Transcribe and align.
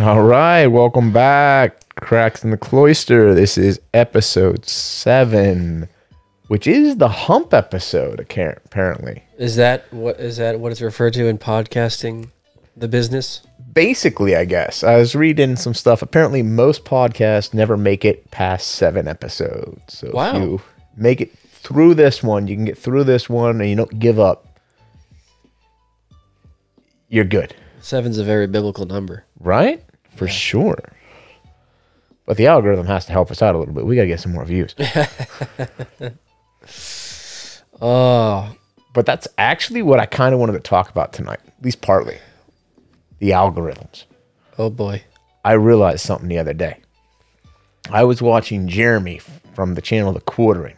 All 0.00 0.22
right, 0.22 0.66
welcome 0.68 1.12
back, 1.12 1.94
Cracks 1.96 2.44
in 2.44 2.50
the 2.50 2.56
Cloister. 2.56 3.34
This 3.34 3.58
is 3.58 3.80
episode 3.94 4.64
seven, 4.68 5.88
which 6.46 6.66
is 6.66 6.98
the 6.98 7.08
hump 7.08 7.52
episode, 7.52 8.20
apparently. 8.20 9.24
Is 9.38 9.56
that 9.56 9.92
what 9.92 10.20
is 10.20 10.36
that 10.36 10.60
what 10.60 10.70
it's 10.72 10.80
referred 10.80 11.14
to 11.14 11.26
in 11.26 11.38
podcasting, 11.38 12.30
the 12.76 12.86
business? 12.86 13.44
Basically, 13.72 14.36
I 14.36 14.44
guess. 14.44 14.84
I 14.84 14.96
was 14.96 15.16
reading 15.16 15.56
some 15.56 15.74
stuff. 15.74 16.00
Apparently, 16.02 16.42
most 16.42 16.84
podcasts 16.84 17.52
never 17.52 17.76
make 17.76 18.04
it 18.04 18.30
past 18.30 18.68
seven 18.68 19.08
episodes. 19.08 19.80
So 19.98 20.10
Wow. 20.12 20.36
if 20.36 20.42
you 20.42 20.60
make 20.96 21.20
it 21.20 21.36
through 21.38 21.94
this 21.94 22.22
one, 22.22 22.46
you 22.46 22.54
can 22.54 22.64
get 22.64 22.78
through 22.78 23.04
this 23.04 23.28
one 23.28 23.60
and 23.60 23.68
you 23.68 23.74
don't 23.76 23.98
give 23.98 24.20
up, 24.20 24.60
you're 27.08 27.24
good. 27.24 27.54
Seven's 27.80 28.18
a 28.18 28.24
very 28.24 28.46
biblical 28.46 28.86
number. 28.86 29.24
Right? 29.40 29.84
For 30.18 30.28
sure. 30.28 30.78
But 32.26 32.36
the 32.36 32.46
algorithm 32.46 32.86
has 32.86 33.06
to 33.06 33.12
help 33.12 33.30
us 33.30 33.40
out 33.40 33.54
a 33.54 33.58
little 33.58 33.72
bit. 33.72 33.86
We 33.86 33.96
got 33.96 34.02
to 34.02 34.08
get 34.08 34.20
some 34.20 34.32
more 34.32 34.44
views. 34.44 34.74
Oh, 37.80 38.54
but 38.92 39.06
that's 39.06 39.28
actually 39.38 39.82
what 39.82 40.00
I 40.00 40.06
kind 40.06 40.34
of 40.34 40.40
wanted 40.40 40.54
to 40.54 40.60
talk 40.60 40.90
about 40.90 41.12
tonight, 41.12 41.38
at 41.46 41.64
least 41.64 41.80
partly. 41.80 42.18
The 43.20 43.30
algorithms. 43.30 44.04
oh 44.58 44.70
boy. 44.70 45.02
I 45.44 45.52
realized 45.52 46.00
something 46.04 46.28
the 46.28 46.38
other 46.38 46.54
day. 46.54 46.78
I 47.90 48.04
was 48.04 48.20
watching 48.20 48.68
Jeremy 48.68 49.20
from 49.54 49.74
the 49.74 49.80
channel 49.80 50.12
The 50.12 50.20
Quartering. 50.20 50.76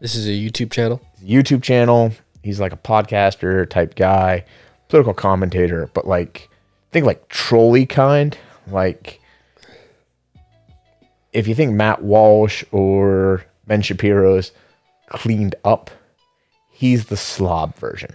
This 0.00 0.14
is 0.16 0.26
a 0.26 0.30
YouTube 0.30 0.72
channel. 0.72 1.00
YouTube 1.24 1.62
channel. 1.62 2.12
He's 2.42 2.58
like 2.58 2.72
a 2.72 2.76
podcaster 2.76 3.68
type 3.70 3.94
guy, 3.94 4.44
political 4.88 5.14
commentator, 5.14 5.88
but 5.94 6.06
like 6.06 6.50
think 6.92 7.06
like 7.06 7.28
trolley 7.28 7.86
kind. 7.86 8.36
Like 8.68 9.20
if 11.32 11.48
you 11.48 11.54
think 11.54 11.72
Matt 11.72 12.02
Walsh 12.02 12.62
or 12.70 13.44
Ben 13.66 13.82
Shapiro's 13.82 14.52
cleaned 15.08 15.54
up, 15.64 15.90
he's 16.70 17.06
the 17.06 17.16
slob 17.16 17.74
version. 17.76 18.14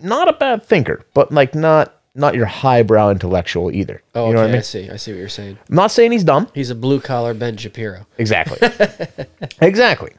Not 0.00 0.28
a 0.28 0.32
bad 0.32 0.64
thinker, 0.64 1.04
but 1.14 1.32
like 1.32 1.54
not 1.54 1.94
not 2.14 2.34
your 2.34 2.46
highbrow 2.46 3.10
intellectual 3.10 3.70
either. 3.70 4.02
Oh, 4.14 4.28
you 4.28 4.34
know 4.34 4.40
okay. 4.40 4.50
what 4.50 4.54
I 4.54 4.58
I, 4.58 4.62
see. 4.62 4.90
I 4.90 4.96
see 4.96 5.12
what 5.12 5.18
you're 5.18 5.28
saying. 5.28 5.58
I'm 5.68 5.76
not 5.76 5.90
saying 5.90 6.12
he's 6.12 6.24
dumb. 6.24 6.48
He's 6.54 6.70
a 6.70 6.74
blue 6.74 7.00
collar 7.00 7.34
Ben 7.34 7.56
Shapiro. 7.56 8.06
Exactly. 8.18 8.58
exactly. 9.60 10.12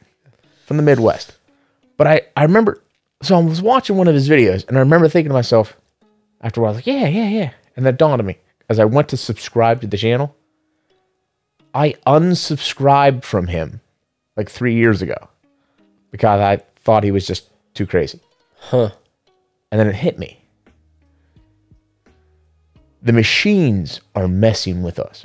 From 0.65 0.77
the 0.77 0.83
Midwest. 0.83 1.37
But 1.97 2.07
I, 2.07 2.21
I 2.35 2.43
remember, 2.43 2.81
so 3.21 3.37
I 3.37 3.41
was 3.41 3.61
watching 3.61 3.95
one 3.95 4.07
of 4.07 4.15
his 4.15 4.27
videos 4.27 4.67
and 4.67 4.77
I 4.77 4.79
remember 4.79 5.07
thinking 5.07 5.29
to 5.29 5.33
myself 5.33 5.77
after 6.44 6.59
a 6.59 6.63
while, 6.63 6.73
like, 6.73 6.86
yeah, 6.86 7.08
yeah, 7.08 7.30
yeah. 7.30 7.52
And 7.75 7.86
that 7.86 7.97
dawned 7.97 8.22
on 8.22 8.25
me 8.27 8.38
as 8.69 8.80
I 8.80 8.86
went 8.86 9.09
to 9.09 9.17
subscribe 9.17 9.81
to 9.81 9.88
the 9.88 9.97
channel. 9.97 10.36
I 11.73 11.95
unsubscribed 12.05 13.23
from 13.23 13.47
him 13.47 13.81
like 14.38 14.50
three 14.50 14.75
years 14.75 15.02
ago 15.02 15.30
because 16.11 16.39
I 16.39 16.58
thought 16.75 17.03
he 17.03 17.11
was 17.11 17.25
just 17.25 17.50
too 17.73 17.88
crazy. 17.88 18.19
Huh. 18.59 18.91
And 19.72 19.80
then 19.80 19.88
it 19.88 19.95
hit 19.95 20.19
me. 20.19 20.39
The 23.02 23.13
machines 23.13 24.02
are 24.16 24.28
messing 24.28 24.83
with 24.83 25.00
us. 25.00 25.23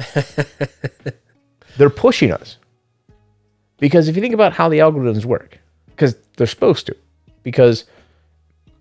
they're 1.77 1.91
pushing 1.91 2.33
us. 2.33 2.57
Because 3.79 4.09
if 4.09 4.17
you 4.17 4.23
think 4.23 4.35
about 4.35 4.53
how 4.53 4.69
the 4.69 4.79
algorithms 4.79 5.25
work, 5.25 5.59
because 5.91 6.17
they're 6.37 6.47
supposed 6.47 6.87
to, 6.87 6.97
because 7.43 7.85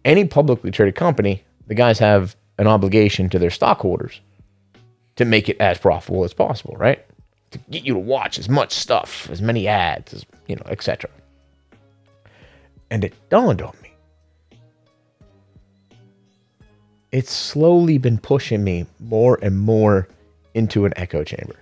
any 0.04 0.26
publicly 0.26 0.72
traded 0.72 0.96
company, 0.96 1.44
the 1.68 1.76
guys 1.76 2.00
have 2.00 2.36
an 2.58 2.68
obligation 2.68 3.30
to 3.30 3.40
their 3.40 3.50
stockholders 3.50 4.20
to 5.16 5.26
make 5.26 5.50
it 5.50 5.58
as 5.60 5.78
profitable 5.78 6.24
as 6.24 6.34
possible, 6.34 6.76
right? 6.78 7.06
To 7.52 7.60
get 7.70 7.84
you 7.84 7.94
to 7.94 8.00
watch 8.00 8.40
as 8.40 8.50
much 8.50 8.74
stuff, 8.74 9.30
as 9.30 9.42
many 9.42 9.68
ads, 9.68 10.14
as 10.14 10.26
you 10.48 10.56
know, 10.56 10.64
etc. 10.66 11.10
And 12.90 13.04
it 13.04 13.14
dawned 13.30 13.62
on 13.62 13.74
me 13.82 13.88
it's 17.12 17.32
slowly 17.32 17.98
been 17.98 18.18
pushing 18.18 18.64
me 18.64 18.86
more 19.00 19.40
and 19.42 19.58
more 19.58 20.08
into 20.54 20.86
an 20.86 20.94
echo 20.96 21.24
chamber. 21.24 21.56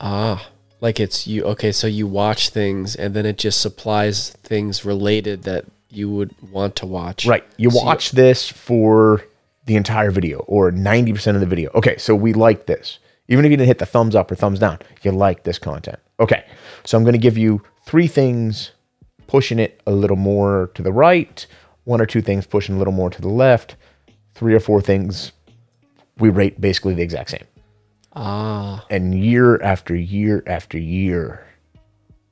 Ah, 0.00 0.48
like 0.80 1.00
it's 1.00 1.26
you. 1.26 1.44
Okay, 1.44 1.72
so 1.72 1.86
you 1.86 2.06
watch 2.06 2.50
things 2.50 2.94
and 2.94 3.14
then 3.14 3.26
it 3.26 3.38
just 3.38 3.60
supplies 3.60 4.30
things 4.30 4.84
related 4.84 5.42
that 5.44 5.64
you 5.94 6.10
would 6.10 6.34
want 6.50 6.76
to 6.76 6.86
watch. 6.86 7.26
Right. 7.26 7.44
You 7.56 7.70
So 7.70 7.84
watch 7.84 8.12
this 8.12 8.48
for 8.48 9.24
the 9.66 9.76
entire 9.76 10.10
video 10.10 10.38
or 10.40 10.70
90% 10.70 11.34
of 11.34 11.40
the 11.40 11.46
video. 11.46 11.70
Okay, 11.74 11.96
so 11.96 12.14
we 12.14 12.32
like 12.32 12.66
this. 12.66 12.98
Even 13.28 13.44
if 13.44 13.50
you 13.50 13.56
didn't 13.56 13.68
hit 13.68 13.78
the 13.78 13.86
thumbs 13.86 14.14
up 14.14 14.30
or 14.30 14.34
thumbs 14.34 14.58
down, 14.58 14.78
you 15.02 15.10
like 15.10 15.44
this 15.44 15.58
content. 15.58 15.98
Okay, 16.20 16.44
so 16.84 16.98
I'm 16.98 17.04
going 17.04 17.14
to 17.14 17.18
give 17.18 17.38
you 17.38 17.62
three 17.86 18.06
things 18.06 18.72
pushing 19.26 19.58
it 19.58 19.80
a 19.86 19.92
little 19.92 20.16
more 20.16 20.70
to 20.74 20.82
the 20.82 20.92
right, 20.92 21.46
one 21.84 22.00
or 22.00 22.06
two 22.06 22.20
things 22.20 22.46
pushing 22.46 22.74
a 22.74 22.78
little 22.78 22.92
more 22.92 23.08
to 23.10 23.22
the 23.22 23.28
left, 23.28 23.76
three 24.34 24.54
or 24.54 24.60
four 24.60 24.80
things 24.80 25.32
we 26.18 26.28
rate 26.28 26.60
basically 26.60 26.94
the 26.94 27.02
exact 27.02 27.30
same. 27.30 27.44
Ah, 28.14 28.84
and 28.90 29.14
year 29.14 29.60
after 29.62 29.96
year 29.96 30.42
after 30.46 30.78
year, 30.78 31.46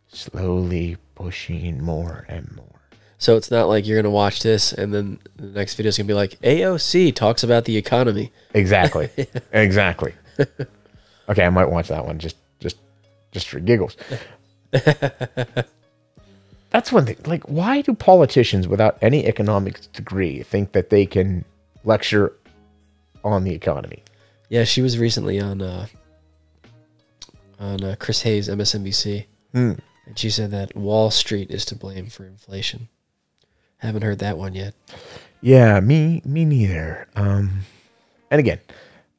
slowly 0.06 0.96
pushing 1.14 1.82
more 1.82 2.24
and 2.28 2.54
more. 2.54 2.71
So 3.22 3.36
it's 3.36 3.52
not 3.52 3.68
like 3.68 3.86
you're 3.86 3.96
gonna 4.02 4.10
watch 4.10 4.42
this 4.42 4.72
and 4.72 4.92
then 4.92 5.20
the 5.36 5.46
next 5.46 5.76
video 5.76 5.90
is 5.90 5.96
gonna 5.96 6.08
be 6.08 6.12
like 6.14 6.40
AOC 6.40 7.14
talks 7.14 7.44
about 7.44 7.66
the 7.66 7.76
economy. 7.76 8.32
Exactly. 8.52 9.10
exactly. 9.52 10.12
Okay, 11.28 11.44
I 11.44 11.50
might 11.50 11.70
watch 11.70 11.86
that 11.88 12.04
one 12.04 12.18
just 12.18 12.36
just 12.58 12.76
just 13.30 13.48
for 13.48 13.60
giggles. 13.60 13.96
That's 16.70 16.90
one 16.90 17.06
thing. 17.06 17.18
Like, 17.26 17.44
why 17.44 17.82
do 17.82 17.94
politicians 17.94 18.66
without 18.66 18.98
any 19.02 19.26
economics 19.26 19.86
degree 19.88 20.42
think 20.42 20.72
that 20.72 20.90
they 20.90 21.06
can 21.06 21.44
lecture 21.84 22.32
on 23.22 23.44
the 23.44 23.52
economy? 23.54 24.02
Yeah, 24.48 24.64
she 24.64 24.82
was 24.82 24.98
recently 24.98 25.38
on 25.38 25.62
uh, 25.62 25.86
on 27.60 27.84
uh, 27.84 27.94
Chris 28.00 28.22
Hayes 28.22 28.48
MSNBC, 28.48 29.26
Hmm. 29.52 29.72
and 30.06 30.18
she 30.18 30.28
said 30.30 30.50
that 30.50 30.74
Wall 30.74 31.10
Street 31.10 31.50
is 31.50 31.64
to 31.66 31.76
blame 31.76 32.06
for 32.06 32.26
inflation. 32.26 32.88
Haven't 33.82 34.02
heard 34.02 34.20
that 34.20 34.38
one 34.38 34.54
yet. 34.54 34.74
Yeah, 35.40 35.80
me 35.80 36.22
me 36.24 36.44
neither. 36.44 37.08
Um, 37.16 37.62
and 38.30 38.38
again, 38.38 38.60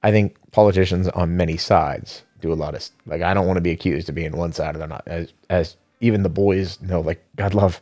I 0.03 0.11
think 0.11 0.37
politicians 0.51 1.09
on 1.09 1.35
many 1.35 1.57
sides 1.57 2.23
do 2.39 2.51
a 2.51 2.55
lot 2.55 2.73
of 2.73 2.89
like. 3.05 3.21
I 3.21 3.33
don't 3.33 3.45
want 3.45 3.57
to 3.57 3.61
be 3.61 3.71
accused 3.71 4.07
of 4.07 4.15
being 4.15 4.35
one 4.37 4.53
side 4.53 4.77
or 4.77 4.87
not. 4.87 5.03
As 5.05 5.33
as 5.49 5.75
even 5.99 6.23
the 6.23 6.29
boys 6.29 6.81
know, 6.81 7.01
like 7.01 7.21
God 7.35 7.53
love, 7.53 7.81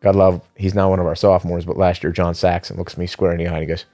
God 0.00 0.14
love. 0.14 0.40
He's 0.56 0.72
now 0.72 0.88
one 0.88 1.00
of 1.00 1.06
our 1.06 1.16
sophomores, 1.16 1.64
but 1.64 1.76
last 1.76 2.04
year 2.04 2.12
John 2.12 2.32
Saxon 2.32 2.76
looks 2.76 2.96
me 2.96 3.08
square 3.08 3.32
in 3.32 3.38
the 3.38 3.48
eye 3.48 3.54
and 3.54 3.62
he 3.62 3.66
goes, 3.66 3.84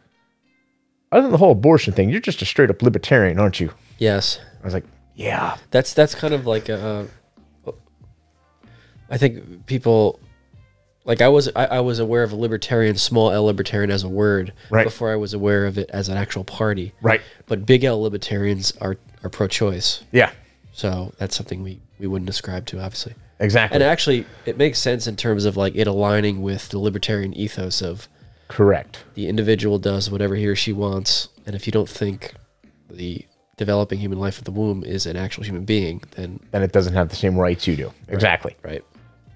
"Other 1.12 1.22
than 1.22 1.32
the 1.32 1.38
whole 1.38 1.52
abortion 1.52 1.94
thing, 1.94 2.10
you're 2.10 2.20
just 2.20 2.42
a 2.42 2.44
straight 2.44 2.68
up 2.68 2.82
libertarian, 2.82 3.38
aren't 3.38 3.60
you?" 3.60 3.72
Yes, 3.96 4.40
I 4.60 4.64
was 4.66 4.74
like, 4.74 4.84
"Yeah, 5.14 5.56
that's 5.70 5.94
that's 5.94 6.14
kind 6.14 6.34
of 6.34 6.46
like 6.46 6.68
a. 6.68 7.08
Uh, 7.66 7.72
I 9.08 9.16
think 9.18 9.66
people, 9.66 10.20
like 11.10 11.20
I 11.20 11.28
was, 11.28 11.48
I, 11.56 11.64
I 11.66 11.80
was 11.80 11.98
aware 11.98 12.22
of 12.22 12.30
a 12.30 12.36
libertarian, 12.36 12.94
small 12.96 13.32
L 13.32 13.44
libertarian 13.44 13.90
as 13.90 14.04
a 14.04 14.08
word 14.08 14.52
Right. 14.70 14.84
before 14.84 15.10
I 15.12 15.16
was 15.16 15.34
aware 15.34 15.66
of 15.66 15.76
it 15.76 15.90
as 15.92 16.08
an 16.08 16.16
actual 16.16 16.44
party. 16.44 16.92
right, 17.02 17.20
But 17.46 17.66
big 17.66 17.82
L 17.84 18.00
libertarians 18.00 18.72
are 18.80 18.96
are 19.24 19.28
pro-choice, 19.28 20.04
yeah, 20.12 20.30
so 20.72 21.12
that's 21.18 21.34
something 21.36 21.62
we 21.64 21.80
we 21.98 22.06
wouldn't 22.06 22.30
ascribe 22.30 22.64
to, 22.66 22.78
obviously. 22.80 23.14
exactly, 23.40 23.74
And 23.74 23.82
actually, 23.82 24.24
it 24.46 24.56
makes 24.56 24.78
sense 24.78 25.06
in 25.08 25.16
terms 25.16 25.44
of 25.44 25.56
like 25.56 25.74
it 25.74 25.86
aligning 25.88 26.40
with 26.42 26.68
the 26.68 26.78
libertarian 26.78 27.34
ethos 27.34 27.82
of 27.82 28.06
correct, 28.48 29.04
the 29.14 29.26
individual 29.26 29.78
does 29.80 30.10
whatever 30.12 30.36
he 30.36 30.46
or 30.46 30.54
she 30.56 30.72
wants, 30.72 31.28
and 31.44 31.54
if 31.56 31.66
you 31.66 31.72
don't 31.72 31.88
think 31.88 32.34
the 32.88 33.26
developing 33.56 33.98
human 33.98 34.18
life 34.18 34.38
of 34.38 34.44
the 34.44 34.50
womb 34.52 34.82
is 34.84 35.04
an 35.06 35.16
actual 35.16 35.42
human 35.44 35.64
being, 35.64 36.02
then 36.16 36.38
then 36.52 36.62
it 36.62 36.72
doesn't 36.72 36.94
have 36.94 37.08
the 37.10 37.16
same 37.16 37.36
rights 37.36 37.66
you 37.66 37.74
do. 37.76 37.92
Exactly. 38.08 38.54
right. 38.62 38.82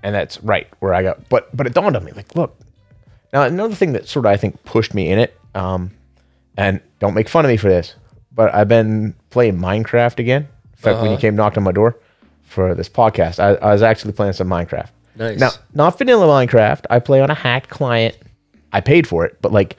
And 0.04 0.14
that's 0.14 0.40
right 0.44 0.68
where 0.78 0.94
I 0.94 1.02
got. 1.02 1.28
But 1.28 1.54
but 1.56 1.66
it 1.66 1.74
dawned 1.74 1.96
on 1.96 2.04
me, 2.04 2.12
like, 2.12 2.36
look. 2.36 2.56
Now 3.32 3.42
another 3.42 3.74
thing 3.74 3.94
that 3.94 4.06
sort 4.06 4.26
of 4.26 4.30
I 4.30 4.36
think 4.36 4.62
pushed 4.64 4.94
me 4.94 5.10
in 5.10 5.18
it, 5.18 5.36
um, 5.56 5.90
and 6.56 6.80
don't 7.00 7.14
make 7.14 7.28
fun 7.28 7.44
of 7.44 7.48
me 7.50 7.56
for 7.56 7.68
this, 7.68 7.96
but 8.32 8.54
I've 8.54 8.68
been 8.68 9.16
playing 9.30 9.58
Minecraft 9.58 10.20
again. 10.20 10.42
In 10.42 10.76
fact, 10.78 10.96
when 10.98 11.06
you 11.06 11.12
Uh-huh. 11.14 11.20
came 11.20 11.34
knocked 11.34 11.56
on 11.56 11.64
my 11.64 11.72
door 11.72 11.96
for 12.44 12.74
this 12.76 12.88
podcast, 12.88 13.40
I, 13.40 13.54
I 13.54 13.72
was 13.72 13.82
actually 13.82 14.12
playing 14.12 14.34
some 14.34 14.48
Minecraft. 14.48 14.90
Nice. 15.16 15.38
Now, 15.40 15.50
not 15.74 15.96
vanilla 15.98 16.26
Minecraft. 16.26 16.84
I 16.90 16.98
play 17.00 17.20
on 17.20 17.30
a 17.30 17.34
hacked 17.34 17.70
client. 17.70 18.16
I 18.72 18.80
paid 18.80 19.06
for 19.06 19.24
it, 19.24 19.38
but 19.40 19.50
like, 19.52 19.76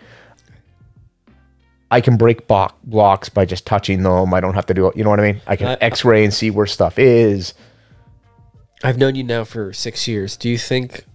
I 1.91 2.01
can 2.01 2.17
break 2.17 2.47
bo- 2.47 2.71
blocks 2.83 3.29
by 3.29 3.45
just 3.45 3.65
touching 3.65 4.03
them. 4.03 4.33
I 4.33 4.39
don't 4.41 4.55
have 4.55 4.65
to 4.67 4.73
do 4.73 4.87
it. 4.87 4.97
You 4.97 5.03
know 5.03 5.09
what 5.11 5.19
I 5.19 5.31
mean? 5.31 5.41
I 5.47 5.55
can 5.55 5.67
I- 5.67 5.77
X-ray 5.81 6.23
and 6.23 6.33
see 6.33 6.49
where 6.49 6.65
stuff 6.65 6.97
is. 6.99 7.53
I've 8.85 8.97
known 8.97 9.15
you 9.15 9.23
now 9.23 9.43
for 9.43 9.73
six 9.73 10.07
years. 10.07 10.37
Do 10.37 10.49
you 10.49 10.57
think 10.57 11.05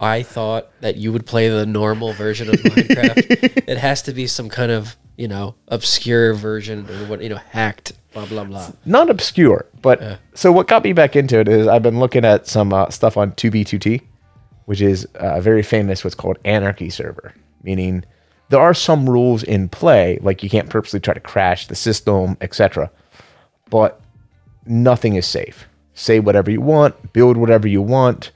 I 0.00 0.22
thought 0.22 0.68
that 0.80 0.96
you 0.96 1.12
would 1.12 1.26
play 1.26 1.48
the 1.48 1.66
normal 1.66 2.12
version 2.12 2.48
of 2.48 2.56
Minecraft? 2.56 3.64
it 3.68 3.78
has 3.78 4.02
to 4.02 4.12
be 4.12 4.26
some 4.26 4.48
kind 4.48 4.72
of 4.72 4.96
you 5.16 5.28
know, 5.28 5.54
obscure 5.68 6.34
version 6.34 6.88
or 6.90 7.06
what 7.06 7.22
you 7.22 7.28
know, 7.28 7.36
hacked, 7.36 7.92
blah 8.12 8.26
blah 8.26 8.44
blah. 8.44 8.70
not 8.84 9.10
obscure, 9.10 9.66
but 9.80 10.18
so 10.34 10.50
what 10.50 10.66
got 10.66 10.82
me 10.82 10.92
back 10.92 11.14
into 11.14 11.38
it 11.38 11.48
is 11.48 11.66
I've 11.66 11.82
been 11.82 12.00
looking 12.00 12.24
at 12.24 12.46
some 12.46 12.72
uh, 12.72 12.90
stuff 12.90 13.16
on 13.16 13.32
2B2T, 13.32 14.02
which 14.64 14.80
is 14.80 15.04
uh, 15.16 15.40
very 15.40 15.62
famous, 15.62 16.02
what's 16.02 16.14
called 16.14 16.38
anarchy 16.44 16.90
server, 16.90 17.34
meaning 17.62 18.04
there 18.48 18.60
are 18.60 18.74
some 18.74 19.08
rules 19.08 19.42
in 19.42 19.68
play, 19.68 20.18
like 20.20 20.42
you 20.42 20.50
can't 20.50 20.68
purposely 20.68 21.00
try 21.00 21.14
to 21.14 21.20
crash 21.20 21.68
the 21.68 21.74
system, 21.74 22.36
etc. 22.40 22.90
But 23.70 24.00
nothing 24.66 25.14
is 25.14 25.26
safe. 25.26 25.68
Say 25.94 26.20
whatever 26.20 26.50
you 26.50 26.60
want, 26.60 27.12
build 27.12 27.36
whatever 27.36 27.68
you 27.68 27.80
want, 27.80 28.32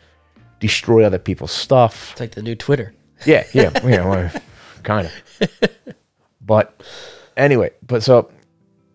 destroy 0.61 1.05
other 1.05 1.19
people's 1.19 1.53
stuff. 1.53 2.13
It's 2.13 2.21
like 2.21 2.33
the 2.33 2.43
new 2.43 2.55
Twitter. 2.55 2.95
Yeah, 3.27 3.45
yeah, 3.53 3.71
yeah, 3.85 4.39
kind 4.85 5.09
of. 5.09 5.71
But 6.41 6.83
anyway, 7.37 7.73
but 7.87 8.03
so 8.03 8.31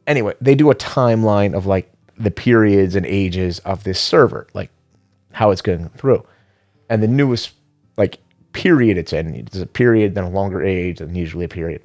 anyway, 0.08 0.34
they 0.40 0.56
do 0.56 0.72
a 0.72 0.76
timeline 0.76 1.54
of 1.54 1.66
like 1.66 1.92
the 2.18 2.32
periods 2.32 2.96
and 2.96 3.06
ages 3.06 3.60
of 3.60 3.84
this 3.84 4.00
server, 4.00 4.48
like 4.54 4.70
how 5.34 5.52
it's 5.52 5.62
going 5.62 5.90
through, 5.90 6.26
and 6.90 7.04
the 7.04 7.08
newest 7.08 7.52
like 7.98 8.20
period 8.54 8.98
it's 8.98 9.12
in. 9.12 9.36
It's 9.36 9.58
a 9.58 9.66
period, 9.66 10.16
then 10.16 10.24
a 10.24 10.30
longer 10.30 10.64
age, 10.64 11.02
and 11.02 11.18
usually 11.18 11.46
a 11.46 11.50
period. 11.50 11.82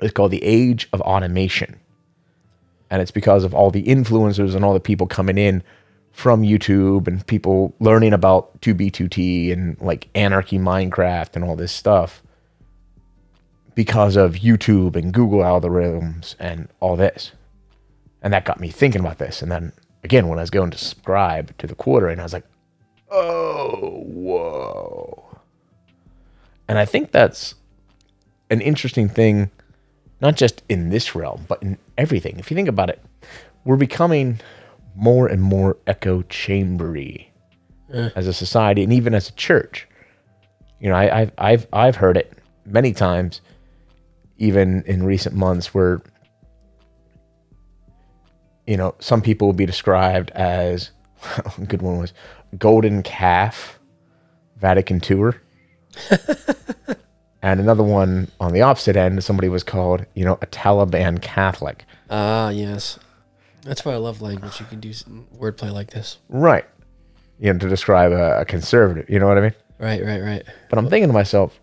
It's 0.00 0.12
called 0.12 0.30
the 0.30 0.44
Age 0.44 0.88
of 0.92 1.00
Automation, 1.00 1.80
and 2.90 3.00
it's 3.00 3.10
because 3.10 3.44
of 3.44 3.54
all 3.54 3.70
the 3.70 3.84
influencers 3.84 4.54
and 4.54 4.62
all 4.62 4.74
the 4.74 4.80
people 4.80 5.06
coming 5.06 5.38
in 5.38 5.62
from 6.16 6.40
YouTube 6.40 7.06
and 7.06 7.26
people 7.26 7.74
learning 7.78 8.14
about 8.14 8.58
2B2T 8.62 9.52
and 9.52 9.78
like 9.82 10.08
anarchy 10.14 10.58
Minecraft 10.58 11.36
and 11.36 11.44
all 11.44 11.56
this 11.56 11.70
stuff 11.70 12.22
because 13.74 14.16
of 14.16 14.36
YouTube 14.36 14.96
and 14.96 15.12
Google 15.12 15.40
algorithms 15.40 16.34
and 16.38 16.70
all 16.80 16.96
this. 16.96 17.32
And 18.22 18.32
that 18.32 18.46
got 18.46 18.58
me 18.58 18.70
thinking 18.70 19.02
about 19.02 19.18
this. 19.18 19.42
And 19.42 19.52
then 19.52 19.72
again, 20.04 20.26
when 20.28 20.38
I 20.38 20.42
was 20.42 20.48
going 20.48 20.70
to 20.70 20.78
subscribe 20.78 21.54
to 21.58 21.66
the 21.66 21.74
quarter, 21.74 22.08
and 22.08 22.18
I 22.18 22.24
was 22.24 22.32
like, 22.32 22.46
oh, 23.10 24.02
whoa. 24.06 25.38
And 26.66 26.78
I 26.78 26.86
think 26.86 27.12
that's 27.12 27.56
an 28.48 28.62
interesting 28.62 29.10
thing, 29.10 29.50
not 30.22 30.34
just 30.34 30.62
in 30.70 30.88
this 30.88 31.14
realm, 31.14 31.44
but 31.46 31.62
in 31.62 31.76
everything. 31.98 32.38
If 32.38 32.50
you 32.50 32.54
think 32.54 32.68
about 32.68 32.88
it, 32.88 33.04
we're 33.66 33.76
becoming 33.76 34.40
more 34.96 35.26
and 35.26 35.42
more 35.42 35.76
echo 35.86 36.22
chambery 36.22 37.30
as 37.90 38.26
a 38.26 38.32
society 38.32 38.82
and 38.82 38.92
even 38.92 39.14
as 39.14 39.28
a 39.28 39.32
church. 39.32 39.86
You 40.80 40.88
know, 40.90 40.96
I, 40.96 41.20
I've 41.20 41.32
I've 41.38 41.66
I've 41.72 41.96
heard 41.96 42.16
it 42.16 42.32
many 42.64 42.92
times, 42.92 43.40
even 44.38 44.82
in 44.86 45.04
recent 45.04 45.34
months, 45.34 45.72
where 45.72 46.02
you 48.66 48.76
know 48.76 48.94
some 48.98 49.22
people 49.22 49.48
will 49.48 49.54
be 49.54 49.66
described 49.66 50.30
as 50.32 50.90
a 51.58 51.64
good 51.64 51.82
one 51.82 51.98
was 51.98 52.12
golden 52.58 53.02
calf, 53.02 53.78
Vatican 54.58 55.00
tour, 55.00 55.40
and 57.42 57.60
another 57.60 57.82
one 57.82 58.30
on 58.38 58.52
the 58.52 58.62
opposite 58.62 58.96
end, 58.96 59.22
somebody 59.24 59.48
was 59.48 59.62
called 59.62 60.04
you 60.14 60.24
know 60.24 60.34
a 60.42 60.46
Taliban 60.46 61.22
Catholic. 61.22 61.84
Ah, 62.10 62.50
yes. 62.50 62.98
That's 63.66 63.84
why 63.84 63.92
I 63.92 63.96
love 63.96 64.22
language. 64.22 64.60
You 64.60 64.66
can 64.66 64.78
do 64.78 64.90
wordplay 64.90 65.72
like 65.72 65.90
this. 65.90 66.18
Right. 66.28 66.64
You 67.40 67.52
know, 67.52 67.58
to 67.58 67.68
describe 67.68 68.12
a, 68.12 68.40
a 68.40 68.44
conservative. 68.44 69.10
You 69.10 69.18
know 69.18 69.26
what 69.26 69.38
I 69.38 69.40
mean? 69.40 69.54
Right, 69.78 70.02
right, 70.02 70.22
right. 70.22 70.42
But 70.70 70.78
I'm 70.78 70.88
thinking 70.88 71.08
to 71.08 71.12
myself, 71.12 71.58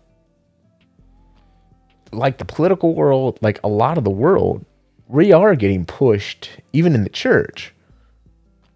like 2.12 2.38
the 2.38 2.44
political 2.44 2.94
world, 2.94 3.38
like 3.40 3.58
a 3.64 3.68
lot 3.68 3.96
of 3.98 4.04
the 4.04 4.10
world, 4.10 4.64
we 5.08 5.32
are 5.32 5.54
getting 5.56 5.84
pushed, 5.84 6.50
even 6.72 6.94
in 6.94 7.04
the 7.04 7.10
church, 7.10 7.72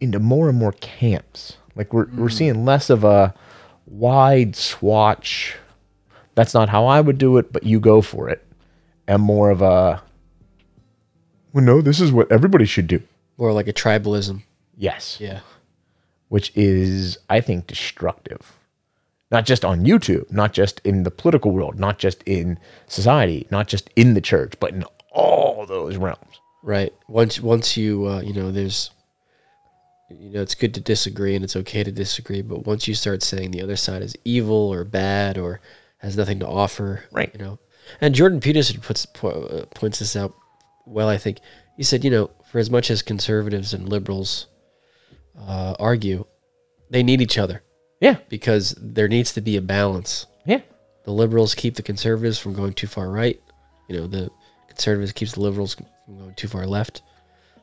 into 0.00 0.18
more 0.18 0.48
and 0.48 0.58
more 0.58 0.72
camps. 0.72 1.56
Like 1.76 1.92
we're 1.92 2.06
we're 2.06 2.28
mm. 2.28 2.32
seeing 2.32 2.64
less 2.64 2.90
of 2.90 3.04
a 3.04 3.34
wide 3.86 4.56
swatch. 4.56 5.54
That's 6.34 6.54
not 6.54 6.68
how 6.68 6.86
I 6.86 7.00
would 7.00 7.18
do 7.18 7.36
it, 7.36 7.52
but 7.52 7.64
you 7.64 7.78
go 7.78 8.00
for 8.00 8.28
it, 8.28 8.44
and 9.06 9.22
more 9.22 9.50
of 9.50 9.62
a. 9.62 10.02
Well, 11.52 11.64
no, 11.64 11.80
this 11.80 12.00
is 12.00 12.10
what 12.10 12.30
everybody 12.32 12.64
should 12.64 12.86
do. 12.86 13.02
More 13.38 13.52
like 13.52 13.68
a 13.68 13.72
tribalism. 13.72 14.42
Yes 14.76 15.16
Yeah. 15.20 15.40
which 16.28 16.52
is, 16.54 17.16
I 17.30 17.40
think, 17.40 17.66
destructive. 17.66 18.52
Not 19.30 19.46
just 19.46 19.64
on 19.64 19.84
YouTube, 19.84 20.30
not 20.30 20.52
just 20.52 20.80
in 20.84 21.02
the 21.04 21.10
political 21.10 21.50
world, 21.52 21.78
not 21.78 21.98
just 21.98 22.22
in 22.24 22.58
society, 22.86 23.46
not 23.50 23.66
just 23.68 23.90
in 23.96 24.14
the 24.14 24.20
church, 24.20 24.54
but 24.60 24.72
in 24.72 24.84
all 25.12 25.64
those 25.66 25.96
realms. 25.96 26.40
Right. 26.62 26.92
Once 27.08 27.40
once 27.40 27.76
you 27.76 28.06
uh, 28.06 28.20
you 28.20 28.32
know 28.32 28.50
there's 28.50 28.90
you 30.10 30.30
know 30.30 30.40
it's 30.42 30.54
good 30.54 30.74
to 30.74 30.80
disagree 30.80 31.34
and 31.34 31.44
it's 31.44 31.56
okay 31.56 31.84
to 31.84 31.92
disagree, 31.92 32.42
but 32.42 32.66
once 32.66 32.88
you 32.88 32.94
start 32.94 33.22
saying 33.22 33.50
the 33.50 33.62
other 33.62 33.76
side 33.76 34.02
is 34.02 34.14
evil 34.24 34.72
or 34.72 34.84
bad 34.84 35.36
or 35.38 35.60
has 35.98 36.16
nothing 36.16 36.38
to 36.40 36.46
offer, 36.48 37.04
Right. 37.12 37.30
You 37.34 37.38
know, 37.44 37.58
and 38.00 38.14
Jordan 38.14 38.40
Peterson 38.40 38.80
puts 38.80 39.04
po- 39.06 39.28
uh, 39.44 39.66
points 39.74 39.98
this 39.98 40.16
out 40.16 40.34
well. 40.86 41.08
I 41.08 41.18
think 41.18 41.38
he 41.76 41.82
said, 41.82 42.02
you 42.04 42.10
know, 42.10 42.30
for 42.50 42.58
as 42.58 42.70
much 42.70 42.90
as 42.90 43.02
conservatives 43.02 43.72
and 43.74 43.88
liberals 43.88 44.46
uh, 45.38 45.74
argue, 45.78 46.24
they 46.90 47.02
need 47.02 47.20
each 47.20 47.38
other 47.38 47.62
Yeah, 48.00 48.16
because 48.28 48.74
there 48.80 49.08
needs 49.08 49.32
to 49.34 49.40
be 49.40 49.56
a 49.56 49.60
balance. 49.62 50.26
yeah, 50.46 50.60
The 51.04 51.12
liberals 51.12 51.54
keep 51.54 51.74
the 51.76 51.82
conservatives 51.82 52.38
from 52.38 52.54
going 52.54 52.72
too 52.72 52.86
far 52.86 53.10
right. 53.10 53.40
You 53.88 53.96
know, 53.98 54.06
the 54.06 54.30
conservatives 54.68 55.12
keeps 55.12 55.32
the 55.32 55.40
liberals 55.40 55.74
from 55.74 56.18
going 56.18 56.34
too 56.34 56.48
far 56.48 56.66
left. 56.66 57.02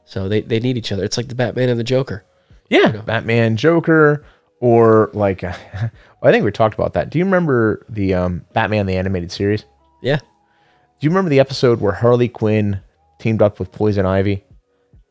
So 0.06 0.30
they, 0.30 0.42
they 0.42 0.60
need 0.60 0.78
each 0.78 0.92
other. 0.92 1.04
It's 1.04 1.18
like 1.18 1.28
the 1.30 1.36
Batman 1.36 1.70
and 1.70 1.80
the 1.80 1.84
Joker. 1.84 2.24
yeah. 2.70 2.92
Batman, 3.06 3.58
Joker, 3.58 4.24
or 4.60 5.10
like, 5.14 5.44
I 5.44 6.32
think 6.32 6.46
we 6.46 6.52
talked 6.52 6.76
about 6.76 6.94
that. 6.94 7.10
Do 7.10 7.18
you 7.20 7.26
remember 7.26 7.86
the 7.90 8.14
um, 8.14 8.46
Batman 8.54 8.86
the 8.86 8.96
animated 8.98 9.32
series? 9.32 9.66
Yeah. 10.02 10.18
Do 10.18 11.02
you 11.02 11.10
remember 11.10 11.30
the 11.30 11.40
episode 11.40 11.82
where 11.82 11.92
Harley 11.92 12.30
Quinn 12.30 12.80
teamed 13.20 13.42
up 13.42 13.60
with 13.60 13.72
Poison 13.72 14.06
Ivy, 14.06 14.44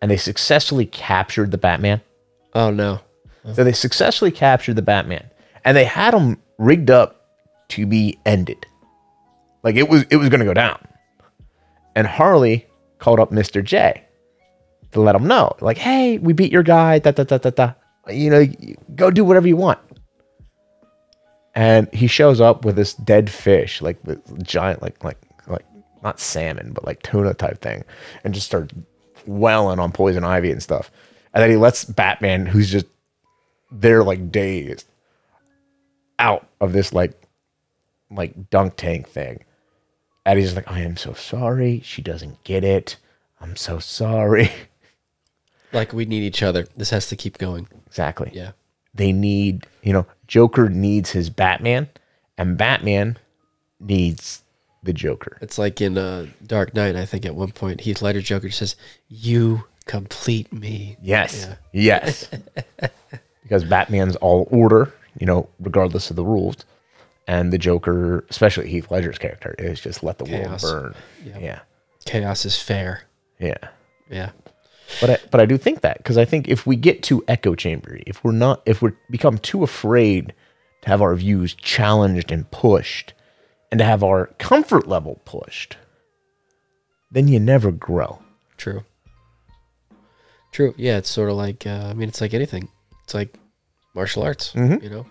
and 0.04 0.10
they 0.10 0.18
successfully 0.18 0.84
captured 0.84 1.50
the 1.50 1.56
Batman? 1.56 1.98
Oh 2.52 2.68
no. 2.70 3.00
So 3.54 3.64
they 3.64 3.72
successfully 3.72 4.30
captured 4.30 4.76
the 4.76 4.82
Batman, 4.82 5.30
and 5.64 5.74
they 5.74 5.86
had 5.86 6.12
him 6.12 6.42
rigged 6.58 6.90
up 6.90 7.26
to 7.68 7.86
be 7.86 8.18
ended. 8.26 8.66
Like 9.62 9.76
it 9.76 9.88
was, 9.88 10.04
it 10.10 10.16
was 10.16 10.28
going 10.28 10.40
to 10.40 10.44
go 10.44 10.52
down. 10.52 10.78
And 11.96 12.06
Harley 12.06 12.66
called 12.98 13.18
up 13.18 13.32
Mister 13.32 13.62
J 13.62 14.04
to 14.92 15.00
let 15.00 15.16
him 15.16 15.26
know, 15.26 15.56
like, 15.62 15.78
"Hey, 15.78 16.18
we 16.18 16.34
beat 16.34 16.52
your 16.52 16.62
guy. 16.62 16.98
Da 16.98 17.12
da 17.12 17.24
da 17.24 17.38
da 17.38 17.48
da. 17.48 17.72
You 18.12 18.28
know, 18.28 18.46
go 18.94 19.10
do 19.10 19.24
whatever 19.24 19.48
you 19.48 19.56
want." 19.56 19.78
And 21.54 21.90
he 21.94 22.08
shows 22.08 22.42
up 22.42 22.66
with 22.66 22.76
this 22.76 22.92
dead 22.92 23.30
fish, 23.30 23.80
like 23.80 23.96
giant, 24.42 24.82
like 24.82 25.02
like 25.02 25.16
like 25.46 25.64
not 26.02 26.20
salmon, 26.20 26.72
but 26.74 26.84
like 26.84 27.02
tuna 27.02 27.32
type 27.32 27.62
thing, 27.62 27.84
and 28.22 28.34
just 28.34 28.48
starts 28.48 28.74
welling 29.26 29.78
on 29.78 29.92
poison 29.92 30.24
ivy 30.24 30.50
and 30.50 30.62
stuff. 30.62 30.90
And 31.32 31.42
then 31.42 31.50
he 31.50 31.56
lets 31.56 31.84
Batman, 31.84 32.46
who's 32.46 32.70
just 32.70 32.86
there 33.70 34.04
like 34.04 34.30
dazed, 34.30 34.86
out 36.18 36.46
of 36.60 36.72
this 36.72 36.92
like 36.92 37.20
like 38.10 38.50
dunk 38.50 38.76
tank 38.76 39.08
thing. 39.08 39.44
And 40.26 40.38
he's 40.38 40.54
like, 40.54 40.70
I 40.70 40.80
am 40.80 40.96
so 40.96 41.12
sorry. 41.12 41.80
She 41.84 42.00
doesn't 42.00 42.42
get 42.44 42.64
it. 42.64 42.96
I'm 43.40 43.56
so 43.56 43.78
sorry. 43.78 44.50
Like 45.72 45.92
we 45.92 46.04
need 46.04 46.22
each 46.22 46.40
other. 46.44 46.68
This 46.76 46.90
has 46.90 47.08
to 47.08 47.16
keep 47.16 47.36
going. 47.36 47.66
exactly. 47.88 48.30
Yeah. 48.32 48.52
They 48.94 49.10
need, 49.10 49.66
you 49.82 49.92
know, 49.92 50.06
Joker 50.28 50.68
needs 50.68 51.10
his 51.10 51.30
Batman, 51.30 51.88
and 52.38 52.56
Batman 52.56 53.18
needs 53.80 54.43
the 54.84 54.92
Joker. 54.92 55.38
It's 55.40 55.58
like 55.58 55.80
in 55.80 55.98
uh, 55.98 56.26
Dark 56.46 56.74
Knight, 56.74 56.96
I 56.96 57.06
think 57.06 57.26
at 57.26 57.34
one 57.34 57.50
point 57.52 57.80
Heath 57.80 58.02
Ledger 58.02 58.22
Joker 58.22 58.50
says, 58.50 58.76
You 59.08 59.64
complete 59.86 60.52
me. 60.52 60.96
Yes. 61.02 61.48
Yes. 61.72 62.28
because 63.42 63.64
Batman's 63.64 64.16
all 64.16 64.48
order, 64.50 64.92
you 65.18 65.26
know, 65.26 65.48
regardless 65.60 66.10
of 66.10 66.16
the 66.16 66.24
rules. 66.24 66.56
And 67.26 67.52
the 67.52 67.58
Joker, 67.58 68.24
especially 68.28 68.68
Heath 68.68 68.90
Ledger's 68.90 69.18
character, 69.18 69.54
is 69.58 69.80
just 69.80 70.02
let 70.02 70.18
the 70.18 70.26
Chaos. 70.26 70.62
world 70.62 70.92
burn. 70.92 70.94
Yep. 71.24 71.42
Yeah. 71.42 71.60
Chaos 72.04 72.44
is 72.44 72.60
fair. 72.60 73.04
Yeah. 73.38 73.56
Yeah. 74.10 74.30
But 75.00 75.10
I, 75.10 75.18
but 75.30 75.40
I 75.40 75.46
do 75.46 75.56
think 75.56 75.80
that 75.80 75.98
because 75.98 76.18
I 76.18 76.26
think 76.26 76.48
if 76.48 76.66
we 76.66 76.76
get 76.76 77.02
too 77.02 77.24
echo 77.26 77.54
chambery, 77.54 78.04
if 78.06 78.22
we're 78.22 78.32
not, 78.32 78.62
if 78.66 78.82
we 78.82 78.90
become 79.10 79.38
too 79.38 79.62
afraid 79.62 80.34
to 80.82 80.88
have 80.88 81.00
our 81.00 81.14
views 81.14 81.54
challenged 81.54 82.30
and 82.30 82.50
pushed, 82.50 83.14
and 83.74 83.80
to 83.80 83.84
have 83.84 84.04
our 84.04 84.26
comfort 84.38 84.86
level 84.86 85.20
pushed, 85.24 85.76
then 87.10 87.26
you 87.26 87.40
never 87.40 87.72
grow. 87.72 88.20
True. 88.56 88.84
True. 90.52 90.74
Yeah, 90.76 90.98
it's 90.98 91.10
sort 91.10 91.28
of 91.28 91.34
like 91.36 91.66
uh, 91.66 91.88
I 91.90 91.94
mean, 91.94 92.08
it's 92.08 92.20
like 92.20 92.34
anything. 92.34 92.68
It's 93.02 93.14
like 93.14 93.34
martial 93.92 94.22
arts. 94.22 94.52
Mhm. 94.52 94.80
You 94.80 94.90
know, 94.90 95.06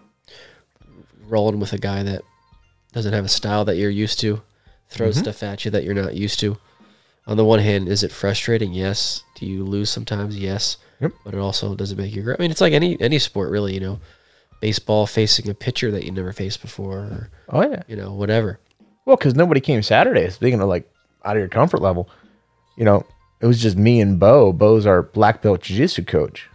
rolling 1.27 1.59
with 1.59 1.73
a 1.73 1.77
guy 1.77 2.03
that 2.03 2.21
doesn't 2.93 3.11
have 3.11 3.25
a 3.25 3.29
style 3.29 3.65
that 3.65 3.75
you're 3.75 3.89
used 3.89 4.21
to, 4.21 4.41
throws 4.87 5.17
stuff 5.17 5.43
at 5.43 5.65
you 5.65 5.71
that 5.71 5.83
you're 5.83 5.93
not 5.93 6.15
used 6.15 6.39
to. 6.39 6.57
on 7.27 7.35
the 7.35 7.43
one 7.43 7.59
hand, 7.59 7.89
is 7.89 8.01
it 8.03 8.11
frustrating? 8.13 8.71
Yes. 8.73 9.23
Do 9.35 9.45
you 9.45 9.65
lose 9.65 9.89
sometimes? 9.89 10.37
Yes. 10.39 10.77
Yep. 11.01 11.11
But 11.25 11.33
it 11.33 11.39
also 11.39 11.75
doesn't 11.75 11.97
make 11.97 12.15
you 12.15 12.21
grow. 12.21 12.35
I 12.39 12.41
mean, 12.41 12.51
it's 12.51 12.61
like 12.61 12.71
any 12.73 12.95
any 13.01 13.19
sport, 13.19 13.51
really. 13.51 13.73
You 13.73 13.81
know, 13.81 13.99
baseball 14.63 15.05
facing 15.05 15.49
a 15.49 15.53
pitcher 15.53 15.91
that 15.91 16.05
you 16.05 16.11
never 16.11 16.31
faced 16.31 16.61
before, 16.61 16.99
or 16.99 17.29
Oh 17.49 17.61
yeah. 17.69 17.83
you 17.85 17.97
know, 17.97 18.13
whatever. 18.13 18.61
Well, 19.05 19.17
because 19.17 19.35
nobody 19.35 19.59
came 19.59 19.83
Saturday. 19.83 20.29
Speaking 20.29 20.61
of 20.61 20.69
like 20.69 20.89
out 21.25 21.35
of 21.35 21.41
your 21.41 21.49
comfort 21.49 21.81
level, 21.81 22.09
you 22.77 22.85
know, 22.85 23.05
it 23.41 23.45
was 23.45 23.61
just 23.61 23.75
me 23.75 23.99
and 23.99 24.17
Bo. 24.21 24.53
Bo's 24.53 24.85
our 24.85 25.01
black 25.03 25.41
belt 25.41 25.59
jiu-jitsu 25.63 26.05
coach, 26.05 26.47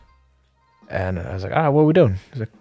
and 0.88 1.18
I 1.18 1.34
was 1.34 1.42
like, 1.42 1.52
"Ah, 1.54 1.68
what 1.68 1.82
are 1.82 1.84
we 1.84 1.92
doing?" 1.92 2.16
He's 2.30 2.40
like, 2.40 2.52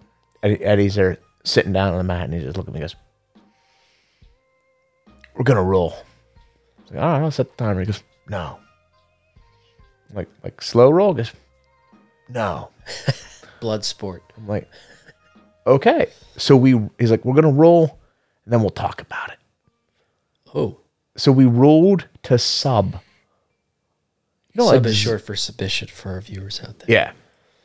Eddie, 0.44 0.64
Eddie's 0.66 0.96
there 0.96 1.18
sitting 1.46 1.72
down 1.72 1.94
on 1.94 1.98
the 1.98 2.04
mat, 2.04 2.26
and 2.26 2.34
he 2.34 2.42
just 2.42 2.58
looked 2.58 2.68
at 2.68 2.74
me 2.76 2.82
and 2.82 2.90
goes, 2.92 2.98
"We're 5.38 5.46
gonna 5.46 5.64
roll." 5.64 5.92
I 5.94 6.82
was 6.84 6.92
like, 6.92 7.02
"All 7.02 7.10
right, 7.14 7.22
I'll 7.24 7.32
set 7.32 7.56
the 7.56 7.64
timer." 7.64 7.80
He 7.80 7.86
goes, 7.86 8.04
"No." 8.28 8.60
Like, 10.14 10.28
like 10.44 10.62
slow 10.62 10.90
roll. 10.92 11.14
He 11.14 11.20
goes, 11.20 11.32
"No." 12.28 12.70
Blood 13.62 13.86
sport. 13.86 14.24
I'm 14.36 14.46
like, 14.46 14.70
"Okay." 15.68 16.08
So 16.38 16.56
we, 16.56 16.80
he's 17.00 17.12
like, 17.12 17.24
"We're 17.26 17.36
gonna 17.36 17.50
roll, 17.52 18.00
and 18.46 18.54
then 18.54 18.62
we'll 18.62 18.70
talk 18.70 19.02
about 19.02 19.30
it." 19.30 19.38
Oh, 20.56 20.78
So 21.16 21.32
we 21.32 21.46
rolled 21.46 22.08
to 22.24 22.38
sub. 22.40 22.94
You 24.54 24.60
know, 24.64 24.66
sub 24.66 24.84
like 24.84 24.86
is 24.86 24.98
short 24.98 25.22
for 25.22 25.36
submission 25.36 25.88
for 25.90 26.12
our 26.14 26.22
viewers 26.22 26.62
out 26.62 26.80
there. 26.80 26.88
Yeah. 26.88 27.12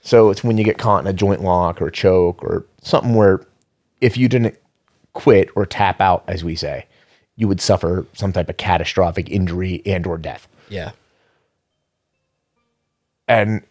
So 0.03 0.31
it's 0.31 0.43
when 0.43 0.59
you 0.59 0.65
get 0.65 0.79
caught 0.79 1.01
in 1.01 1.07
a 1.07 1.13
joint 1.13 1.43
lock 1.43 1.81
or 1.81 1.91
choke 1.91 2.43
or 2.43 2.67
something 2.83 3.15
where 3.15 3.47
if 4.01 4.17
you 4.17 4.29
didn't 4.29 4.57
quit 5.13 5.49
or 5.55 5.65
tap 5.65 6.01
out, 6.01 6.25
as 6.27 6.43
we 6.43 6.57
say, 6.57 6.87
you 7.37 7.47
would 7.47 7.61
suffer 7.61 8.05
some 8.15 8.33
type 8.33 8.49
of 8.49 8.57
catastrophic 8.57 9.31
injury 9.31 9.81
and 9.87 10.07
or 10.07 10.19
death. 10.19 10.49
Yeah. 10.69 10.91
And 13.29 13.63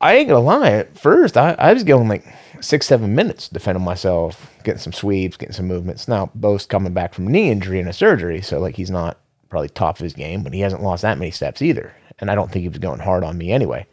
I 0.00 0.14
ain't 0.16 0.28
gonna 0.28 0.40
lie, 0.40 0.70
at 0.70 0.98
first 0.98 1.36
I, 1.36 1.52
I 1.58 1.72
was 1.72 1.84
going 1.84 2.08
like 2.08 2.26
six, 2.62 2.86
seven 2.86 3.14
minutes 3.14 3.48
defending 3.48 3.84
myself, 3.84 4.50
getting 4.64 4.80
some 4.80 4.92
sweeps, 4.92 5.36
getting 5.36 5.54
some 5.54 5.66
movements. 5.66 6.08
Now 6.08 6.30
Bo's 6.34 6.64
coming 6.64 6.94
back 6.94 7.12
from 7.12 7.28
knee 7.28 7.50
injury 7.50 7.80
and 7.80 7.88
a 7.88 7.92
surgery, 7.92 8.40
so 8.40 8.58
like 8.58 8.76
he's 8.76 8.90
not 8.90 9.18
probably 9.48 9.68
top 9.68 9.96
of 9.96 10.02
his 10.02 10.14
game, 10.14 10.42
but 10.42 10.54
he 10.54 10.60
hasn't 10.60 10.82
lost 10.82 11.02
that 11.02 11.18
many 11.18 11.30
steps 11.30 11.60
either. 11.60 11.94
And 12.18 12.30
I 12.30 12.34
don't 12.34 12.50
think 12.50 12.62
he 12.62 12.68
was 12.68 12.78
going 12.78 13.00
hard 13.00 13.24
on 13.24 13.36
me 13.36 13.52
anyway. 13.52 13.86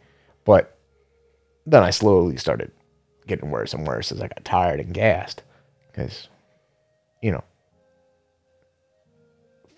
But 0.44 0.78
then 1.66 1.82
I 1.82 1.90
slowly 1.90 2.36
started 2.36 2.72
getting 3.26 3.50
worse 3.50 3.74
and 3.74 3.86
worse 3.86 4.10
as 4.10 4.20
I 4.20 4.28
got 4.28 4.44
tired 4.44 4.80
and 4.80 4.94
gassed. 4.94 5.42
Because, 5.88 6.28
you 7.22 7.30
know, 7.30 7.44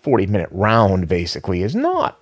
40 0.01 0.27
minute 0.27 0.49
round 0.51 1.07
basically 1.07 1.63
is 1.63 1.75
not 1.75 2.19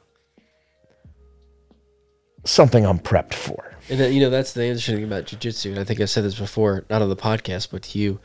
something 2.45 2.85
I'm 2.85 2.99
prepped 2.99 3.33
for. 3.33 3.70
And 3.89 3.99
then, 3.99 4.13
you 4.13 4.19
know, 4.21 4.29
that's 4.29 4.53
the 4.53 4.63
interesting 4.65 4.95
thing 4.95 5.03
about 5.05 5.25
jujitsu. 5.25 5.71
And 5.71 5.79
I 5.79 5.83
think 5.83 5.99
I 5.99 6.05
said 6.05 6.23
this 6.23 6.37
before, 6.39 6.85
not 6.89 7.01
on 7.01 7.09
the 7.09 7.15
podcast, 7.15 7.69
but 7.71 7.83
to 7.83 7.99
you, 7.99 8.19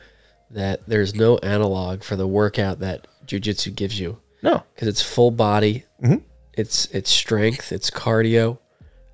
that 0.49 0.81
there's 0.87 1.13
no 1.15 1.37
analog 1.39 2.03
for 2.03 2.15
the 2.15 2.27
workout 2.27 2.79
that 2.79 3.07
jujitsu 3.25 3.75
gives 3.75 3.99
you 3.99 4.19
No. 4.41 4.63
because 4.73 4.87
it's 4.87 5.01
full 5.01 5.31
body, 5.31 5.83
Mhm. 6.01 6.21
it's 6.53 6.85
it's 6.93 7.09
strength, 7.11 7.71
it's 7.73 7.89
cardio, 7.91 8.57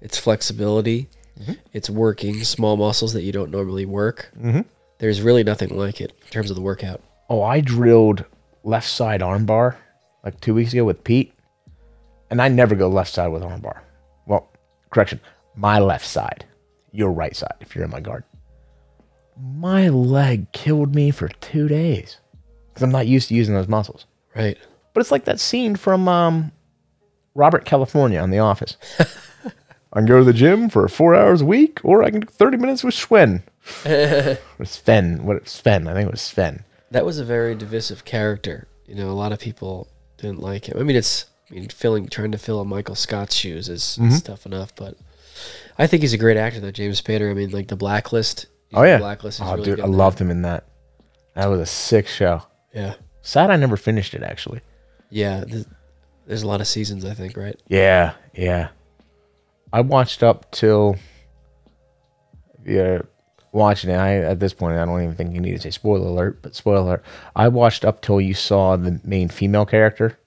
it's 0.02 0.18
flexibility, 0.20 1.10
it's 1.74 1.90
working 1.90 2.44
small 2.44 2.78
muscles 2.78 3.14
that 3.14 3.24
you 3.24 3.32
don't 3.32 3.50
normally 3.50 3.86
work. 3.86 4.32
Mhm. 4.40 4.66
There's 5.00 5.22
really 5.22 5.44
nothing 5.44 5.76
like 5.76 6.00
it 6.00 6.12
in 6.24 6.28
terms 6.30 6.52
of 6.52 6.56
the 6.56 6.62
workout. 6.62 7.02
Oh, 7.30 7.42
I 7.42 7.62
drilled 7.62 8.26
left 8.64 8.88
side 8.88 9.22
armbar 9.22 9.76
like 10.24 10.40
two 10.40 10.54
weeks 10.54 10.72
ago 10.74 10.84
with 10.86 11.04
Pete, 11.04 11.34
and 12.30 12.40
I 12.42 12.48
never 12.48 12.76
go 12.76 12.88
left 12.88 13.12
side 13.12 13.30
with 13.30 13.42
armbar. 13.42 13.80
Well, 14.28 14.50
correction, 14.92 15.20
my 15.56 15.80
left 15.80 16.06
side, 16.06 16.46
your 16.92 17.12
right 17.12 17.36
side 17.36 17.56
if 17.62 17.76
you're 17.76 17.84
in 17.86 17.92
my 17.92 18.00
guard. 18.00 18.24
My 19.42 19.90
leg 19.90 20.52
killed 20.52 20.94
me 20.94 21.12
for 21.12 21.28
two 21.28 21.68
days 21.68 22.18
because 22.70 22.84
I'm 22.84 22.92
not 22.92 23.08
used 23.08 23.30
to 23.30 23.36
using 23.36 23.56
those 23.56 23.68
muscles. 23.68 24.06
Right. 24.36 24.58
But 24.94 25.02
it's 25.02 25.12
like 25.12 25.26
that 25.26 25.40
scene 25.40 25.76
from 25.76 26.08
um, 26.08 26.52
Robert 27.34 27.66
California 27.66 28.20
on 28.20 28.30
The 28.30 28.40
Office. 28.40 28.78
I 29.96 30.00
can 30.00 30.06
go 30.06 30.20
to 30.20 30.24
the 30.24 30.34
gym 30.34 30.70
for 30.70 30.88
four 30.88 31.14
hours 31.16 31.42
a 31.42 31.46
week, 31.46 31.80
or 31.84 32.04
I 32.04 32.10
can 32.12 32.22
do 32.22 32.28
30 32.28 32.58
minutes 32.58 32.84
with 32.84 32.94
Sven. 32.96 33.44
or 33.86 34.66
Sven. 34.66 35.24
What 35.24 35.48
Sven? 35.48 35.88
I 35.88 35.94
think 35.94 36.08
it 36.08 36.12
was 36.12 36.22
Sven. 36.22 36.64
That 36.92 37.06
was 37.06 37.20
a 37.20 37.26
very 37.26 37.56
divisive 37.56 38.06
character. 38.06 38.68
You 38.88 38.96
know, 38.96 39.10
a 39.10 39.14
lot 39.14 39.32
of 39.32 39.40
people 39.40 39.88
didn't 40.18 40.40
like 40.42 40.68
him. 40.70 40.78
I 40.80 40.84
mean, 40.84 40.96
it's 40.96 41.26
I 41.50 41.56
mean, 41.56 41.70
filling 41.70 42.08
trying 42.08 42.32
to 42.32 42.38
fill 42.38 42.60
a 42.60 42.66
Michael 42.66 42.96
Scott's 42.96 43.36
shoes 43.36 43.70
is, 43.70 43.98
Mm-hmm. 44.00 44.10
is 44.12 44.22
tough 44.22 44.46
enough, 44.46 44.76
but 44.76 44.96
I 45.78 45.88
think 45.88 46.02
he's 46.04 46.14
a 46.14 46.18
great 46.18 46.38
actor. 46.38 46.60
Though 46.60 46.72
James 46.72 47.02
Spader. 47.02 47.30
I 47.32 47.34
mean, 47.34 47.52
like 47.52 47.68
the 47.68 47.76
Blacklist. 47.76 48.48
He's 48.70 48.80
Oh 48.80 48.84
yeah. 48.84 48.98
Blacklist. 48.98 49.42
Oh 49.42 49.52
really 49.54 49.64
dude, 49.64 49.76
good 49.78 49.86
I 49.86 49.88
loved 49.88 50.20
him 50.20 50.30
in 50.32 50.44
that. 50.44 50.66
That 51.36 51.48
was 51.48 51.60
a 51.60 51.66
sick 51.66 52.08
show. 52.08 52.44
Yeah, 52.74 52.96
Sad 53.22 53.50
I 53.52 53.56
never 53.56 53.78
finished 53.78 54.14
it 54.14 54.24
actually. 54.24 54.62
yeah. 55.10 55.44
th- 55.44 55.66
there's 56.26 56.44
a 56.44 56.48
lot 56.48 56.62
of 56.62 56.68
seasons, 56.68 57.04
I 57.06 57.14
think, 57.14 57.36
right? 57.36 57.60
Yeah, 57.68 58.14
yeah. 58.34 58.70
I 59.74 59.82
watched 59.82 60.24
up 60.24 60.50
till 60.52 60.96
yeah, 62.66 63.02
watching 63.52 63.90
it. 63.90 63.96
I 63.96 64.18
at 64.18 64.40
this 64.40 64.54
point 64.54 64.78
I 64.78 64.86
don't 64.86 65.04
even 65.04 65.16
think 65.16 65.34
you 65.34 65.42
need 65.42 65.52
to 65.56 65.60
say 65.62 65.72
spoiler 65.72 66.08
alert, 66.08 66.42
but 66.42 66.56
spoiler 66.56 66.80
alert. 66.80 67.04
I 67.36 67.48
watched 67.50 67.84
up 67.84 68.02
till 68.02 68.22
you 68.22 68.34
saw 68.34 68.76
the 68.76 69.00
main 69.04 69.30
female 69.30 69.66
character 69.66 70.18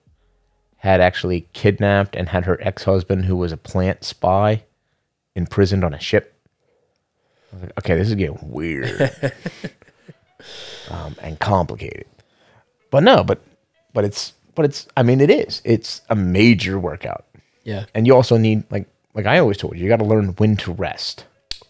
had 0.78 1.00
actually 1.00 1.48
kidnapped 1.52 2.14
and 2.14 2.28
had 2.28 2.44
her 2.44 2.58
ex-husband 2.60 3.24
who 3.24 3.36
was 3.36 3.50
a 3.52 3.56
plant 3.56 4.04
spy 4.04 4.64
imprisoned 5.36 5.84
on 5.84 5.94
a 5.94 6.00
ship. 6.00 6.32
I 7.52 7.56
was 7.56 7.62
like, 7.62 7.78
okay, 7.78 7.96
this 7.96 8.08
is 8.08 8.14
getting 8.16 8.38
weird. 8.42 9.12
um, 10.90 11.14
and 11.22 11.38
complicated. 11.38 12.06
But 12.90 13.02
no, 13.02 13.22
but 13.22 13.40
but 13.92 14.04
it's 14.04 14.32
but 14.54 14.64
it's 14.64 14.86
I 14.96 15.02
mean 15.02 15.20
it 15.20 15.30
is. 15.30 15.62
It's 15.64 16.02
a 16.10 16.16
major 16.16 16.78
workout. 16.78 17.24
Yeah, 17.64 17.86
And 17.94 18.06
you 18.06 18.14
also 18.14 18.36
need 18.36 18.64
like 18.70 18.86
like 19.14 19.26
I 19.26 19.38
always 19.38 19.56
told 19.56 19.76
you, 19.76 19.82
you 19.82 19.88
got 19.88 19.98
to 19.98 20.04
learn 20.04 20.28
when 20.38 20.56
to 20.58 20.72
rest. 20.72 21.24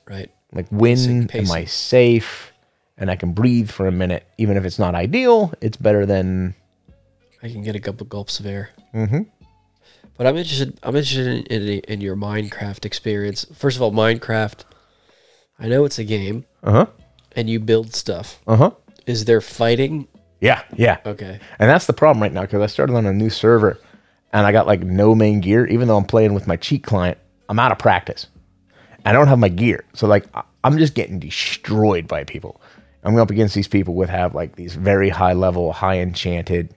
right. 0.07 0.31
Like 0.53 0.69
when 0.71 1.29
am 1.35 1.51
I 1.51 1.65
safe 1.65 2.53
and 2.99 3.11
I 3.11 3.17
can 3.17 3.33
breathe 3.33 3.71
for 3.71 3.87
a 3.87 3.93
minute 3.93 4.27
even 4.39 4.57
if 4.57 4.65
it's 4.65 4.79
not 4.79 4.95
ideal, 4.95 5.53
it's 5.61 5.77
better 5.77 6.07
than 6.07 6.55
I 7.43 7.49
can 7.49 7.63
get 7.63 7.77
a 7.77 7.81
couple 7.81 8.07
gulps 8.07 8.41
of 8.41 8.47
air. 8.47 8.71
Mhm. 8.95 9.27
But 10.17 10.27
I'm 10.27 10.37
interested. 10.37 10.79
I'm 10.83 10.97
interested 10.97 11.27
in, 11.27 11.63
in 11.63 11.81
in 11.81 12.01
your 12.01 12.17
Minecraft 12.17 12.85
experience. 12.85 13.47
First 13.55 13.77
of 13.77 13.83
all, 13.83 13.93
Minecraft. 13.93 14.65
I 15.59 15.69
know 15.69 15.85
it's 15.87 15.99
a 15.99 16.05
game, 16.05 16.45
Uh-huh. 16.63 16.87
and 17.35 17.49
you 17.49 17.59
build 17.61 17.95
stuff. 17.95 18.41
Uh-huh. 18.47 18.73
Is 19.07 19.25
there 19.25 19.41
fighting? 19.41 20.07
Yeah, 20.41 20.63
yeah. 20.77 20.99
Okay. 21.07 21.41
And 21.59 21.71
that's 21.71 21.87
the 21.87 21.95
problem 21.95 22.23
right 22.23 22.33
now 22.33 22.43
because 22.43 22.61
I 22.61 22.67
started 22.67 22.95
on 22.95 23.07
a 23.07 23.13
new 23.13 23.31
server 23.31 23.79
and 24.35 24.47
I 24.47 24.53
got 24.53 24.67
like 24.67 24.83
no 24.83 25.15
main 25.15 25.41
gear. 25.41 25.67
Even 25.67 25.89
though 25.89 25.97
I'm 25.97 26.05
playing 26.05 26.35
with 26.35 26.47
my 26.47 26.57
cheat 26.57 26.83
client, 26.85 27.17
I'm 27.49 27.59
out 27.59 27.73
of 27.73 27.79
practice. 27.79 28.27
I 29.07 29.13
don't 29.13 29.29
have 29.29 29.39
my 29.39 29.49
gear. 29.49 29.85
So 29.95 30.07
like 30.07 30.27
I- 30.35 30.43
I'm 30.63 30.77
just 30.77 30.95
getting 30.95 31.19
destroyed 31.21 32.07
by 32.07 32.25
people. 32.25 32.61
I'm 33.03 33.17
up 33.17 33.31
against 33.31 33.55
these 33.55 33.69
people 33.69 33.95
with 33.95 34.11
have 34.11 34.35
like 34.35 34.57
these 34.57 34.75
very 34.75 35.09
high 35.09 35.33
level, 35.33 35.73
high 35.73 36.01
enchanted, 36.01 36.75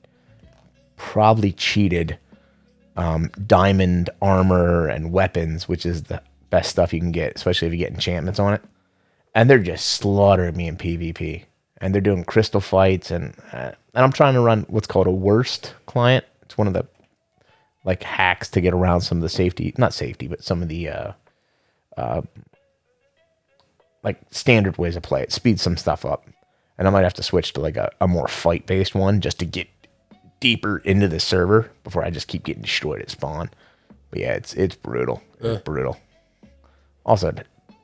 probably 0.95 1.51
cheated 1.51 2.17
um, 2.99 3.31
diamond 3.47 4.09
armor 4.21 4.87
and 4.87 5.11
weapons, 5.13 5.67
which 5.69 5.85
is 5.85 6.03
the 6.03 6.21
best 6.49 6.69
stuff 6.69 6.93
you 6.93 6.99
can 6.99 7.13
get, 7.13 7.33
especially 7.35 7.67
if 7.67 7.73
you 7.73 7.79
get 7.79 7.93
enchantments 7.93 8.39
on 8.39 8.53
it. 8.53 8.61
And 9.33 9.49
they're 9.49 9.59
just 9.59 9.85
slaughtering 9.85 10.57
me 10.57 10.67
in 10.67 10.75
PvP. 10.75 11.45
And 11.81 11.93
they're 11.93 12.01
doing 12.01 12.25
crystal 12.25 12.59
fights, 12.59 13.09
and 13.09 13.33
uh, 13.53 13.71
and 13.93 14.03
I'm 14.03 14.11
trying 14.11 14.33
to 14.33 14.41
run 14.41 14.65
what's 14.67 14.85
called 14.85 15.07
a 15.07 15.11
Wurst 15.11 15.73
client. 15.85 16.25
It's 16.41 16.57
one 16.57 16.67
of 16.67 16.73
the 16.73 16.85
like 17.85 18.03
hacks 18.03 18.49
to 18.49 18.59
get 18.59 18.73
around 18.73 18.99
some 18.99 19.19
of 19.19 19.21
the 19.21 19.29
safety, 19.29 19.73
not 19.77 19.93
safety, 19.93 20.27
but 20.27 20.43
some 20.43 20.61
of 20.61 20.67
the 20.67 20.89
uh, 20.89 21.11
uh, 21.95 22.21
like 24.03 24.19
standard 24.29 24.77
ways 24.77 24.97
of 24.97 25.03
play. 25.03 25.21
It 25.21 25.31
speeds 25.31 25.61
some 25.61 25.77
stuff 25.77 26.03
up, 26.03 26.27
and 26.77 26.85
I 26.85 26.91
might 26.91 27.03
have 27.03 27.13
to 27.13 27.23
switch 27.23 27.53
to 27.53 27.61
like 27.61 27.77
a, 27.77 27.89
a 28.01 28.09
more 28.09 28.27
fight 28.27 28.65
based 28.65 28.93
one 28.93 29.21
just 29.21 29.39
to 29.39 29.45
get 29.45 29.69
deeper 30.39 30.77
into 30.79 31.07
the 31.07 31.19
server 31.19 31.69
before 31.83 32.03
I 32.03 32.09
just 32.09 32.27
keep 32.27 32.43
getting 32.43 32.61
destroyed 32.63 33.01
at 33.01 33.09
spawn. 33.09 33.49
But 34.11 34.19
yeah, 34.19 34.33
it's 34.33 34.53
it's 34.53 34.75
brutal. 34.75 35.21
It's 35.39 35.61
brutal. 35.63 35.97
Also, 37.05 37.31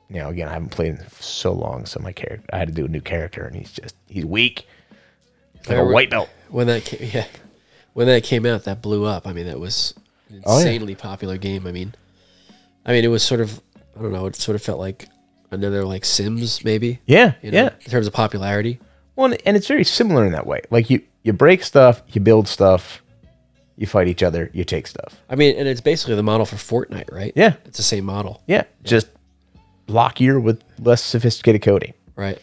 you 0.08 0.16
know, 0.18 0.28
again, 0.28 0.48
I 0.48 0.52
haven't 0.52 0.70
played 0.70 0.92
in 0.94 1.04
so 1.20 1.52
long, 1.52 1.86
so 1.86 2.00
my 2.00 2.12
character 2.12 2.46
I 2.52 2.58
had 2.58 2.68
to 2.68 2.74
do 2.74 2.84
a 2.84 2.88
new 2.88 3.00
character, 3.00 3.44
and 3.44 3.56
he's 3.56 3.72
just 3.72 3.94
he's 4.08 4.24
weak. 4.24 4.66
He's 5.58 5.68
like 5.68 5.78
a 5.78 5.84
white 5.84 6.10
belt. 6.10 6.28
When 6.48 6.66
that 6.68 6.84
came, 6.84 7.08
yeah, 7.12 7.26
when 7.94 8.06
that 8.06 8.22
came 8.24 8.46
out, 8.46 8.64
that 8.64 8.82
blew 8.82 9.04
up. 9.04 9.26
I 9.26 9.32
mean, 9.32 9.46
that 9.46 9.58
was 9.58 9.94
an 10.28 10.42
Oh, 10.44 10.58
yeah. 10.58 10.66
insanely 10.66 10.94
popular 10.94 11.38
game. 11.38 11.66
I 11.66 11.72
mean, 11.72 11.94
I 12.84 12.92
mean, 12.92 13.04
it 13.04 13.08
was 13.08 13.22
sort 13.22 13.40
of, 13.40 13.60
I 13.98 14.02
don't 14.02 14.12
know, 14.12 14.26
it 14.26 14.36
sort 14.36 14.54
of 14.54 14.62
felt 14.62 14.78
like 14.78 15.08
another 15.50 15.84
like 15.84 16.04
Sims, 16.04 16.64
maybe. 16.64 17.00
Yeah, 17.06 17.32
You 17.42 17.50
know, 17.50 17.58
yeah. 17.58 17.70
In 17.84 17.90
terms 17.90 18.06
of 18.06 18.12
popularity. 18.12 18.78
Well, 19.16 19.32
and 19.44 19.56
it's 19.56 19.66
very 19.66 19.84
similar 19.84 20.24
in 20.26 20.32
that 20.32 20.46
way. 20.46 20.60
Like 20.70 20.90
you, 20.90 21.00
you 21.26 21.32
break 21.32 21.62
stuff, 21.64 22.02
you 22.12 22.20
build 22.20 22.46
stuff, 22.48 23.02
You 23.78 23.86
fight 23.86 24.08
each 24.08 24.22
other. 24.22 24.50
You 24.54 24.64
take 24.64 24.86
stuff. 24.86 25.20
I 25.28 25.34
mean, 25.36 25.54
and 25.58 25.68
it's 25.68 25.82
basically 25.82 26.14
the 26.14 26.22
model 26.22 26.46
for 26.46 26.56
Fortnite, 26.56 27.12
right? 27.12 27.32
Yeah. 27.36 27.56
It's 27.66 27.76
the 27.76 27.82
same 27.82 28.06
model, 28.06 28.42
Yeah. 28.46 28.64
Just 28.82 29.08
blockier 29.86 30.42
with 30.42 30.62
less 30.78 31.02
sophisticated 31.02 31.60
coding. 31.60 31.92
right? 32.16 32.38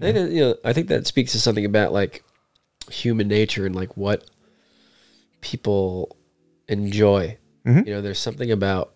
I 0.00 0.04
think 0.04 0.14
that, 0.16 0.30
you 0.32 0.40
know, 0.40 0.54
I 0.64 0.72
think 0.72 0.88
that 0.88 1.06
speaks 1.06 1.30
to 1.32 1.38
something 1.40 1.64
about 1.64 1.92
like 1.92 2.24
human 2.90 3.28
nature 3.28 3.64
and 3.66 3.76
like 3.76 3.96
what 3.96 4.28
people 5.40 6.16
enjoy. 6.68 7.38
Mhm. 7.64 7.86
You 7.86 7.94
know, 7.94 8.02
there's 8.02 8.18
something 8.18 8.50
about 8.50 8.94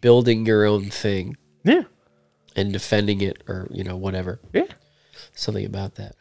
building 0.00 0.46
your 0.46 0.64
own 0.64 0.90
thing 0.90 1.36
Yeah. 1.64 1.82
and 2.54 2.72
defending 2.72 3.20
it 3.20 3.42
or, 3.48 3.66
you 3.72 3.82
know, 3.82 3.96
whatever. 3.96 4.38
Yeah. 4.52 4.66
Something 5.34 5.64
about 5.66 5.96
that. 5.96 6.14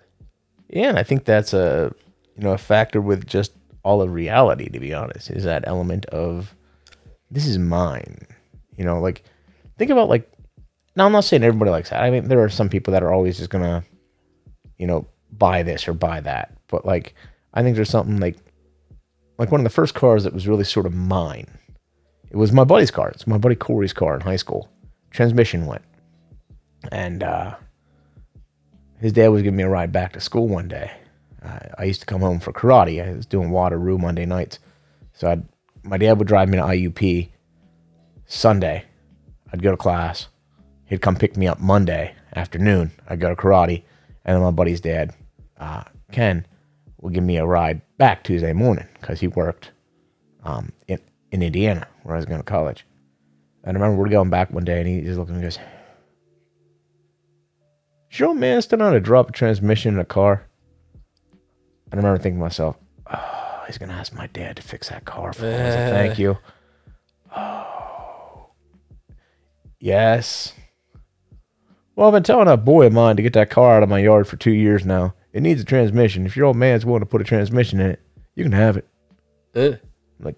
Yeah, 0.70 0.90
and 0.90 1.00
I 1.00 1.04
think 1.04 1.26
that's 1.26 1.54
a 1.54 1.94
you 2.36 2.44
know 2.44 2.54
a 2.54 2.58
factor 2.58 3.02
with 3.02 3.26
just 3.28 3.54
all 3.84 4.02
of 4.02 4.12
reality. 4.12 4.70
To 4.70 4.80
be 4.80 4.94
honest, 4.94 5.30
is 5.30 5.44
that 5.44 5.64
element 5.68 6.06
of 6.08 6.56
this 7.32 7.46
is 7.46 7.58
mine. 7.58 8.28
You 8.78 8.86
know, 8.86 9.00
like 9.00 9.24
think 9.78 9.92
about 9.92 10.10
like. 10.10 10.32
Now 10.96 11.06
I'm 11.06 11.12
not 11.12 11.26
saying 11.26 11.44
everybody 11.44 11.70
likes 11.70 11.92
that. 11.92 12.02
I 12.02 12.10
mean, 12.10 12.28
there 12.28 12.44
are 12.44 12.50
some 12.50 12.70
people 12.70 12.92
that 12.94 13.04
are 13.04 13.14
always 13.14 13.38
just 13.38 13.52
gonna, 13.52 13.84
you 14.80 14.88
know, 14.88 15.08
buy 15.32 15.62
this 15.62 15.88
or 15.88 15.94
buy 15.94 16.22
that. 16.22 16.58
But 16.68 16.86
like, 16.86 17.14
I 17.54 17.62
think 17.62 17.76
there's 17.76 17.90
something 17.92 18.20
like, 18.20 18.36
like 19.38 19.52
one 19.52 19.62
of 19.62 19.64
the 19.64 19.70
first 19.70 19.94
cars 19.94 20.24
that 20.24 20.34
was 20.34 20.48
really 20.48 20.64
sort 20.64 20.88
of 20.88 20.96
mine. 20.96 21.48
It 22.32 22.36
was 22.36 22.52
my 22.52 22.64
buddy's 22.64 22.90
car. 22.90 23.10
It's 23.10 23.28
my 23.28 23.38
buddy 23.38 23.56
Corey's 23.56 23.94
car 23.94 24.16
in 24.16 24.22
high 24.22 24.38
school. 24.38 24.70
Transmission 25.12 25.68
went, 25.68 25.84
and 26.92 27.22
uh, 27.22 27.56
his 29.00 29.14
dad 29.14 29.30
was 29.30 29.44
giving 29.44 29.58
me 29.58 29.64
a 29.64 29.70
ride 29.70 29.92
back 29.92 30.14
to 30.14 30.20
school 30.20 30.48
one 30.48 30.68
day. 30.68 30.92
Uh, 31.44 31.60
I 31.78 31.84
used 31.84 32.00
to 32.02 32.06
come 32.06 32.22
home 32.22 32.40
for 32.40 32.52
karate. 32.52 33.06
I 33.06 33.14
was 33.14 33.26
doing 33.26 33.52
Waterloo 33.52 33.98
Monday 33.98 34.26
nights. 34.26 34.60
So 35.14 35.30
I'd, 35.30 35.44
my 35.84 35.98
dad 35.98 36.18
would 36.18 36.28
drive 36.28 36.50
me 36.50 36.58
to 36.58 36.64
IUP 36.64 37.30
Sunday. 38.26 38.86
I'd 39.54 39.62
go 39.62 39.72
to 39.72 39.78
class. 39.78 40.28
He'd 40.86 41.02
come 41.02 41.16
pick 41.16 41.38
me 41.38 41.48
up 41.48 41.60
Monday 41.60 42.16
afternoon. 42.36 42.92
I'd 43.08 43.20
go 43.20 43.30
to 43.30 43.36
karate. 43.36 43.84
And 44.26 44.36
then 44.36 44.44
my 44.44 44.52
buddy's 44.52 44.82
dad, 44.82 45.14
uh, 45.60 45.84
Ken, 46.12 46.46
would 47.00 47.14
give 47.14 47.24
me 47.24 47.38
a 47.38 47.46
ride 47.46 47.82
back 47.98 48.24
Tuesday 48.24 48.54
morning 48.54 48.88
because 49.00 49.20
he 49.20 49.28
worked 49.28 49.72
um, 50.44 50.72
in, 50.88 51.00
in 51.32 51.44
Indiana 51.44 51.88
where 52.04 52.16
I 52.16 52.18
was 52.18 52.26
going 52.26 52.40
to 52.40 52.44
college. 52.44 52.86
And 53.64 53.78
I 53.78 53.80
remember 53.80 54.02
we're 54.02 54.10
going 54.10 54.30
back 54.30 54.52
one 54.52 54.66
day 54.66 54.80
and 54.80 54.88
he 54.88 55.02
just 55.02 55.18
looked 55.18 55.30
at 55.30 55.36
and 55.36 55.44
goes, 55.44 55.60
your 58.12 58.30
old 58.30 58.38
man 58.38 58.62
still 58.62 58.80
know 58.80 58.86
how 58.86 58.92
to 58.92 59.00
drop 59.00 59.30
a 59.30 59.32
transmission 59.34 59.94
in 59.94 60.00
a 60.00 60.06
car? 60.06 60.48
And 61.92 61.94
I 61.94 61.98
remember 61.98 62.22
thinking 62.22 62.40
to 62.40 62.44
myself, 62.44 62.78
oh, 63.14 63.64
he's 63.68 63.78
going 63.78 63.90
to 63.90 63.96
ask 63.96 64.14
my 64.14 64.28
dad 64.28 64.56
to 64.58 64.62
fix 64.62 64.90
that 64.90 65.06
car 65.06 65.34
for 65.34 65.44
me. 65.44 65.50
a 65.50 65.54
thank 65.54 66.20
you. 66.20 66.38
Oh, 67.36 68.50
yes. 69.80 70.54
Well, 71.96 72.08
I've 72.08 72.14
been 72.14 72.24
telling 72.24 72.46
that 72.48 72.66
boy 72.66 72.86
of 72.86 72.94
mine 72.94 73.16
to 73.16 73.22
get 73.22 73.34
that 73.34 73.50
car 73.50 73.76
out 73.78 73.84
of 73.84 73.90
my 73.90 74.00
yard 74.00 74.28
for 74.28 74.38
two 74.38 74.52
years 74.52 74.86
now. 74.86 75.14
It 75.34 75.42
needs 75.42 75.62
a 75.62 75.66
transmission. 75.66 76.26
If 76.26 76.36
your 76.38 76.46
old 76.48 76.58
man's 76.58 76.86
willing 76.86 77.00
to 77.02 77.06
put 77.06 77.22
a 77.22 77.26
transmission 77.26 77.80
in 77.80 77.92
it, 77.92 78.02
you 78.36 78.44
can 78.44 78.52
have 78.52 78.78
it. 78.78 78.88
Uh, 79.56 79.78
Like, 80.20 80.36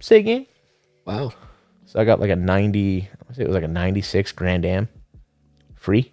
Say 0.00 0.18
again. 0.18 0.46
wow. 1.04 1.32
So 1.86 2.00
I 2.00 2.04
got 2.04 2.18
like 2.20 2.30
a 2.30 2.36
90, 2.36 3.08
I 3.28 3.32
say 3.34 3.42
it 3.42 3.46
was 3.46 3.54
like 3.54 3.62
a 3.64 3.68
96 3.68 4.32
Grand 4.32 4.64
Am 4.64 4.88
free. 5.76 6.12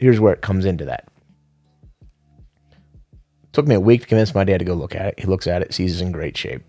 Here's 0.00 0.18
where 0.18 0.32
it 0.32 0.40
comes 0.40 0.64
into 0.64 0.86
that. 0.86 1.06
took 3.52 3.66
me 3.66 3.74
a 3.74 3.80
week 3.80 4.00
to 4.00 4.06
convince 4.06 4.34
my 4.34 4.44
dad 4.44 4.58
to 4.58 4.64
go 4.64 4.72
look 4.72 4.94
at 4.94 5.08
it. 5.08 5.20
He 5.20 5.26
looks 5.26 5.46
at 5.46 5.60
it, 5.60 5.74
sees 5.74 5.92
it's 5.92 6.00
in 6.00 6.10
great 6.10 6.38
shape. 6.38 6.62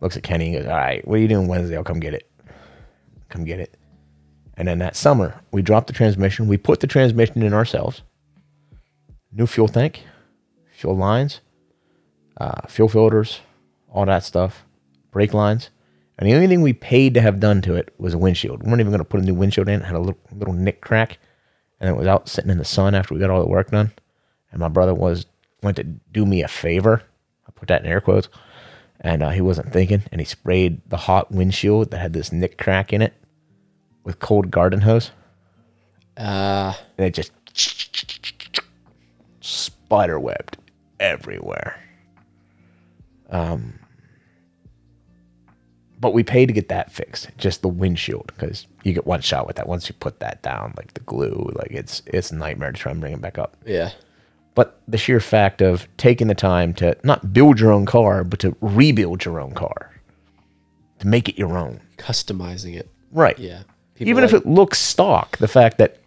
Looks 0.00 0.16
at 0.16 0.24
Kenny 0.24 0.54
and 0.54 0.64
goes, 0.64 0.70
All 0.70 0.76
right, 0.76 1.06
what 1.06 1.14
are 1.14 1.22
you 1.22 1.28
doing 1.28 1.46
Wednesday? 1.46 1.76
I'll 1.76 1.84
come 1.84 2.00
get 2.00 2.14
it. 2.14 2.28
Come 3.28 3.44
get 3.44 3.60
it. 3.60 3.76
And 4.56 4.66
then 4.66 4.80
that 4.80 4.96
summer, 4.96 5.40
we 5.52 5.62
dropped 5.62 5.86
the 5.86 5.92
transmission. 5.92 6.48
We 6.48 6.56
put 6.56 6.80
the 6.80 6.88
transmission 6.88 7.42
in 7.42 7.54
ourselves. 7.54 8.02
New 9.30 9.46
fuel 9.46 9.68
tank, 9.68 10.02
fuel 10.72 10.96
lines, 10.96 11.40
uh, 12.38 12.66
fuel 12.66 12.88
filters, 12.88 13.40
all 13.88 14.06
that 14.06 14.24
stuff, 14.24 14.64
brake 15.12 15.32
lines. 15.32 15.70
And 16.18 16.28
the 16.28 16.34
only 16.34 16.48
thing 16.48 16.62
we 16.62 16.72
paid 16.72 17.14
to 17.14 17.20
have 17.20 17.38
done 17.38 17.62
to 17.62 17.74
it 17.76 17.94
was 17.98 18.14
a 18.14 18.18
windshield. 18.18 18.62
We 18.62 18.68
weren't 18.68 18.80
even 18.80 18.90
going 18.90 18.98
to 18.98 19.04
put 19.04 19.20
a 19.20 19.24
new 19.24 19.34
windshield 19.34 19.68
in. 19.68 19.82
It 19.82 19.84
had 19.84 19.94
a 19.94 20.00
little, 20.00 20.18
little 20.32 20.54
nick 20.54 20.80
crack, 20.80 21.18
and 21.80 21.90
it 21.90 21.96
was 21.96 22.06
out 22.06 22.28
sitting 22.28 22.50
in 22.50 22.58
the 22.58 22.64
sun 22.64 22.94
after 22.94 23.14
we 23.14 23.20
got 23.20 23.30
all 23.30 23.42
the 23.42 23.48
work 23.48 23.70
done. 23.70 23.92
And 24.50 24.60
my 24.60 24.68
brother 24.68 24.94
was 24.94 25.26
went 25.62 25.76
to 25.76 25.84
do 25.84 26.24
me 26.24 26.42
a 26.42 26.48
favor. 26.48 27.02
I 27.46 27.50
put 27.52 27.68
that 27.68 27.82
in 27.82 27.90
air 27.90 28.00
quotes, 28.00 28.28
and 29.00 29.22
uh, 29.22 29.30
he 29.30 29.40
wasn't 29.40 29.72
thinking, 29.72 30.02
and 30.12 30.20
he 30.20 30.24
sprayed 30.24 30.80
the 30.88 30.96
hot 30.96 31.30
windshield 31.32 31.90
that 31.90 31.98
had 31.98 32.12
this 32.12 32.32
nick 32.32 32.58
crack 32.58 32.92
in 32.92 33.02
it 33.02 33.14
with 34.04 34.18
cold 34.20 34.50
garden 34.50 34.80
hose, 34.80 35.10
Uh, 36.16 36.72
and 36.96 37.06
it 37.06 37.14
just 37.14 37.32
spider 39.40 40.18
webbed 40.18 40.58
everywhere. 40.98 41.80
Um, 43.30 43.78
but 46.06 46.14
we 46.14 46.22
paid 46.22 46.46
to 46.46 46.52
get 46.52 46.68
that 46.68 46.92
fixed, 46.92 47.28
just 47.36 47.62
the 47.62 47.68
windshield, 47.68 48.26
because 48.28 48.68
you 48.84 48.92
get 48.92 49.06
one 49.08 49.20
shot 49.20 49.44
with 49.44 49.56
that. 49.56 49.68
Once 49.68 49.88
you 49.88 49.94
put 49.98 50.20
that 50.20 50.40
down, 50.40 50.72
like 50.76 50.94
the 50.94 51.00
glue, 51.00 51.50
like 51.56 51.72
it's 51.72 52.00
it's 52.06 52.30
a 52.30 52.36
nightmare 52.36 52.70
to 52.70 52.78
try 52.78 52.92
and 52.92 53.00
bring 53.00 53.12
it 53.12 53.20
back 53.20 53.38
up. 53.38 53.56
yeah. 53.66 53.90
But 54.54 54.80
the 54.86 54.96
sheer 54.98 55.18
fact 55.18 55.60
of 55.62 55.88
taking 55.96 56.28
the 56.28 56.34
time 56.36 56.72
to 56.74 56.96
not 57.02 57.32
build 57.32 57.58
your 57.58 57.72
own 57.72 57.86
car, 57.86 58.22
but 58.22 58.38
to 58.38 58.54
rebuild 58.60 59.24
your 59.24 59.40
own 59.40 59.52
car, 59.52 59.90
to 61.00 61.06
make 61.08 61.28
it 61.28 61.36
your 61.36 61.58
own, 61.58 61.80
Customizing 61.98 62.74
it. 62.76 62.88
right? 63.10 63.36
Yeah. 63.38 63.64
Even 63.98 64.22
if 64.22 64.32
it 64.32 64.46
looks 64.46 64.78
stock, 64.78 65.36
the 65.38 65.48
fact 65.48 65.78
that 65.78 65.98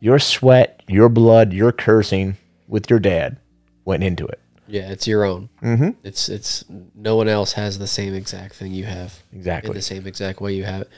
your 0.00 0.18
sweat, 0.18 0.82
your 0.88 1.08
blood, 1.08 1.52
your 1.52 1.70
cursing 1.70 2.36
with 2.66 2.90
your 2.90 2.98
dad 2.98 3.38
went 3.84 4.02
into 4.02 4.26
it. 4.26 4.40
Yeah, 4.72 4.90
it's 4.90 5.06
your 5.06 5.24
own. 5.24 5.50
Mm-hmm. 5.62 5.90
It's 6.02 6.30
it's 6.30 6.64
no 6.94 7.14
one 7.16 7.28
else 7.28 7.52
has 7.52 7.78
the 7.78 7.86
same 7.86 8.14
exact 8.14 8.54
thing 8.54 8.72
you 8.72 8.84
have 8.86 9.22
in 9.30 9.38
Exactly. 9.38 9.74
the 9.74 9.82
same 9.82 10.06
exact 10.06 10.40
way 10.40 10.54
you 10.54 10.64
have 10.64 10.82
it. 10.82 10.90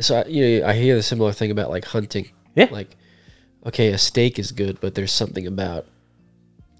So 0.00 0.18
I, 0.18 0.24
you 0.26 0.60
know, 0.60 0.66
I 0.66 0.74
hear 0.74 0.94
the 0.96 1.02
similar 1.02 1.32
thing 1.32 1.50
about 1.50 1.70
like 1.70 1.86
hunting. 1.86 2.28
Yeah. 2.54 2.68
Like, 2.70 2.94
okay, 3.64 3.88
a 3.92 3.96
steak 3.96 4.38
is 4.38 4.52
good, 4.52 4.80
but 4.82 4.94
there's 4.94 5.12
something 5.12 5.46
about 5.46 5.86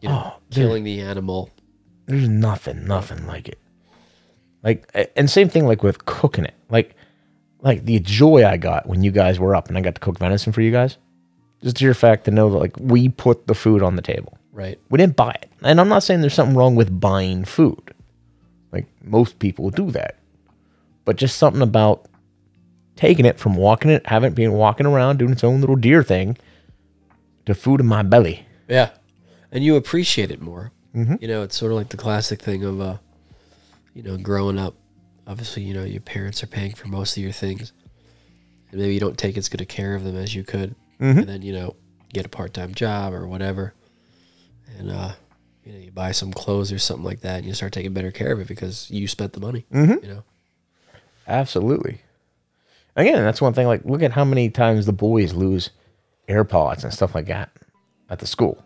you 0.03 0.11
know 0.11 0.35
Oh, 0.35 0.41
killing 0.51 0.85
the 0.85 1.01
animal. 1.01 1.49
There's 2.05 2.29
nothing, 2.29 2.85
nothing 2.85 3.27
like 3.27 3.49
it. 3.49 3.59
Like, 4.63 4.91
and 5.17 5.31
same 5.31 5.49
thing 5.49 5.67
like 5.67 5.83
with 5.83 6.05
cooking 6.05 6.45
it. 6.45 6.55
Like, 6.69 6.95
like 7.61 7.85
the 7.87 7.99
joy 8.01 8.45
I 8.45 8.59
got 8.59 8.87
when 8.87 9.03
you 9.03 9.11
guys 9.11 9.41
were 9.41 9.57
up 9.57 9.69
and 9.69 9.79
I 9.79 9.81
got 9.81 9.95
to 9.95 10.01
cook 10.03 10.19
venison 10.19 10.53
for 10.53 10.61
you 10.61 10.71
guys. 10.71 10.99
Just 11.63 11.81
your 11.81 11.95
fact 11.95 12.27
to 12.27 12.31
know 12.31 12.51
that 12.51 12.59
like 12.59 12.77
we 12.79 13.09
put 13.09 13.47
the 13.47 13.55
food 13.55 13.83
on 13.83 13.97
the 13.97 14.03
table. 14.03 14.37
Right. 14.53 14.79
We 14.91 14.99
didn't 14.99 15.17
buy 15.17 15.33
it. 15.33 15.51
And 15.63 15.81
I'm 15.81 15.89
not 15.89 16.03
saying 16.03 16.21
there's 16.21 16.35
something 16.35 16.57
wrong 16.57 16.77
with 16.77 17.01
buying 17.01 17.45
food. 17.45 17.95
Like 18.71 18.87
most 19.03 19.39
people 19.39 19.71
do 19.71 19.91
that. 19.93 20.17
But 21.05 21.17
just 21.17 21.39
something 21.39 21.63
about 21.63 22.07
taking 22.97 23.25
it 23.25 23.39
from 23.39 23.57
walking 23.57 23.91
it, 23.91 24.07
having 24.07 24.33
it 24.33 24.35
being 24.35 24.53
walking 24.53 24.87
around 24.87 25.19
doing 25.19 25.33
its 25.33 25.43
own 25.43 25.61
little 25.61 25.77
deer 25.77 26.03
thing 26.03 26.37
to 27.47 27.55
food 27.55 27.81
in 27.81 27.87
my 27.87 28.03
belly. 28.03 28.47
Yeah. 28.69 28.91
And 29.51 29.65
you 29.65 29.77
appreciate 29.77 30.31
it 30.31 30.41
more. 30.41 30.73
Mm-hmm. 30.95 31.17
You 31.21 31.29
know, 31.29 31.43
it's 31.43 31.57
sort 31.57 31.73
of 31.73 31.79
like 31.79 31.89
the 31.89 31.97
classic 31.97 32.43
thing 32.43 32.65
of, 32.65 32.81
uh, 32.81 32.99
you 33.95 34.03
know, 34.03 34.17
growing 34.17 34.59
up. 34.59 34.75
Obviously, 35.27 35.63
you 35.63 35.73
know, 35.73 35.85
your 35.85 36.01
parents 36.01 36.43
are 36.43 36.49
paying 36.49 36.75
for 36.75 36.89
most 36.89 37.17
of 37.17 37.23
your 37.23 37.33
things. 37.33 37.73
And 38.71 38.81
maybe 38.81 38.95
you 38.95 39.01
don't 39.01 39.19
take 39.19 39.37
as 39.37 39.49
good 39.49 39.61
a 39.61 39.67
care 39.67 39.95
of 39.95 40.05
them 40.05 40.17
as 40.17 40.35
you 40.35 40.45
could. 40.45 40.75
Mm-hmm. 41.01 41.21
And 41.21 41.29
then, 41.29 41.43
you 41.43 41.53
know, 41.53 41.77
get 42.13 42.27
a 42.27 42.29
part 42.29 42.55
time 42.55 42.75
job 42.75 43.15
or 43.15 43.27
whatever. 43.27 43.75
And, 44.79 44.91
uh, 44.91 45.13
you 45.65 45.73
know, 45.73 45.79
you 45.79 45.91
buy 45.93 46.13
some 46.13 46.33
clothes 46.33 46.73
or 46.73 46.79
something 46.79 47.05
like 47.05 47.21
that 47.21 47.39
and 47.39 47.47
you 47.47 47.55
start 47.55 47.73
taking 47.73 47.93
better 47.93 48.11
care 48.11 48.33
of 48.33 48.41
it 48.41 48.49
because 48.49 48.91
you 48.91 49.07
spent 49.09 49.33
the 49.33 49.41
money. 49.41 49.65
Mm-hmm. 49.73 50.05
You 50.05 50.15
know? 50.15 50.23
Absolutely. 51.29 52.01
Again, 52.97 53.23
that's 53.23 53.41
one 53.41 53.55
thing. 53.55 53.67
Like, 53.67 53.85
look 53.85 54.03
at 54.03 54.13
how 54.13 54.25
many 54.25 54.51
times 54.51 54.87
the 54.87 54.93
boys 54.93 55.33
lose 55.35 55.71
AirPods 56.29 56.85
and 56.85 56.93
stuff 56.93 57.15
like 57.15 57.27
that 57.27 57.51
at 58.11 58.19
the 58.19 58.27
school. 58.27 58.63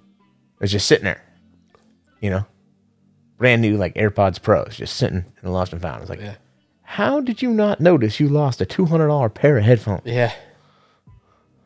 It's 0.60 0.72
just 0.72 0.88
sitting 0.88 1.04
there, 1.04 1.22
you 2.20 2.30
know, 2.30 2.46
brand 3.38 3.60
new 3.62 3.76
like 3.76 3.94
AirPods 3.94 4.40
Pros, 4.40 4.76
just 4.76 4.96
sitting 4.96 5.18
in 5.18 5.24
the 5.42 5.50
lost 5.50 5.72
and 5.72 5.82
found. 5.82 6.00
It's 6.00 6.08
like, 6.10 6.20
Yeah. 6.20 6.36
how 6.82 7.20
did 7.20 7.42
you 7.42 7.50
not 7.50 7.80
notice 7.80 8.18
you 8.18 8.28
lost 8.28 8.60
a 8.62 8.66
two 8.66 8.86
hundred 8.86 9.08
dollar 9.08 9.28
pair 9.28 9.58
of 9.58 9.64
headphones? 9.64 10.02
Yeah. 10.06 10.32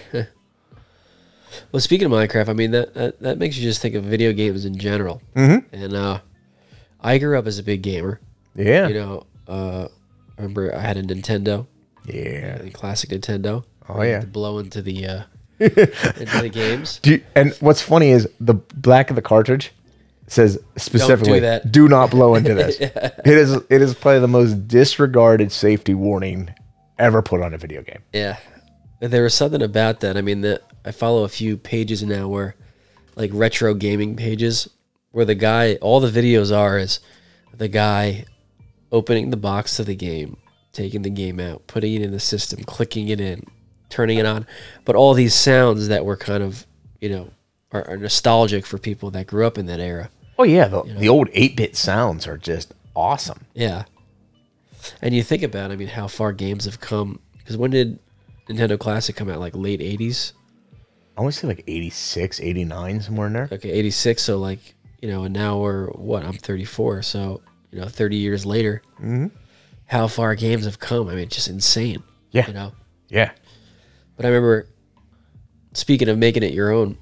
well, 1.72 1.80
speaking 1.80 2.06
of 2.06 2.12
Minecraft, 2.12 2.50
I 2.50 2.54
mean 2.54 2.72
that, 2.72 2.94
that 2.94 3.20
that 3.22 3.38
makes 3.38 3.58
you 3.58 3.64
just 3.64 3.82
think 3.82 3.96
of 3.96 4.04
video 4.04 4.34
games 4.34 4.66
in 4.66 4.78
general. 4.78 5.22
Mm-hmm. 5.36 5.76
And 5.76 5.94
uh, 5.96 6.20
I 7.00 7.18
grew 7.18 7.38
up 7.38 7.48
as 7.48 7.60
a 7.60 7.64
big 7.64 7.82
gamer. 7.82 8.20
Yeah, 8.56 8.88
You 8.90 8.94
know, 8.96 9.26
uh, 9.48 9.88
I 10.38 10.42
remember 10.42 10.76
I 10.76 10.80
had 10.82 10.98
a 10.98 11.04
Nintendo, 11.04 11.68
yeah. 12.06 12.58
the 12.58 12.70
classic 12.72 13.12
Nintendo. 13.12 13.64
Oh, 13.88 14.02
yeah. 14.02 14.24
blow 14.26 14.60
into 14.60 14.82
the 14.82 15.06
uh, 15.06 15.22
into 15.60 16.42
the 16.42 16.50
games. 16.52 17.00
Do 17.02 17.12
you- 17.12 17.24
and 17.36 17.54
what's 17.60 17.82
funny 17.82 18.10
is 18.10 18.28
the 18.40 18.54
black 18.54 19.10
of 19.10 19.16
the 19.16 19.22
cartridge 19.22 19.72
says 20.28 20.58
specifically, 20.78 21.40
do, 21.40 21.42
that. 21.42 21.72
do 21.72 21.88
not 21.90 22.10
blow 22.10 22.36
into 22.36 22.54
this. 22.54 22.78
It 22.80 23.38
is 23.38 23.54
it 23.70 23.82
is 23.82 23.94
probably 23.94 24.20
the 24.20 24.28
most 24.28 24.68
disregarded 24.68 25.52
safety 25.52 25.94
warning 25.94 26.54
ever 26.98 27.22
put 27.22 27.42
on 27.42 27.54
a 27.54 27.58
video 27.58 27.82
game. 27.82 28.02
Yeah, 28.14 28.38
there 29.00 29.24
was 29.24 29.34
something 29.34 29.62
about 29.62 30.00
that. 30.02 30.16
I 30.18 30.22
mean, 30.22 30.42
that 30.42 30.64
I 30.86 30.92
follow 30.92 31.24
a 31.24 31.30
few 31.30 31.58
pages 31.58 32.04
now 32.04 32.28
where, 32.28 32.56
like 33.16 33.32
retro 33.34 33.74
gaming 33.74 34.16
pages, 34.16 34.70
where 35.12 35.26
the 35.26 35.36
guy, 35.36 35.76
all 35.76 36.00
the 36.00 36.10
videos 36.10 36.56
are 36.56 36.78
is 36.78 37.00
the 37.56 37.68
guy 37.68 38.26
opening 38.92 39.30
the 39.30 39.38
box 39.38 39.80
of 39.80 39.86
the 39.86 39.96
game, 39.96 40.38
taking 40.74 41.02
the 41.02 41.10
game 41.10 41.40
out, 41.40 41.68
putting 41.68 41.94
it 41.94 42.02
in 42.02 42.12
the 42.12 42.20
system, 42.20 42.64
clicking 42.64 43.10
it 43.10 43.22
in, 43.22 43.46
turning 43.90 44.18
it 44.18 44.26
on. 44.26 44.46
But 44.86 44.96
all 44.96 45.14
these 45.14 45.36
sounds 45.36 45.88
that 45.88 46.06
were 46.06 46.18
kind 46.18 46.44
of, 46.44 46.66
you 47.00 47.10
know, 47.10 47.32
are, 47.72 47.88
are 47.88 47.98
nostalgic 47.98 48.66
for 48.66 48.78
people 48.78 49.12
that 49.12 49.28
grew 49.28 49.46
up 49.46 49.58
in 49.58 49.66
that 49.68 49.80
era. 49.80 50.10
Oh 50.38 50.44
yeah, 50.44 50.68
the, 50.68 50.84
you 50.84 50.94
know? 50.94 51.00
the 51.00 51.10
old 51.10 51.30
eight 51.34 51.56
bit 51.56 51.76
sounds 51.76 52.28
are 52.28 52.38
just 52.38 52.74
awesome. 52.96 53.46
Yeah, 53.54 53.84
and 55.02 55.14
you 55.14 55.24
think 55.24 55.44
about, 55.44 55.72
I 55.72 55.76
mean, 55.76 55.90
how 55.90 56.08
far 56.08 56.32
games 56.34 56.66
have 56.66 56.80
come. 56.80 57.20
Because 57.38 57.58
when 57.58 57.72
did 57.72 58.00
Nintendo 58.50 58.80
Classic 58.80 59.16
come 59.16 59.30
out? 59.30 59.40
Like 59.40 59.56
late 59.56 59.80
'80s. 59.80 60.34
I 61.22 61.24
want 61.24 61.36
to 61.36 61.40
say 61.42 61.48
like 61.48 61.64
86, 61.68 62.42
89, 62.42 63.02
somewhere 63.02 63.28
in 63.28 63.34
there. 63.34 63.50
Okay, 63.52 63.70
86. 63.70 64.24
So 64.24 64.40
like, 64.40 64.74
you 65.04 65.08
know, 65.08 65.26
and 65.26 65.34
now 65.36 65.60
we're 65.60 65.92
what? 65.92 66.26
I'm 66.26 66.34
34. 66.34 67.04
So 67.04 67.44
you 67.70 67.80
know, 67.80 67.86
30 67.86 68.16
years 68.16 68.44
later, 68.44 68.82
mm-hmm. 68.96 69.28
how 69.86 70.08
far 70.08 70.34
games 70.34 70.66
have 70.66 70.80
come. 70.80 71.10
I 71.10 71.12
mean, 71.12 71.26
it's 71.26 71.36
just 71.36 71.48
insane. 71.48 72.02
Yeah. 72.32 72.48
You 72.48 72.54
know. 72.54 72.72
Yeah. 73.08 73.34
But 74.18 74.26
I 74.26 74.30
remember 74.30 74.68
speaking 75.74 76.10
of 76.10 76.18
making 76.18 76.42
it 76.42 76.54
your 76.54 76.72
own, 76.72 76.98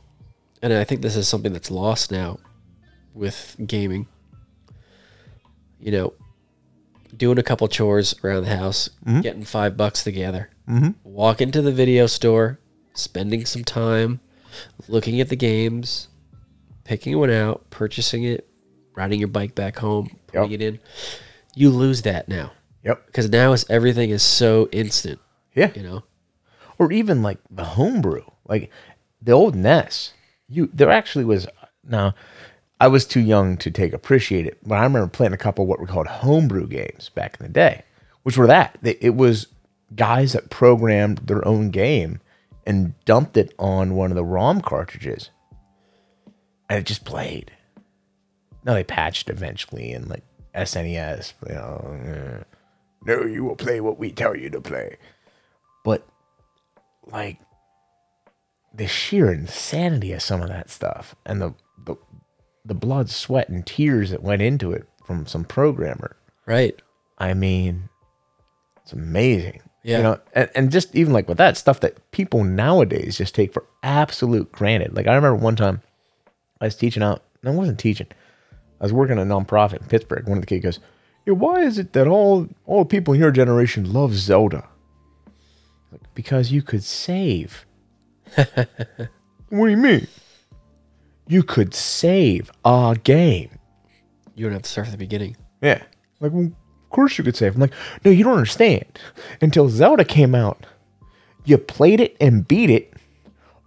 and 0.62 0.74
I 0.74 0.84
think 0.84 1.02
this 1.02 1.16
is 1.16 1.30
something 1.30 1.54
that's 1.54 1.72
lost 1.72 2.12
now 2.12 2.40
with 3.14 3.56
gaming. 3.66 4.06
You 5.80 5.94
know, 5.94 6.14
doing 7.16 7.38
a 7.38 7.44
couple 7.44 7.70
chores 7.70 8.16
around 8.22 8.44
the 8.44 8.58
house, 8.58 8.90
mm-hmm. 9.06 9.22
getting 9.22 9.46
five 9.46 9.78
bucks 9.78 10.04
together, 10.04 10.50
mm-hmm. 10.68 10.90
walk 11.06 11.40
into 11.40 11.62
the 11.62 11.72
video 11.72 12.06
store, 12.06 12.60
spending 13.00 13.46
some 13.46 13.64
time 13.64 14.20
looking 14.88 15.20
at 15.22 15.30
the 15.30 15.36
games, 15.36 16.08
picking 16.84 17.18
one 17.18 17.30
out, 17.30 17.70
purchasing 17.70 18.24
it, 18.24 18.48
riding 18.96 19.20
your 19.20 19.28
bike 19.28 19.56
back 19.56 19.78
home, 19.78 20.18
putting 20.28 20.52
yep. 20.52 20.62
it 20.62 20.64
in. 20.64 20.80
You 21.56 21.70
lose 21.70 22.02
that 22.04 22.28
now. 22.28 22.52
Yep. 22.84 23.06
Because 23.08 23.30
now 23.30 23.54
it's, 23.54 23.70
everything 23.70 24.10
is 24.10 24.24
so 24.24 24.70
instant. 24.72 25.20
Yeah. 25.54 25.72
You 25.76 25.84
know? 25.84 26.04
Or 26.78 26.92
even 26.92 27.22
like 27.22 27.40
the 27.50 27.64
homebrew. 27.64 28.24
Like 28.46 28.72
the 29.22 29.32
old 29.34 29.56
NES. 29.56 30.14
You 30.48 30.70
there 30.74 30.90
actually 30.90 31.26
was 31.26 31.48
now 31.84 32.16
I 32.80 32.88
was 32.88 33.06
too 33.06 33.20
young 33.20 33.58
to 33.58 33.70
take 33.70 33.94
appreciate 33.94 34.48
it, 34.48 34.58
but 34.66 34.76
I 34.76 34.84
remember 34.84 35.08
playing 35.08 35.34
a 35.34 35.38
couple 35.38 35.68
what 35.68 35.80
were 35.80 35.86
called 35.86 36.08
homebrew 36.08 36.68
games 36.68 37.10
back 37.10 37.38
in 37.40 37.46
the 37.46 37.52
day, 37.52 37.84
which 38.24 38.38
were 38.38 38.48
that 38.48 38.80
it 38.84 39.16
was 39.16 39.48
guys 39.96 40.34
that 40.34 40.50
programmed 40.50 41.20
their 41.20 41.46
own 41.48 41.70
game 41.70 42.20
and 42.70 42.94
dumped 43.04 43.36
it 43.36 43.52
on 43.58 43.96
one 43.96 44.12
of 44.12 44.16
the 44.16 44.24
ROM 44.24 44.62
cartridges, 44.62 45.32
and 46.70 46.78
it 46.78 46.86
just 46.86 47.04
played. 47.04 47.52
Now 48.64 48.76
they 48.76 48.84
patched 48.84 49.28
eventually 49.28 49.92
in 49.92 50.08
like 50.08 50.24
SNES, 50.54 51.34
you 51.48 51.56
know. 51.56 52.44
No, 53.06 53.26
you 53.26 53.44
will 53.44 53.56
play 53.56 53.82
what 53.82 53.98
we 53.98 54.12
tell 54.12 54.38
you 54.38 54.52
to 54.52 54.62
play, 54.62 54.98
but 55.84 56.08
like 57.08 57.40
the 58.72 58.86
sheer 58.86 59.32
insanity 59.32 60.12
of 60.12 60.22
some 60.22 60.44
of 60.44 60.50
that 60.50 60.70
stuff 60.70 61.16
and 61.26 61.42
the 61.42 61.56
the 61.86 61.96
the 62.64 62.76
blood, 62.76 63.10
sweat, 63.10 63.50
and 63.50 63.66
tears 63.66 64.12
that 64.12 64.22
went 64.22 64.44
into 64.44 64.74
it 64.74 64.88
from 65.06 65.26
some 65.26 65.44
programmer. 65.44 66.18
Right. 66.46 66.80
I 67.18 67.34
mean, 67.34 67.90
it's 68.84 68.94
amazing. 68.94 69.64
Yeah. 69.90 69.98
You 69.98 70.04
know, 70.04 70.20
and, 70.34 70.50
and 70.56 70.72
just 70.72 70.96
even 70.96 71.14
like 71.14 71.28
with 71.28 71.38
that 71.38 71.58
stuff 71.58 71.80
that 71.82 72.12
people 72.12 72.44
nowadays 72.44 73.18
just 73.18 73.36
take 73.36 73.54
for 73.54 73.66
absolute 73.84 74.52
granted. 74.52 74.96
Like 74.96 75.08
I 75.08 75.16
remember 75.16 75.36
one 75.36 75.56
time 75.56 75.82
I 76.62 76.66
was 76.66 76.76
teaching 76.76 77.04
out, 77.04 77.24
I 77.44 77.50
wasn't 77.50 77.80
teaching. 77.80 78.08
I 78.80 78.86
was 78.86 78.94
working 78.94 79.18
at 79.18 79.26
a 79.26 79.30
nonprofit 79.30 79.82
in 79.82 79.88
Pittsburgh. 79.88 80.28
One 80.28 80.38
of 80.38 80.42
the 80.42 80.48
kids 80.48 80.64
goes, 80.64 80.80
yeah, 81.26 81.34
why 81.34 81.62
is 81.62 81.78
it 81.78 81.94
that 81.94 82.08
all 82.08 82.48
all 82.66 82.86
people 82.86 83.14
in 83.14 83.20
your 83.20 83.32
generation 83.32 83.92
love 83.92 84.14
Zelda? 84.16 84.68
Like, 85.92 86.02
because 86.14 86.52
you 86.52 86.62
could 86.62 86.84
save. 86.84 87.66
what 88.36 88.68
do 89.50 89.68
you 89.68 89.78
mean? 89.78 90.08
you 91.30 91.44
could 91.44 91.74
save 91.76 92.52
a 92.66 92.98
game. 93.04 93.52
You 94.36 94.46
don't 94.46 94.54
have 94.54 94.64
to 94.64 94.70
start 94.70 94.88
from 94.88 94.94
the 94.94 94.98
beginning. 94.98 95.38
Yeah. 95.62 95.84
Like, 96.20 96.32
well, 96.32 96.52
of 96.90 96.94
course 96.96 97.20
you 97.20 97.24
could 97.24 97.36
save. 97.36 97.54
I'm 97.54 97.62
like, 97.62 97.74
no, 98.04 98.10
you 98.10 98.24
don't 98.24 98.34
understand. 98.34 98.86
Until 99.42 99.70
Zelda 99.70 100.04
came 100.04 100.34
out, 100.34 100.66
you 101.46 101.60
played 101.60 102.00
it 102.00 102.18
and 102.20 102.48
beat 102.48 102.72
it, 102.72 102.92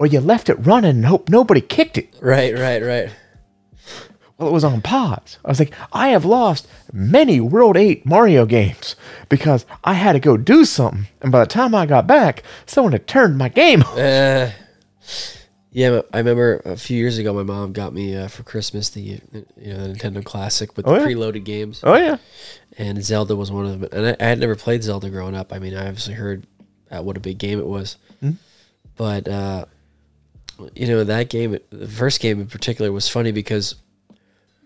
or 0.01 0.07
you 0.07 0.19
left 0.19 0.49
it 0.49 0.55
running 0.55 0.91
and 0.91 1.07
hope 1.07 1.29
nobody 1.29 1.61
kicked 1.61 1.99
it. 1.99 2.13
Right, 2.21 2.53
right, 2.53 2.83
right. 2.83 3.11
Well, 4.39 4.49
it 4.49 4.53
was 4.53 4.65
on 4.65 4.83
pause. 4.83 5.39
I 5.45 5.49
was 5.51 5.61
like, 5.61 5.73
I 5.93 6.09
have 6.09 6.25
lost 6.25 6.67
many 6.93 7.41
World 7.41 7.77
8 7.77 8.05
Mario 8.05 8.45
games 8.45 8.97
because 9.29 9.65
I 9.85 9.93
had 9.93 10.15
to 10.15 10.19
go 10.19 10.37
do 10.37 10.65
something. 10.65 11.07
And 11.21 11.31
by 11.31 11.41
the 11.41 11.47
time 11.47 11.77
I 11.77 11.87
got 11.87 12.09
back, 12.09 12.43
someone 12.67 12.91
had 12.93 13.07
turned 13.07 13.39
my 13.39 13.49
game 13.49 13.83
off. 13.83 13.97
Uh, 13.97 14.51
yeah, 15.75 16.03
I 16.13 16.19
remember 16.19 16.61
a 16.67 16.77
few 16.77 16.99
years 16.99 17.17
ago, 17.17 17.33
my 17.33 17.43
mom 17.43 17.73
got 17.73 17.95
me 17.95 18.15
uh, 18.15 18.29
for 18.29 18.43
Christmas 18.43 18.91
the 18.91 19.01
you 19.01 19.21
know 19.33 19.89
the 19.89 19.95
Nintendo 19.95 20.23
Classic 20.23 20.77
with 20.77 20.87
oh, 20.87 20.95
the 20.95 21.01
yeah. 21.01 21.07
preloaded 21.07 21.45
games. 21.45 21.81
Oh 21.83 21.97
yeah, 21.97 22.19
and 22.77 23.03
Zelda 23.03 23.35
was 23.35 23.51
one 23.51 23.65
of 23.65 23.81
them. 23.81 23.89
And 23.91 24.09
I, 24.09 24.25
I 24.25 24.29
had 24.29 24.39
never 24.39 24.55
played 24.55 24.83
Zelda 24.83 25.09
growing 25.09 25.35
up. 25.35 25.51
I 25.51 25.59
mean, 25.59 25.75
I 25.75 25.89
obviously 25.89 26.13
heard 26.13 26.47
uh, 26.91 27.03
what 27.03 27.17
a 27.17 27.21
big 27.21 27.39
game 27.39 27.59
it 27.59 27.67
was, 27.67 27.97
mm-hmm. 28.23 28.37
but 28.97 29.27
uh, 29.27 29.65
you 30.75 30.89
know 30.89 31.05
that 31.05 31.31
game, 31.31 31.57
the 31.71 31.89
first 31.89 32.21
game 32.21 32.39
in 32.39 32.49
particular, 32.49 32.93
was 32.93 33.09
funny 33.09 33.33
because 33.33 33.77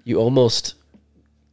you 0.03 0.19
almost 0.19 0.75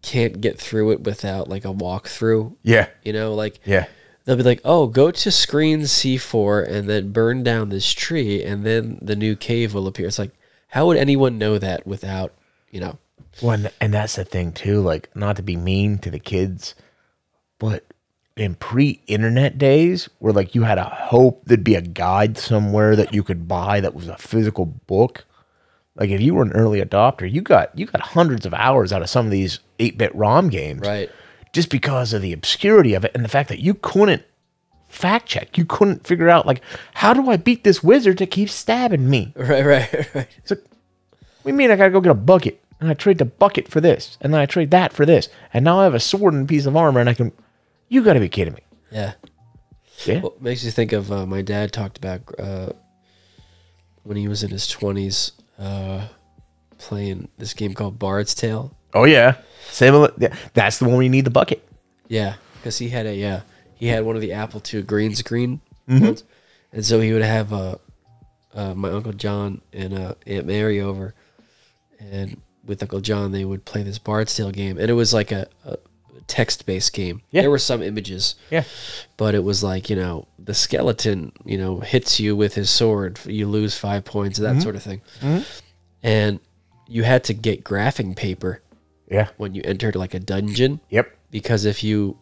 can't 0.01 0.41
get 0.41 0.59
through 0.59 0.93
it 0.93 1.01
without 1.01 1.47
like 1.47 1.63
a 1.63 1.73
walkthrough. 1.73 2.55
Yeah, 2.63 2.87
you 3.03 3.13
know, 3.13 3.35
like 3.35 3.59
yeah 3.65 3.85
they'll 4.25 4.35
be 4.35 4.43
like, 4.43 4.61
"Oh, 4.63 4.87
go 4.87 5.11
to 5.11 5.31
screen 5.31 5.81
C4 5.81 6.67
and 6.67 6.89
then 6.89 7.11
burn 7.11 7.43
down 7.43 7.69
this 7.69 7.91
tree, 7.91 8.43
and 8.43 8.65
then 8.65 8.99
the 9.01 9.15
new 9.15 9.35
cave 9.35 9.73
will 9.73 9.87
appear." 9.87 10.07
It's 10.07 10.19
like, 10.19 10.31
how 10.73 10.87
would 10.87 10.97
anyone 10.97 11.37
know 11.37 11.59
that 11.59 11.85
without, 11.85 12.33
you 12.71 12.79
know? 12.79 12.97
Well, 13.43 13.67
and 13.79 13.93
that's 13.93 14.15
the 14.15 14.25
thing 14.25 14.51
too. 14.51 14.81
Like, 14.81 15.15
not 15.15 15.35
to 15.35 15.43
be 15.43 15.55
mean 15.55 15.99
to 15.99 16.09
the 16.09 16.19
kids, 16.19 16.73
but 17.59 17.85
in 18.35 18.55
pre-internet 18.55 19.59
days, 19.59 20.09
where 20.17 20.33
like 20.33 20.55
you 20.55 20.63
had 20.63 20.79
a 20.79 20.85
hope 20.85 21.43
there'd 21.45 21.63
be 21.63 21.75
a 21.75 21.81
guide 21.81 22.37
somewhere 22.37 22.95
that 22.95 23.13
you 23.13 23.21
could 23.23 23.47
buy 23.47 23.81
that 23.81 23.93
was 23.93 24.07
a 24.07 24.17
physical 24.17 24.65
book. 24.65 25.25
Like, 25.95 26.09
if 26.09 26.21
you 26.21 26.33
were 26.33 26.41
an 26.41 26.53
early 26.53 26.81
adopter, 26.81 27.31
you 27.31 27.41
got 27.41 27.77
you 27.77 27.85
got 27.85 28.01
hundreds 28.01 28.45
of 28.47 28.53
hours 28.55 28.91
out 28.91 29.03
of 29.03 29.09
some 29.09 29.25
of 29.27 29.31
these 29.31 29.59
eight-bit 29.77 30.13
ROM 30.15 30.49
games, 30.49 30.81
right? 30.81 31.11
Just 31.53 31.69
because 31.69 32.11
of 32.13 32.21
the 32.21 32.33
obscurity 32.33 32.93
of 32.95 33.05
it 33.05 33.11
and 33.15 33.23
the 33.23 33.29
fact 33.29 33.47
that 33.49 33.59
you 33.59 33.75
couldn't 33.75 34.23
fact 34.89 35.27
check. 35.27 35.57
You 35.57 35.65
couldn't 35.65 36.05
figure 36.05 36.29
out 36.29 36.45
like 36.45 36.61
how 36.95 37.13
do 37.13 37.29
I 37.29 37.37
beat 37.37 37.63
this 37.63 37.83
wizard 37.83 38.17
that 38.17 38.31
keeps 38.31 38.53
stabbing 38.53 39.09
me? 39.09 39.33
Right, 39.37 39.65
right, 39.65 40.15
right. 40.15 40.27
It's 40.37 40.51
like, 40.51 40.63
we 41.43 41.51
mean 41.51 41.71
I 41.71 41.75
gotta 41.75 41.91
go 41.91 42.01
get 42.01 42.11
a 42.11 42.15
bucket 42.15 42.61
and 42.79 42.89
I 42.89 42.93
trade 42.93 43.17
the 43.19 43.25
bucket 43.25 43.67
for 43.67 43.79
this 43.79 44.17
and 44.21 44.33
then 44.33 44.41
I 44.41 44.45
trade 44.45 44.71
that 44.71 44.93
for 44.93 45.05
this 45.05 45.29
and 45.53 45.63
now 45.63 45.79
I 45.79 45.83
have 45.85 45.93
a 45.93 45.99
sword 45.99 46.33
and 46.33 46.43
a 46.43 46.47
piece 46.47 46.65
of 46.65 46.75
armor 46.75 46.99
and 46.99 47.09
I 47.09 47.13
can. 47.13 47.31
You 47.89 48.03
gotta 48.03 48.19
be 48.19 48.29
kidding 48.29 48.53
me. 48.53 48.61
Yeah. 48.91 49.13
Yeah. 50.05 50.21
Well, 50.21 50.33
makes 50.39 50.63
you 50.63 50.71
think 50.71 50.91
of 50.91 51.11
uh, 51.11 51.25
my 51.25 51.41
dad 51.43 51.71
talked 51.71 51.97
about 51.97 52.21
uh, 52.39 52.69
when 54.03 54.17
he 54.17 54.27
was 54.27 54.43
in 54.43 54.49
his 54.49 54.67
twenties 54.67 55.33
uh, 55.59 56.07
playing 56.79 57.29
this 57.37 57.53
game 57.53 57.73
called 57.73 57.99
Bard's 57.99 58.33
Tale. 58.33 58.75
Oh 58.93 59.05
yeah. 59.05 59.35
Same. 59.69 60.07
That's 60.53 60.77
the 60.79 60.85
one 60.85 60.93
where 60.95 61.03
you 61.03 61.09
need 61.09 61.25
the 61.25 61.31
bucket. 61.31 61.67
Yeah, 62.07 62.35
because 62.55 62.77
he 62.77 62.89
had 62.89 63.05
a 63.05 63.15
yeah 63.15 63.41
he 63.75 63.87
had 63.87 64.05
one 64.05 64.15
of 64.15 64.21
the 64.21 64.33
Apple 64.33 64.61
II 64.71 64.83
green 64.83 65.15
screen 65.15 65.61
Mhm. 65.89 66.01
ones, 66.01 66.23
and 66.71 66.85
so 66.85 66.99
he 67.01 67.11
would 67.11 67.21
have 67.23 67.51
uh, 67.51 67.75
uh, 68.53 68.73
my 68.75 68.89
uncle 68.91 69.13
John 69.13 69.61
and 69.73 69.97
uh, 69.97 70.13
Aunt 70.27 70.45
Mary 70.45 70.79
over, 70.79 71.13
and 71.99 72.39
with 72.65 72.81
Uncle 72.81 73.01
John 73.01 73.31
they 73.31 73.43
would 73.45 73.65
play 73.65 73.83
this 73.83 73.97
Bard's 73.99 74.35
Tale 74.35 74.51
game, 74.51 74.77
and 74.77 74.89
it 74.89 74.93
was 74.93 75.13
like 75.13 75.31
a, 75.31 75.47
a 75.65 75.77
text 76.27 76.65
based 76.65 76.93
game. 76.93 77.21
Yeah. 77.31 77.41
There 77.41 77.49
were 77.51 77.57
some 77.59 77.81
images, 77.81 78.35
Yeah. 78.51 78.63
but 79.17 79.35
it 79.35 79.43
was 79.43 79.63
like 79.63 79.89
you 79.89 79.95
know 79.95 80.27
the 80.39 80.53
skeleton 80.53 81.31
you 81.43 81.57
know 81.57 81.79
hits 81.79 82.19
you 82.19 82.35
with 82.35 82.53
his 82.53 82.69
sword, 82.69 83.19
you 83.25 83.47
lose 83.47 83.75
five 83.77 84.05
points, 84.05 84.37
that 84.39 84.61
sort 84.61 84.75
of 84.75 84.83
thing, 84.83 85.01
Mhm. 85.21 85.45
and 86.03 86.39
you 86.87 87.03
had 87.03 87.23
to 87.25 87.33
get 87.33 87.63
graphing 87.63 88.15
paper 88.15 88.61
Yeah. 89.13 89.27
when 89.37 89.53
you 89.53 89.61
entered 89.63 89.95
like 89.95 90.13
a 90.13 90.19
dungeon 90.19 90.79
Yep. 90.89 91.15
because 91.31 91.63
if 91.65 91.83
you 91.83 92.17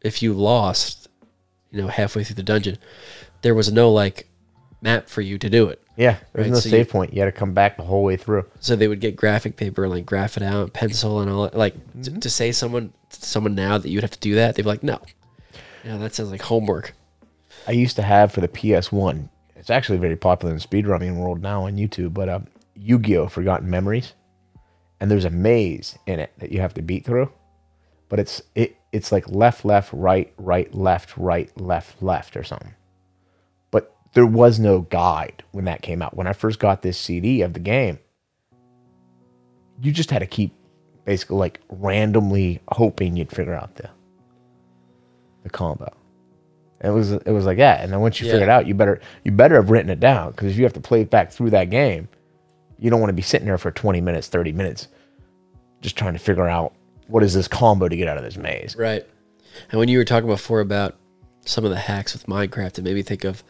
if 0.00 0.22
you 0.22 0.32
lost 0.32 1.08
you 1.70 1.80
know 1.82 1.88
halfway 1.88 2.24
through 2.24 2.36
the 2.36 2.42
dungeon 2.42 2.78
there 3.42 3.54
was 3.54 3.70
no 3.72 3.90
like 3.92 4.28
map 4.80 5.08
for 5.08 5.20
you 5.20 5.36
to 5.38 5.50
do 5.50 5.68
it 5.68 5.82
Yeah, 5.96 6.16
there's 6.32 6.46
Right, 6.46 6.52
no 6.54 6.60
so 6.60 6.70
save 6.70 6.86
you- 6.86 6.92
point. 6.92 7.12
You 7.12 7.20
had 7.20 7.26
to 7.34 7.38
come 7.38 7.52
back 7.52 7.76
the 7.76 7.82
whole 7.82 8.02
way 8.04 8.16
through. 8.16 8.46
So 8.60 8.74
they 8.76 8.88
would 8.88 9.00
get 9.00 9.14
graphic 9.16 9.56
paper 9.56 9.84
and 9.84 9.92
like 9.92 10.06
graph 10.06 10.38
it 10.38 10.42
out, 10.42 10.72
pencil 10.72 11.20
and 11.20 11.30
all 11.30 11.42
that. 11.42 11.54
Like 11.54 11.74
Mm-hmm. 11.94 12.20
to 12.20 12.30
say 12.30 12.52
someone 12.52 12.92
someone 13.10 13.54
now 13.54 13.76
that 13.76 13.90
you'd 13.90 14.02
have 14.02 14.10
to 14.12 14.18
do 14.18 14.34
that, 14.36 14.54
they'd 14.54 14.62
be 14.62 14.68
like, 14.68 14.82
no, 14.82 14.98
yeah, 15.84 15.98
that 15.98 16.14
sounds 16.14 16.30
like 16.30 16.40
homework. 16.42 16.94
I 17.68 17.72
used 17.72 17.96
to 17.96 18.02
have 18.02 18.32
for 18.32 18.40
the 18.40 18.48
PS1. 18.48 19.28
It's 19.56 19.68
actually 19.68 19.98
very 19.98 20.16
popular 20.16 20.54
in 20.54 20.58
the 20.60 20.66
speedrunning 20.66 21.16
world 21.16 21.42
now 21.42 21.66
on 21.66 21.76
YouTube, 21.76 22.14
but 22.14 22.28
um, 22.30 22.46
Yu-Gi-Oh! 22.76 23.28
Forbidden 23.28 23.68
Memories, 23.68 24.14
and 25.00 25.10
there's 25.10 25.24
a 25.24 25.30
maze 25.30 25.98
in 26.06 26.20
it 26.20 26.32
that 26.38 26.52
you 26.52 26.60
have 26.60 26.74
to 26.74 26.82
beat 26.82 27.04
through, 27.04 27.30
but 28.08 28.18
it's 28.18 28.42
it 28.54 28.76
it's 28.92 29.12
like 29.12 29.28
left, 29.28 29.64
left, 29.64 29.92
right, 29.92 30.32
right, 30.36 30.72
left, 30.74 31.16
right, 31.16 31.50
left, 31.60 32.02
left, 32.02 32.36
or 32.36 32.42
something. 32.44 32.74
But 33.70 33.94
there 34.14 34.26
was 34.26 34.58
no 34.58 34.80
guide 34.80 35.42
when 35.52 35.64
that 35.66 35.82
came 35.82 36.02
out. 36.02 36.16
When 36.16 36.26
I 36.26 36.32
first 36.32 36.58
got 36.58 36.82
this 36.82 36.98
CD 36.98 37.42
of 37.42 37.52
the 37.54 37.60
game, 37.60 37.98
you 39.80 39.92
just 39.92 40.10
had 40.10 40.18
to 40.20 40.26
keep 40.26 40.52
basically 41.04 41.36
like 41.38 41.60
randomly 41.70 42.60
hoping 42.68 43.16
you'd 43.16 43.30
figure 43.30 43.54
out 43.54 43.76
the 43.76 43.88
the 45.42 45.50
combo. 45.50 45.90
It 46.82 46.90
was 46.90 47.12
it 47.12 47.28
was 47.30 47.44
like 47.46 47.58
that, 47.58 47.80
and 47.82 47.92
then 47.92 48.00
once 48.00 48.20
you 48.20 48.26
Yeah. 48.26 48.32
figure 48.32 48.46
it 48.46 48.50
out, 48.50 48.66
you 48.66 48.74
better 48.74 49.00
you 49.24 49.32
better 49.32 49.54
have 49.56 49.70
written 49.70 49.90
it 49.90 50.00
down 50.00 50.32
because 50.32 50.50
if 50.50 50.56
you 50.58 50.64
have 50.64 50.72
to 50.74 50.80
play 50.80 51.02
it 51.02 51.10
back 51.10 51.30
through 51.30 51.50
that 51.50 51.70
game, 51.70 52.08
you 52.80 52.90
don't 52.90 53.00
want 53.00 53.10
to 53.10 53.14
be 53.14 53.22
sitting 53.22 53.46
there 53.46 53.58
for 53.58 53.70
twenty 53.70 54.00
minutes, 54.00 54.28
thirty 54.28 54.52
minutes, 54.52 54.88
just 55.80 55.96
trying 55.96 56.14
to 56.14 56.18
figure 56.18 56.48
out 56.48 56.74
what 57.06 57.22
is 57.22 57.34
this 57.34 57.48
combo 57.48 57.88
to 57.88 57.96
get 57.96 58.08
out 58.08 58.16
of 58.16 58.24
this 58.24 58.36
maze. 58.36 58.76
Right. 58.76 59.04
And 59.70 59.78
when 59.78 59.88
you 59.88 59.98
were 59.98 60.04
talking 60.04 60.28
before 60.28 60.60
about 60.60 60.96
some 61.44 61.64
of 61.64 61.70
the 61.70 61.78
hacks 61.78 62.12
with 62.12 62.26
Minecraft, 62.26 62.78
it 62.78 62.82
made 62.82 62.94
me 62.94 63.02
think 63.02 63.24
of 63.24 63.42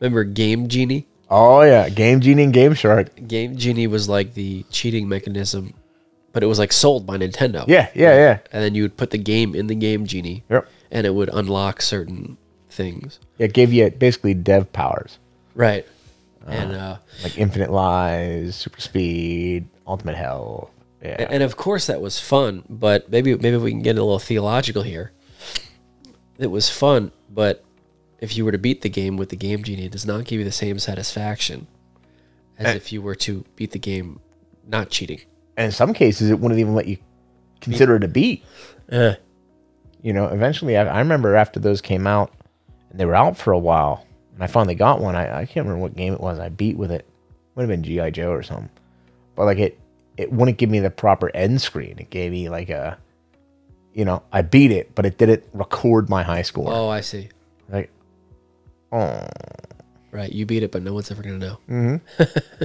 remember 0.00 0.24
Game 0.24 0.68
Genie? 0.68 1.06
Oh 1.30 1.62
yeah, 1.62 1.88
Game 1.88 2.20
Genie 2.20 2.44
and 2.44 2.52
Game 2.52 2.74
Shark. 2.74 3.26
Game 3.28 3.56
Genie 3.56 3.86
was 3.86 4.08
like 4.08 4.34
the 4.34 4.64
cheating 4.70 5.08
mechanism, 5.08 5.74
but 6.32 6.42
it 6.42 6.46
was 6.46 6.58
like 6.58 6.72
sold 6.72 7.06
by 7.06 7.16
Nintendo. 7.18 7.64
Yeah, 7.68 7.88
yeah, 7.94 8.14
yeah. 8.14 8.38
And 8.52 8.62
then 8.62 8.74
you 8.74 8.82
would 8.82 8.96
put 8.96 9.10
the 9.10 9.18
game 9.18 9.54
in 9.54 9.66
the 9.66 9.74
Game 9.74 10.06
Genie, 10.06 10.44
Yep. 10.50 10.68
and 10.90 11.06
it 11.06 11.14
would 11.14 11.28
unlock 11.32 11.80
certain 11.82 12.36
things. 12.68 13.18
It 13.38 13.52
gave 13.52 13.72
you 13.72 13.90
basically 13.90 14.34
dev 14.34 14.72
powers 14.72 15.18
Right. 15.54 15.86
And 16.46 16.72
uh, 16.72 16.96
like 17.22 17.38
infinite 17.38 17.70
Lies, 17.70 18.56
super 18.56 18.80
speed, 18.80 19.68
ultimate 19.86 20.16
health. 20.16 20.70
Yeah, 21.02 21.26
and 21.30 21.42
of 21.42 21.56
course 21.56 21.86
that 21.86 22.00
was 22.00 22.20
fun, 22.20 22.62
but 22.68 23.10
maybe 23.10 23.34
maybe 23.36 23.56
we 23.56 23.70
can 23.72 23.82
get 23.82 23.96
a 23.98 24.02
little 24.02 24.18
theological 24.18 24.82
here. 24.82 25.12
It 26.38 26.46
was 26.48 26.68
fun, 26.70 27.12
but 27.30 27.64
if 28.20 28.36
you 28.36 28.44
were 28.44 28.52
to 28.52 28.58
beat 28.58 28.82
the 28.82 28.88
game 28.88 29.16
with 29.16 29.28
the 29.30 29.36
game 29.36 29.62
genie, 29.64 29.86
it 29.86 29.92
does 29.92 30.06
not 30.06 30.24
give 30.24 30.38
you 30.38 30.44
the 30.44 30.52
same 30.52 30.78
satisfaction 30.78 31.66
as 32.58 32.66
Eh. 32.68 32.74
if 32.74 32.92
you 32.92 33.02
were 33.02 33.14
to 33.16 33.44
beat 33.56 33.72
the 33.72 33.78
game 33.78 34.20
not 34.66 34.90
cheating. 34.90 35.20
and 35.56 35.66
in 35.66 35.72
some 35.72 35.92
cases, 35.92 36.30
it 36.30 36.38
wouldn't 36.38 36.60
even 36.60 36.74
let 36.74 36.86
you 36.86 36.96
consider 37.60 37.96
it 37.96 38.04
a 38.04 38.08
beat. 38.08 38.44
Uh, 38.90 39.14
you 40.02 40.12
know, 40.12 40.26
eventually 40.28 40.76
I, 40.76 40.84
I 40.86 40.98
remember 41.00 41.34
after 41.36 41.58
those 41.60 41.80
came 41.80 42.06
out 42.06 42.32
and 42.90 42.98
they 43.00 43.04
were 43.04 43.14
out 43.14 43.36
for 43.36 43.52
a 43.52 43.58
while 43.58 44.04
and 44.06 44.11
I 44.42 44.46
finally 44.46 44.74
got 44.74 45.00
one. 45.00 45.16
I, 45.16 45.40
I 45.40 45.46
can't 45.46 45.66
remember 45.66 45.82
what 45.82 45.96
game 45.96 46.12
it 46.12 46.20
was 46.20 46.38
I 46.38 46.48
beat 46.48 46.76
with 46.76 46.90
it. 46.90 47.06
Would 47.54 47.62
have 47.62 47.68
been 47.68 47.82
G.I. 47.82 48.10
Joe 48.10 48.30
or 48.30 48.42
something. 48.42 48.70
But 49.34 49.44
like 49.44 49.58
it 49.58 49.78
it 50.16 50.32
wouldn't 50.32 50.58
give 50.58 50.70
me 50.70 50.80
the 50.80 50.90
proper 50.90 51.34
end 51.34 51.60
screen. 51.60 51.96
It 51.98 52.10
gave 52.10 52.32
me 52.32 52.48
like 52.48 52.70
a 52.70 52.98
you 53.94 54.04
know, 54.04 54.22
I 54.32 54.40
beat 54.42 54.70
it, 54.70 54.94
but 54.94 55.04
it 55.04 55.18
didn't 55.18 55.44
record 55.52 56.08
my 56.08 56.22
high 56.22 56.42
score. 56.42 56.72
oh, 56.72 56.88
I 56.88 57.02
see. 57.02 57.28
Like 57.68 57.90
oh 58.90 59.26
Right, 60.12 60.30
you 60.30 60.44
beat 60.44 60.62
it, 60.62 60.70
but 60.70 60.82
no 60.82 60.92
one's 60.92 61.10
ever 61.10 61.22
gonna 61.22 61.38
know. 61.38 61.58
Mm-hmm. 61.68 62.24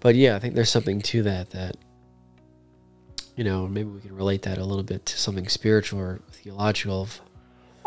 but 0.00 0.14
yeah, 0.14 0.36
I 0.36 0.38
think 0.38 0.54
there's 0.54 0.70
something 0.70 1.02
to 1.02 1.22
that. 1.24 1.50
That 1.50 1.76
you 3.36 3.42
know, 3.42 3.66
maybe 3.66 3.88
we 3.88 4.00
can 4.00 4.14
relate 4.14 4.42
that 4.42 4.56
a 4.56 4.64
little 4.64 4.84
bit 4.84 5.04
to 5.06 5.18
something 5.18 5.48
spiritual 5.48 6.00
or 6.00 6.20
theological. 6.30 7.02
Of, 7.02 7.20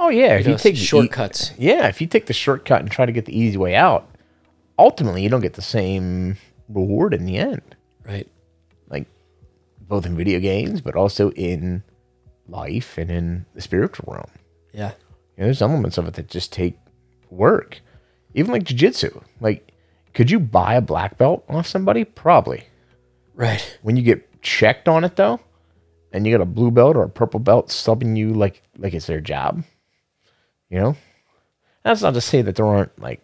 Oh 0.02 0.10
yeah, 0.10 0.34
if 0.34 0.42
you 0.42 0.46
you 0.46 0.52
know, 0.54 0.58
take 0.58 0.74
the 0.76 0.82
e- 0.82 0.84
shortcuts. 0.84 1.52
yeah, 1.60 1.88
if 1.88 2.02
you 2.02 2.08
take 2.08 2.26
the 2.26 2.34
shortcut 2.34 2.82
and 2.82 2.90
try 2.90 3.06
to 3.06 3.12
get 3.12 3.26
the 3.26 3.38
easy 3.38 3.56
way 3.58 3.76
out, 3.76 4.10
ultimately 4.80 5.22
you 5.22 5.30
don't 5.30 5.42
get 5.42 5.54
the 5.54 5.62
same 5.62 6.38
reward 6.70 7.14
in 7.14 7.26
the 7.26 7.38
end. 7.38 7.76
right. 8.04 8.28
like 8.90 9.06
both 9.80 10.08
in 10.08 10.18
video 10.18 10.40
games, 10.40 10.82
but 10.82 10.96
also 10.96 11.30
in 11.34 11.84
life 12.48 12.98
and 12.98 13.12
in 13.12 13.46
the 13.54 13.62
spiritual 13.62 14.12
realm. 14.12 14.32
Yeah. 14.74 14.94
You 15.38 15.42
know, 15.42 15.46
there's 15.46 15.62
elements 15.62 16.00
of 16.00 16.08
it 16.08 16.16
that 16.16 16.28
just 16.28 16.52
take 16.52 16.80
work. 17.30 17.80
Even 18.34 18.52
like 18.52 18.64
jujitsu. 18.64 19.22
Like, 19.40 19.72
could 20.16 20.32
you 20.32 20.40
buy 20.40 20.74
a 20.74 20.82
black 20.82 21.20
belt 21.20 21.44
off 21.48 21.68
somebody? 21.68 22.06
Probably. 22.06 22.64
Right. 23.36 23.78
When 23.84 23.98
you 23.98 24.02
get 24.04 24.42
checked 24.42 24.88
on 24.88 25.04
it 25.04 25.16
though, 25.16 25.40
and 26.12 26.26
you 26.26 26.36
got 26.36 26.42
a 26.42 26.46
blue 26.46 26.72
belt 26.72 26.96
or 26.96 27.04
a 27.04 27.10
purple 27.10 27.40
belt 27.40 27.68
subbing 27.68 28.18
you 28.18 28.34
like 28.34 28.64
like 28.78 28.94
it's 28.94 29.06
their 29.08 29.22
job, 29.22 29.64
you 30.72 30.80
know? 30.80 30.98
That's 31.84 32.02
not 32.02 32.16
to 32.16 32.22
say 32.22 32.42
that 32.42 32.56
there 32.56 32.66
aren't 32.66 32.98
like 33.00 33.22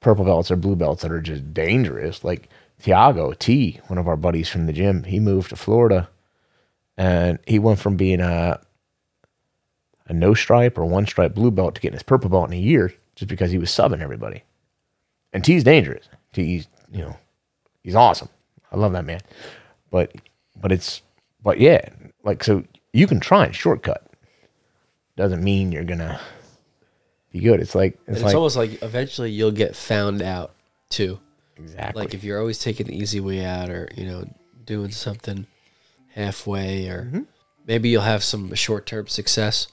purple 0.00 0.24
belts 0.24 0.50
or 0.50 0.56
blue 0.56 0.76
belts 0.76 1.02
that 1.02 1.12
are 1.12 1.20
just 1.20 1.52
dangerous. 1.52 2.24
Like 2.24 2.48
Thiago 2.82 3.38
T, 3.38 3.80
one 3.88 3.98
of 3.98 4.08
our 4.08 4.16
buddies 4.16 4.48
from 4.48 4.66
the 4.66 4.72
gym, 4.72 5.02
he 5.04 5.20
moved 5.20 5.50
to 5.50 5.56
Florida 5.56 6.08
and 6.96 7.38
he 7.46 7.58
went 7.58 7.78
from 7.78 7.96
being 7.96 8.20
a 8.20 8.60
a 10.06 10.12
no 10.12 10.34
stripe 10.34 10.76
or 10.76 10.84
one 10.84 11.06
stripe 11.06 11.34
blue 11.34 11.50
belt 11.50 11.74
to 11.74 11.80
getting 11.80 11.94
his 11.94 12.02
purple 12.02 12.30
belt 12.30 12.48
in 12.48 12.54
a 12.54 12.60
year 12.60 12.92
just 13.14 13.28
because 13.28 13.50
he 13.50 13.58
was 13.58 13.70
subbing 13.70 14.00
everybody. 14.00 14.42
And 15.32 15.44
T's 15.44 15.62
dangerous. 15.62 16.08
T's, 16.32 16.66
you 16.90 17.02
know, 17.02 17.16
he's 17.84 17.94
awesome. 17.94 18.28
I 18.72 18.76
love 18.76 18.92
that 18.92 19.04
man. 19.04 19.20
But 19.90 20.12
but 20.60 20.72
it's 20.72 21.02
but 21.42 21.58
yeah, 21.58 21.88
like 22.24 22.44
so 22.44 22.64
you 22.92 23.06
can 23.06 23.20
try 23.20 23.46
and 23.46 23.54
shortcut. 23.54 24.06
Doesn't 25.16 25.44
mean 25.44 25.72
you're 25.72 25.84
gonna 25.84 26.20
be 27.32 27.40
good. 27.40 27.60
It's 27.60 27.74
like 27.74 27.98
it's 28.06 28.16
it's 28.18 28.22
like 28.24 28.34
almost 28.34 28.56
like 28.56 28.82
eventually 28.82 29.30
you'll 29.30 29.50
get 29.52 29.76
found 29.76 30.22
out 30.22 30.54
too. 30.88 31.18
exactly 31.56 32.02
Like 32.02 32.14
if 32.14 32.24
you're 32.24 32.38
always 32.40 32.58
taking 32.58 32.86
the 32.86 32.96
easy 32.96 33.20
way 33.20 33.44
out, 33.44 33.70
or 33.70 33.88
you 33.96 34.04
know, 34.04 34.24
doing 34.64 34.90
something 34.90 35.46
halfway, 36.14 36.88
or 36.88 37.04
Mm-hmm. 37.04 37.20
maybe 37.66 37.88
you'll 37.88 38.02
have 38.02 38.24
some 38.24 38.52
short 38.54 38.86
term 38.86 39.06
success, 39.06 39.68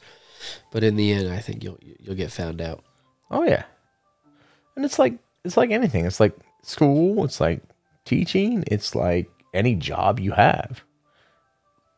but 0.71 0.83
in 0.83 0.95
the 0.95 1.11
end, 1.11 1.29
I 1.29 1.39
think 1.39 1.63
you'll 1.63 1.79
you'll 1.99 2.15
get 2.15 2.31
found 2.31 2.61
out. 2.61 2.83
Oh 3.31 3.43
yeah. 3.43 3.63
And 4.75 4.85
it's 4.85 4.99
like 4.99 5.17
it's 5.43 5.57
like 5.57 5.71
anything. 5.71 6.05
It's 6.05 6.19
like 6.19 6.35
school, 6.61 7.23
it's 7.25 7.39
like 7.41 7.61
teaching, 8.05 8.63
it's 8.67 8.93
like 8.95 9.29
any 9.53 9.75
job 9.75 10.19
you 10.19 10.31
have. 10.33 10.83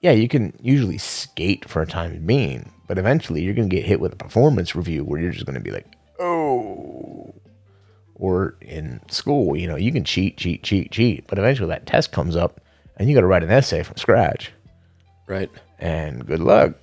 Yeah, 0.02 0.12
you 0.12 0.30
can 0.30 0.54
usually 0.62 0.98
skate 0.98 1.68
for 1.68 1.82
a 1.82 1.88
time 1.88 2.26
being, 2.26 2.72
but 2.90 2.98
eventually 2.98 3.44
you're 3.44 3.54
going 3.54 3.70
to 3.70 3.76
get 3.76 3.86
hit 3.86 4.00
with 4.00 4.12
a 4.12 4.18
performance 4.18 4.76
review 4.76 5.04
where 5.04 5.22
you're 5.22 5.32
just 5.32 5.46
going 5.46 5.54
to 5.54 5.62
be 5.62 5.70
like, 5.72 5.86
"Oh." 6.20 7.34
Or 8.16 8.56
in 8.60 9.00
school, 9.10 9.56
you 9.56 9.68
know, 9.68 9.78
you 9.78 9.94
can 9.94 10.04
cheat, 10.04 10.36
cheat, 10.36 10.64
cheat, 10.64 10.92
cheat, 10.92 11.26
but 11.28 11.38
eventually 11.38 11.70
that 11.70 11.86
test 11.86 12.12
comes 12.12 12.36
up 12.36 12.60
and 12.98 13.08
you 13.08 13.16
got 13.16 13.22
to 13.22 13.28
write 13.28 13.44
an 13.44 13.52
essay 13.52 13.84
from 13.84 13.96
scratch. 13.96 14.52
Right. 15.28 15.50
And 15.78 16.26
good 16.26 16.40
luck. 16.40 16.74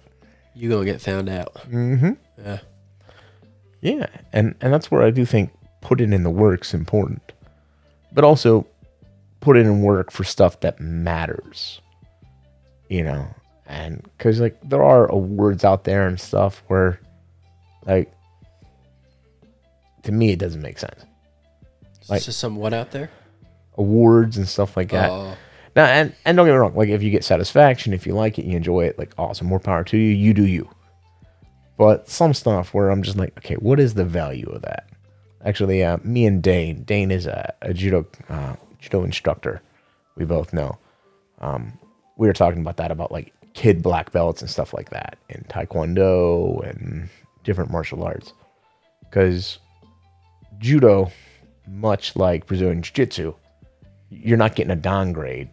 You're 0.54 0.70
gonna 0.70 0.86
get 0.86 1.02
found 1.02 1.28
out. 1.28 1.54
Mm-hmm. 1.68 2.12
Yeah. 2.38 2.58
Yeah, 3.82 4.06
and 4.32 4.54
and 4.60 4.72
that's 4.72 4.90
where 4.90 5.02
I 5.02 5.10
do 5.10 5.26
think 5.26 5.50
putting 5.82 6.12
in 6.12 6.22
the 6.22 6.30
work's 6.30 6.72
important, 6.72 7.20
but 8.12 8.24
also 8.24 8.66
put 9.40 9.56
in 9.56 9.82
work 9.82 10.10
for 10.10 10.24
stuff 10.24 10.60
that 10.60 10.80
matters. 10.80 11.80
You 12.88 13.04
know, 13.04 13.26
and 13.66 14.02
because 14.16 14.40
like 14.40 14.58
there 14.62 14.82
are 14.82 15.06
awards 15.06 15.64
out 15.64 15.84
there 15.84 16.06
and 16.06 16.18
stuff 16.20 16.62
where, 16.68 17.00
like, 17.86 18.12
to 20.04 20.12
me 20.12 20.30
it 20.32 20.38
doesn't 20.38 20.62
make 20.62 20.78
sense. 20.78 21.04
Like- 22.08 22.22
just 22.22 22.38
some 22.38 22.56
what 22.56 22.72
out 22.72 22.90
there. 22.92 23.10
Awards 23.78 24.36
and 24.36 24.48
stuff 24.48 24.76
like 24.76 24.90
that. 24.90 25.10
Oh, 25.10 25.36
Now, 25.74 25.84
and 25.84 26.14
and 26.24 26.36
don't 26.36 26.46
get 26.46 26.52
me 26.52 26.58
wrong. 26.58 26.74
Like, 26.74 26.88
if 26.88 27.02
you 27.02 27.10
get 27.10 27.24
satisfaction, 27.24 27.92
if 27.92 28.06
you 28.06 28.14
like 28.14 28.38
it, 28.38 28.46
you 28.46 28.56
enjoy 28.56 28.86
it, 28.86 28.98
like, 28.98 29.12
awesome, 29.18 29.46
more 29.48 29.60
power 29.60 29.84
to 29.84 29.96
you. 29.98 30.14
You 30.14 30.32
do 30.32 30.46
you. 30.46 30.68
But 31.76 32.08
some 32.08 32.32
stuff 32.32 32.72
where 32.72 32.88
I'm 32.88 33.02
just 33.02 33.18
like, 33.18 33.36
okay, 33.36 33.56
what 33.56 33.78
is 33.78 33.92
the 33.92 34.04
value 34.04 34.48
of 34.48 34.62
that? 34.62 34.88
Actually, 35.44 35.84
uh, 35.84 35.98
me 36.02 36.24
and 36.24 36.42
Dane. 36.42 36.84
Dane 36.84 37.10
is 37.10 37.26
a, 37.26 37.52
a 37.60 37.74
judo 37.74 38.06
uh, 38.30 38.56
judo 38.80 39.04
instructor. 39.04 39.60
We 40.16 40.24
both 40.24 40.54
know. 40.54 40.78
Um, 41.40 41.78
we 42.16 42.26
were 42.26 42.32
talking 42.32 42.62
about 42.62 42.78
that 42.78 42.90
about 42.90 43.12
like 43.12 43.34
kid 43.56 43.82
black 43.82 44.12
belts 44.12 44.42
and 44.42 44.50
stuff 44.50 44.74
like 44.74 44.90
that 44.90 45.18
in 45.30 45.42
taekwondo 45.48 46.62
and 46.68 47.08
different 47.42 47.70
martial 47.70 48.04
arts. 48.04 48.34
Because 49.00 49.58
judo, 50.58 51.10
much 51.66 52.14
like 52.16 52.46
Brazilian 52.46 52.82
jiu-jitsu, 52.82 53.34
you're 54.10 54.36
not 54.36 54.54
getting 54.54 54.70
a 54.70 54.76
downgrade 54.76 55.48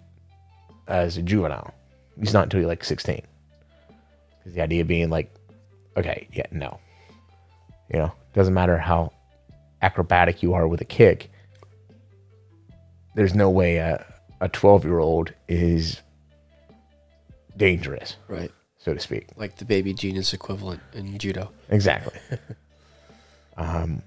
as 0.87 1.17
a 1.17 1.21
juvenile. 1.21 1.73
He's 2.19 2.33
not 2.33 2.43
until 2.43 2.59
you're 2.59 2.69
like 2.69 2.83
16 2.83 3.21
because 4.37 4.53
the 4.53 4.61
idea 4.61 4.83
being 4.83 5.09
like, 5.09 5.33
okay, 5.95 6.27
yeah, 6.33 6.45
no. 6.51 6.79
You 7.89 7.99
know, 7.99 8.11
doesn't 8.33 8.53
matter 8.53 8.77
how 8.77 9.13
acrobatic 9.81 10.43
you 10.43 10.53
are 10.53 10.67
with 10.67 10.81
a 10.81 10.85
kick. 10.85 11.31
there's 13.15 13.33
no 13.33 13.49
way 13.49 13.77
a 13.77 14.05
a 14.41 14.49
12 14.49 14.83
year 14.83 14.99
old 14.99 15.33
is 15.47 16.01
dangerous, 17.57 18.15
Right. 18.27 18.51
so 18.77 18.93
to 18.93 18.99
speak. 18.99 19.27
Like 19.35 19.57
the 19.57 19.65
baby 19.65 19.93
genius 19.93 20.33
equivalent 20.33 20.81
in 20.93 21.17
judo. 21.17 21.51
Exactly. 21.69 22.13
um, 23.57 24.01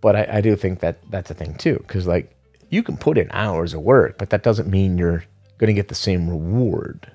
but 0.00 0.16
I, 0.16 0.36
I 0.38 0.40
do 0.40 0.56
think 0.56 0.80
that 0.80 0.98
that's 1.10 1.30
a 1.30 1.34
thing 1.34 1.54
too, 1.54 1.76
because 1.86 2.06
like 2.06 2.34
you 2.70 2.82
can 2.82 2.96
put 2.96 3.18
in 3.18 3.28
hours 3.30 3.74
of 3.74 3.80
work, 3.82 4.18
but 4.18 4.30
that 4.30 4.42
doesn't 4.42 4.68
mean 4.68 4.98
you're 4.98 5.24
going 5.58 5.68
to 5.68 5.74
get 5.74 5.88
the 5.88 5.94
same 5.94 6.28
reward 6.28 7.10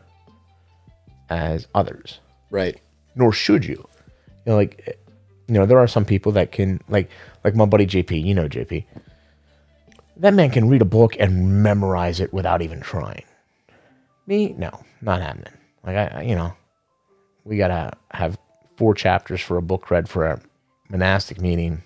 as 1.29 1.67
others. 1.75 2.19
Right. 2.49 2.79
Nor 3.15 3.31
should 3.33 3.65
you. 3.65 3.87
You 4.45 4.51
know, 4.51 4.55
like 4.55 4.97
you 5.47 5.53
know, 5.55 5.65
there 5.65 5.79
are 5.79 5.87
some 5.87 6.05
people 6.05 6.31
that 6.33 6.51
can 6.51 6.79
like 6.87 7.09
like 7.43 7.55
my 7.55 7.65
buddy 7.65 7.85
JP. 7.85 8.23
You 8.23 8.33
know 8.33 8.47
JP. 8.47 8.85
That 10.17 10.33
man 10.33 10.49
can 10.51 10.69
read 10.69 10.81
a 10.81 10.85
book 10.85 11.15
and 11.19 11.63
memorize 11.63 12.19
it 12.19 12.31
without 12.33 12.61
even 12.61 12.79
trying. 12.81 13.23
Me, 14.31 14.55
no, 14.57 14.71
not 15.01 15.21
happening. 15.21 15.51
Like 15.85 15.97
I, 15.97 16.21
you 16.21 16.35
know, 16.35 16.53
we 17.43 17.57
gotta 17.57 17.91
have 18.11 18.39
four 18.77 18.95
chapters 18.95 19.41
for 19.41 19.57
a 19.57 19.61
book 19.61 19.91
read 19.91 20.07
for 20.07 20.25
a 20.25 20.41
monastic 20.89 21.41
meeting. 21.41 21.83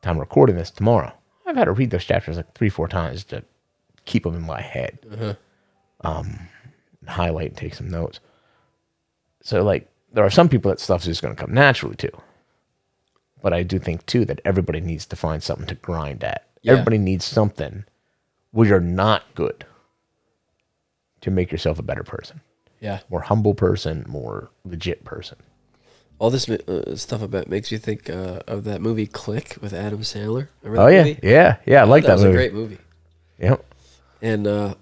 Time 0.00 0.18
recording 0.18 0.56
this 0.56 0.70
tomorrow. 0.70 1.12
I've 1.46 1.54
had 1.54 1.66
to 1.66 1.72
read 1.72 1.90
those 1.90 2.06
chapters 2.06 2.38
like 2.38 2.54
three, 2.54 2.70
four 2.70 2.88
times 2.88 3.24
to 3.24 3.44
keep 4.06 4.22
them 4.22 4.34
in 4.34 4.40
my 4.40 4.62
head. 4.62 5.36
Um, 6.00 6.48
highlight 7.06 7.48
and 7.48 7.58
take 7.58 7.74
some 7.74 7.90
notes. 7.90 8.20
So 9.42 9.62
like, 9.62 9.86
there 10.14 10.24
are 10.24 10.30
some 10.30 10.48
people 10.48 10.70
that 10.70 10.80
stuff's 10.80 11.04
just 11.04 11.20
gonna 11.20 11.34
come 11.34 11.52
naturally 11.52 11.96
to. 11.96 12.10
But 13.42 13.52
I 13.52 13.64
do 13.64 13.78
think 13.78 14.06
too 14.06 14.24
that 14.24 14.40
everybody 14.46 14.80
needs 14.80 15.04
to 15.04 15.16
find 15.16 15.42
something 15.42 15.66
to 15.66 15.74
grind 15.74 16.24
at. 16.24 16.48
Yeah. 16.62 16.72
Everybody 16.72 16.96
needs 16.96 17.26
something 17.26 17.84
where 18.52 18.66
you're 18.66 18.80
not 18.80 19.24
good 19.34 19.66
to 21.26 21.30
make 21.30 21.52
yourself 21.52 21.78
a 21.78 21.82
better 21.82 22.02
person 22.02 22.40
Yeah. 22.80 23.00
more 23.10 23.20
humble 23.20 23.52
person, 23.54 24.04
more 24.08 24.48
legit 24.64 25.04
person. 25.04 25.36
All 26.18 26.30
this 26.30 26.48
uh, 26.48 26.96
stuff 26.96 27.20
about 27.20 27.48
makes 27.48 27.70
you 27.70 27.76
think 27.78 28.08
uh, 28.08 28.40
of 28.46 28.64
that 28.64 28.80
movie 28.80 29.06
Click 29.06 29.56
with 29.60 29.74
Adam 29.74 30.00
Sandler. 30.00 30.48
Remember 30.62 30.82
Oh 30.82 30.86
yeah, 30.88 31.04
movie? 31.04 31.20
yeah, 31.22 31.56
yeah. 31.66 31.82
I 31.82 31.84
like 31.84 32.04
that, 32.04 32.08
that, 32.08 32.14
was 32.14 32.22
movie. 32.24 32.34
a 32.34 32.38
great 32.38 32.54
movie. 32.54 32.78
Yep. 33.38 33.64
And 34.22 34.46
uh, 34.46 34.74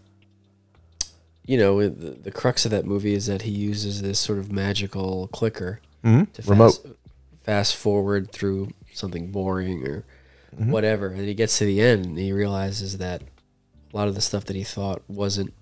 you 1.46 1.58
know, 1.58 1.86
the, 1.88 2.10
the 2.10 2.30
crux 2.30 2.64
of 2.64 2.70
that 2.70 2.84
movie 2.86 3.14
is 3.14 3.26
that 3.26 3.42
he 3.42 3.50
uses 3.50 4.00
this 4.02 4.18
sort 4.20 4.38
of 4.38 4.50
magical 4.52 5.28
clicker 5.28 5.80
Mhm. 6.04 6.30
to 6.32 6.42
Remote. 6.42 6.70
fast, 6.74 6.86
fast 7.42 7.76
forward 7.76 8.30
through 8.30 8.68
something 8.92 9.30
boring 9.30 9.86
or 9.86 10.04
Mm-hmm. 10.54 10.70
whatever. 10.70 11.08
And 11.08 11.26
he 11.26 11.34
gets 11.34 11.58
to 11.58 11.64
the 11.64 11.80
end 11.80 12.04
and 12.06 12.16
he 12.16 12.30
realizes 12.32 12.98
that 12.98 13.22
a 13.92 13.96
lot 13.96 14.06
of 14.06 14.14
the 14.14 14.20
stuff 14.20 14.44
that 14.44 14.54
he 14.54 14.62
thought 14.62 15.02
wasn't 15.08 15.52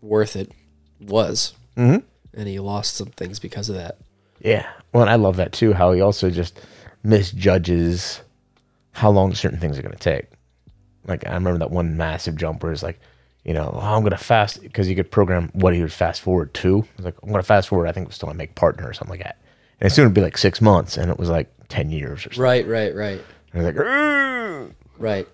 worth 0.00 0.36
it 0.36 0.52
was. 1.00 1.54
Mhm. 1.76 2.02
And 2.34 2.48
he 2.48 2.58
lost 2.58 2.94
some 2.96 3.08
things 3.08 3.38
because 3.38 3.68
of 3.68 3.74
that. 3.76 3.98
Yeah. 4.40 4.66
Well, 4.92 5.02
and 5.02 5.10
I 5.10 5.16
love 5.16 5.36
that 5.36 5.52
too. 5.52 5.72
How 5.72 5.92
he 5.92 6.00
also 6.00 6.30
just 6.30 6.60
misjudges 7.02 8.20
how 8.92 9.10
long 9.10 9.34
certain 9.34 9.58
things 9.58 9.78
are 9.78 9.82
going 9.82 9.96
to 9.96 9.98
take. 9.98 10.26
Like 11.06 11.26
I 11.26 11.34
remember 11.34 11.58
that 11.58 11.70
one 11.70 11.96
massive 11.96 12.36
jump 12.36 12.62
where 12.62 12.72
it's 12.72 12.82
like, 12.82 13.00
you 13.44 13.54
know, 13.54 13.70
oh, 13.74 13.80
I'm 13.80 14.00
going 14.02 14.10
to 14.10 14.16
fast 14.18 14.60
because 14.62 14.88
you 14.88 14.94
could 14.96 15.10
program 15.10 15.50
what 15.54 15.74
he 15.74 15.80
would 15.80 15.92
fast 15.92 16.20
forward 16.20 16.52
to. 16.54 16.84
It's 16.96 17.04
like 17.04 17.16
I'm 17.22 17.30
going 17.30 17.40
to 17.42 17.46
fast 17.46 17.68
forward. 17.68 17.88
I 17.88 17.92
think 17.92 18.04
it 18.04 18.08
was 18.08 18.16
still 18.16 18.28
on 18.28 18.36
make 18.36 18.54
partner 18.54 18.88
or 18.88 18.92
something 18.92 19.18
like 19.18 19.24
that. 19.24 19.38
And 19.80 19.86
it's 19.86 19.94
soon 19.94 20.04
to 20.08 20.10
be 20.10 20.20
like 20.20 20.36
six 20.36 20.60
months, 20.60 20.98
and 20.98 21.10
it 21.10 21.18
was 21.18 21.30
like 21.30 21.50
ten 21.68 21.90
years 21.90 22.20
or 22.26 22.32
something. 22.34 22.42
Right, 22.42 22.66
right, 22.66 22.94
right. 22.94 23.20
And 23.54 23.66
I 23.66 23.70
was 23.70 23.74
like. 23.74 24.76
Right. 24.98 25.26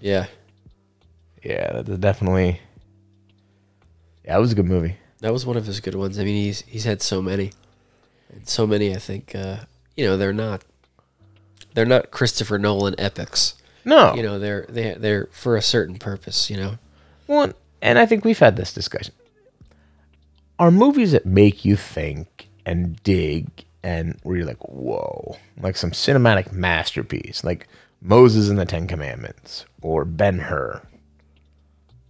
Yeah. 0.00 0.24
yeah, 1.42 1.82
that's 1.82 1.98
definitely. 1.98 2.60
Yeah, 4.30 4.36
it 4.36 4.40
was 4.42 4.52
a 4.52 4.54
good 4.54 4.66
movie. 4.66 4.94
That 5.22 5.32
was 5.32 5.44
one 5.44 5.56
of 5.56 5.66
his 5.66 5.80
good 5.80 5.96
ones. 5.96 6.16
I 6.16 6.22
mean, 6.22 6.36
he's 6.44 6.60
he's 6.60 6.84
had 6.84 7.02
so 7.02 7.20
many, 7.20 7.50
and 8.32 8.48
so 8.48 8.64
many. 8.64 8.94
I 8.94 8.98
think 8.98 9.34
uh, 9.34 9.56
you 9.96 10.04
know 10.04 10.16
they're 10.16 10.32
not 10.32 10.62
they're 11.74 11.84
not 11.84 12.12
Christopher 12.12 12.56
Nolan 12.56 12.94
epics. 12.96 13.54
No, 13.84 14.14
You 14.14 14.22
know, 14.22 14.38
they're 14.38 14.66
they 14.68 14.94
they're 14.94 15.26
for 15.32 15.56
a 15.56 15.62
certain 15.62 15.98
purpose. 15.98 16.48
You 16.48 16.58
know. 16.58 16.78
Well, 17.26 17.52
and 17.82 17.98
I 17.98 18.06
think 18.06 18.24
we've 18.24 18.38
had 18.38 18.54
this 18.54 18.72
discussion. 18.72 19.14
Are 20.60 20.70
movies 20.70 21.10
that 21.10 21.26
make 21.26 21.64
you 21.64 21.74
think 21.74 22.48
and 22.64 23.02
dig 23.02 23.48
and 23.82 24.16
where 24.22 24.36
you're 24.36 24.46
like, 24.46 24.62
whoa, 24.68 25.38
like 25.60 25.76
some 25.76 25.90
cinematic 25.90 26.52
masterpiece, 26.52 27.42
like 27.42 27.66
Moses 28.00 28.48
and 28.48 28.60
the 28.60 28.64
Ten 28.64 28.86
Commandments 28.86 29.66
or 29.82 30.04
Ben 30.04 30.38
Hur. 30.38 30.82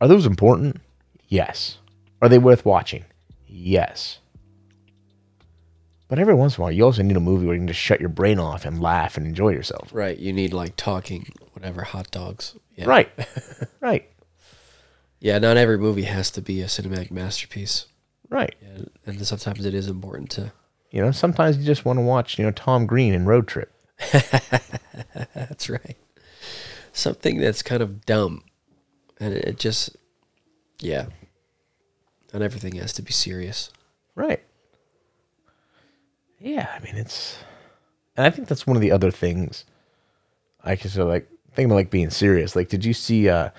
Are 0.03 0.09
those 0.09 0.27
important? 0.27 0.83
Yes. 1.27 1.79
Are 2.23 2.29
they 2.29 2.39
worth 2.39 2.65
watching? 2.65 3.05
Yes. 3.47 4.19
But 6.09 6.19
every 6.19 6.35
once 6.35 6.57
in 6.57 6.61
a 6.61 6.65
while, 6.65 6.73
you 6.73 6.85
also 6.85 7.03
need 7.03 7.17
a 7.17 7.21
movie 7.21 7.47
where 7.47 7.55
you 7.55 7.61
can 7.61 7.69
just 7.69 7.81
shut 7.81 8.01
your 8.01 8.09
brain 8.09 8.39
off 8.39 8.65
and 8.65 8.83
laugh 8.83 9.17
and 9.17 9.27
enjoy 9.27 9.51
yourself. 9.51 9.91
Right. 9.93 10.19
You 10.19 10.33
need 10.33 10.53
like 10.53 10.77
talking, 10.77 11.33
whatever, 11.53 11.83
hot 11.83 12.11
dogs. 12.11 12.57
Yeah. 12.75 12.87
Right. 12.87 13.11
right. 13.81 14.11
Yeah. 15.21 15.39
Not 15.39 15.57
every 15.57 15.79
movie 15.79 16.03
has 16.03 16.31
to 16.33 16.43
be 16.43 16.63
a 16.63 16.67
cinematic 16.67 17.11
masterpiece. 17.11 17.87
Right. 18.31 18.55
Yeah, 18.63 18.85
and 19.07 19.27
sometimes 19.27 19.67
it 19.67 19.75
is 19.75 19.89
important 19.89 20.31
to. 20.31 20.53
You 20.93 21.03
know, 21.03 21.11
sometimes 21.11 21.59
you 21.59 21.65
just 21.65 21.85
want 21.85 21.99
to 21.99 22.03
watch, 22.03 22.39
you 22.39 22.45
know, 22.45 22.53
Tom 22.53 22.87
Green 22.87 23.13
in 23.13 23.27
Road 23.27 23.47
Trip. 23.47 23.73
That's 25.35 25.69
right. 25.69 25.97
Something 26.93 27.39
that's 27.39 27.63
kind 27.63 27.83
of 27.83 28.05
dumb, 28.05 28.43
and 29.21 29.33
it 29.33 29.59
just, 29.59 29.97
yeah. 30.81 31.07
Not 32.33 32.43
everything 32.43 32.75
has 32.77 32.93
to 32.95 33.03
be 33.03 33.13
serious. 33.13 33.71
Right. 34.15 34.43
Yeah, 36.39 36.69
I 36.75 36.81
mean 36.85 36.97
it's 36.97 37.39
and 38.17 38.27
I 38.27 38.31
think 38.31 38.49
that's 38.49 38.67
one 38.67 38.77
of 38.77 38.83
the 38.83 38.93
other 38.93 39.11
things 39.11 39.65
I 40.63 40.77
can 40.77 40.91
sort 40.91 41.09
of 41.09 41.13
like 41.13 41.29
think 41.55 41.67
about 41.67 41.77
like 41.77 41.91
being 41.91 42.11
serious. 42.11 42.57
Like 42.57 42.69
did 42.69 42.85
you 42.85 42.95
see 42.95 43.29
uh 43.29 43.51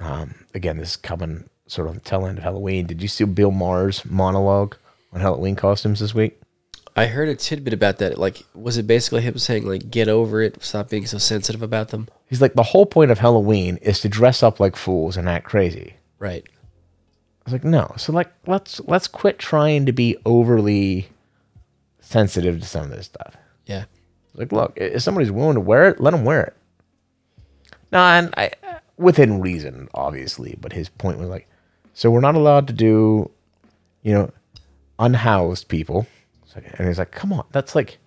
um 0.00 0.34
again 0.54 0.76
this 0.76 0.90
is 0.90 0.96
coming 0.96 1.48
sort 1.66 1.88
of 1.88 1.94
the 1.94 2.00
tail 2.00 2.26
end 2.26 2.38
of 2.38 2.44
Halloween. 2.44 2.86
Did 2.86 3.02
you 3.02 3.08
see 3.08 3.24
Bill 3.24 3.50
Maher's 3.50 4.04
monologue 4.04 4.76
on 5.12 5.20
Halloween 5.20 5.56
costumes 5.56 6.00
this 6.00 6.14
week? 6.14 6.38
I 6.94 7.06
heard 7.06 7.28
a 7.28 7.34
tidbit 7.34 7.72
about 7.72 7.98
that. 7.98 8.18
Like, 8.18 8.44
was 8.54 8.76
it 8.76 8.86
basically 8.86 9.22
him 9.22 9.38
saying 9.38 9.66
like, 9.66 9.90
"Get 9.90 10.08
over 10.08 10.42
it, 10.42 10.62
stop 10.62 10.90
being 10.90 11.06
so 11.06 11.16
sensitive 11.16 11.62
about 11.62 11.88
them"? 11.88 12.08
He's 12.28 12.42
like 12.42 12.52
the 12.52 12.62
whole 12.62 12.84
point 12.84 13.10
of 13.10 13.18
Halloween 13.18 13.78
is 13.78 14.00
to 14.00 14.08
dress 14.08 14.42
up 14.42 14.60
like 14.60 14.76
fools 14.76 15.16
and 15.16 15.28
act 15.28 15.46
crazy. 15.46 15.94
Right. 16.18 16.46
I 17.42 17.50
was 17.50 17.52
like, 17.52 17.64
no. 17.64 17.92
So 17.96 18.12
like 18.12 18.32
let's 18.46 18.80
let's 18.80 19.08
quit 19.08 19.38
trying 19.38 19.86
to 19.86 19.92
be 19.92 20.16
overly 20.24 21.08
sensitive 22.00 22.60
to 22.60 22.66
some 22.66 22.84
of 22.84 22.90
this 22.90 23.06
stuff. 23.06 23.36
Yeah. 23.66 23.84
Like, 24.34 24.52
look, 24.52 24.72
if 24.76 25.02
somebody's 25.02 25.30
willing 25.32 25.54
to 25.54 25.60
wear 25.60 25.88
it, 25.88 26.00
let 26.00 26.12
them 26.12 26.24
wear 26.24 26.42
it. 26.44 26.56
No, 27.90 27.98
and 27.98 28.32
I, 28.36 28.50
within 28.96 29.40
reason, 29.40 29.88
obviously. 29.92 30.56
But 30.60 30.72
his 30.72 30.88
point 30.88 31.18
was 31.18 31.28
like, 31.28 31.48
so 31.94 32.10
we're 32.10 32.20
not 32.20 32.34
allowed 32.34 32.66
to 32.68 32.72
do, 32.72 33.30
you 34.02 34.14
know, 34.14 34.30
unhoused 34.98 35.68
people. 35.68 36.06
And 36.78 36.88
he's 36.88 36.98
like, 36.98 37.10
come 37.12 37.32
on, 37.32 37.44
that's 37.52 37.74
like, 37.74 37.98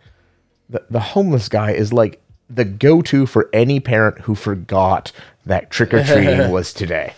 the 0.70 0.84
the 0.90 1.00
homeless 1.00 1.48
guy 1.50 1.72
is 1.72 1.94
like 1.94 2.22
the 2.50 2.66
go 2.66 3.02
to 3.04 3.26
for 3.26 3.50
any 3.54 3.80
parent 3.80 4.20
who 4.22 4.34
forgot 4.36 5.12
that 5.46 5.70
trick 5.70 5.94
or 5.94 6.04
treating 6.04 6.50
was 6.52 6.74
today, 6.74 7.14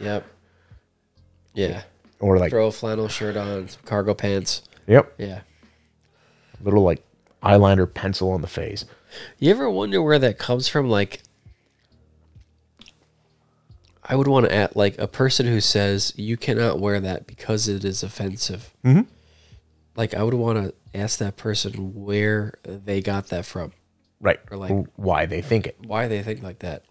Yep. 0.00 0.24
Yeah. 1.68 1.82
or 2.20 2.38
like, 2.38 2.50
Throw 2.50 2.66
a 2.68 2.72
flannel 2.72 3.08
shirt 3.08 3.36
on, 3.36 3.68
some 3.68 3.82
cargo 3.84 4.14
pants. 4.14 4.62
yep, 4.86 5.12
Yeah. 5.18 5.40
little 6.62 6.82
like 6.82 7.02
eyeliner 7.42 7.92
pencil 7.92 8.30
on 8.32 8.40
the 8.42 8.46
face. 8.48 8.84
You 9.38 9.50
ever 9.50 9.68
wonder 9.70 10.00
where 10.02 10.18
that 10.18 10.38
comes 10.38 10.68
from? 10.68 10.88
Like, 10.88 11.22
I 14.04 14.16
would 14.16 14.28
want 14.28 14.46
to 14.46 14.54
add 14.54 14.74
like 14.76 14.98
a 14.98 15.06
person 15.06 15.46
who 15.46 15.60
says 15.60 16.12
you 16.16 16.36
cannot 16.36 16.80
wear 16.80 17.00
that 17.00 17.26
because 17.26 17.68
it 17.68 17.84
is 17.84 18.02
offensive. 18.02 18.74
Mhm. 18.84 19.06
Like, 19.96 20.14
I 20.14 20.22
would 20.22 20.34
want 20.34 20.58
to 20.58 20.74
ask 20.98 21.18
that 21.18 21.36
person 21.36 21.94
where 22.04 22.54
they 22.64 23.00
got 23.00 23.28
that 23.28 23.44
from, 23.44 23.72
Right. 24.20 24.40
Or 24.50 24.56
like- 24.56 24.86
why 24.96 25.26
they 25.26 25.42
think 25.42 25.66
it. 25.66 25.76
why 25.86 26.08
they 26.08 26.22
think 26.22 26.42
like 26.42 26.60
that. 26.60 26.82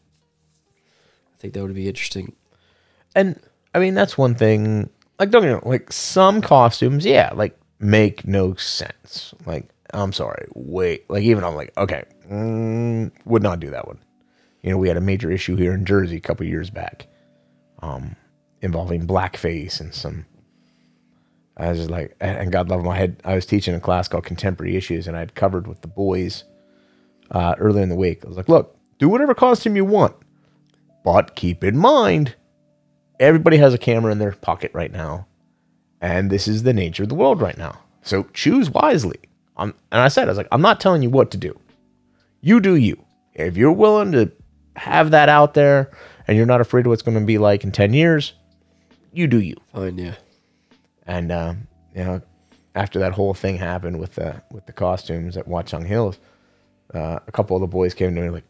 I 1.34 1.38
think 1.42 1.54
that 1.54 1.64
would 1.64 1.74
be 1.76 1.88
interesting. 1.88 2.34
And 3.16 3.40
I 3.74 3.80
mean, 3.80 3.94
that's 3.94 4.18
one 4.18 4.36
thing. 4.36 4.90
Like, 5.20 5.32
don't 5.32 5.44
get 5.44 5.64
me 5.64 5.70
like 5.70 5.92
some 5.92 6.42
costumes, 6.42 7.06
yeah, 7.06 7.32
like 7.34 7.60
make 7.80 8.26
no 8.26 8.56
sense. 8.56 9.34
Like, 9.46 9.70
I'm 9.94 10.14
sorry, 10.14 10.48
wait. 10.54 11.10
Like, 11.10 11.24
even 11.24 11.44
I'm 11.44 11.56
like, 11.56 11.76
okay, 11.78 12.04
mm, 12.30 13.12
would 13.26 13.44
not 13.44 13.60
do 13.60 13.70
that 13.72 13.88
one. 13.88 14.00
You 14.62 14.72
know, 14.72 14.78
we 14.78 14.88
had 14.88 14.98
a 14.98 15.02
major 15.02 15.32
issue 15.32 15.56
here 15.56 15.74
in 15.74 15.86
Jersey 15.86 16.18
a 16.18 16.22
couple 16.22 16.46
years 16.46 16.70
back, 16.70 17.08
um, 17.82 18.16
involving 18.62 19.08
blackface 19.08 19.80
and 19.80 19.94
some. 19.94 20.26
I 21.58 21.70
was 21.70 21.78
just 21.80 21.90
like, 21.90 22.16
and 22.22 22.52
God 22.52 22.70
love 22.70 22.84
my 22.84 22.98
head. 22.98 23.22
I 23.26 23.36
was 23.36 23.46
teaching 23.46 23.76
a 23.76 23.82
class 23.82 24.08
called 24.08 24.26
Contemporary 24.26 24.78
Issues, 24.78 25.08
and 25.08 25.18
I 25.18 25.20
had 25.20 25.36
covered 25.36 25.68
with 25.68 25.82
the 25.82 25.90
boys 25.90 26.46
uh, 27.32 27.56
earlier 27.58 27.84
in 27.84 27.90
the 27.90 27.96
week. 27.96 28.24
I 28.24 28.30
was 28.30 28.38
like, 28.38 28.50
look, 28.50 28.78
do 28.98 29.10
whatever 29.10 29.34
costume 29.34 29.76
you 29.76 29.86
want 29.86 30.16
But 31.04 31.36
keep 31.36 31.64
in 31.64 31.78
mind, 31.78 32.36
everybody 33.20 33.58
has 33.58 33.74
a 33.74 33.78
camera 33.78 34.12
in 34.12 34.20
their 34.20 34.32
pocket 34.32 34.72
right 34.74 34.92
now. 34.92 35.28
And 36.02 36.30
this 36.30 36.48
is 36.48 36.64
the 36.64 36.74
nature 36.74 37.04
of 37.04 37.10
the 37.10 37.16
world 37.16 37.42
right 37.42 37.58
now. 37.58 37.78
So 38.02 38.24
choose 38.34 38.70
wisely. 38.70 39.20
I'm, 39.58 39.74
and 39.92 40.02
I 40.02 40.08
said, 40.08 40.28
I 40.28 40.32
was 40.32 40.38
like, 40.38 40.48
I'm 40.52 40.62
not 40.62 40.80
telling 40.80 41.04
you 41.04 41.10
what 41.10 41.32
to 41.32 41.38
do. 41.38 41.60
You 42.42 42.62
do 42.62 42.76
you. 42.76 43.04
If 43.34 43.58
you're 43.58 43.72
willing 43.72 44.14
to 44.14 44.32
have 44.78 45.12
that 45.12 45.28
out 45.28 45.54
there 45.54 45.92
and 46.28 46.38
you're 46.38 46.46
not 46.46 46.62
afraid 46.62 46.86
of 46.86 46.90
what's 46.90 47.02
going 47.02 47.20
to 47.20 47.26
be 47.26 47.38
like 47.38 47.64
in 47.64 47.72
10 47.72 47.94
years, 47.94 48.34
you 49.12 49.28
do 49.28 49.42
you. 49.42 49.56
Fine, 49.74 49.98
yeah. 49.98 50.16
And 51.06 51.32
uh, 51.32 51.56
you 51.96 52.04
know, 52.04 52.22
after 52.76 53.00
that 53.00 53.14
whole 53.14 53.34
thing 53.34 53.58
happened 53.58 54.00
with 54.00 54.16
the 54.16 54.42
with 54.52 54.66
the 54.68 54.74
costumes 54.74 55.36
at 55.36 55.48
Watchung 55.48 55.86
Hills, 55.86 56.20
uh, 56.94 57.20
a 57.28 57.32
couple 57.32 57.56
of 57.58 57.62
the 57.62 57.68
boys 57.68 57.94
came 57.94 58.14
to 58.16 58.22
me 58.22 58.30
like, 58.30 58.44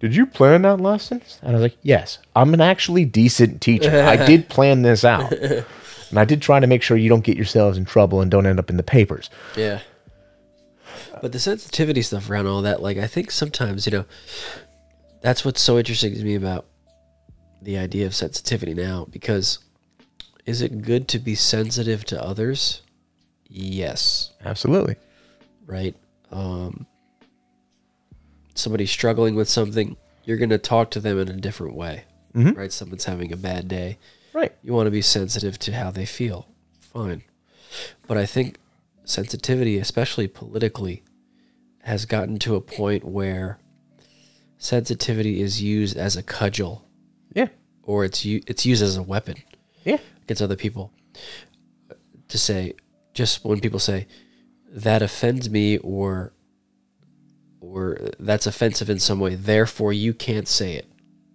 "Did 0.00 0.16
you 0.16 0.26
plan 0.26 0.62
that 0.62 0.80
lesson?" 0.80 1.22
And 1.42 1.50
I 1.50 1.52
was 1.52 1.62
like, 1.62 1.78
"Yes, 1.82 2.18
I'm 2.34 2.52
an 2.54 2.60
actually 2.60 3.04
decent 3.04 3.60
teacher. 3.60 4.02
I 4.02 4.16
did 4.26 4.48
plan 4.48 4.82
this 4.82 5.04
out, 5.04 5.32
and 5.32 6.18
I 6.18 6.24
did 6.24 6.42
try 6.42 6.58
to 6.58 6.66
make 6.66 6.82
sure 6.82 6.96
you 6.96 7.08
don't 7.08 7.24
get 7.24 7.36
yourselves 7.36 7.78
in 7.78 7.84
trouble 7.84 8.20
and 8.20 8.30
don't 8.30 8.46
end 8.46 8.58
up 8.58 8.70
in 8.70 8.76
the 8.76 8.82
papers." 8.82 9.30
Yeah. 9.56 9.80
But 11.20 11.32
the 11.32 11.38
sensitivity 11.38 12.02
stuff 12.02 12.30
around 12.30 12.46
all 12.46 12.62
that, 12.62 12.82
like 12.82 12.96
I 12.96 13.06
think 13.06 13.30
sometimes, 13.30 13.86
you 13.86 13.92
know, 13.92 14.04
that's 15.20 15.44
what's 15.44 15.60
so 15.60 15.78
interesting 15.78 16.14
to 16.14 16.24
me 16.24 16.34
about 16.34 16.66
the 17.62 17.76
idea 17.76 18.06
of 18.06 18.14
sensitivity 18.14 18.72
now 18.72 19.06
because 19.10 19.58
is 20.46 20.62
it 20.62 20.82
good 20.82 21.08
to 21.08 21.18
be 21.18 21.34
sensitive 21.34 22.04
to 22.06 22.22
others? 22.22 22.82
Yes. 23.46 24.32
Absolutely. 24.44 24.96
Right? 25.66 25.94
Um 26.32 26.86
somebody 28.60 28.86
struggling 28.86 29.34
with 29.34 29.48
something, 29.48 29.96
you're 30.24 30.36
going 30.36 30.50
to 30.50 30.58
talk 30.58 30.90
to 30.92 31.00
them 31.00 31.18
in 31.18 31.28
a 31.28 31.32
different 31.36 31.74
way. 31.74 32.04
Mhm. 32.34 32.56
Right? 32.56 32.72
Someone's 32.72 33.04
having 33.04 33.32
a 33.32 33.36
bad 33.36 33.66
day. 33.68 33.98
Right. 34.32 34.52
You 34.62 34.72
want 34.72 34.86
to 34.86 34.90
be 34.92 35.02
sensitive 35.02 35.58
to 35.60 35.72
how 35.72 35.90
they 35.90 36.06
feel. 36.06 36.46
Fine. 36.78 37.22
But 38.06 38.16
I 38.16 38.26
think 38.26 38.58
sensitivity, 39.04 39.78
especially 39.78 40.28
politically, 40.28 41.02
has 41.82 42.04
gotten 42.04 42.38
to 42.40 42.54
a 42.54 42.60
point 42.60 43.04
where 43.04 43.58
sensitivity 44.58 45.40
is 45.40 45.62
used 45.62 45.96
as 45.96 46.16
a 46.16 46.22
cudgel 46.22 46.82
Yeah. 47.34 47.48
or 47.82 48.04
it's 48.04 48.24
u- 48.24 48.42
it's 48.46 48.66
used 48.66 48.82
as 48.82 48.96
a 48.96 49.02
weapon 49.02 49.36
Yeah. 49.84 49.98
against 50.22 50.42
other 50.42 50.56
people 50.56 50.92
to 52.28 52.38
say 52.38 52.74
just 53.14 53.44
when 53.44 53.60
people 53.60 53.80
say 53.80 54.06
that 54.70 55.02
offends 55.02 55.48
me 55.50 55.78
or 55.78 56.32
or 57.72 58.10
that's 58.18 58.46
offensive 58.46 58.90
in 58.90 58.98
some 58.98 59.20
way 59.20 59.34
therefore 59.34 59.92
you 59.92 60.12
can't 60.12 60.48
say 60.48 60.74
it 60.74 60.86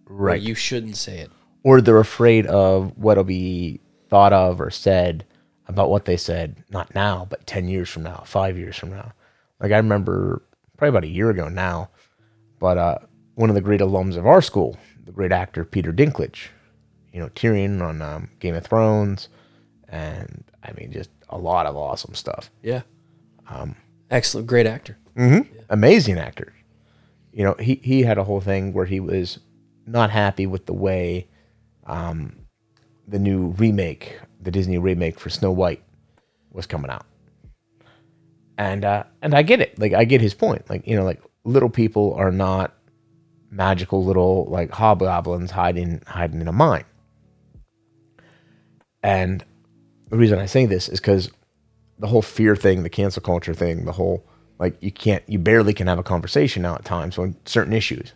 or 0.09 0.15
Right. 0.15 0.41
you 0.41 0.53
shouldn't 0.55 0.97
say 0.97 1.19
it 1.19 1.31
or 1.63 1.81
they're 1.81 1.99
afraid 1.99 2.45
of 2.47 2.95
what'll 2.97 3.23
be 3.23 3.79
thought 4.09 4.33
of 4.33 4.59
or 4.61 4.69
said 4.69 5.25
about 5.67 5.89
what 5.89 6.05
they 6.05 6.15
said, 6.15 6.63
not 6.69 6.93
now, 6.93 7.25
but 7.27 7.47
10 7.47 7.67
years 7.67 7.89
from 7.89 8.03
now, 8.03 8.21
five 8.23 8.55
years 8.55 8.77
from 8.77 8.91
now. 8.91 9.11
Like 9.59 9.71
I 9.71 9.77
remember 9.77 10.43
probably 10.77 10.89
about 10.89 11.03
a 11.05 11.07
year 11.07 11.31
ago 11.31 11.49
now, 11.49 11.89
but 12.59 12.77
uh, 12.77 12.97
one 13.33 13.49
of 13.49 13.55
the 13.55 13.61
great 13.61 13.81
alums 13.81 14.15
of 14.15 14.27
our 14.27 14.43
school, 14.43 14.77
the 15.05 15.11
great 15.11 15.31
actor 15.31 15.65
Peter 15.65 15.91
Dinklage, 15.91 16.49
you 17.11 17.19
know, 17.19 17.29
Tyrion 17.29 17.81
on 17.81 17.99
um, 18.03 18.29
Game 18.39 18.53
of 18.53 18.63
Thrones, 18.63 19.27
and 19.89 20.43
I 20.63 20.71
mean, 20.73 20.91
just 20.91 21.09
a 21.29 21.37
lot 21.39 21.65
of 21.65 21.75
awesome 21.75 22.13
stuff. 22.13 22.51
yeah 22.61 22.81
excellent 24.11 24.45
great 24.47 24.67
actor 24.67 24.97
amazing 25.69 26.17
actor. 26.17 26.53
You 27.31 27.43
know, 27.43 27.55
he 27.59 27.79
he 27.83 28.03
had 28.03 28.17
a 28.17 28.23
whole 28.23 28.41
thing 28.41 28.73
where 28.73 28.85
he 28.85 28.99
was 28.99 29.39
not 29.85 30.09
happy 30.09 30.47
with 30.47 30.65
the 30.65 30.73
way 30.73 31.27
um, 31.85 32.35
the 33.07 33.19
new 33.19 33.47
remake, 33.57 34.19
the 34.41 34.51
Disney 34.51 34.77
remake 34.77 35.19
for 35.19 35.29
Snow 35.29 35.51
White, 35.51 35.83
was 36.51 36.65
coming 36.65 36.89
out. 36.89 37.05
And 38.57 38.85
uh, 38.85 39.03
and 39.21 39.33
I 39.33 39.43
get 39.43 39.59
it. 39.59 39.77
Like 39.77 39.93
I 39.93 40.05
get 40.05 40.21
his 40.21 40.33
point. 40.33 40.69
Like 40.69 40.87
you 40.87 40.95
know, 40.95 41.03
like 41.03 41.21
little 41.43 41.69
people 41.69 42.13
are 42.15 42.31
not 42.31 42.73
magical 43.51 44.03
little 44.03 44.45
like 44.45 44.71
hobgoblins 44.71 45.51
hiding 45.51 46.01
hiding 46.07 46.41
in 46.41 46.47
a 46.47 46.53
mine. 46.53 46.85
And 49.03 49.43
the 50.09 50.17
reason 50.17 50.39
I 50.39 50.45
say 50.45 50.65
this 50.65 50.89
is 50.89 50.99
because 50.99 51.29
the 51.99 52.07
whole 52.07 52.21
fear 52.21 52.55
thing, 52.55 52.83
the 52.83 52.89
cancel 52.89 53.21
culture 53.21 53.53
thing, 53.53 53.85
the 53.85 53.91
whole 53.91 54.25
like 54.59 54.81
you 54.81 54.91
can't, 54.91 55.23
you 55.27 55.39
barely 55.39 55.73
can 55.73 55.87
have 55.87 55.99
a 55.99 56.03
conversation 56.03 56.61
now 56.61 56.75
at 56.75 56.85
times 56.85 57.17
on 57.17 57.35
certain 57.45 57.73
issues. 57.73 58.13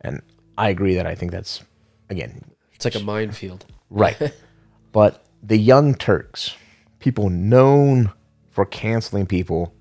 And 0.00 0.22
I 0.58 0.68
agree 0.68 0.94
that 0.94 1.06
I 1.06 1.14
think 1.14 1.32
that's 1.32 1.62
again 2.10 2.44
it's 2.72 2.84
like 2.84 2.94
a 2.94 3.00
minefield 3.00 3.64
right. 3.90 4.16
but 4.92 5.24
the 5.42 5.56
Young 5.56 5.94
Turks, 5.94 6.54
people 6.98 7.30
known 7.30 8.12
for 8.50 8.64
canceling 8.64 9.26
people 9.26 9.74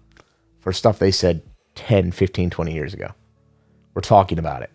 for 0.60 0.74
stuff 0.74 1.00
they 1.00 1.12
said 1.12 1.42
10, 1.76 2.12
15, 2.12 2.50
20 2.50 2.74
years 2.74 2.94
ago, 2.94 3.12
were 3.94 4.02
talking 4.02 4.40
about 4.40 4.62
it. 4.62 4.72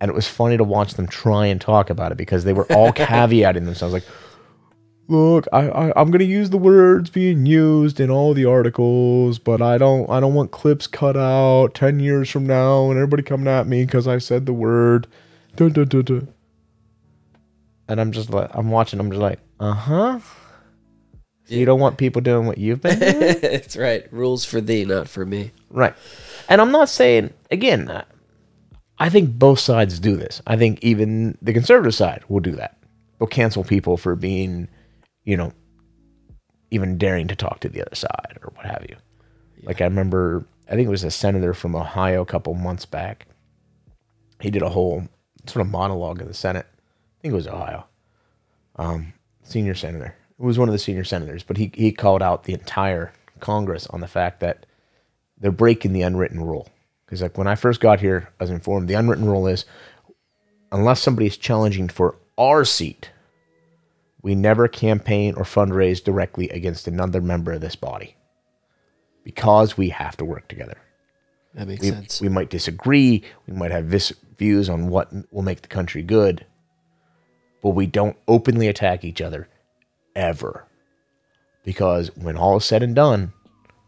And 0.00 0.10
it 0.10 0.14
was 0.14 0.28
funny 0.28 0.56
to 0.56 0.64
watch 0.64 0.94
them 0.94 1.06
try 1.06 1.46
and 1.46 1.60
talk 1.60 1.88
about 1.88 2.12
it 2.12 2.18
because 2.18 2.44
they 2.44 2.52
were 2.52 2.70
all 2.72 2.92
caveating 2.92 3.64
themselves 3.64 3.94
like, 3.94 4.04
look, 5.08 5.46
I, 5.52 5.68
I 5.68 5.92
I'm 6.00 6.10
gonna 6.10 6.24
use 6.24 6.50
the 6.50 6.58
words 6.58 7.10
being 7.10 7.46
used 7.46 8.00
in 8.00 8.10
all 8.10 8.34
the 8.34 8.44
articles, 8.44 9.38
but 9.38 9.62
I 9.62 9.78
don't 9.78 10.08
I 10.10 10.20
don't 10.20 10.34
want 10.34 10.50
clips 10.50 10.86
cut 10.86 11.16
out 11.16 11.74
ten 11.74 12.00
years 12.00 12.30
from 12.30 12.46
now 12.46 12.90
and 12.90 12.98
everybody 12.98 13.22
coming 13.22 13.48
at 13.48 13.66
me 13.66 13.84
because 13.84 14.08
I 14.08 14.18
said 14.18 14.46
the 14.46 14.52
word. 14.52 15.06
And 17.86 18.00
I'm 18.00 18.12
just 18.12 18.30
like 18.30 18.50
I'm 18.54 18.70
watching. 18.70 18.98
I'm 19.00 19.10
just 19.10 19.20
like, 19.20 19.40
uh 19.60 19.72
huh. 19.74 20.20
So 21.44 21.54
you 21.54 21.66
don't 21.66 21.80
want 21.80 21.98
people 21.98 22.22
doing 22.22 22.46
what 22.46 22.56
you've 22.58 22.80
been 22.80 22.98
doing, 22.98 23.12
that's 23.42 23.76
right 23.76 24.10
rules 24.10 24.46
for 24.46 24.62
thee 24.62 24.86
not 24.86 25.08
for 25.08 25.26
me 25.26 25.52
right? 25.70 25.94
And 26.48 26.60
I'm 26.60 26.72
not 26.72 26.88
saying 26.88 27.32
again. 27.50 28.04
I 28.98 29.08
think 29.08 29.38
both 29.38 29.58
sides 29.58 29.98
do 29.98 30.16
this. 30.16 30.40
I 30.46 30.56
think 30.56 30.82
even 30.82 31.36
the 31.42 31.52
conservative 31.52 31.94
side 31.94 32.22
will 32.28 32.40
do 32.40 32.52
that. 32.52 32.78
They'll 33.18 33.26
cancel 33.26 33.64
people 33.64 33.96
for 33.96 34.14
being, 34.14 34.68
you 35.24 35.36
know, 35.36 35.52
even 36.70 36.98
daring 36.98 37.28
to 37.28 37.36
talk 37.36 37.60
to 37.60 37.68
the 37.68 37.82
other 37.82 37.94
side 37.94 38.38
or 38.42 38.52
what 38.54 38.66
have 38.66 38.84
you. 38.88 38.96
Like 39.62 39.80
I 39.80 39.84
remember, 39.84 40.44
I 40.68 40.72
think 40.74 40.86
it 40.86 40.90
was 40.90 41.04
a 41.04 41.10
senator 41.10 41.54
from 41.54 41.74
Ohio 41.74 42.22
a 42.22 42.26
couple 42.26 42.54
months 42.54 42.84
back. 42.84 43.26
He 44.40 44.50
did 44.50 44.62
a 44.62 44.68
whole 44.68 45.08
sort 45.46 45.64
of 45.64 45.70
monologue 45.72 46.20
in 46.20 46.28
the 46.28 46.34
Senate. 46.34 46.66
I 46.68 47.22
think 47.22 47.32
it 47.32 47.36
was 47.36 47.48
Ohio. 47.48 47.86
Um, 48.76 49.12
senior 49.42 49.74
senator. 49.74 50.14
It 50.38 50.42
was 50.42 50.58
one 50.58 50.68
of 50.68 50.72
the 50.72 50.78
senior 50.78 51.04
senators, 51.04 51.42
but 51.42 51.56
he 51.56 51.70
he 51.74 51.92
called 51.92 52.22
out 52.22 52.44
the 52.44 52.54
entire 52.54 53.12
Congress 53.40 53.86
on 53.88 54.00
the 54.00 54.08
fact 54.08 54.40
that 54.40 54.66
they're 55.38 55.52
breaking 55.52 55.92
the 55.92 56.02
unwritten 56.02 56.40
rule. 56.42 56.68
Because 57.04 57.22
like 57.22 57.38
when 57.38 57.46
I 57.46 57.54
first 57.54 57.80
got 57.80 58.00
here, 58.00 58.28
I 58.40 58.44
was 58.44 58.50
informed 58.50 58.88
the 58.88 58.94
unwritten 58.94 59.26
rule 59.26 59.46
is 59.46 59.64
unless 60.72 61.00
somebody 61.00 61.26
is 61.26 61.36
challenging 61.36 61.88
for 61.88 62.16
our 62.36 62.64
seat, 62.64 63.10
we 64.24 64.34
never 64.34 64.66
campaign 64.68 65.34
or 65.36 65.44
fundraise 65.44 66.02
directly 66.02 66.48
against 66.48 66.88
another 66.88 67.20
member 67.20 67.52
of 67.52 67.60
this 67.60 67.76
body. 67.76 68.16
Because 69.22 69.76
we 69.76 69.90
have 69.90 70.16
to 70.16 70.24
work 70.24 70.48
together. 70.48 70.78
that 71.52 71.68
makes 71.68 71.82
We, 71.82 71.90
sense 71.90 72.20
we 72.22 72.30
might 72.30 72.48
disagree, 72.48 73.22
we 73.46 73.52
might 73.54 73.70
have 73.70 73.84
vis- 73.84 74.14
views 74.38 74.70
on 74.70 74.88
what 74.88 75.12
will 75.30 75.42
make 75.42 75.60
the 75.60 75.68
country 75.68 76.02
good, 76.02 76.46
but 77.62 77.70
we 77.70 77.86
don't 77.86 78.16
openly 78.26 78.66
attack 78.66 79.04
each 79.04 79.20
other 79.20 79.46
ever. 80.16 80.66
Because 81.62 82.10
when 82.16 82.38
all 82.38 82.56
is 82.56 82.64
said 82.64 82.82
and 82.82 82.94
done, 82.94 83.34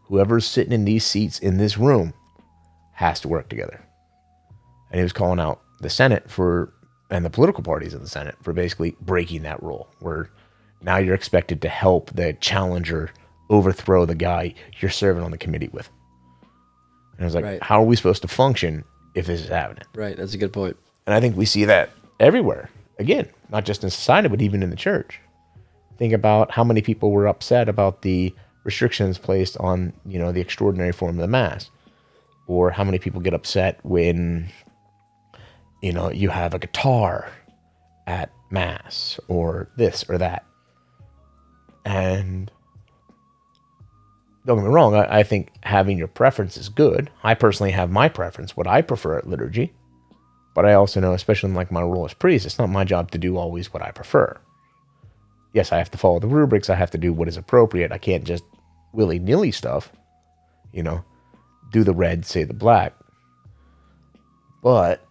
whoever's 0.03 0.45
sitting 0.45 0.71
in 0.71 0.85
these 0.85 1.03
seats 1.03 1.39
in 1.39 1.57
this 1.57 1.79
room 1.79 2.13
has 2.93 3.19
to 3.21 3.27
work 3.27 3.49
together. 3.49 3.83
And 4.91 4.99
he 4.99 5.03
was 5.03 5.13
calling 5.13 5.39
out 5.39 5.61
the 5.79 5.89
Senate 5.89 6.29
for, 6.29 6.73
and 7.09 7.23
the 7.25 7.29
political 7.29 7.63
parties 7.63 7.93
in 7.93 8.01
the 8.01 8.07
Senate 8.07 8.35
for 8.41 8.53
basically 8.53 8.95
breaking 9.01 9.43
that 9.43 9.61
rule, 9.63 9.87
where 9.99 10.29
now 10.81 10.97
you're 10.97 11.15
expected 11.15 11.61
to 11.61 11.69
help 11.69 12.11
the 12.11 12.33
challenger 12.33 13.11
overthrow 13.49 14.05
the 14.05 14.15
guy 14.15 14.53
you're 14.79 14.91
serving 14.91 15.23
on 15.23 15.31
the 15.31 15.37
committee 15.37 15.69
with. 15.71 15.89
And 17.13 17.21
I 17.21 17.25
was 17.25 17.35
like, 17.35 17.45
Right. 17.45 17.63
how 17.63 17.81
are 17.81 17.85
we 17.85 17.95
supposed 17.95 18.21
to 18.23 18.27
function 18.27 18.83
if 19.15 19.25
this 19.25 19.41
is 19.41 19.47
happening? 19.49 19.83
right 19.95 20.15
that's 20.17 20.33
a 20.33 20.37
good 20.37 20.53
point. 20.53 20.75
point 20.75 20.77
And 21.07 21.15
I 21.15 21.19
think 21.19 21.35
we 21.37 21.45
see 21.45 21.65
that 21.65 21.89
everywhere. 22.19 22.69
Again, 22.99 23.27
not 23.49 23.63
just 23.65 23.83
in 23.83 23.89
society, 23.89 24.27
but 24.27 24.41
even 24.41 24.61
in 24.63 24.69
the 24.69 24.75
church. 24.75 25.19
Think 25.97 26.13
about 26.13 26.51
how 26.51 26.63
many 26.63 26.81
people 26.81 27.11
were 27.11 27.27
upset 27.27 27.69
about 27.69 28.01
the 28.01 28.35
restrictions 28.65 29.17
placed 29.17 29.57
on, 29.57 29.93
you 30.05 30.19
know, 30.19 30.31
the 30.31 30.41
extraordinary 30.41 30.91
form 30.91 31.11
of 31.15 31.21
the 31.21 31.27
mass. 31.27 31.69
Or 32.47 32.69
how 32.71 32.83
many 32.83 32.99
people 32.99 33.19
get 33.21 33.33
upset 33.33 33.79
when, 33.83 34.49
you 35.81 35.93
know, 35.93 36.11
you 36.11 36.29
have 36.29 36.53
a 36.53 36.59
guitar 36.59 37.29
at 38.07 38.31
mass 38.51 39.19
or 39.27 39.69
this 39.77 40.05
or 40.09 40.17
that. 40.19 40.45
And 41.85 42.51
don't 44.45 44.57
get 44.59 44.65
me 44.65 44.71
wrong, 44.71 44.95
I, 44.95 45.19
I 45.19 45.23
think 45.23 45.51
having 45.63 45.97
your 45.97 46.07
preference 46.07 46.57
is 46.57 46.69
good. 46.69 47.11
I 47.23 47.35
personally 47.35 47.71
have 47.71 47.91
my 47.91 48.09
preference, 48.09 48.57
what 48.57 48.67
I 48.67 48.81
prefer 48.81 49.17
at 49.17 49.27
liturgy 49.27 49.73
But 50.53 50.65
I 50.65 50.73
also 50.73 50.99
know, 50.99 51.13
especially 51.13 51.49
in 51.49 51.55
like 51.55 51.71
my 51.71 51.81
role 51.81 52.05
as 52.05 52.13
priest, 52.13 52.45
it's 52.45 52.59
not 52.59 52.69
my 52.69 52.83
job 52.83 53.11
to 53.11 53.17
do 53.17 53.37
always 53.37 53.73
what 53.73 53.83
I 53.83 53.91
prefer. 53.91 54.37
Yes, 55.53 55.71
I 55.71 55.77
have 55.79 55.91
to 55.91 55.97
follow 55.99 56.19
the 56.19 56.27
rubrics. 56.27 56.69
I 56.69 56.75
have 56.75 56.91
to 56.91 56.99
do 56.99 57.13
what 57.13 57.29
is 57.29 57.37
appropriate. 57.37 57.91
I 57.91 57.99
can't 57.99 58.25
just 58.25 58.43
willy 58.93 59.19
nilly 59.19 59.51
stuff, 59.51 59.91
you 60.73 60.83
know, 60.83 61.05
do 61.71 61.83
the 61.83 61.93
red, 61.93 62.25
say 62.25 62.43
the 62.43 62.53
black. 62.53 62.93
But 64.63 65.06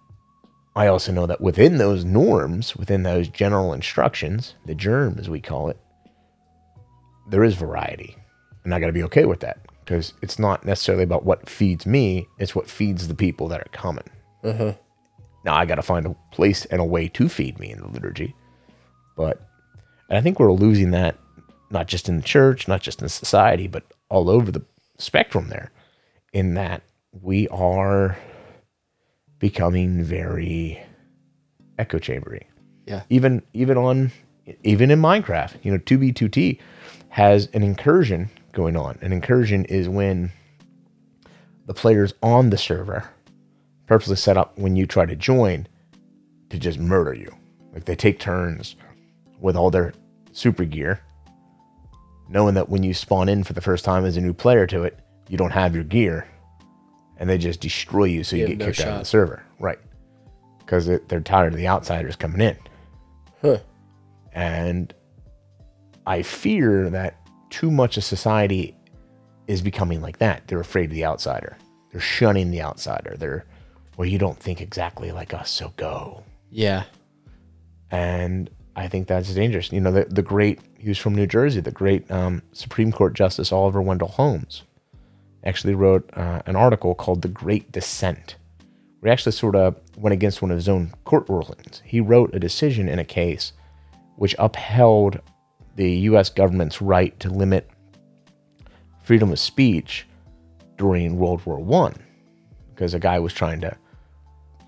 I 0.76 0.88
also 0.88 1.10
know 1.10 1.26
that 1.26 1.40
within 1.40 1.78
those 1.78 2.04
norms, 2.04 2.76
within 2.76 3.02
those 3.02 3.28
general 3.28 3.72
instructions, 3.72 4.54
the 4.66 4.74
GIRM 4.74 5.18
as 5.18 5.30
we 5.30 5.40
call 5.40 5.70
it, 5.70 5.78
there 7.30 7.42
is 7.42 7.54
variety. 7.54 8.14
And 8.62 8.74
I 8.74 8.80
got 8.80 8.88
to 8.88 8.92
be 8.92 9.02
okay 9.04 9.24
with 9.24 9.40
that 9.40 9.58
because 9.80 10.12
it's 10.20 10.38
not 10.38 10.66
necessarily 10.66 11.04
about 11.04 11.24
what 11.24 11.48
feeds 11.48 11.86
me, 11.86 12.28
it's 12.38 12.54
what 12.54 12.68
feeds 12.68 13.08
the 13.08 13.14
people 13.14 13.48
that 13.48 13.60
are 13.60 13.70
coming. 13.72 14.04
Mm-hmm. 14.44 14.78
Now 15.46 15.54
I 15.54 15.64
got 15.64 15.76
to 15.76 15.82
find 15.82 16.04
a 16.04 16.16
place 16.30 16.66
and 16.66 16.80
a 16.80 16.84
way 16.84 17.08
to 17.08 17.28
feed 17.28 17.58
me 17.58 17.70
in 17.70 17.80
the 17.80 17.88
liturgy. 17.88 18.34
But 19.16 19.40
and 20.10 20.18
I 20.18 20.20
think 20.20 20.38
we're 20.38 20.52
losing 20.52 20.90
that 20.90 21.16
not 21.70 21.88
just 21.88 22.08
in 22.08 22.16
the 22.16 22.22
church, 22.22 22.68
not 22.68 22.82
just 22.82 23.00
in 23.00 23.08
society, 23.08 23.66
but 23.66 23.84
all 24.10 24.28
over 24.28 24.52
the 24.52 24.62
spectrum 24.98 25.48
there, 25.48 25.72
in 26.34 26.54
that 26.54 26.82
we 27.12 27.48
are 27.48 28.18
becoming 29.38 30.02
very 30.02 30.82
echo 31.78 31.98
chambery. 31.98 32.46
Yeah. 32.86 33.02
Even 33.10 33.42
even 33.52 33.76
on 33.76 34.12
even 34.62 34.90
in 34.90 35.00
Minecraft, 35.00 35.56
you 35.62 35.72
know, 35.72 35.78
2B2T 35.78 36.58
has 37.08 37.48
an 37.52 37.62
incursion 37.62 38.30
going 38.52 38.76
on. 38.76 38.98
An 39.02 39.12
incursion 39.12 39.64
is 39.64 39.88
when 39.88 40.30
the 41.66 41.74
players 41.74 42.14
on 42.22 42.50
the 42.50 42.58
server 42.58 43.08
purposely 43.86 44.16
set 44.16 44.36
up 44.36 44.56
when 44.58 44.76
you 44.76 44.86
try 44.86 45.06
to 45.06 45.16
join 45.16 45.66
to 46.50 46.58
just 46.58 46.78
murder 46.78 47.14
you. 47.14 47.34
Like 47.72 47.84
they 47.84 47.96
take 47.96 48.18
turns 48.18 48.76
with 49.40 49.56
all 49.56 49.70
their 49.70 49.92
super 50.32 50.64
gear, 50.64 51.00
knowing 52.28 52.54
that 52.54 52.68
when 52.68 52.82
you 52.82 52.94
spawn 52.94 53.28
in 53.28 53.44
for 53.44 53.52
the 53.52 53.60
first 53.60 53.84
time 53.84 54.04
as 54.04 54.16
a 54.16 54.20
new 54.20 54.32
player 54.32 54.66
to 54.68 54.84
it, 54.84 54.98
you 55.28 55.36
don't 55.36 55.50
have 55.50 55.74
your 55.74 55.84
gear, 55.84 56.26
and 57.18 57.28
they 57.28 57.38
just 57.38 57.60
destroy 57.60 58.04
you, 58.04 58.24
so 58.24 58.36
you, 58.36 58.42
You 58.42 58.48
get 58.48 58.58
no 58.58 58.66
kicked 58.66 58.80
out 58.80 58.88
of 58.94 58.98
the 59.00 59.04
server, 59.04 59.42
right? 59.58 59.78
Because 60.58 60.86
they're 60.86 61.20
tired 61.20 61.52
of 61.52 61.58
the 61.58 61.68
outsiders 61.68 62.16
coming 62.16 62.40
in, 62.40 62.56
Huh. 63.42 63.58
and 64.32 64.92
I 66.06 66.22
fear 66.22 66.90
that 66.90 67.16
too 67.50 67.70
much 67.70 67.96
of 67.96 68.04
society 68.04 68.76
is 69.46 69.62
becoming 69.62 70.00
like 70.02 70.18
that. 70.18 70.46
They're 70.48 70.60
afraid 70.60 70.86
of 70.86 70.90
the 70.92 71.04
outsider. 71.04 71.56
They're 71.92 72.00
shunning 72.00 72.50
the 72.50 72.62
outsider. 72.62 73.16
They're, 73.18 73.44
well, 73.96 74.06
you 74.08 74.18
don't 74.18 74.38
think 74.38 74.60
exactly 74.60 75.12
like 75.12 75.32
us, 75.34 75.50
so 75.50 75.72
go 75.76 76.22
Yeah. 76.50 76.84
and 77.90 78.50
I 78.74 78.88
think 78.88 79.06
that's 79.08 79.32
dangerous. 79.32 79.72
You 79.72 79.80
know, 79.80 79.90
the, 79.92 80.04
the 80.04 80.20
great, 80.22 80.60
he 80.78 80.88
was 80.88 80.98
from 80.98 81.14
New 81.14 81.26
Jersey, 81.26 81.60
the 81.60 81.70
great 81.70 82.10
um, 82.10 82.42
Supreme 82.52 82.92
Court 82.92 83.14
Justice 83.14 83.50
Oliver 83.52 83.80
Wendell 83.80 84.08
Holmes 84.08 84.64
actually 85.46 85.74
wrote 85.74 86.08
uh, 86.14 86.42
an 86.46 86.56
article 86.56 86.94
called 86.94 87.22
The 87.22 87.28
Great 87.28 87.70
Dissent, 87.72 88.36
where 89.00 89.10
he 89.10 89.12
actually 89.12 89.32
sort 89.32 89.56
of 89.56 89.76
went 89.96 90.12
against 90.12 90.42
one 90.42 90.50
of 90.50 90.56
his 90.56 90.68
own 90.68 90.92
court 91.04 91.28
rulings. 91.28 91.82
He 91.84 92.00
wrote 92.00 92.34
a 92.34 92.40
decision 92.40 92.88
in 92.88 92.98
a 92.98 93.04
case 93.04 93.52
which 94.16 94.34
upheld 94.38 95.20
the 95.76 95.90
U.S. 95.90 96.30
government's 96.30 96.80
right 96.80 97.18
to 97.20 97.30
limit 97.30 97.70
freedom 99.02 99.30
of 99.30 99.38
speech 99.38 100.06
during 100.78 101.16
World 101.16 101.44
War 101.46 101.58
One, 101.58 101.94
because 102.74 102.94
a 102.94 102.98
guy 102.98 103.18
was 103.18 103.32
trying 103.32 103.60
to 103.60 103.76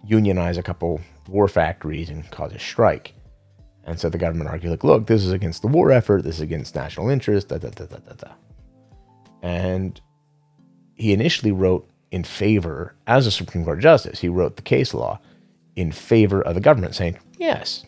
unionize 0.04 0.56
a 0.56 0.62
couple 0.62 1.00
war 1.28 1.48
factories 1.48 2.08
and 2.08 2.30
cause 2.30 2.52
a 2.52 2.58
strike. 2.58 3.14
And 3.84 3.98
so 3.98 4.08
the 4.08 4.18
government 4.18 4.50
argued, 4.50 4.70
like, 4.70 4.84
look, 4.84 5.06
this 5.06 5.24
is 5.24 5.32
against 5.32 5.62
the 5.62 5.68
war 5.68 5.90
effort, 5.90 6.22
this 6.22 6.36
is 6.36 6.40
against 6.42 6.74
national 6.74 7.08
interest, 7.08 7.48
da 7.48 7.58
da 7.58 7.70
da 7.70 7.86
da 7.86 7.96
da 7.96 8.12
da. 8.12 8.32
And 9.42 10.00
he 10.98 11.12
initially 11.12 11.52
wrote 11.52 11.88
in 12.10 12.24
favor, 12.24 12.94
as 13.06 13.26
a 13.26 13.30
Supreme 13.30 13.64
Court 13.64 13.80
justice, 13.80 14.20
he 14.20 14.28
wrote 14.28 14.56
the 14.56 14.62
case 14.62 14.92
law 14.92 15.20
in 15.76 15.92
favor 15.92 16.42
of 16.42 16.54
the 16.54 16.60
government, 16.60 16.94
saying, 16.94 17.18
yes, 17.38 17.84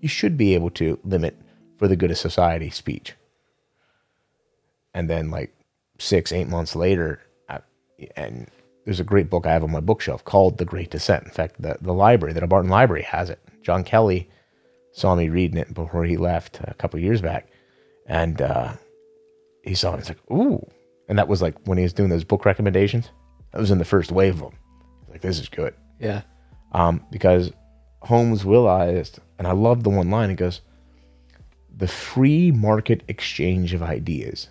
you 0.00 0.08
should 0.08 0.36
be 0.36 0.54
able 0.54 0.70
to 0.70 0.98
limit 1.04 1.36
for 1.78 1.88
the 1.88 1.96
good 1.96 2.10
of 2.10 2.18
society 2.18 2.70
speech. 2.70 3.14
And 4.92 5.08
then, 5.08 5.30
like 5.30 5.54
six, 5.98 6.32
eight 6.32 6.48
months 6.48 6.74
later, 6.74 7.20
I, 7.48 7.60
and 8.16 8.48
there's 8.84 9.00
a 9.00 9.04
great 9.04 9.30
book 9.30 9.46
I 9.46 9.52
have 9.52 9.64
on 9.64 9.70
my 9.70 9.80
bookshelf 9.80 10.24
called 10.24 10.58
The 10.58 10.64
Great 10.64 10.90
Dissent. 10.90 11.24
In 11.24 11.30
fact, 11.30 11.60
the, 11.60 11.76
the 11.80 11.92
library, 11.92 12.34
Delbarton 12.34 12.70
Library, 12.70 13.02
has 13.02 13.30
it. 13.30 13.40
John 13.62 13.84
Kelly 13.84 14.28
saw 14.92 15.14
me 15.14 15.28
reading 15.28 15.58
it 15.58 15.72
before 15.74 16.04
he 16.04 16.16
left 16.16 16.60
a 16.64 16.74
couple 16.74 17.00
years 17.00 17.20
back. 17.20 17.48
And 18.06 18.40
uh, 18.42 18.74
he 19.62 19.74
saw 19.74 19.94
it 19.94 20.08
and 20.08 20.08
like, 20.08 20.30
ooh. 20.30 20.66
And 21.08 21.18
that 21.18 21.28
was 21.28 21.42
like 21.42 21.54
when 21.66 21.78
he 21.78 21.84
was 21.84 21.92
doing 21.92 22.08
those 22.10 22.24
book 22.24 22.44
recommendations. 22.44 23.10
That 23.52 23.60
was 23.60 23.70
in 23.70 23.78
the 23.78 23.84
first 23.84 24.10
wave 24.10 24.34
of 24.34 24.40
them. 24.50 24.58
Like, 25.10 25.20
this 25.20 25.38
is 25.38 25.48
good 25.48 25.74
Yeah. 26.00 26.22
um, 26.72 27.04
because 27.10 27.52
Holmes 28.02 28.44
realized, 28.44 29.18
and 29.38 29.46
I 29.46 29.52
love 29.52 29.82
the 29.84 29.90
one 29.90 30.10
line. 30.10 30.30
It 30.30 30.36
goes, 30.36 30.60
"The 31.76 31.86
free 31.88 32.50
market 32.50 33.02
exchange 33.08 33.72
of 33.74 33.82
ideas 33.82 34.48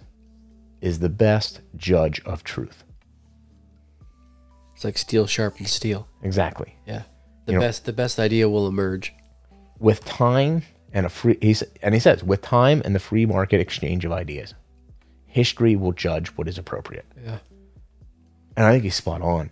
is 0.82 1.00
the 1.00 1.10
best 1.10 1.62
judge 1.76 2.22
of 2.26 2.44
truth." 2.44 2.84
It's 4.76 4.84
like 4.84 4.98
steel 4.98 5.28
sharpens 5.28 5.72
steel. 5.72 6.08
Exactly. 6.24 6.76
Yeah. 6.86 7.04
The 7.46 7.54
You 7.54 7.60
know- 7.60 7.66
best 7.66 7.86
the 7.86 7.94
best 7.94 8.20
idea 8.20 8.50
will 8.50 8.68
emerge. 8.68 9.14
With 9.80 10.04
time 10.06 10.64
and 10.94 11.06
a 11.06 11.10
free, 11.10 11.38
he's, 11.42 11.62
and 11.82 11.94
he 11.94 12.00
says, 12.00 12.24
with 12.24 12.42
time 12.42 12.82
and 12.86 12.96
the 12.96 13.00
free 13.00 13.26
market 13.26 13.60
exchange 13.60 14.06
of 14.06 14.12
ideas, 14.12 14.54
history 15.34 15.76
will 15.76 15.94
judge 15.94 16.28
what 16.30 16.48
is 16.48 16.60
appropriate. 16.60 17.06
Yeah. 17.26 17.40
And 18.56 18.68
I 18.68 18.72
think 18.72 18.84
he's 18.84 18.94
spot 18.94 19.24
on. 19.24 19.50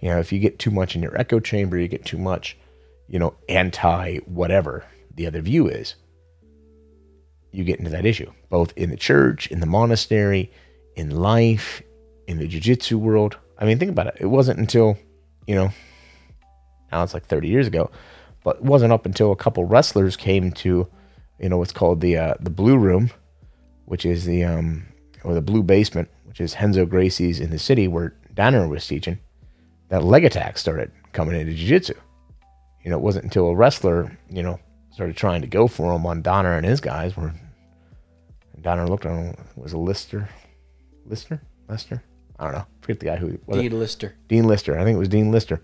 You 0.00 0.08
know, 0.10 0.18
if 0.18 0.32
you 0.32 0.40
get 0.40 0.58
too 0.58 0.72
much 0.72 0.96
in 0.96 1.02
your 1.02 1.16
echo 1.16 1.38
chamber, 1.38 1.78
you 1.78 1.86
get 1.86 2.04
too 2.04 2.18
much, 2.18 2.58
you 3.08 3.20
know, 3.20 3.34
anti 3.48 4.18
whatever 4.26 4.84
the 5.14 5.28
other 5.28 5.40
view 5.40 5.68
is, 5.68 5.94
you 7.52 7.62
get 7.62 7.78
into 7.78 7.92
that 7.92 8.04
issue, 8.04 8.30
both 8.50 8.72
in 8.76 8.90
the 8.90 8.96
church, 8.96 9.46
in 9.46 9.60
the 9.60 9.66
monastery, 9.66 10.50
in 10.96 11.10
life, 11.10 11.80
in 12.26 12.38
the 12.38 12.48
jiu-jitsu 12.48 12.98
world. 12.98 13.38
I 13.56 13.64
mean, 13.64 13.78
think 13.78 13.92
about 13.92 14.08
it. 14.08 14.16
It 14.18 14.26
wasn't 14.26 14.58
until, 14.58 14.98
you 15.46 15.54
know, 15.54 15.70
now 16.90 17.04
it's 17.04 17.14
like 17.14 17.26
30 17.26 17.46
years 17.46 17.68
ago, 17.68 17.92
but 18.42 18.56
it 18.56 18.62
wasn't 18.62 18.92
up 18.92 19.06
until 19.06 19.30
a 19.30 19.36
couple 19.36 19.64
wrestlers 19.64 20.16
came 20.16 20.50
to, 20.50 20.88
you 21.38 21.48
know, 21.48 21.58
what's 21.58 21.72
called 21.72 22.00
the 22.00 22.16
uh, 22.16 22.34
the 22.40 22.50
blue 22.50 22.76
room, 22.76 23.10
which 23.86 24.04
is 24.06 24.24
the 24.24 24.44
um 24.44 24.86
or 25.22 25.34
the 25.34 25.42
blue 25.42 25.62
basement, 25.62 26.08
which 26.24 26.40
is 26.40 26.54
Renzo 26.54 26.84
Gracie's 26.84 27.40
in 27.40 27.50
the 27.50 27.58
city 27.58 27.88
where 27.88 28.14
Danaher 28.34 28.68
was 28.68 28.86
teaching, 28.86 29.18
that 29.88 30.04
leg 30.04 30.24
attack 30.24 30.58
started 30.58 30.90
coming 31.12 31.38
into 31.38 31.54
jiu-jitsu. 31.54 31.94
You 32.84 32.90
know, 32.90 32.98
it 32.98 33.02
wasn't 33.02 33.24
until 33.24 33.48
a 33.48 33.54
wrestler, 33.54 34.16
you 34.28 34.42
know, 34.42 34.58
started 34.90 35.16
trying 35.16 35.40
to 35.40 35.46
go 35.46 35.66
for 35.66 35.94
him 35.94 36.04
on 36.04 36.22
Danaher 36.22 36.56
and 36.56 36.66
his 36.66 36.80
guys 36.80 37.16
where 37.16 37.34
and 38.54 38.64
Danaher 38.64 38.88
looked 38.88 39.06
at 39.06 39.12
him, 39.12 39.34
was 39.56 39.72
a 39.72 39.78
Lister, 39.78 40.28
Lister, 41.06 41.40
Lester, 41.68 42.02
I 42.38 42.44
don't 42.44 42.54
know, 42.54 42.66
forget 42.80 43.00
the 43.00 43.06
guy 43.06 43.16
who 43.16 43.38
was 43.46 43.58
it? 43.58 43.62
Dean 43.62 43.78
Lister. 43.78 44.14
Dean 44.28 44.44
Lister. 44.46 44.78
I 44.78 44.84
think 44.84 44.96
it 44.96 44.98
was 44.98 45.08
Dean 45.08 45.30
Lister. 45.30 45.60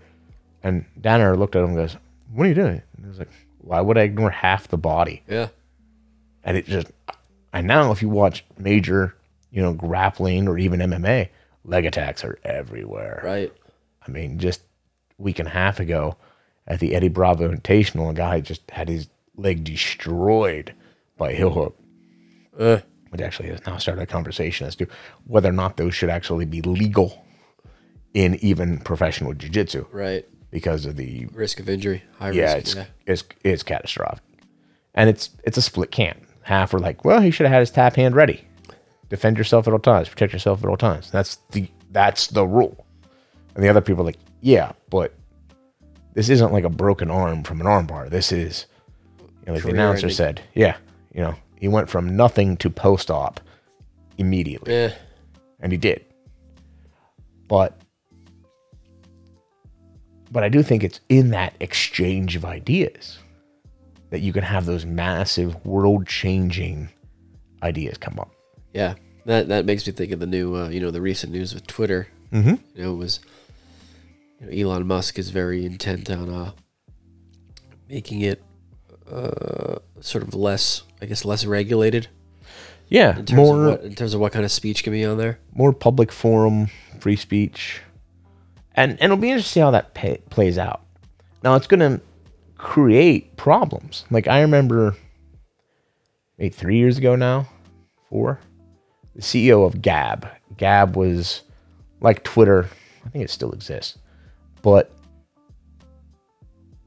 And 0.63 0.85
Danaher 0.99 1.37
looked 1.37 1.55
at 1.55 1.63
him 1.63 1.69
and 1.69 1.77
goes, 1.77 1.97
What 2.33 2.45
are 2.45 2.49
you 2.49 2.55
doing? 2.55 2.81
And 2.95 3.05
he 3.05 3.07
was 3.07 3.19
like, 3.19 3.29
Why 3.59 3.81
would 3.81 3.97
I 3.97 4.01
ignore 4.01 4.29
half 4.29 4.67
the 4.67 4.77
body? 4.77 5.23
Yeah. 5.27 5.47
And 6.43 6.57
it 6.57 6.65
just, 6.65 6.87
and 7.53 7.67
now 7.67 7.91
if 7.91 8.01
you 8.01 8.09
watch 8.09 8.45
major, 8.57 9.15
you 9.51 9.61
know, 9.61 9.73
grappling 9.73 10.47
or 10.47 10.57
even 10.57 10.79
MMA, 10.79 11.29
leg 11.63 11.85
attacks 11.85 12.23
are 12.23 12.39
everywhere. 12.43 13.21
Right. 13.23 13.53
I 14.05 14.11
mean, 14.11 14.39
just 14.39 14.61
a 15.19 15.21
week 15.21 15.39
and 15.39 15.47
a 15.47 15.51
half 15.51 15.79
ago 15.79 16.17
at 16.67 16.79
the 16.79 16.95
Eddie 16.95 17.09
Bravo 17.09 17.49
Invitational, 17.49 18.09
a 18.09 18.13
guy 18.13 18.39
just 18.39 18.69
had 18.71 18.89
his 18.89 19.07
leg 19.35 19.63
destroyed 19.63 20.73
by 21.17 21.31
a 21.31 21.35
heel 21.35 21.51
hook, 21.51 21.77
Uh, 22.57 22.79
which 23.09 23.21
actually 23.21 23.49
has 23.49 23.65
now 23.65 23.77
started 23.77 24.01
a 24.01 24.05
conversation 24.05 24.67
as 24.67 24.75
to 24.75 24.87
whether 25.25 25.49
or 25.49 25.53
not 25.53 25.77
those 25.77 25.93
should 25.93 26.09
actually 26.09 26.45
be 26.45 26.61
legal 26.61 27.25
in 28.13 28.35
even 28.35 28.77
professional 28.79 29.33
jiu-jitsu 29.33 29.85
right. 29.91 30.25
because 30.49 30.85
of 30.85 30.95
the 30.95 31.25
Risk 31.27 31.59
of 31.59 31.69
injury. 31.69 32.03
High 32.19 32.31
yeah, 32.31 32.55
risk. 32.55 32.57
it's 32.57 32.75
yeah. 32.75 32.85
it's 33.05 33.23
it's 33.43 33.63
catastrophic, 33.63 34.23
and 34.93 35.09
it's 35.09 35.29
it's 35.43 35.57
a 35.57 35.61
split 35.61 35.91
camp. 35.91 36.25
Half 36.43 36.73
were 36.73 36.79
like, 36.79 37.05
well, 37.05 37.21
he 37.21 37.31
should 37.31 37.45
have 37.45 37.53
had 37.53 37.59
his 37.59 37.71
tap 37.71 37.95
hand 37.95 38.15
ready. 38.15 38.43
Defend 39.09 39.37
yourself 39.37 39.67
at 39.67 39.73
all 39.73 39.79
times. 39.79 40.09
Protect 40.09 40.33
yourself 40.33 40.63
at 40.63 40.69
all 40.69 40.77
times. 40.77 41.11
That's 41.11 41.37
the 41.51 41.67
that's 41.91 42.27
the 42.27 42.45
rule. 42.45 42.85
And 43.55 43.63
the 43.63 43.69
other 43.69 43.81
people 43.81 44.01
are 44.03 44.05
like, 44.05 44.19
yeah, 44.39 44.71
but 44.89 45.13
this 46.13 46.29
isn't 46.29 46.53
like 46.53 46.63
a 46.63 46.69
broken 46.69 47.11
arm 47.11 47.43
from 47.43 47.59
an 47.61 47.67
armbar. 47.67 48.09
This 48.09 48.31
is, 48.31 48.65
you 49.19 49.27
know, 49.47 49.53
like 49.53 49.63
the 49.63 49.69
announcer 49.71 50.05
ending. 50.05 50.15
said, 50.15 50.41
yeah, 50.53 50.77
you 51.13 51.21
know, 51.21 51.35
he 51.59 51.67
went 51.67 51.89
from 51.89 52.15
nothing 52.15 52.57
to 52.57 52.69
post 52.69 53.11
op 53.11 53.39
immediately, 54.17 54.73
Eh, 54.73 54.91
and 55.59 55.71
he 55.71 55.77
did. 55.77 56.05
But 57.47 57.77
but 60.31 60.43
I 60.43 60.49
do 60.49 60.63
think 60.63 60.83
it's 60.83 61.01
in 61.09 61.31
that 61.31 61.53
exchange 61.59 62.35
of 62.37 62.45
ideas 62.45 63.19
that 64.11 64.19
you 64.19 64.31
can 64.31 64.43
have 64.43 64.65
those 64.65 64.85
massive 64.85 65.65
world 65.65 66.05
changing 66.05 66.89
ideas 67.63 67.97
come 67.97 68.19
up. 68.19 68.31
Yeah, 68.73 68.93
that 69.25 69.47
that 69.47 69.65
makes 69.65 69.85
me 69.87 69.93
think 69.93 70.11
of 70.11 70.19
the 70.19 70.27
new, 70.27 70.55
uh, 70.55 70.69
you 70.69 70.79
know, 70.79 70.91
the 70.91 71.01
recent 71.01 71.31
news 71.33 71.53
with 71.53 71.65
Twitter. 71.65 72.07
Mm-hmm. 72.31 72.55
You 72.75 72.83
know, 72.83 72.93
it 72.93 72.97
was 72.97 73.19
you 74.39 74.45
know, 74.47 74.71
Elon 74.71 74.87
Musk 74.87 75.17
is 75.17 75.29
very 75.31 75.65
intent 75.65 76.09
on 76.09 76.29
uh, 76.29 76.51
making 77.89 78.21
it 78.21 78.41
uh, 79.11 79.75
sort 79.99 80.23
of 80.23 80.33
less, 80.33 80.83
I 81.01 81.05
guess, 81.05 81.25
less 81.25 81.45
regulated 81.45 82.07
Yeah, 82.87 83.17
in 83.17 83.25
terms 83.25 83.37
more 83.37 83.65
of 83.65 83.71
what 83.71 83.83
in 83.83 83.95
terms 83.95 84.13
of 84.13 84.21
what 84.21 84.31
kind 84.31 84.45
of 84.45 84.51
speech 84.51 84.83
can 84.83 84.93
be 84.93 85.03
on 85.05 85.17
there. 85.17 85.39
more 85.53 85.73
public 85.73 86.11
forum, 86.11 86.67
free 86.99 87.17
speech, 87.17 87.81
and 88.75 88.91
and 88.93 89.01
it'll 89.01 89.17
be 89.17 89.29
interesting 89.29 89.49
to 89.49 89.53
see 89.53 89.59
how 89.59 89.71
that 89.71 89.93
pay, 89.93 90.17
plays 90.29 90.57
out. 90.57 90.81
Now 91.43 91.55
it's 91.55 91.67
going 91.67 91.79
to 91.81 92.01
create 92.61 93.35
problems. 93.37 94.05
Like 94.11 94.27
I 94.27 94.41
remember, 94.41 94.95
maybe 96.37 96.49
three 96.49 96.77
years 96.77 96.97
ago 96.97 97.15
now, 97.15 97.47
four, 98.07 98.39
the 99.15 99.21
CEO 99.21 99.65
of 99.65 99.81
Gab. 99.81 100.29
Gab 100.57 100.95
was 100.95 101.41
like 101.99 102.23
Twitter. 102.23 102.69
I 103.03 103.09
think 103.09 103.25
it 103.25 103.31
still 103.31 103.51
exists, 103.51 103.97
but 104.61 104.91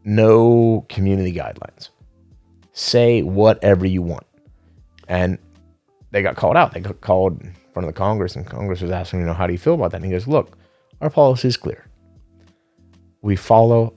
no 0.04 0.86
community 0.88 1.32
guidelines. 1.32 1.88
Say 2.72 3.22
whatever 3.22 3.84
you 3.84 4.00
want, 4.00 4.26
and 5.08 5.38
they 6.12 6.22
got 6.22 6.36
called 6.36 6.56
out. 6.56 6.72
They 6.72 6.80
got 6.80 7.00
called 7.00 7.40
in 7.42 7.52
front 7.72 7.88
of 7.88 7.94
the 7.94 7.98
Congress, 7.98 8.36
and 8.36 8.46
Congress 8.46 8.80
was 8.80 8.92
asking, 8.92 9.20
you 9.20 9.26
know, 9.26 9.34
how 9.34 9.48
do 9.48 9.52
you 9.52 9.58
feel 9.58 9.74
about 9.74 9.90
that? 9.90 9.96
And 9.96 10.06
he 10.06 10.12
goes, 10.12 10.28
look, 10.28 10.56
our 11.00 11.10
policy 11.10 11.48
is 11.48 11.56
clear. 11.56 11.84
We 13.22 13.34
follow 13.34 13.94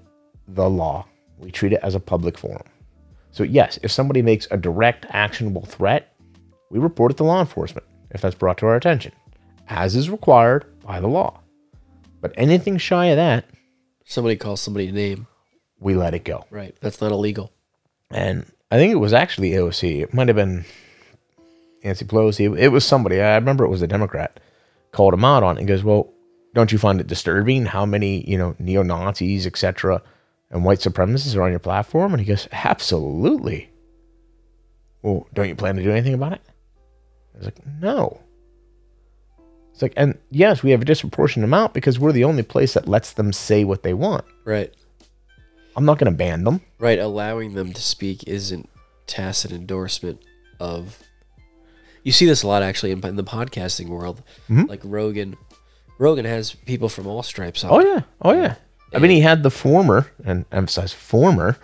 the 0.48 0.70
law. 0.70 1.06
We 1.38 1.52
treat 1.52 1.74
it 1.74 1.80
as 1.84 1.96
a 1.96 2.00
public 2.00 2.38
forum. 2.38 2.64
So 3.32 3.44
yes, 3.44 3.78
if 3.84 3.92
somebody 3.92 4.22
makes 4.22 4.48
a 4.52 4.58
direct, 4.58 5.06
actionable 5.10 5.66
threat, 5.66 6.14
we 6.72 6.80
report 6.80 7.12
it 7.12 7.18
to 7.18 7.24
law 7.24 7.40
enforcement 7.40 7.86
if 8.12 8.22
that's 8.22 8.36
brought 8.36 8.58
to 8.60 8.66
our 8.66 8.76
attention, 8.76 9.12
as 9.68 9.96
is 9.96 10.10
required 10.10 10.66
by 10.84 11.00
the 11.00 11.08
law. 11.08 11.40
But 12.22 12.34
anything 12.38 12.78
shy 12.78 13.08
of 13.08 13.18
that, 13.18 13.46
Somebody 14.10 14.38
calls 14.38 14.62
somebody 14.62 14.88
a 14.88 14.92
name, 14.94 15.28
we 15.82 15.94
let 15.94 16.14
it 16.14 16.24
go. 16.24 16.46
right? 16.50 16.74
That's 16.80 17.02
not 17.02 17.12
illegal. 17.12 17.52
and 18.10 18.46
I 18.72 18.78
think 18.78 18.92
it 18.94 18.96
was 18.98 19.12
actually 19.14 19.52
AOC. 19.52 20.02
It 20.04 20.14
might 20.14 20.28
have 20.30 20.36
been 20.38 20.64
Nancy 21.84 22.06
Pelosi. 22.06 22.58
It 22.58 22.70
was 22.70 22.84
somebody. 22.86 23.22
I 23.22 23.36
remember 23.36 23.64
it 23.66 23.70
was 23.70 23.82
a 23.82 23.88
Democrat 23.88 24.40
called 24.92 25.14
him 25.14 25.24
out 25.26 25.44
on 25.44 25.58
it 25.58 25.60
and 25.60 25.68
goes, 25.68 25.84
"Well, 25.84 26.12
don't 26.54 26.72
you 26.72 26.78
find 26.78 27.00
it 27.00 27.08
disturbing 27.08 27.66
how 27.66 27.86
many 27.86 28.30
you 28.30 28.38
know 28.38 28.56
neo 28.60 28.82
Nazis, 28.82 29.46
etc., 29.46 30.02
and 30.52 30.64
white 30.64 30.80
supremacists 30.80 31.36
are 31.36 31.42
on 31.44 31.52
your 31.52 31.60
platform?" 31.60 32.14
And 32.14 32.22
he 32.22 32.28
goes, 32.28 32.48
"Absolutely." 32.52 33.70
Well, 35.02 35.28
don't 35.34 35.48
you 35.48 35.56
plan 35.56 35.76
to 35.76 35.84
do 35.84 35.92
anything 35.92 36.14
about 36.14 36.34
it? 36.34 36.42
I 37.34 37.38
was 37.38 37.46
like, 37.46 37.60
"No." 37.82 38.20
It's 39.72 39.82
like, 39.84 39.94
and 39.96 40.18
yes, 40.32 40.64
we 40.64 40.72
have 40.72 40.82
a 40.82 40.86
disproportionate 40.86 41.46
amount 41.48 41.76
because 41.76 42.00
we're 42.00 42.12
the 42.12 42.24
only 42.24 42.42
place 42.42 42.74
that 42.74 42.88
lets 42.88 43.14
them 43.14 43.32
say 43.32 43.64
what 43.64 43.84
they 43.84 43.94
want. 43.94 44.26
Right. 44.44 44.74
I'm 45.76 45.86
not 45.86 46.00
going 46.00 46.12
to 46.12 46.18
ban 46.18 46.44
them. 46.46 46.62
Right. 46.80 46.98
Allowing 46.98 47.54
them 47.54 47.72
to 47.74 47.82
speak 47.82 48.28
isn't 48.28 48.68
tacit 49.06 49.52
endorsement 49.52 50.20
of. 50.60 51.00
You 52.02 52.12
see 52.12 52.26
this 52.26 52.42
a 52.42 52.48
lot 52.48 52.64
actually 52.64 52.92
in, 52.92 53.06
in 53.06 53.18
the 53.18 53.24
podcasting 53.24 53.90
world. 53.90 54.24
Mhm. 54.50 54.68
Like 54.68 54.82
Rogan. 54.84 55.38
Rogan 56.00 56.26
has 56.26 56.54
people 56.56 56.90
from 56.90 57.06
all 57.06 57.22
stripes 57.22 57.64
on. 57.64 57.72
Oh 57.72 57.80
yeah, 57.80 58.02
oh 58.24 58.32
yeah. 58.34 58.56
I 58.94 59.00
mean, 59.00 59.12
he 59.12 59.20
had 59.22 59.44
the 59.44 59.52
former, 59.52 60.08
and 60.24 60.46
emphasize 60.52 60.94
former, 60.94 61.58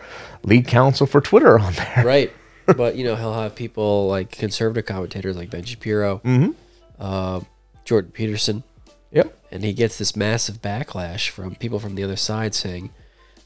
lead 0.43 0.67
counsel 0.67 1.07
for 1.07 1.21
Twitter 1.21 1.57
on 1.59 1.73
there. 1.73 2.03
right. 2.05 2.31
But 2.65 2.95
you 2.95 3.03
know 3.03 3.15
he'll 3.17 3.33
have 3.33 3.55
people 3.55 4.07
like 4.07 4.31
conservative 4.31 4.85
commentators 4.85 5.35
like 5.35 5.49
Ben 5.49 5.63
Shapiro, 5.65 6.21
Mm-hmm. 6.23 6.51
uh, 6.99 7.41
Jordan 7.85 8.11
Peterson, 8.11 8.63
Yep. 9.11 9.37
and 9.51 9.63
he 9.63 9.73
gets 9.73 9.97
this 9.97 10.15
massive 10.15 10.61
backlash 10.61 11.29
from 11.29 11.55
people 11.55 11.77
from 11.79 11.95
the 11.95 12.03
other 12.05 12.15
side 12.15 12.55
saying 12.55 12.91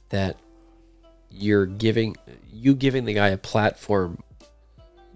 that 0.10 0.38
you're 1.32 1.66
giving 1.66 2.16
you 2.54 2.74
giving 2.76 3.06
the 3.06 3.14
guy 3.14 3.30
a 3.30 3.38
platform, 3.38 4.22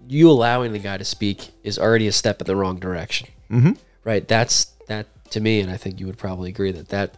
you 0.08 0.28
allowing 0.30 0.72
the 0.72 0.78
guy 0.80 0.96
to 0.98 1.04
speak 1.04 1.50
is 1.62 1.78
already 1.78 2.06
a 2.08 2.12
step 2.12 2.40
in 2.40 2.46
the 2.46 2.56
wrong 2.56 2.78
direction. 2.78 3.28
Mhm. 3.50 3.76
Right. 4.04 4.26
That's 4.26 4.66
that 4.88 5.06
to 5.30 5.40
me, 5.40 5.60
and 5.60 5.70
I 5.70 5.76
think 5.76 6.00
you 6.00 6.06
would 6.06 6.18
probably 6.18 6.50
agree 6.50 6.72
that 6.72 6.88
that 6.88 7.14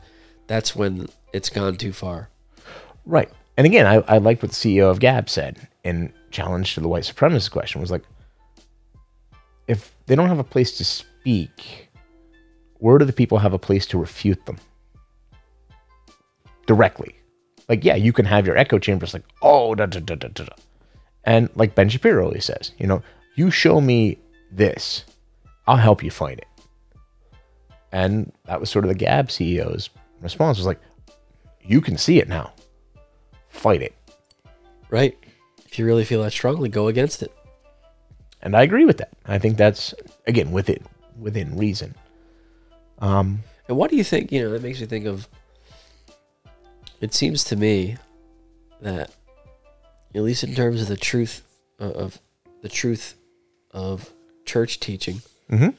that's 0.46 0.76
when 0.76 1.08
it's 1.34 1.50
gone 1.50 1.76
too 1.76 1.92
far. 1.92 2.30
Right. 3.04 3.28
And 3.56 3.66
again, 3.66 3.86
I, 3.86 3.96
I 4.14 4.18
liked 4.18 4.42
what 4.42 4.52
the 4.52 4.56
CEO 4.56 4.88
of 4.88 5.00
Gab 5.00 5.28
said 5.28 5.68
in 5.82 6.12
challenge 6.30 6.74
to 6.74 6.80
the 6.80 6.88
white 6.88 7.02
supremacist 7.02 7.50
question 7.50 7.80
was 7.80 7.90
like, 7.90 8.02
if 9.66 9.94
they 10.06 10.14
don't 10.14 10.28
have 10.28 10.38
a 10.38 10.44
place 10.44 10.76
to 10.78 10.84
speak, 10.84 11.88
where 12.78 12.98
do 12.98 13.04
the 13.04 13.12
people 13.12 13.38
have 13.38 13.52
a 13.52 13.58
place 13.58 13.84
to 13.86 13.98
refute 13.98 14.46
them? 14.46 14.58
Directly. 16.66 17.16
Like, 17.68 17.84
yeah, 17.84 17.96
you 17.96 18.12
can 18.12 18.26
have 18.26 18.46
your 18.46 18.56
echo 18.56 18.78
chambers 18.78 19.12
like, 19.12 19.24
oh, 19.42 19.74
da 19.74 19.86
da 19.86 20.00
da 20.00 20.14
da 20.14 20.28
da. 20.28 20.44
And 21.24 21.48
like 21.56 21.74
Ben 21.74 21.88
Shapiro 21.88 22.26
always 22.26 22.44
says, 22.44 22.72
you 22.78 22.86
know, 22.86 23.02
you 23.34 23.50
show 23.50 23.80
me 23.80 24.18
this, 24.52 25.04
I'll 25.66 25.76
help 25.76 26.04
you 26.04 26.10
find 26.12 26.38
it. 26.38 26.46
And 27.90 28.32
that 28.44 28.60
was 28.60 28.70
sort 28.70 28.84
of 28.84 28.90
the 28.90 28.94
Gab 28.94 29.28
CEO's 29.28 29.90
response 30.20 30.58
was 30.58 30.66
like, 30.66 30.80
you 31.64 31.80
can 31.80 31.96
see 31.98 32.18
it 32.18 32.28
now. 32.28 32.52
Fight 33.48 33.82
it. 33.82 33.94
Right. 34.90 35.16
If 35.66 35.78
you 35.78 35.84
really 35.86 36.04
feel 36.04 36.22
that 36.22 36.32
strongly, 36.32 36.68
go 36.68 36.88
against 36.88 37.22
it. 37.22 37.32
And 38.42 38.56
I 38.56 38.62
agree 38.62 38.84
with 38.84 38.98
that. 38.98 39.10
I 39.26 39.38
think 39.38 39.56
that's 39.56 39.94
again 40.26 40.52
within 40.52 40.84
within 41.18 41.56
reason. 41.56 41.94
Um 42.98 43.42
And 43.68 43.76
what 43.76 43.90
do 43.90 43.96
you 43.96 44.04
think? 44.04 44.30
You 44.32 44.42
know, 44.42 44.50
that 44.50 44.62
makes 44.62 44.80
me 44.80 44.86
think 44.86 45.06
of. 45.06 45.28
It 47.00 47.12
seems 47.14 47.44
to 47.44 47.56
me 47.56 47.96
that, 48.80 49.10
at 50.14 50.22
least 50.22 50.44
in 50.44 50.54
terms 50.54 50.80
of 50.82 50.88
the 50.88 50.96
truth 50.96 51.42
uh, 51.80 51.84
of 51.90 52.20
the 52.62 52.68
truth 52.68 53.14
of 53.72 54.10
church 54.44 54.78
teaching, 54.80 55.22
Mhm. 55.50 55.74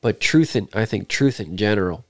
but 0.00 0.20
truth 0.20 0.54
in 0.54 0.68
I 0.72 0.84
think 0.84 1.08
truth 1.08 1.40
in 1.40 1.56
general, 1.56 2.04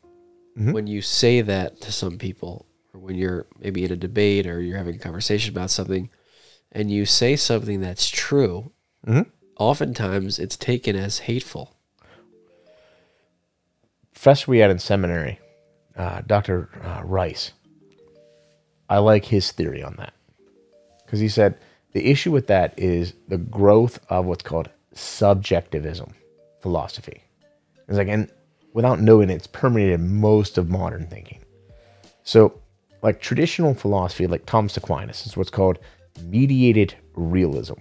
Mhm. 0.59 0.73
when 0.75 0.87
you 0.87 1.01
say 1.03 1.41
that 1.41 1.81
to 1.81 1.93
some 1.93 2.19
people, 2.19 2.67
when 3.03 3.17
you're 3.17 3.47
maybe 3.59 3.85
in 3.85 3.93
a 3.93 3.97
debate 3.97 4.47
or 4.47 4.61
you're 4.61 4.79
having 4.79 4.95
a 4.95 4.99
conversation 4.99 5.53
about 5.53 5.71
something, 5.71 6.09
and 6.71 6.91
you 6.91 7.05
say 7.05 7.37
something 7.37 7.81
that's 7.81 8.09
true, 8.09 8.73
Mhm. 9.07 9.27
oftentimes 9.59 10.39
it's 10.39 10.57
taken 10.57 10.97
as 10.97 11.21
hateful. 11.21 11.77
professor 14.15 14.51
we 14.53 14.59
had 14.59 14.71
in 14.71 14.79
seminary, 14.79 15.41
uh, 15.97 16.21
Dr. 16.25 16.69
Uh, 16.81 17.03
Rice, 17.05 17.51
I 18.89 18.99
like 18.99 19.25
his 19.25 19.51
theory 19.51 19.83
on 19.83 19.97
that. 19.97 20.13
Because 21.05 21.19
he 21.19 21.29
said 21.29 21.59
the 21.93 22.09
issue 22.09 22.31
with 22.31 22.47
that 22.47 22.79
is 22.79 23.15
the 23.27 23.39
growth 23.39 23.99
of 24.09 24.27
what's 24.27 24.45
called 24.45 24.71
subjectivism 24.95 26.15
philosophy. 26.61 27.25
It's 27.89 27.99
like, 27.99 28.07
and 28.07 28.31
without 28.73 29.01
knowing 29.01 29.29
it, 29.29 29.35
it's 29.35 29.49
permeated 29.49 29.99
most 29.99 30.57
of 30.57 30.69
modern 30.69 31.09
thinking. 31.09 31.41
So, 32.23 32.62
like 33.03 33.21
traditional 33.21 33.75
philosophy, 33.75 34.27
like 34.27 34.47
Thomas 34.47 34.77
Aquinas, 34.77 35.27
is 35.27 35.37
what's 35.37 35.51
called 35.51 35.79
mediated 36.25 36.95
realism, 37.15 37.75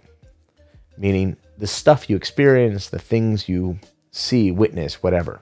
meaning 0.98 1.38
the 1.58 1.68
stuff 1.68 2.10
you 2.10 2.16
experience, 2.16 2.90
the 2.90 3.00
things 3.00 3.48
you 3.48 3.80
see, 4.12 4.52
witness, 4.52 5.04
whatever, 5.04 5.42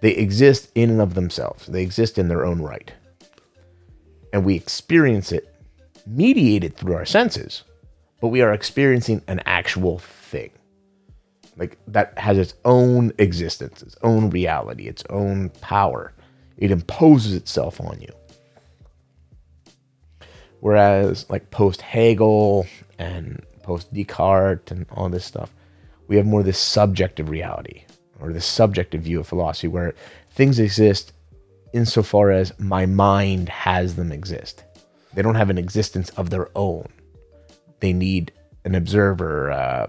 they 0.00 0.12
exist 0.12 0.70
in 0.74 0.90
and 0.90 1.00
of 1.00 1.14
themselves. 1.14 1.66
They 1.66 1.82
exist 1.82 2.18
in 2.18 2.28
their 2.28 2.44
own 2.44 2.62
right. 2.62 2.92
And 4.32 4.44
we 4.44 4.54
experience 4.54 5.32
it 5.32 5.54
mediated 6.06 6.76
through 6.76 6.94
our 6.94 7.04
senses, 7.04 7.64
but 8.20 8.28
we 8.28 8.40
are 8.40 8.52
experiencing 8.52 9.22
an 9.26 9.40
actual 9.44 9.98
thing. 9.98 10.50
Like 11.56 11.76
that 11.88 12.16
has 12.16 12.38
its 12.38 12.54
own 12.64 13.12
existence, 13.18 13.82
its 13.82 13.96
own 14.02 14.30
reality, 14.30 14.86
its 14.86 15.04
own 15.10 15.50
power. 15.60 16.14
It 16.56 16.70
imposes 16.70 17.34
itself 17.34 17.80
on 17.80 18.00
you. 18.00 18.12
Whereas, 20.60 21.28
like 21.28 21.50
post 21.50 21.80
Hegel 21.80 22.66
and 22.98 23.44
post 23.62 23.92
Descartes 23.92 24.70
and 24.70 24.86
all 24.90 25.08
this 25.08 25.24
stuff, 25.24 25.50
we 26.06 26.16
have 26.16 26.26
more 26.26 26.42
this 26.42 26.58
subjective 26.58 27.28
reality 27.28 27.84
or 28.20 28.32
this 28.32 28.44
subjective 28.44 29.02
view 29.02 29.20
of 29.20 29.26
philosophy 29.26 29.68
where 29.68 29.94
things 30.30 30.58
exist 30.58 31.12
insofar 31.72 32.30
as 32.30 32.52
my 32.58 32.84
mind 32.86 33.48
has 33.48 33.96
them 33.96 34.12
exist. 34.12 34.64
They 35.14 35.22
don't 35.22 35.34
have 35.34 35.50
an 35.50 35.58
existence 35.58 36.10
of 36.10 36.30
their 36.30 36.48
own. 36.54 36.86
They 37.80 37.92
need 37.92 38.32
an 38.64 38.74
observer, 38.74 39.50
uh, 39.50 39.86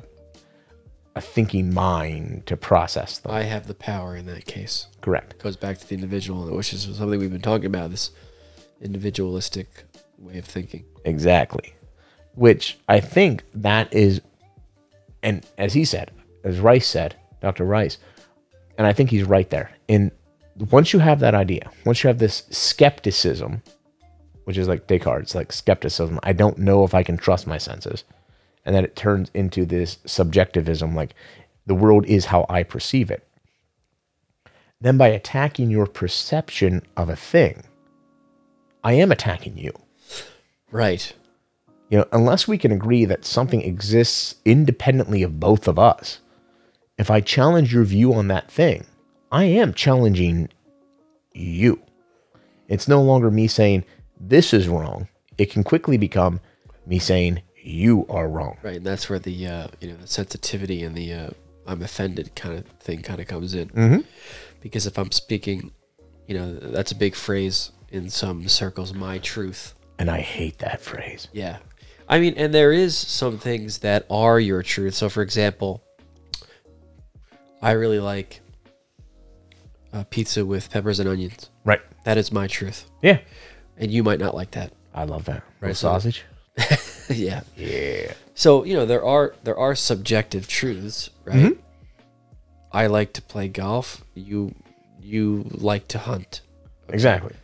a 1.16 1.22
thinking 1.22 1.74
mind 1.74 2.46
to 2.46 2.56
process 2.56 3.20
them. 3.20 3.34
I 3.34 3.44
have 3.44 3.68
the 3.68 3.74
power 3.74 4.16
in 4.16 4.26
that 4.28 4.46
case. 4.46 4.88
Correct. 5.02 5.38
goes 5.40 5.58
back 5.58 5.78
to 5.80 5.88
the 5.88 5.96
individual, 5.96 6.46
which 6.56 6.72
is 6.74 6.84
something 6.84 7.20
we've 7.20 7.32
been 7.32 7.42
talking 7.42 7.66
about. 7.66 7.92
This 7.92 8.12
individualistic 8.80 9.84
way 10.22 10.38
of 10.38 10.46
thinking. 10.46 10.86
Exactly. 11.06 11.74
Which 12.36 12.78
I 12.88 13.00
think 13.00 13.44
that 13.56 13.94
is, 13.94 14.22
and 15.24 15.46
as 15.58 15.74
he 15.74 15.86
said, 15.86 16.12
as 16.44 16.60
Rice 16.60 16.88
said, 16.88 17.16
Dr. 17.42 17.66
Rice, 17.66 17.98
and 18.78 18.88
I 18.88 18.94
think 18.94 19.10
he's 19.10 19.24
right 19.24 19.50
there. 19.50 19.72
In 19.88 20.12
once 20.70 20.94
you 20.94 21.00
have 21.00 21.20
that 21.20 21.36
idea, 21.36 21.70
once 21.86 22.04
you 22.04 22.08
have 22.08 22.20
this 22.20 22.44
skepticism, 22.50 23.62
which 24.46 24.58
is 24.58 24.68
like 24.68 24.88
Descartes, 24.88 25.36
like 25.36 25.52
skepticism, 25.52 26.20
I 26.24 26.34
don't 26.34 26.58
know 26.58 26.84
if 26.84 26.94
I 26.94 27.04
can 27.04 27.18
trust 27.18 27.48
my 27.48 27.58
senses. 27.58 28.04
And 28.66 28.76
then 28.76 28.84
it 28.84 28.96
turns 28.96 29.32
into 29.34 29.66
this 29.66 29.98
subjectivism, 30.06 30.96
like 30.96 31.16
the 31.66 31.76
world 31.76 32.06
is 32.06 32.26
how 32.26 32.46
I 32.50 32.64
perceive 32.64 33.10
it. 33.10 33.28
Then 34.80 34.98
by 34.98 35.08
attacking 35.10 35.70
your 35.70 35.88
perception 35.88 36.82
of 36.98 37.10
a 37.10 37.16
thing, 37.16 37.64
I 38.84 38.94
am 38.94 39.12
attacking 39.12 39.58
you. 39.58 39.72
Right. 40.72 41.14
You 41.90 42.00
know, 42.00 42.06
unless 42.12 42.48
we 42.48 42.58
can 42.58 42.72
agree 42.72 43.06
that 43.06 43.26
something 43.26 43.62
exists 43.62 44.36
independently 44.46 45.24
of 45.24 45.40
both 45.40 45.68
of 45.68 45.78
us, 45.78 46.20
if 46.98 47.12
I 47.12 47.20
challenge 47.20 47.74
your 47.74 47.84
view 47.84 48.14
on 48.14 48.28
that 48.30 48.50
thing, 48.50 48.86
I 49.32 49.46
am 49.46 49.74
challenging 49.74 50.50
you. 51.34 51.82
It's 52.68 52.88
no 52.88 53.02
longer 53.02 53.30
me 53.30 53.48
saying 53.48 53.84
this 54.20 54.54
is 54.54 54.68
wrong. 54.68 55.08
It 55.38 55.52
can 55.52 55.64
quickly 55.64 55.98
become 55.98 56.40
me 56.86 57.00
saying 57.00 57.42
you 57.64 58.06
are 58.10 58.30
wrong. 58.30 58.58
Right. 58.64 58.78
And 58.78 58.86
that's 58.86 59.10
where 59.10 59.20
the 59.20 59.48
uh, 59.48 59.68
you 59.80 59.90
know 59.90 59.96
the 59.98 60.08
sensitivity 60.08 60.84
and 60.84 60.96
the 60.96 61.14
uh, 61.14 61.30
I'm 61.68 61.82
offended 61.82 62.36
kind 62.36 62.58
of 62.58 62.66
thing 62.80 63.02
kind 63.02 63.20
of 63.20 63.28
comes 63.28 63.54
in. 63.54 63.70
Mhm. 63.70 64.06
Because 64.62 64.86
if 64.86 64.98
I'm 64.98 65.12
speaking, 65.12 65.72
you 66.28 66.38
know, 66.38 66.54
that's 66.54 66.92
a 66.92 66.96
big 66.96 67.16
phrase 67.16 67.72
in 67.90 68.10
some 68.10 68.48
circles. 68.48 68.94
My 68.94 69.18
truth. 69.18 69.74
And 70.02 70.10
I 70.10 70.22
hate 70.22 70.58
that 70.58 70.82
phrase. 70.82 71.28
Yeah. 71.32 71.60
I 72.10 72.20
mean, 72.20 72.34
and 72.36 72.52
there 72.52 72.72
is 72.72 72.98
some 72.98 73.38
things 73.38 73.78
that 73.80 74.08
are 74.10 74.40
your 74.40 74.64
truth. 74.64 74.96
So, 74.96 75.10
for 75.10 75.22
example, 75.22 75.84
I 77.62 77.74
really 77.74 78.00
like 78.00 78.42
uh, 79.94 80.04
pizza 80.10 80.44
with 80.44 80.72
peppers 80.72 81.00
and 81.00 81.08
onions. 81.08 81.52
Right. 81.66 81.82
That 82.04 82.18
is 82.18 82.32
my 82.32 82.48
truth. 82.48 82.90
Yeah. 83.04 83.20
And 83.78 83.92
you 83.92 84.02
might 84.02 84.20
not 84.20 84.34
like 84.34 84.50
that. 84.52 84.74
I 84.92 85.04
love 85.04 85.26
that. 85.26 85.44
Right, 85.60 85.76
Sausage. 85.76 86.26
yeah. 87.08 87.42
Yeah. 87.56 88.14
So, 88.34 88.64
you 88.64 88.74
know, 88.74 88.88
there 88.88 89.06
are 89.06 89.36
there 89.44 89.60
are 89.60 89.76
subjective 89.76 90.48
truths, 90.48 91.12
right? 91.26 91.56
I 92.72 92.88
like 92.88 93.14
to 93.14 93.22
play 93.22 93.50
golf. 93.50 94.04
You 94.16 94.56
you 95.00 95.46
like 95.52 95.88
to 95.90 96.00
hunt. 96.00 96.42
Exactly. 96.90 97.36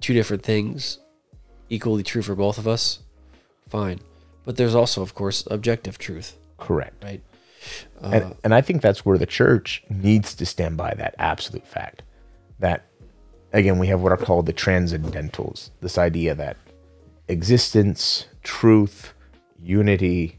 Two 0.00 0.14
different 0.14 0.42
things, 0.42 0.98
equally 1.72 2.02
true 2.02 2.20
for 2.20 2.34
both 2.34 2.58
of 2.58 2.68
us. 2.68 2.98
Fine. 3.68 4.00
But 4.44 4.56
there's 4.56 4.74
also, 4.74 5.00
of 5.00 5.14
course, 5.14 5.48
objective 5.50 5.96
truth, 5.96 6.36
Correct. 6.58 7.02
right? 7.02 7.22
and, 8.02 8.24
uh, 8.24 8.34
and 8.44 8.54
I 8.54 8.60
think 8.60 8.82
that's 8.82 9.06
where 9.06 9.16
the 9.16 9.26
church 9.26 9.82
needs 9.88 10.34
to 10.34 10.44
stand 10.44 10.76
by 10.76 10.92
that 10.94 11.14
absolute 11.18 11.66
fact. 11.66 12.02
That, 12.58 12.84
again, 13.52 13.78
we 13.78 13.86
have 13.86 14.02
what 14.02 14.12
are 14.12 14.18
called 14.18 14.46
the 14.46 14.52
transcendentals 14.52 15.70
this 15.80 15.96
idea 15.96 16.34
that 16.34 16.56
existence, 17.28 18.26
truth, 18.42 19.14
unity, 19.58 20.38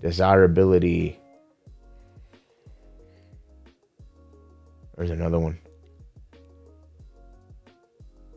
desirability. 0.00 1.18
There's 4.96 5.10
another 5.10 5.38
one. 5.38 5.58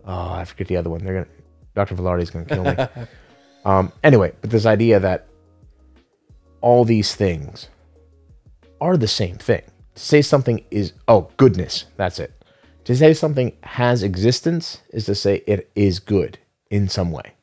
Oh, 0.04 0.32
I 0.34 0.46
forget 0.46 0.68
the 0.68 0.78
other 0.78 0.90
one. 0.90 1.04
They're 1.04 1.24
gonna. 1.24 1.35
Dr. 1.76 1.96
Velarde's 1.96 2.32
gonna 2.32 2.46
kill 2.46 2.64
me. 2.64 3.06
um. 3.66 3.92
Anyway, 4.04 4.34
but 4.42 4.50
this 4.50 4.66
idea 4.66 5.00
that 5.00 5.28
all 6.62 6.84
these 6.84 7.14
things 7.14 7.70
are 8.82 8.98
the 8.98 9.08
same 9.08 9.38
thing. 9.38 9.62
To 9.94 10.02
say 10.02 10.22
something 10.22 10.66
is, 10.72 10.94
oh, 11.08 11.30
goodness, 11.38 11.86
that's 11.96 12.18
it. 12.18 12.44
To 12.86 12.96
say 12.96 13.14
something 13.14 13.56
has 13.64 14.04
existence 14.04 14.82
is 14.90 15.06
to 15.06 15.16
say 15.16 15.44
it 15.46 15.70
is 15.76 16.00
good 16.00 16.40
in 16.70 16.88
some 16.90 17.12
way. 17.12 17.34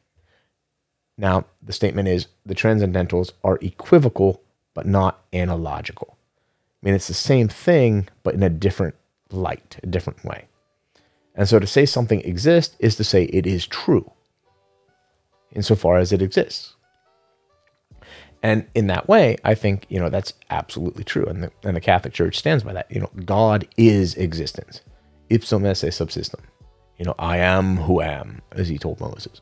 Now, 1.16 1.46
the 1.62 1.72
statement 1.72 2.08
is 2.08 2.26
the 2.44 2.54
transcendentals 2.54 3.32
are 3.44 3.58
equivocal 3.62 4.42
but 4.74 4.86
not 4.86 5.22
analogical. 5.32 6.16
I 6.82 6.86
mean, 6.86 6.94
it's 6.94 7.08
the 7.08 7.14
same 7.14 7.48
thing, 7.48 8.08
but 8.22 8.34
in 8.34 8.42
a 8.42 8.50
different 8.50 8.94
light, 9.30 9.78
a 9.82 9.86
different 9.86 10.24
way. 10.24 10.46
And 11.34 11.48
so 11.48 11.58
to 11.58 11.66
say 11.66 11.86
something 11.86 12.20
exists 12.22 12.76
is 12.78 12.96
to 12.96 13.04
say 13.04 13.24
it 13.24 13.46
is 13.46 13.66
true 13.66 14.10
insofar 15.54 15.98
as 15.98 16.12
it 16.12 16.22
exists. 16.22 16.74
And 18.42 18.66
in 18.74 18.88
that 18.88 19.08
way, 19.08 19.36
I 19.44 19.54
think, 19.54 19.86
you 19.88 20.00
know, 20.00 20.08
that's 20.08 20.34
absolutely 20.50 21.04
true. 21.04 21.24
And 21.26 21.44
the, 21.44 21.52
and 21.62 21.76
the 21.76 21.80
Catholic 21.80 22.12
Church 22.12 22.36
stands 22.36 22.64
by 22.64 22.72
that. 22.72 22.90
You 22.90 23.00
know, 23.00 23.10
God 23.24 23.68
is 23.76 24.16
existence. 24.16 24.80
Ipsum 25.30 25.64
esse 25.64 25.94
subsistens. 25.94 26.42
You 26.98 27.04
know, 27.06 27.14
I 27.18 27.38
am 27.38 27.76
who 27.76 28.00
I 28.00 28.08
am, 28.08 28.42
as 28.52 28.68
he 28.68 28.78
told 28.78 29.00
Moses. 29.00 29.40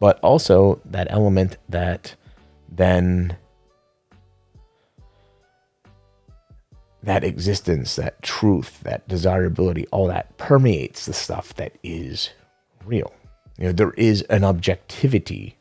But 0.00 0.18
also 0.20 0.80
that 0.86 1.06
element 1.10 1.56
that 1.68 2.14
then 2.68 3.36
that 7.02 7.24
existence, 7.24 7.96
that 7.96 8.22
truth, 8.22 8.80
that 8.82 9.08
desirability, 9.08 9.86
all 9.88 10.06
that 10.08 10.36
permeates 10.36 11.06
the 11.06 11.12
stuff 11.12 11.54
that 11.54 11.76
is 11.82 12.30
real. 12.84 13.12
You 13.60 13.66
know, 13.66 13.72
there 13.72 13.92
is 13.92 14.22
an 14.22 14.42
objectivity 14.42 15.58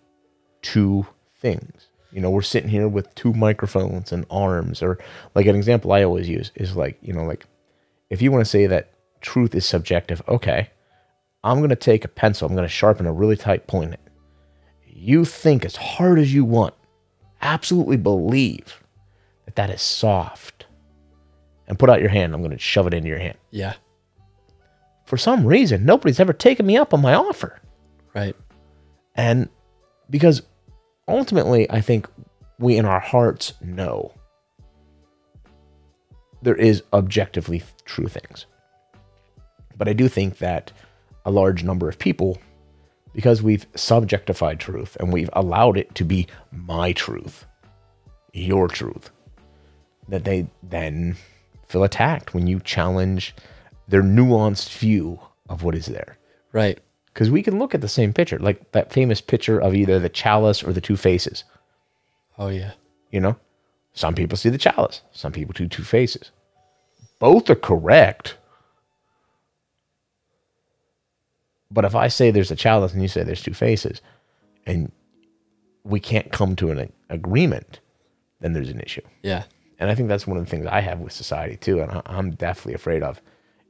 to 0.62 1.06
things. 1.36 1.88
You 2.12 2.22
know, 2.22 2.30
we're 2.30 2.42
sitting 2.42 2.70
here 2.70 2.88
with 2.88 3.14
two 3.14 3.34
microphones 3.34 4.14
and 4.14 4.26
arms, 4.32 4.82
or 4.82 4.98
like 5.36 5.46
an 5.46 5.56
example 5.56 5.92
I 5.92 6.04
always 6.04 6.28
use 6.30 6.52
is 6.56 6.76
like, 6.76 6.98
you 7.02 7.14
know, 7.14 7.26
like 7.26 7.46
if 8.10 8.22
you 8.22 8.32
want 8.32 8.44
to 8.44 8.50
say 8.50 8.66
that 8.66 8.94
truth 9.20 9.54
is 9.54 9.66
subjective, 9.66 10.22
okay, 10.30 10.70
I'm 11.44 11.58
going 11.58 11.70
to 11.70 11.76
take 11.76 12.06
a 12.06 12.08
pencil, 12.08 12.48
I'm 12.48 12.56
going 12.56 12.68
to 12.68 12.74
sharpen 12.74 13.06
a 13.06 13.14
really 13.14 13.36
tight 13.36 13.68
point. 13.68 13.96
You 14.86 15.26
think 15.26 15.66
as 15.66 15.76
hard 15.76 16.20
as 16.20 16.34
you 16.34 16.46
want, 16.46 16.74
absolutely 17.42 17.98
believe 17.98 18.82
that 19.46 19.56
that 19.56 19.70
is 19.70 19.82
soft, 19.82 20.66
and 21.68 21.78
put 21.78 21.90
out 21.90 22.02
your 22.02 22.10
hand, 22.10 22.34
I'm 22.34 22.42
going 22.42 22.52
to 22.52 22.58
shove 22.58 22.88
it 22.88 22.94
into 22.94 23.10
your 23.10 23.20
hand. 23.20 23.38
Yeah. 23.52 23.74
For 25.06 25.18
some 25.18 25.46
reason, 25.46 25.86
nobody's 25.86 26.20
ever 26.20 26.34
taken 26.34 26.66
me 26.66 26.78
up 26.78 26.94
on 26.94 27.02
my 27.02 27.14
offer. 27.14 27.60
Right. 28.20 28.36
And 29.16 29.48
because 30.10 30.42
ultimately, 31.08 31.70
I 31.72 31.80
think 31.80 32.08
we 32.60 32.76
in 32.76 32.86
our 32.86 33.00
hearts 33.00 33.54
know 33.62 34.14
there 36.42 36.56
is 36.56 36.84
objectively 36.92 37.64
true 37.86 38.08
things. 38.08 38.46
But 39.78 39.88
I 39.88 39.94
do 39.94 40.10
think 40.10 40.40
that 40.40 40.74
a 41.24 41.32
large 41.32 41.64
number 41.64 41.88
of 41.88 41.98
people, 41.98 42.38
because 43.14 43.42
we've 43.42 43.72
subjectified 43.74 44.60
truth 44.60 44.98
and 45.00 45.14
we've 45.14 45.30
allowed 45.32 45.78
it 45.78 45.96
to 45.96 46.04
be 46.04 46.28
my 46.52 46.92
truth, 46.92 47.46
your 48.34 48.68
truth, 48.68 49.12
that 50.10 50.26
they 50.26 50.48
then 50.62 51.16
feel 51.70 51.86
attacked 51.86 52.34
when 52.34 52.48
you 52.48 52.60
challenge 52.60 53.34
their 53.88 54.04
nuanced 54.04 54.78
view 54.78 55.20
of 55.48 55.64
what 55.64 55.76
is 55.76 55.86
there 55.86 56.18
Right. 56.52 56.80
Because 57.20 57.30
we 57.30 57.44
can 57.44 57.60
look 57.60 57.76
at 57.76 57.82
the 57.82 57.90
same 57.90 58.14
picture, 58.14 58.40
like 58.40 58.72
that 58.72 58.94
famous 58.94 59.20
picture 59.20 59.60
of 59.60 59.76
either 59.76 60.00
the 60.00 60.08
chalice 60.08 60.64
or 60.64 60.72
the 60.72 60.80
two 60.80 60.96
faces. 60.96 61.44
Oh 62.38 62.48
yeah. 62.48 62.72
You 63.12 63.20
know, 63.20 63.36
some 63.92 64.16
people 64.16 64.38
see 64.38 64.48
the 64.48 64.58
chalice, 64.58 65.02
some 65.12 65.34
people 65.34 65.54
see 65.54 65.68
two 65.68 65.84
faces. 65.84 66.32
Both 67.20 67.50
are 67.50 67.56
correct. 67.56 68.38
But 71.70 71.84
if 71.84 71.94
I 71.94 72.08
say 72.08 72.32
there's 72.32 72.52
a 72.52 72.56
chalice 72.56 72.94
and 72.94 73.02
you 73.02 73.10
say 73.10 73.24
there's 73.24 73.44
two 73.44 73.54
faces, 73.54 74.00
and 74.66 74.90
we 75.84 76.00
can't 76.00 76.32
come 76.32 76.56
to 76.56 76.72
an 76.72 76.94
agreement, 77.10 77.82
then 78.40 78.54
there's 78.54 78.70
an 78.70 78.80
issue. 78.80 79.02
Yeah. 79.24 79.44
And 79.78 79.90
I 79.90 79.96
think 79.96 80.08
that's 80.08 80.26
one 80.26 80.38
of 80.38 80.46
the 80.46 80.50
things 80.50 80.68
I 80.68 80.80
have 80.80 81.00
with 81.00 81.12
society 81.12 81.58
too. 81.58 81.82
And 81.82 82.02
I'm 82.06 82.32
definitely 82.32 82.76
afraid 82.76 83.04
of, 83.04 83.22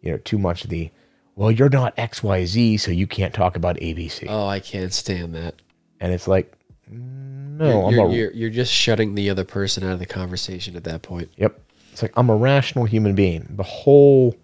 you 0.03 0.11
know, 0.11 0.19
too 0.19 0.37
much 0.37 0.65
of 0.65 0.69
the, 0.69 0.91
well, 1.39 1.51
you're 1.51 1.69
not 1.69 1.95
XYZ, 1.95 2.81
so 2.81 2.91
you 2.91 3.07
can't 3.07 3.33
talk 3.33 3.55
about 3.55 3.77
ABC. 3.77 4.25
Oh, 4.27 4.45
I 4.45 4.59
can't 4.59 4.91
stand 4.91 5.33
that. 5.35 5.55
And 6.01 6.11
it's 6.11 6.27
like, 6.27 6.51
no, 6.89 7.85
I'm 7.85 7.93
you're, 7.93 8.07
a 8.07 8.11
you're, 8.11 8.31
you're 8.31 8.49
just 8.49 8.73
shutting 8.73 9.15
the 9.15 9.29
other 9.29 9.45
person 9.45 9.85
out 9.85 9.93
of 9.93 9.99
the 9.99 10.05
conversation 10.05 10.75
at 10.75 10.83
that 10.83 11.01
point. 11.01 11.29
yep. 11.37 11.57
It's 11.93 12.01
like 12.01 12.11
I'm 12.17 12.29
a 12.29 12.35
rational 12.35 12.83
human 12.83 13.15
being. 13.15 13.47
The 13.51 13.63
whole 13.63 14.35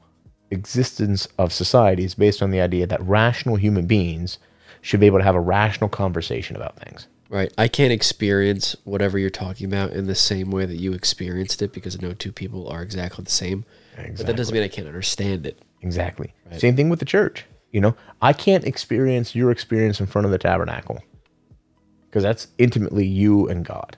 existence 0.51 1.27
of 1.37 1.51
society 1.51 2.05
is 2.05 2.15
based 2.15 2.41
on 2.41 2.51
the 2.51 2.61
idea 2.61 2.87
that 2.87 3.01
rational 3.01 3.57
human 3.57 3.87
beings 3.87 4.37
should 4.79 5.01
be 5.01 5.05
able 5.05 5.17
to 5.17 5.25
have 5.25 5.35
a 5.35 5.41
rational 5.41 5.89
conversation 5.89 6.55
about 6.55 6.79
things. 6.79 7.07
Right. 7.27 7.51
I 7.57 7.67
can't 7.67 7.91
experience 7.91 8.73
whatever 8.85 9.19
you're 9.19 9.29
talking 9.29 9.65
about 9.67 9.91
in 9.91 10.07
the 10.07 10.15
same 10.15 10.49
way 10.49 10.65
that 10.65 10.77
you 10.77 10.93
experienced 10.93 11.61
it 11.61 11.73
because 11.73 12.01
no 12.01 12.13
two 12.13 12.31
people 12.31 12.69
are 12.69 12.81
exactly 12.81 13.25
the 13.25 13.31
same. 13.31 13.65
Exactly. 13.97 14.15
But 14.15 14.27
that 14.27 14.37
doesn't 14.37 14.53
mean 14.53 14.63
I 14.63 14.69
can't 14.69 14.87
understand 14.87 15.45
it. 15.45 15.59
Exactly. 15.82 16.34
Same 16.57 16.76
thing 16.76 16.89
with 16.89 16.99
the 16.99 17.05
church. 17.05 17.45
You 17.71 17.82
know, 17.82 17.95
I 18.21 18.34
can't 18.34 18.63
experience 18.63 19.36
your 19.36 19.51
experience 19.51 19.99
in 19.99 20.05
front 20.05 20.26
of 20.26 20.32
the 20.32 20.38
tabernacle 20.38 21.03
because 22.05 22.23
that's 22.23 22.47
intimately 22.57 23.05
you 23.05 23.47
and 23.49 23.65
God. 23.65 23.97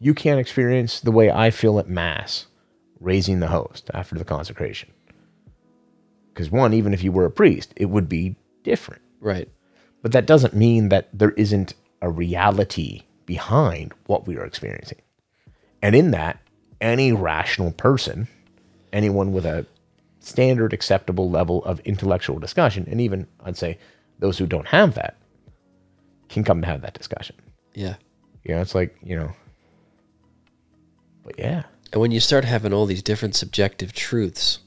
You 0.00 0.14
can't 0.14 0.40
experience 0.40 1.00
the 1.00 1.12
way 1.12 1.30
I 1.30 1.50
feel 1.50 1.78
at 1.78 1.88
Mass, 1.88 2.46
raising 3.00 3.40
the 3.40 3.48
host 3.48 3.90
after 3.92 4.14
the 4.14 4.24
consecration. 4.24 4.90
Because, 6.32 6.50
one, 6.50 6.72
even 6.72 6.94
if 6.94 7.02
you 7.02 7.12
were 7.12 7.24
a 7.24 7.30
priest, 7.30 7.72
it 7.76 7.86
would 7.86 8.08
be 8.08 8.36
different. 8.62 9.02
Right. 9.20 9.48
But 10.02 10.12
that 10.12 10.26
doesn't 10.26 10.54
mean 10.54 10.88
that 10.90 11.08
there 11.12 11.32
isn't 11.32 11.74
a 12.00 12.10
reality 12.10 13.02
behind 13.26 13.92
what 14.06 14.26
we 14.26 14.36
are 14.36 14.44
experiencing. 14.44 15.00
And 15.82 15.94
in 15.94 16.10
that, 16.12 16.40
any 16.80 17.12
rational 17.12 17.72
person, 17.72 18.28
anyone 18.92 19.32
with 19.32 19.46
a 19.46 19.66
standard 20.26 20.72
acceptable 20.72 21.30
level 21.30 21.64
of 21.64 21.78
intellectual 21.80 22.38
discussion, 22.38 22.86
and 22.90 23.00
even 23.00 23.26
I'd 23.44 23.56
say 23.56 23.78
those 24.18 24.38
who 24.38 24.46
don't 24.46 24.66
have 24.66 24.94
that, 24.94 25.16
can 26.28 26.42
come 26.42 26.60
to 26.60 26.66
have 26.66 26.80
that 26.82 26.94
discussion. 26.94 27.36
Yeah. 27.74 27.94
You 28.44 28.54
know, 28.54 28.60
it's 28.60 28.74
like, 28.74 28.96
you 29.02 29.16
know, 29.16 29.32
but 31.22 31.38
yeah. 31.38 31.64
And 31.92 32.00
when 32.00 32.10
you 32.10 32.20
start 32.20 32.44
having 32.44 32.72
all 32.72 32.86
these 32.86 33.02
different 33.02 33.36
subjective 33.36 33.92
truths, 33.92 34.58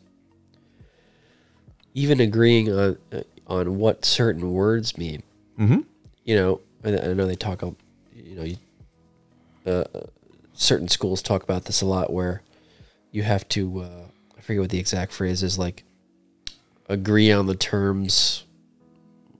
even 1.93 2.19
agreeing 2.19 2.71
on 2.71 2.97
uh, 3.11 3.21
on 3.47 3.77
what 3.77 4.05
certain 4.05 4.51
words 4.51 4.97
mean, 4.97 5.23
Mhm. 5.59 5.83
you 6.23 6.35
know, 6.35 6.61
I, 6.83 6.91
know 7.13 7.25
they 7.25 7.35
talk, 7.35 7.61
you 8.13 8.35
know, 8.35 8.43
you, 8.43 8.57
uh, 9.65 9.83
certain 10.53 10.87
schools 10.87 11.21
talk 11.21 11.43
about 11.43 11.65
this 11.65 11.81
a 11.81 11.85
lot, 11.85 12.13
where 12.13 12.43
you 13.11 13.23
have 13.23 13.47
to, 13.49 13.81
uh, 13.81 14.05
forget 14.49 14.61
what 14.61 14.69
the 14.71 14.79
exact 14.79 15.11
phrase 15.11 15.43
is, 15.43 15.59
like 15.59 15.83
agree 16.87 17.31
on 17.31 17.45
the 17.45 17.53
terms. 17.53 18.45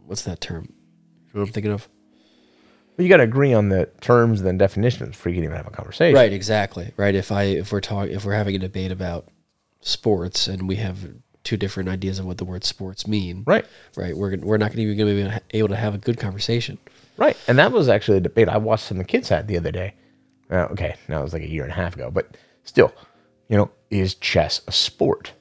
What's 0.05 0.21
that 0.21 0.39
term? 0.39 0.65
You 0.69 1.33
know 1.33 1.41
what 1.41 1.47
I'm 1.47 1.53
thinking 1.53 1.71
of? 1.71 1.89
But 2.95 3.03
you 3.03 3.09
got 3.09 3.17
to 3.17 3.23
agree 3.23 3.51
on 3.53 3.69
the 3.69 3.89
terms 4.01 4.41
and 4.41 4.59
definitions 4.59 5.09
before 5.15 5.31
you 5.31 5.37
can 5.37 5.45
even 5.45 5.55
have 5.57 5.65
a 5.65 5.71
conversation. 5.71 6.13
Right, 6.15 6.31
exactly. 6.31 6.91
Right. 6.95 7.15
If 7.15 7.31
I 7.31 7.43
if 7.43 7.71
we're 7.71 7.81
talking 7.81 8.13
if 8.13 8.23
we're 8.23 8.33
having 8.35 8.55
a 8.55 8.59
debate 8.59 8.91
about 8.91 9.27
sports 9.81 10.47
and 10.47 10.67
we 10.67 10.75
have 10.75 10.99
two 11.43 11.57
different 11.57 11.89
ideas 11.89 12.19
of 12.19 12.25
what 12.25 12.37
the 12.37 12.45
word 12.45 12.63
sports 12.63 13.07
mean, 13.07 13.43
Right. 13.47 13.65
right, 13.95 14.15
we're 14.15 14.37
we're 14.37 14.57
not 14.57 14.71
going 14.75 14.85
to 14.87 14.93
be 14.93 14.95
gonna 14.95 15.39
be 15.49 15.57
able 15.57 15.69
to 15.69 15.75
have 15.75 15.95
a 15.95 15.97
good 15.97 16.19
conversation. 16.19 16.77
Right. 17.17 17.35
And 17.47 17.57
that 17.57 17.71
was 17.71 17.89
actually 17.89 18.17
a 18.17 18.21
debate 18.21 18.47
I 18.47 18.57
watched 18.57 18.83
some 18.85 18.97
of 18.99 19.07
the 19.07 19.11
kids 19.11 19.29
had 19.29 19.47
the 19.47 19.57
other 19.57 19.71
day. 19.71 19.95
Uh, 20.51 20.67
okay, 20.71 20.95
now 21.07 21.19
it 21.21 21.23
was 21.23 21.33
like 21.33 21.41
a 21.43 21.49
year 21.49 21.63
and 21.63 21.71
a 21.71 21.75
half 21.75 21.95
ago, 21.95 22.11
but 22.11 22.35
still, 22.63 22.93
you 23.49 23.57
know, 23.57 23.71
is 23.89 24.15
chess 24.15 24.61
a 24.67 24.71
sport? 24.71 25.33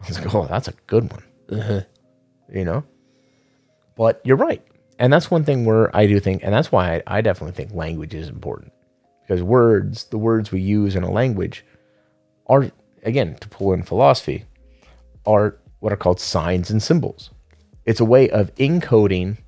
I 0.00 0.08
was 0.08 0.18
like, 0.18 0.34
oh, 0.34 0.46
that's 0.46 0.68
a 0.68 0.74
good 0.86 1.10
one. 1.12 1.22
Uh-huh. 1.50 1.80
You 2.52 2.64
know? 2.64 2.84
But 3.96 4.20
you're 4.24 4.36
right. 4.36 4.62
And 4.98 5.12
that's 5.12 5.30
one 5.30 5.44
thing 5.44 5.64
where 5.64 5.94
I 5.94 6.06
do 6.06 6.18
think, 6.18 6.42
and 6.42 6.52
that's 6.52 6.72
why 6.72 6.96
I, 6.96 7.18
I 7.18 7.20
definitely 7.20 7.52
think 7.52 7.74
language 7.74 8.14
is 8.14 8.28
important. 8.28 8.72
Because 9.22 9.42
words, 9.42 10.04
the 10.04 10.18
words 10.18 10.50
we 10.50 10.60
use 10.60 10.96
in 10.96 11.02
a 11.02 11.10
language, 11.10 11.64
are, 12.46 12.70
again, 13.02 13.36
to 13.36 13.48
pull 13.48 13.72
in 13.72 13.82
philosophy, 13.82 14.44
are 15.26 15.58
what 15.80 15.92
are 15.92 15.96
called 15.96 16.20
signs 16.20 16.70
and 16.70 16.82
symbols. 16.82 17.30
It's 17.84 18.00
a 18.00 18.04
way 18.04 18.30
of 18.30 18.54
encoding 18.54 19.38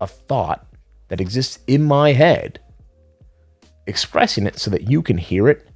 a 0.00 0.06
thought 0.06 0.66
that 1.08 1.20
exists 1.20 1.58
in 1.66 1.84
my 1.84 2.12
head, 2.12 2.58
expressing 3.86 4.46
it 4.46 4.58
so 4.58 4.70
that 4.70 4.90
you 4.90 5.02
can 5.02 5.18
hear 5.18 5.48
it, 5.48 5.68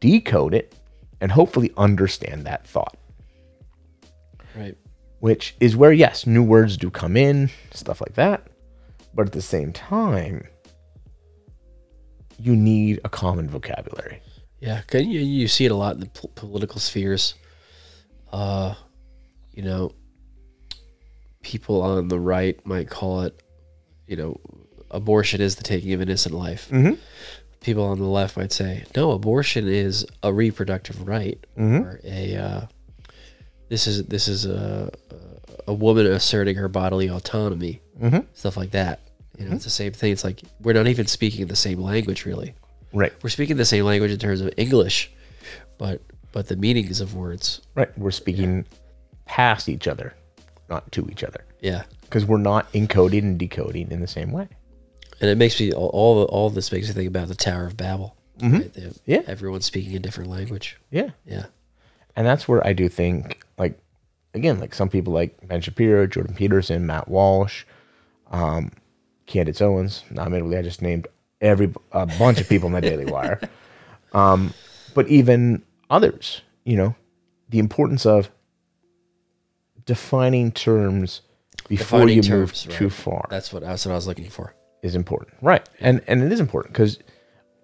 decode 0.00 0.54
it, 0.54 0.74
and 1.20 1.30
hopefully 1.32 1.72
understand 1.76 2.46
that 2.46 2.66
thought. 2.66 2.96
Right. 4.56 4.76
Which 5.20 5.56
is 5.60 5.76
where, 5.76 5.92
yes, 5.92 6.26
new 6.26 6.42
words 6.42 6.76
do 6.76 6.90
come 6.90 7.16
in, 7.16 7.50
stuff 7.72 8.00
like 8.00 8.14
that. 8.14 8.46
But 9.14 9.26
at 9.26 9.32
the 9.32 9.42
same 9.42 9.72
time, 9.72 10.46
you 12.38 12.54
need 12.56 13.00
a 13.04 13.08
common 13.08 13.48
vocabulary. 13.48 14.20
Yeah, 14.60 14.82
you 14.92 15.20
you 15.20 15.46
see 15.48 15.64
it 15.66 15.70
a 15.70 15.76
lot 15.76 15.94
in 15.94 16.00
the 16.00 16.06
pol- 16.06 16.30
political 16.34 16.80
spheres. 16.80 17.34
Uh, 18.32 18.74
you 19.52 19.62
know, 19.62 19.92
people 21.42 21.82
on 21.82 22.08
the 22.08 22.18
right 22.18 22.64
might 22.66 22.88
call 22.88 23.22
it, 23.22 23.40
you 24.06 24.16
know, 24.16 24.40
abortion 24.90 25.40
is 25.40 25.56
the 25.56 25.62
taking 25.62 25.92
of 25.92 26.00
innocent 26.00 26.34
life. 26.34 26.68
Mhm. 26.70 26.98
People 27.64 27.84
on 27.84 27.98
the 27.98 28.04
left 28.04 28.36
might 28.36 28.52
say, 28.52 28.84
no, 28.94 29.12
abortion 29.12 29.66
is 29.66 30.06
a 30.22 30.32
reproductive 30.32 31.08
right, 31.08 31.42
mm-hmm. 31.58 31.82
or 31.82 32.00
a 32.04 32.36
uh, 32.36 32.60
this 33.70 33.86
is 33.86 34.04
this 34.04 34.28
is 34.28 34.44
a 34.44 34.90
a 35.66 35.72
woman 35.72 36.06
asserting 36.06 36.56
her 36.56 36.68
bodily 36.68 37.08
autonomy, 37.08 37.80
mm-hmm. 37.98 38.18
stuff 38.34 38.56
like 38.58 38.72
that. 38.72 39.00
You 39.38 39.44
know, 39.44 39.46
mm-hmm. 39.46 39.56
it's 39.56 39.64
the 39.64 39.70
same 39.70 39.92
thing. 39.92 40.12
It's 40.12 40.24
like 40.24 40.42
we're 40.60 40.74
not 40.74 40.86
even 40.88 41.06
speaking 41.06 41.46
the 41.46 41.56
same 41.56 41.80
language, 41.80 42.26
really 42.26 42.54
Right. 42.92 43.12
we're 43.22 43.30
speaking 43.30 43.56
the 43.56 43.64
same 43.64 43.84
language 43.84 44.12
in 44.12 44.18
terms 44.18 44.40
of 44.42 44.52
English, 44.56 45.10
but 45.78 46.02
but 46.32 46.48
the 46.48 46.56
meanings 46.56 47.00
of 47.00 47.14
words, 47.14 47.62
Right. 47.74 47.96
We're 47.98 48.10
speaking 48.10 48.66
past 49.24 49.68
each 49.70 49.88
other, 49.88 50.14
not 50.68 50.92
to 50.92 51.08
each 51.10 51.24
other. 51.24 51.44
yeah. 51.60 51.84
Because 52.02 52.26
we're 52.26 52.38
not 52.38 52.70
encoding 52.74 53.22
and 53.22 53.38
decoding 53.38 53.90
in 53.90 54.00
the 54.00 54.06
same 54.06 54.30
way. 54.30 54.48
And 55.20 55.30
it 55.30 55.36
makes 55.36 55.58
me 55.60 55.72
all 55.72 55.88
all, 55.92 56.22
all 56.24 56.50
this 56.50 56.70
makes 56.72 56.88
me 56.88 56.94
think 56.94 57.08
about 57.08 57.28
the 57.28 57.34
Tower 57.34 57.66
of 57.66 57.76
Babel. 57.76 58.16
Right? 58.42 58.72
They- 58.72 58.90
Yeah. 59.06 59.22
everyone's 59.26 59.64
speaking 59.64 59.94
a 59.94 59.98
different 60.00 60.28
language. 60.30 60.76
Yeah. 60.90 61.10
Yeah, 61.24 61.46
And 62.16 62.26
that's 62.26 62.48
where 62.48 62.66
I 62.66 62.72
do 62.72 62.88
think, 62.88 63.40
like, 63.58 63.78
again, 64.34 64.58
like 64.58 64.74
some 64.74 64.88
people 64.88 65.12
like 65.12 65.36
Ben 65.46 65.60
Shapiro, 65.60 66.06
Jordan 66.06 66.34
Peterson, 66.34 66.84
Matt 66.86 67.08
Walsh, 67.08 67.64
um, 68.30 68.72
Candace 69.26 69.60
Owens. 69.60 70.02
Not 70.10 70.26
admittedly, 70.26 70.56
I 70.58 70.62
just 70.62 70.82
named 70.82 71.06
every 71.40 71.72
a 71.92 72.06
bunch 72.06 72.40
of 72.40 72.48
people 72.48 72.66
in 72.68 72.72
the 72.74 72.80
Daily 72.90 73.04
Wire. 73.06 73.40
Um, 74.12 74.52
but 74.94 75.06
even 75.08 75.62
others, 75.88 76.42
you 76.64 76.76
know, 76.76 76.94
the 77.50 77.58
importance 77.60 78.04
of 78.04 78.30
defining 79.86 80.50
terms 80.52 81.20
before 81.68 82.00
Defining 82.00 82.16
you 82.16 82.22
terms, 82.22 82.66
move 82.66 82.76
too 82.76 82.90
far 82.90 83.26
that's 83.30 83.52
what 83.52 83.62
that's 83.62 83.86
what 83.86 83.92
I 83.92 83.94
was 83.94 84.06
looking 84.06 84.28
for. 84.28 84.54
Is 84.84 84.94
important, 84.94 85.34
right? 85.42 85.68
And 85.80 86.02
and 86.06 86.22
it 86.22 86.30
is 86.30 86.38
important 86.40 86.72
because 86.74 86.98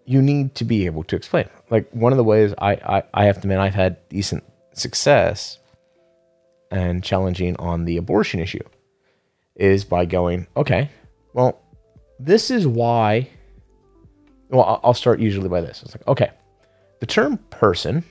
you 0.07 0.21
need 0.23 0.55
to 0.57 0.65
be 0.65 0.87
able 0.87 1.05
to 1.05 1.15
explain. 1.17 1.49
Like 1.71 1.89
one 1.93 2.13
of 2.13 2.17
the 2.17 2.25
ways 2.25 2.53
I, 2.59 2.73
I 2.73 3.03
I 3.15 3.25
have 3.27 3.37
to 3.37 3.41
admit 3.41 3.59
I've 3.59 3.75
had 3.75 3.97
decent 4.09 4.43
success 4.73 5.59
and 6.71 7.05
challenging 7.05 7.57
on 7.57 7.85
the 7.85 7.97
abortion 7.97 8.41
issue 8.41 8.65
is 9.57 9.85
by 9.85 10.05
going, 10.07 10.47
okay, 10.57 10.91
well, 11.35 11.61
this 12.19 12.51
is 12.51 12.67
why. 12.67 13.29
Well, 14.49 14.63
I'll- 14.65 14.81
I'll 14.85 14.95
start 14.95 15.21
usually 15.21 15.49
by 15.49 15.61
this. 15.61 15.83
It's 15.83 15.95
like, 15.95 16.07
okay, 16.09 16.31
the 17.01 17.07
term 17.07 17.37
person 17.51 18.03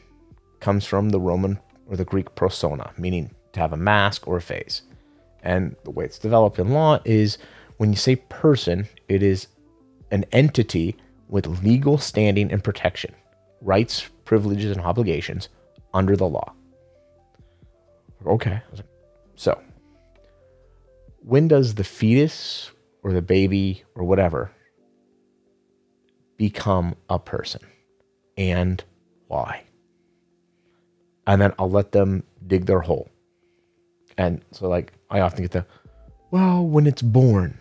comes 0.61 0.85
from 0.85 1.09
the 1.09 1.19
Roman 1.19 1.59
or 1.89 1.97
the 1.97 2.05
Greek 2.05 2.33
persona, 2.35 2.91
meaning 2.97 3.31
to 3.53 3.59
have 3.59 3.73
a 3.73 3.77
mask 3.77 4.27
or 4.27 4.37
a 4.37 4.41
face. 4.41 4.83
And 5.43 5.75
the 5.85 5.91
way 5.91 6.05
it's 6.05 6.19
developed 6.19 6.59
in 6.59 6.69
law 6.71 6.99
is 7.05 7.37
when 7.79 7.91
you 7.91 7.95
say 7.95 8.17
person, 8.17 8.85
it 9.07 9.23
is 9.23 9.47
an 10.11 10.25
entity 10.33 10.97
with 11.29 11.63
legal 11.63 11.97
standing 11.97 12.51
and 12.51 12.61
protection, 12.61 13.15
rights, 13.61 14.09
privileges, 14.25 14.75
and 14.75 14.85
obligations 14.85 15.47
under 15.93 16.17
the 16.17 16.27
law. 16.27 16.53
Okay. 18.25 18.61
So, 19.37 19.61
when 21.19 21.47
does 21.47 21.75
the 21.75 21.85
fetus 21.85 22.69
or 23.01 23.13
the 23.13 23.21
baby 23.21 23.85
or 23.95 24.03
whatever 24.03 24.51
become 26.35 26.95
a 27.09 27.17
person 27.17 27.61
and 28.37 28.83
why? 29.27 29.63
And 31.25 31.41
then 31.41 31.53
I'll 31.57 31.71
let 31.71 31.93
them 31.93 32.23
dig 32.45 32.65
their 32.65 32.81
hole. 32.81 33.09
And 34.17 34.43
so, 34.51 34.67
like, 34.67 34.91
I 35.09 35.21
often 35.21 35.43
get 35.43 35.51
the, 35.51 35.65
well, 36.29 36.65
when 36.65 36.85
it's 36.85 37.01
born. 37.01 37.57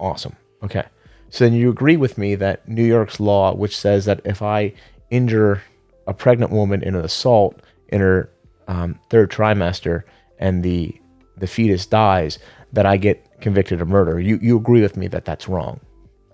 Awesome. 0.00 0.34
Okay. 0.64 0.84
So 1.28 1.44
then 1.44 1.52
you 1.52 1.70
agree 1.70 1.96
with 1.96 2.18
me 2.18 2.34
that 2.36 2.66
New 2.68 2.82
York's 2.84 3.20
law, 3.20 3.54
which 3.54 3.76
says 3.78 4.06
that 4.06 4.20
if 4.24 4.42
I 4.42 4.72
injure 5.10 5.62
a 6.06 6.14
pregnant 6.14 6.50
woman 6.50 6.82
in 6.82 6.94
an 6.96 7.04
assault 7.04 7.60
in 7.88 8.00
her 8.00 8.30
um, 8.66 8.98
third 9.10 9.30
trimester 9.30 10.02
and 10.38 10.62
the 10.64 10.96
the 11.36 11.46
fetus 11.46 11.86
dies, 11.86 12.38
that 12.72 12.84
I 12.86 12.96
get 12.96 13.40
convicted 13.40 13.80
of 13.80 13.88
murder. 13.88 14.18
You 14.20 14.38
you 14.42 14.56
agree 14.56 14.80
with 14.82 14.96
me 14.96 15.06
that 15.08 15.24
that's 15.24 15.48
wrong, 15.48 15.80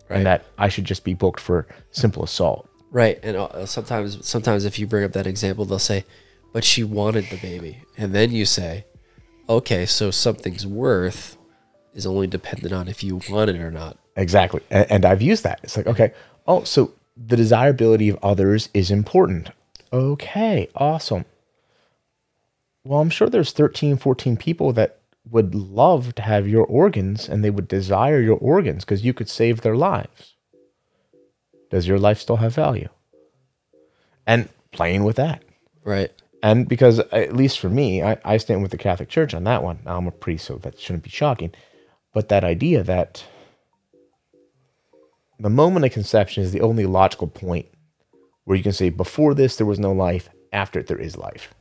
Right. 0.09 0.17
and 0.19 0.27
that 0.27 0.45
I 0.59 0.69
should 0.69 0.85
just 0.85 1.05
be 1.05 1.15
booked 1.15 1.41
for 1.41 1.67
simple 1.91 2.23
assault. 2.25 2.69
Right, 2.91 3.19
and 3.23 3.37
uh, 3.37 3.67
sometimes 3.67 4.27
sometimes 4.27 4.65
if 4.65 4.79
you 4.79 4.87
bring 4.87 5.05
up 5.05 5.13
that 5.13 5.27
example, 5.27 5.65
they'll 5.65 5.79
say, 5.79 6.05
"But 6.53 6.65
she 6.65 6.83
wanted 6.85 7.27
the 7.31 7.37
baby," 7.39 7.83
and 7.99 8.13
then 8.15 8.33
you 8.33 8.45
say, 8.47 8.87
"Okay, 9.49 9.87
so 9.87 10.11
something's 10.11 10.67
worth 10.67 11.36
is 11.97 12.07
only 12.07 12.29
dependent 12.29 12.73
on 12.73 12.87
if 12.87 13.03
you 13.03 13.21
want 13.29 13.51
it 13.51 13.57
or 13.57 13.73
not." 13.73 13.99
Exactly. 14.15 14.61
And, 14.71 14.91
and 14.91 15.05
I've 15.05 15.23
used 15.23 15.43
that. 15.43 15.61
It's 15.65 15.77
like, 15.77 15.87
okay, 15.87 16.13
oh, 16.47 16.63
so 16.63 16.93
the 17.17 17.37
desirability 17.37 18.09
of 18.09 18.19
others 18.23 18.69
is 18.73 18.91
important. 18.91 19.51
Okay, 19.93 20.69
awesome. 20.75 21.25
Well, 22.85 23.01
I'm 23.01 23.11
sure 23.11 23.29
there's 23.29 23.53
13, 23.53 23.97
14 23.97 24.37
people 24.37 24.73
that 24.75 24.99
would 25.29 25.55
love 25.55 26.15
to 26.15 26.23
have 26.23 26.49
your 26.49 26.65
organs 26.65 27.29
and 27.29 27.43
they 27.43 27.51
would 27.51 27.67
desire 27.67 28.21
your 28.21 28.39
organs 28.39 28.85
because 28.85 29.05
you 29.05 29.13
could 29.13 29.29
save 29.29 29.61
their 29.63 29.77
lives. 29.77 30.35
Does 31.71 31.89
your 31.89 31.99
life 31.99 32.21
still 32.21 32.37
have 32.37 32.55
value? 32.55 32.89
And 34.27 34.49
playing 34.71 35.05
with 35.05 35.17
that. 35.17 35.43
Right. 35.85 36.13
And 36.43 36.69
because, 36.69 36.99
at 36.99 37.35
least 37.35 37.59
for 37.59 37.69
me, 37.69 38.03
I, 38.03 38.19
I 38.25 38.37
stand 38.37 38.63
with 38.63 38.71
the 38.71 38.79
Catholic 38.79 39.09
Church 39.09 39.35
on 39.35 39.45
that 39.45 39.65
one. 39.65 39.81
Now, 39.85 39.97
I'm 39.97 40.07
a 40.07 40.13
priest, 40.13 40.45
so 40.45 40.57
that 40.59 40.79
shouldn't 40.79 41.03
be 41.03 41.11
shocking. 41.11 41.53
But 42.17 42.31
that 42.31 42.45
idea 42.45 42.83
that 42.83 43.23
the 45.39 45.51
moment 45.51 45.85
of 45.85 45.93
conception 45.93 46.43
is 46.43 46.51
the 46.51 46.63
only 46.63 46.87
logical 46.87 47.27
point 47.27 47.67
where 48.45 48.57
you 48.57 48.63
can 48.63 48.73
say, 48.73 48.89
before 48.89 49.35
this, 49.35 49.57
there 49.57 49.67
was 49.67 49.79
no 49.79 49.93
life, 49.93 50.31
after 50.51 50.79
it, 50.81 50.87
there 50.87 50.99
is 50.99 51.19
life. 51.19 51.53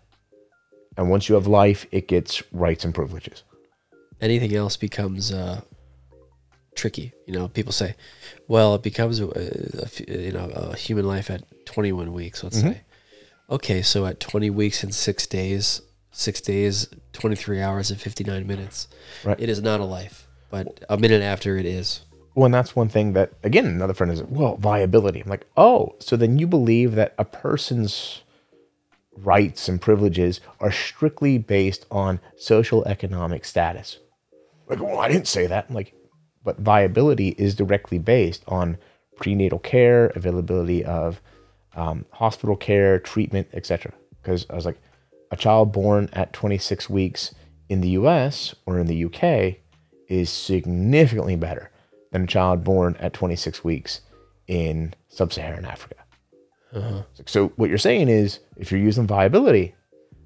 And 0.95 1.09
once 1.09 1.27
you 1.27 1.35
have 1.35 1.45
life, 1.45 1.85
it 1.91 2.07
gets 2.07 2.41
rights 2.53 2.85
and 2.85 2.95
privileges. 2.95 3.43
Anything 4.21 4.55
else 4.55 4.77
becomes 4.77 5.33
uh, 5.33 5.59
tricky. 6.73 7.11
You 7.27 7.33
know, 7.33 7.49
people 7.49 7.73
say, 7.73 7.95
well, 8.47 8.75
it 8.75 8.81
becomes 8.81 9.19
a, 9.19 9.25
a, 9.25 9.89
you 10.07 10.31
know 10.31 10.45
a 10.55 10.73
human 10.77 11.05
life 11.05 11.29
at 11.29 11.43
21 11.65 12.13
weeks. 12.13 12.45
Let's 12.45 12.59
Mm-hmm. 12.59 12.71
say. 12.71 12.81
Okay, 13.49 13.81
so 13.81 14.05
at 14.05 14.21
20 14.21 14.49
weeks 14.51 14.83
and 14.83 14.95
six 14.95 15.27
days, 15.27 15.81
six 16.11 16.39
days, 16.39 16.87
23 17.11 17.59
hours 17.61 17.91
and 17.91 17.99
59 17.99 18.47
minutes, 18.47 18.87
Right. 19.25 19.37
it 19.37 19.49
is 19.49 19.61
not 19.61 19.81
a 19.81 19.83
life. 19.83 20.24
But 20.49 20.83
a 20.89 20.97
minute 20.97 21.21
after 21.21 21.57
it 21.57 21.65
is. 21.65 22.01
Well, 22.33 22.45
and 22.45 22.53
that's 22.53 22.75
one 22.75 22.89
thing 22.89 23.13
that, 23.13 23.31
again, 23.43 23.65
another 23.65 23.93
friend 23.93 24.11
is, 24.11 24.21
well, 24.23 24.57
viability. 24.57 25.21
I'm 25.21 25.29
like, 25.29 25.47
oh, 25.55 25.95
so 25.99 26.17
then 26.17 26.37
you 26.37 26.47
believe 26.47 26.95
that 26.95 27.13
a 27.17 27.23
person's 27.23 28.21
rights 29.17 29.69
and 29.69 29.81
privileges 29.81 30.41
are 30.59 30.71
strictly 30.71 31.37
based 31.37 31.85
on 31.89 32.19
social 32.37 32.83
economic 32.85 33.45
status. 33.45 33.99
Like, 34.67 34.81
well, 34.81 34.99
I 34.99 35.07
didn't 35.07 35.27
say 35.27 35.47
that. 35.47 35.67
I'm 35.69 35.75
like, 35.75 35.93
but 36.43 36.59
viability 36.59 37.29
is 37.37 37.55
directly 37.55 37.97
based 37.99 38.43
on 38.47 38.77
prenatal 39.15 39.59
care, 39.59 40.07
availability 40.07 40.83
of 40.83 41.21
um, 41.75 42.05
hospital 42.11 42.55
care, 42.55 42.99
treatment, 42.99 43.47
etc. 43.53 43.93
Because 44.21 44.45
I 44.49 44.55
was 44.55 44.65
like, 44.65 44.79
a 45.31 45.37
child 45.37 45.71
born 45.71 46.09
at 46.13 46.33
26 46.33 46.89
weeks 46.89 47.33
in 47.67 47.81
the 47.81 47.89
US 47.89 48.55
or 48.65 48.79
in 48.79 48.87
the 48.87 49.05
UK 49.05 49.57
is 50.07 50.29
significantly 50.29 51.35
better 51.35 51.71
than 52.11 52.23
a 52.23 52.27
child 52.27 52.63
born 52.63 52.95
at 52.99 53.13
26 53.13 53.63
weeks 53.63 54.01
in 54.47 54.93
sub 55.09 55.33
Saharan 55.33 55.65
Africa. 55.65 55.95
So, 57.25 57.49
what 57.55 57.69
you're 57.69 57.77
saying 57.77 58.09
is 58.09 58.39
if 58.57 58.71
you're 58.71 58.81
using 58.81 59.07
viability, 59.07 59.75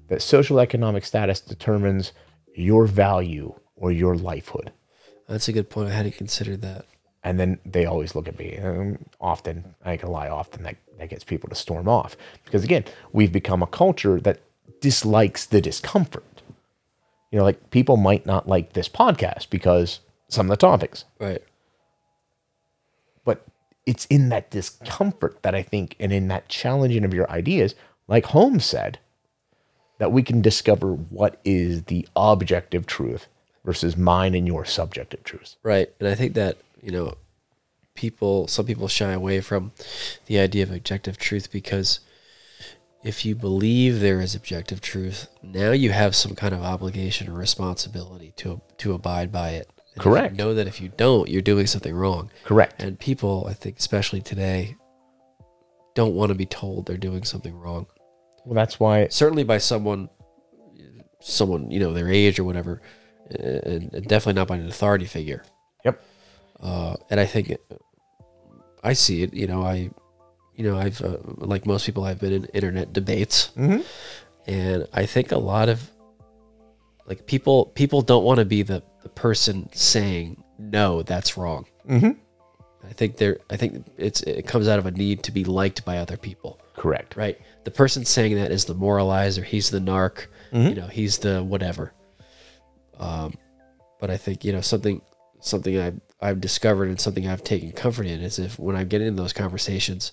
that 0.08 0.20
social 0.20 0.58
economic 0.58 1.04
status 1.04 1.40
determines 1.40 2.12
your 2.54 2.86
value 2.86 3.54
or 3.76 3.92
your 3.92 4.16
lifehood. 4.16 4.70
That's 5.28 5.48
a 5.48 5.52
good 5.52 5.70
point. 5.70 5.88
I 5.88 5.92
hadn't 5.92 6.16
considered 6.16 6.60
that. 6.62 6.86
And 7.22 7.38
then 7.38 7.58
they 7.64 7.86
always 7.86 8.14
look 8.14 8.26
at 8.26 8.38
me. 8.38 8.58
Um, 8.58 8.98
often, 9.20 9.74
I 9.84 9.92
ain't 9.92 10.02
gonna 10.02 10.12
lie, 10.12 10.28
often 10.28 10.64
that, 10.64 10.76
that 10.98 11.10
gets 11.10 11.22
people 11.22 11.48
to 11.50 11.54
storm 11.54 11.88
off. 11.88 12.16
Because 12.44 12.64
again, 12.64 12.84
we've 13.12 13.32
become 13.32 13.62
a 13.62 13.66
culture 13.66 14.20
that 14.20 14.40
dislikes 14.80 15.46
the 15.46 15.60
discomfort. 15.60 16.24
You 17.30 17.38
know, 17.38 17.44
like 17.44 17.70
people 17.70 17.96
might 17.96 18.26
not 18.26 18.48
like 18.48 18.72
this 18.72 18.88
podcast 18.88 19.50
because 19.50 20.00
some 20.28 20.46
of 20.46 20.50
the 20.50 20.56
topics, 20.56 21.04
Right. 21.18 21.42
but 23.24 23.44
it's 23.86 24.04
in 24.06 24.28
that 24.30 24.50
discomfort 24.50 25.38
that 25.42 25.54
I 25.54 25.62
think, 25.62 25.96
and 26.00 26.12
in 26.12 26.28
that 26.28 26.48
challenging 26.48 27.04
of 27.04 27.14
your 27.14 27.30
ideas, 27.30 27.74
like 28.08 28.26
Holmes 28.26 28.64
said, 28.64 28.98
that 29.98 30.12
we 30.12 30.22
can 30.22 30.40
discover 30.40 30.92
what 30.92 31.40
is 31.44 31.84
the 31.84 32.06
objective 32.16 32.86
truth 32.86 33.26
versus 33.64 33.96
mine 33.96 34.34
and 34.34 34.46
your 34.46 34.64
subjective 34.64 35.22
truth. 35.24 35.56
Right. 35.62 35.90
And 36.00 36.08
I 36.08 36.14
think 36.14 36.34
that, 36.34 36.56
you 36.82 36.90
know, 36.90 37.14
people, 37.94 38.48
some 38.48 38.66
people 38.66 38.88
shy 38.88 39.12
away 39.12 39.40
from 39.40 39.72
the 40.26 40.38
idea 40.38 40.62
of 40.62 40.70
objective 40.72 41.18
truth 41.18 41.50
because 41.52 42.00
if 43.02 43.24
you 43.24 43.34
believe 43.34 44.00
there 44.00 44.20
is 44.20 44.34
objective 44.34 44.80
truth, 44.80 45.28
now 45.42 45.70
you 45.72 45.90
have 45.90 46.14
some 46.14 46.34
kind 46.34 46.54
of 46.54 46.62
obligation 46.62 47.28
or 47.28 47.34
responsibility 47.34 48.32
to 48.36 48.60
to 48.78 48.92
abide 48.92 49.32
by 49.32 49.50
it. 49.50 49.70
And 49.94 50.02
Correct. 50.02 50.36
know 50.36 50.54
that 50.54 50.66
if 50.66 50.80
you 50.80 50.90
don't, 50.96 51.28
you're 51.28 51.42
doing 51.42 51.66
something 51.66 51.94
wrong. 51.94 52.30
Correct. 52.44 52.80
And 52.80 52.98
people, 52.98 53.46
I 53.48 53.54
think, 53.54 53.78
especially 53.78 54.20
today, 54.20 54.76
don't 55.94 56.14
want 56.14 56.30
to 56.30 56.34
be 56.34 56.46
told 56.46 56.86
they're 56.86 56.96
doing 56.96 57.24
something 57.24 57.56
wrong. 57.56 57.86
Well, 58.44 58.54
that's 58.54 58.78
why 58.78 59.08
Certainly 59.08 59.44
by 59.44 59.58
someone, 59.58 60.08
someone 61.20 61.70
you 61.70 61.80
know 61.80 61.92
their 61.92 62.08
age 62.08 62.38
or 62.38 62.44
whatever, 62.44 62.82
and, 63.30 63.92
and 63.92 64.06
definitely 64.06 64.34
not 64.34 64.48
by 64.48 64.56
an 64.56 64.68
authority 64.68 65.06
figure. 65.06 65.44
Yep. 65.84 66.02
Uh, 66.60 66.96
and 67.08 67.18
I 67.18 67.26
think 67.26 67.50
it, 67.50 67.64
I 68.84 68.92
see 68.92 69.22
it. 69.22 69.32
You 69.34 69.46
know, 69.46 69.62
I, 69.62 69.90
you 70.60 70.66
know, 70.70 70.76
I've 70.78 71.00
uh, 71.00 71.16
like 71.38 71.64
most 71.64 71.86
people, 71.86 72.04
I've 72.04 72.20
been 72.20 72.32
in 72.34 72.44
internet 72.58 72.92
debates, 72.92 73.50
Mhm. 73.56 73.82
and 74.46 74.86
I 74.92 75.06
think 75.06 75.32
a 75.32 75.38
lot 75.38 75.68
of 75.70 75.90
like 77.06 77.26
people 77.26 77.66
people 77.80 78.02
don't 78.02 78.24
want 78.24 78.38
to 78.40 78.44
be 78.44 78.62
the 78.62 78.82
the 79.02 79.08
person 79.08 79.68
saying 79.72 80.44
no, 80.58 81.02
that's 81.02 81.36
wrong. 81.38 81.64
Mhm. 81.88 82.16
I 82.88 82.92
think 82.92 83.16
there. 83.16 83.38
I 83.48 83.56
think 83.56 83.86
it's 83.96 84.20
it 84.24 84.46
comes 84.46 84.68
out 84.68 84.78
of 84.78 84.84
a 84.86 84.90
need 84.90 85.22
to 85.24 85.32
be 85.32 85.44
liked 85.44 85.84
by 85.86 85.96
other 85.98 86.16
people 86.18 86.58
correct. 86.76 87.16
right? 87.16 87.38
The 87.64 87.70
person 87.70 88.04
saying 88.04 88.34
that 88.36 88.50
is 88.50 88.64
the 88.66 88.74
moralizer. 88.74 89.44
He's 89.44 89.70
the 89.70 89.80
narc. 89.80 90.26
You 90.52 90.74
know, 90.74 90.88
he's 90.88 91.18
the 91.18 91.42
whatever. 91.44 91.92
Um, 92.98 93.34
but 94.00 94.10
I 94.10 94.16
think 94.16 94.44
you 94.44 94.52
know 94.52 94.60
something 94.60 95.00
something 95.40 95.78
I've 95.78 96.00
I've 96.20 96.40
discovered 96.40 96.88
and 96.88 97.00
something 97.00 97.26
I've 97.28 97.44
taken 97.44 97.72
comfort 97.72 98.06
in 98.06 98.20
is 98.20 98.38
if 98.38 98.58
when 98.58 98.76
I 98.76 98.84
get 98.84 99.00
in 99.00 99.16
those 99.16 99.32
conversations, 99.32 100.12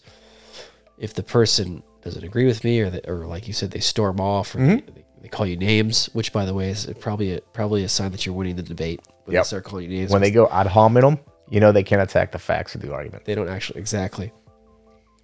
if 0.98 1.14
the 1.14 1.24
person 1.24 1.84
doesn't 2.02 2.24
agree 2.24 2.46
with 2.46 2.64
me 2.64 2.82
or 2.82 3.00
or 3.08 3.26
like 3.28 3.48
you 3.48 3.54
said 3.54 3.72
they 3.72 3.80
storm 3.80 4.20
off 4.20 4.56
or 4.56 4.60
mm-hmm. 4.60 4.94
they, 4.94 5.06
they 5.22 5.28
call 5.28 5.46
you 5.46 5.58
names, 5.58 6.08
which 6.14 6.32
by 6.32 6.46
the 6.46 6.54
way 6.54 6.70
is 6.70 6.92
probably 7.00 7.34
a, 7.34 7.42
probably 7.54 7.84
a 7.84 7.90
sign 7.90 8.12
that 8.12 8.26
you're 8.26 8.36
winning 8.36 8.56
the 8.56 8.64
debate 8.64 9.02
when 9.26 9.34
Yep. 9.34 9.44
they 9.44 9.48
start 9.48 9.64
calling 9.64 9.90
you 9.90 9.98
names. 9.98 10.12
When 10.12 10.22
they 10.22 10.32
go 10.32 10.48
ad 10.50 10.68
hominem, 10.68 11.20
you 11.50 11.60
know 11.60 11.72
they 11.72 11.84
can't 11.84 12.02
attack 12.02 12.32
the 12.32 12.40
facts 12.40 12.76
of 12.76 12.82
the 12.82 12.94
argument. 12.94 13.26
They 13.26 13.36
don't 13.36 13.50
actually 13.50 13.80
exactly. 13.80 14.32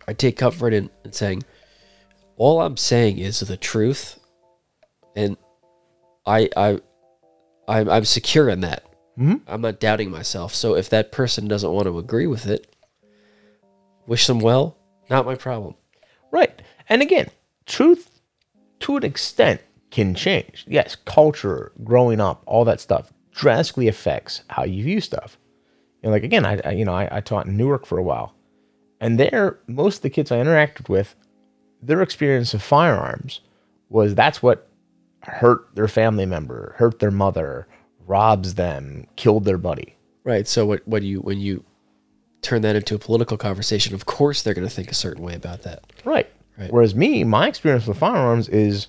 I 0.07 0.13
take 0.13 0.37
comfort 0.37 0.73
in, 0.73 0.89
in 1.05 1.13
saying, 1.13 1.43
all 2.35 2.61
I'm 2.61 2.75
saying 2.75 3.19
is 3.19 3.39
the 3.39 3.57
truth, 3.57 4.19
and 5.15 5.37
I 6.25 6.49
I 6.55 6.79
I'm, 7.67 7.89
I'm 7.89 8.05
secure 8.05 8.49
in 8.49 8.61
that. 8.61 8.83
Mm-hmm. 9.17 9.47
I'm 9.47 9.61
not 9.61 9.79
doubting 9.79 10.09
myself. 10.09 10.55
So 10.55 10.75
if 10.75 10.89
that 10.89 11.11
person 11.11 11.47
doesn't 11.47 11.71
want 11.71 11.85
to 11.85 11.97
agree 11.99 12.27
with 12.27 12.47
it, 12.47 12.75
wish 14.07 14.27
them 14.27 14.39
well. 14.39 14.77
Not 15.13 15.27
my 15.27 15.35
problem. 15.35 15.75
Right. 16.31 16.59
And 16.89 17.03
again, 17.03 17.29
truth 17.67 18.19
to 18.79 18.97
an 18.97 19.03
extent 19.03 19.61
can 19.91 20.15
change. 20.15 20.65
Yes, 20.67 20.95
culture, 20.95 21.71
growing 21.83 22.19
up, 22.19 22.41
all 22.47 22.65
that 22.65 22.81
stuff 22.81 23.13
drastically 23.31 23.87
affects 23.87 24.41
how 24.47 24.63
you 24.63 24.83
view 24.83 24.99
stuff. 25.01 25.37
And 26.01 26.11
like 26.11 26.23
again, 26.23 26.47
I, 26.47 26.59
I 26.65 26.71
you 26.71 26.83
know, 26.83 26.95
I, 26.95 27.17
I 27.17 27.21
taught 27.21 27.45
in 27.45 27.55
Newark 27.55 27.85
for 27.85 27.99
a 27.99 28.03
while. 28.03 28.33
And 28.99 29.19
there, 29.19 29.59
most 29.67 29.97
of 29.97 30.01
the 30.01 30.09
kids 30.09 30.31
I 30.31 30.37
interacted 30.37 30.89
with, 30.89 31.15
their 31.79 32.01
experience 32.01 32.55
of 32.55 32.63
firearms 32.63 33.41
was 33.89 34.15
that's 34.15 34.41
what 34.41 34.67
hurt 35.21 35.67
their 35.75 35.87
family 35.87 36.25
member, 36.25 36.73
hurt 36.77 36.97
their 36.97 37.11
mother, 37.11 37.67
robs 38.07 38.55
them, 38.55 39.05
killed 39.15 39.45
their 39.45 39.59
buddy. 39.59 39.95
Right. 40.23 40.47
So 40.47 40.65
what 40.65 40.87
what 40.87 41.03
you 41.03 41.19
when 41.19 41.39
you 41.39 41.63
turn 42.43 42.61
that 42.61 42.75
into 42.75 42.95
a 42.95 42.99
political 42.99 43.37
conversation? 43.37 43.93
Of 43.95 44.05
course, 44.05 44.41
they're 44.41 44.53
going 44.53 44.67
to 44.67 44.73
think 44.73 44.91
a 44.91 44.95
certain 44.95 45.23
way 45.23 45.33
about 45.35 45.63
that. 45.63 45.83
Right. 46.05 46.29
Right. 46.57 46.71
Whereas 46.71 46.93
me, 46.93 47.23
my 47.23 47.47
experience 47.47 47.87
with 47.87 47.97
firearms 47.97 48.47
is 48.49 48.87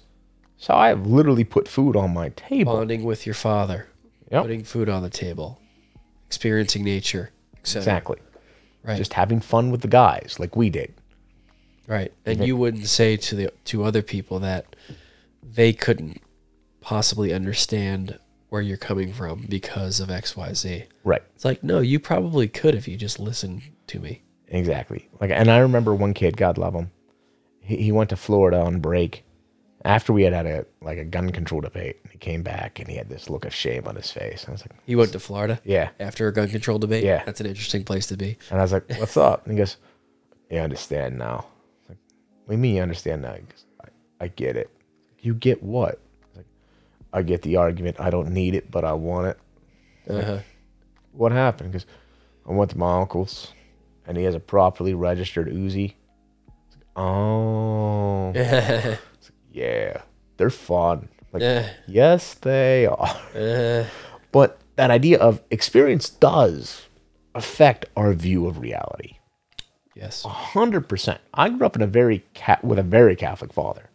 so 0.59 0.75
I've 0.75 1.07
literally 1.07 1.45
put 1.45 1.67
food 1.69 1.97
on 1.97 2.13
my 2.13 2.29
table. 2.31 2.75
Bonding 2.75 3.05
with 3.05 3.27
your 3.27 3.35
father, 3.35 3.89
Yep. 4.31 4.43
putting 4.43 4.65
food 4.65 4.89
on 4.89 5.03
the 5.03 5.11
table, 5.11 5.61
experiencing 6.27 6.85
nature. 6.85 7.31
Exactly. 7.61 8.19
Right. 8.83 8.97
Just 8.99 9.15
having 9.15 9.41
fun 9.41 9.71
with 9.71 9.81
the 9.81 9.89
guys 9.89 10.37
like 10.39 10.55
we 10.57 10.69
did. 10.69 10.93
Right. 11.87 12.13
And 12.27 12.47
you 12.47 12.57
wouldn't 12.57 12.87
say 12.87 13.17
to 13.17 13.35
the 13.35 13.53
to 13.67 13.85
other 13.85 14.03
people 14.03 14.39
that 14.41 14.77
they 15.43 15.73
couldn't 15.73 16.21
possibly 16.81 17.33
understand 17.33 18.19
where 18.51 18.61
you're 18.63 18.77
coming 18.77 19.13
from 19.13 19.47
because 19.49 20.01
of 20.01 20.09
XYZ. 20.11 20.85
Right. 21.05 21.23
It's 21.35 21.45
like, 21.45 21.63
no, 21.63 21.81
you 21.81 22.01
probably 22.01 22.49
could 22.49 22.75
if 22.75 22.89
you 22.89 22.97
just 22.97 23.21
listened 23.21 23.63
to 23.89 24.01
me. 24.01 24.23
Exactly. 24.49 25.09
Like, 25.21 25.31
and 25.31 25.51
I 25.51 25.59
remember 25.59 25.95
one 25.95 26.15
kid, 26.15 26.37
God 26.37 26.59
love 26.59 26.75
him, 26.75 26.91
he, 27.61 27.77
he 27.77 27.93
went 27.93 28.11
to 28.11 28.17
Florida 28.17 28.61
on 28.61 28.81
break 28.81 29.25
after 29.85 30.13
we 30.13 30.23
had 30.23 30.33
had 30.33 30.47
a 30.47 30.65
like 30.81 30.99
a 30.99 31.05
gun 31.05 31.31
control 31.31 31.61
debate. 31.61 32.01
He 32.11 32.19
came 32.19 32.43
back 32.43 32.79
and 32.79 32.89
he 32.89 32.97
had 32.97 33.09
this 33.09 33.29
look 33.29 33.45
of 33.45 33.55
shame 33.55 33.87
on 33.87 33.97
his 33.97 34.11
face. 34.11 34.47
I 34.49 34.53
was 34.53 34.63
like, 34.63 34.73
He 34.87 34.97
went 34.97 35.13
to 35.13 35.21
Florida 35.21 35.61
yeah. 35.65 35.91
after 36.01 36.27
a 36.27 36.33
gun 36.33 36.49
control 36.49 36.79
debate. 36.79 37.05
Yeah. 37.05 37.23
That's 37.25 37.41
an 37.41 37.47
interesting 37.47 37.85
place 37.85 38.07
to 38.07 38.17
be. 38.17 38.39
And 38.51 38.59
I 38.59 38.63
was 38.63 38.73
like, 38.73 38.89
what's 38.99 39.17
up? 39.17 39.45
And 39.45 39.53
he 39.53 39.59
goes, 39.59 39.77
you 40.51 40.59
understand 40.59 41.19
now. 41.19 41.47
I 41.87 41.91
like, 41.91 41.99
what 42.45 42.49
do 42.49 42.53
you 42.53 42.59
mean 42.59 42.77
you 42.77 42.83
understand 42.83 43.23
now? 43.23 43.35
He 43.35 43.43
goes, 43.43 43.65
I, 43.83 44.25
I 44.25 44.29
get 44.29 44.57
it. 44.57 44.71
You 45.21 45.35
get 45.35 45.63
what? 45.63 46.01
I 46.35 46.39
like, 46.39 46.47
I 47.13 47.23
get 47.23 47.43
the 47.43 47.57
argument. 47.57 47.99
I 47.99 48.11
don't 48.11 48.31
need 48.31 48.55
it, 48.55 48.71
but 48.71 48.85
I 48.85 48.93
want 48.93 49.27
it. 49.29 49.39
Uh-huh. 50.09 50.39
What 51.17 51.33
happened? 51.33 51.73
Because 51.73 51.87
I 52.49 52.53
went 52.53 52.71
to 52.73 52.79
my 52.79 53.01
uncle's, 53.01 53.53
and 54.07 54.17
he 54.17 54.25
has 54.25 54.35
a 54.35 54.41
properly 54.41 54.95
registered 54.95 55.49
Uzi. 55.49 55.95
Like, 56.73 56.87
oh, 56.97 58.33
yeah, 59.53 60.03
they're 60.37 60.51
fun. 60.51 61.09
Like, 61.33 61.43
Uh, 61.43 61.65
yes, 61.87 62.35
they 62.35 62.87
are. 62.87 63.17
uh, 63.35 63.85
But 64.33 64.59
that 64.77 64.91
idea 64.91 65.19
of 65.19 65.41
experience 65.51 66.09
does 66.11 66.83
affect 67.35 67.87
our 67.97 68.13
view 68.13 68.47
of 68.47 68.59
reality. 68.59 69.19
yes. 69.95 70.23
hundred 70.25 70.89
percent. 70.89 71.21
I 71.33 71.49
grew 71.49 71.67
up 71.67 71.77
in 71.77 71.83
a 71.83 71.87
very 71.87 72.25
cat 72.35 72.65
with 72.65 72.79
a 72.79 72.83
very 72.83 73.15
Catholic 73.17 73.53
father. 73.53 73.91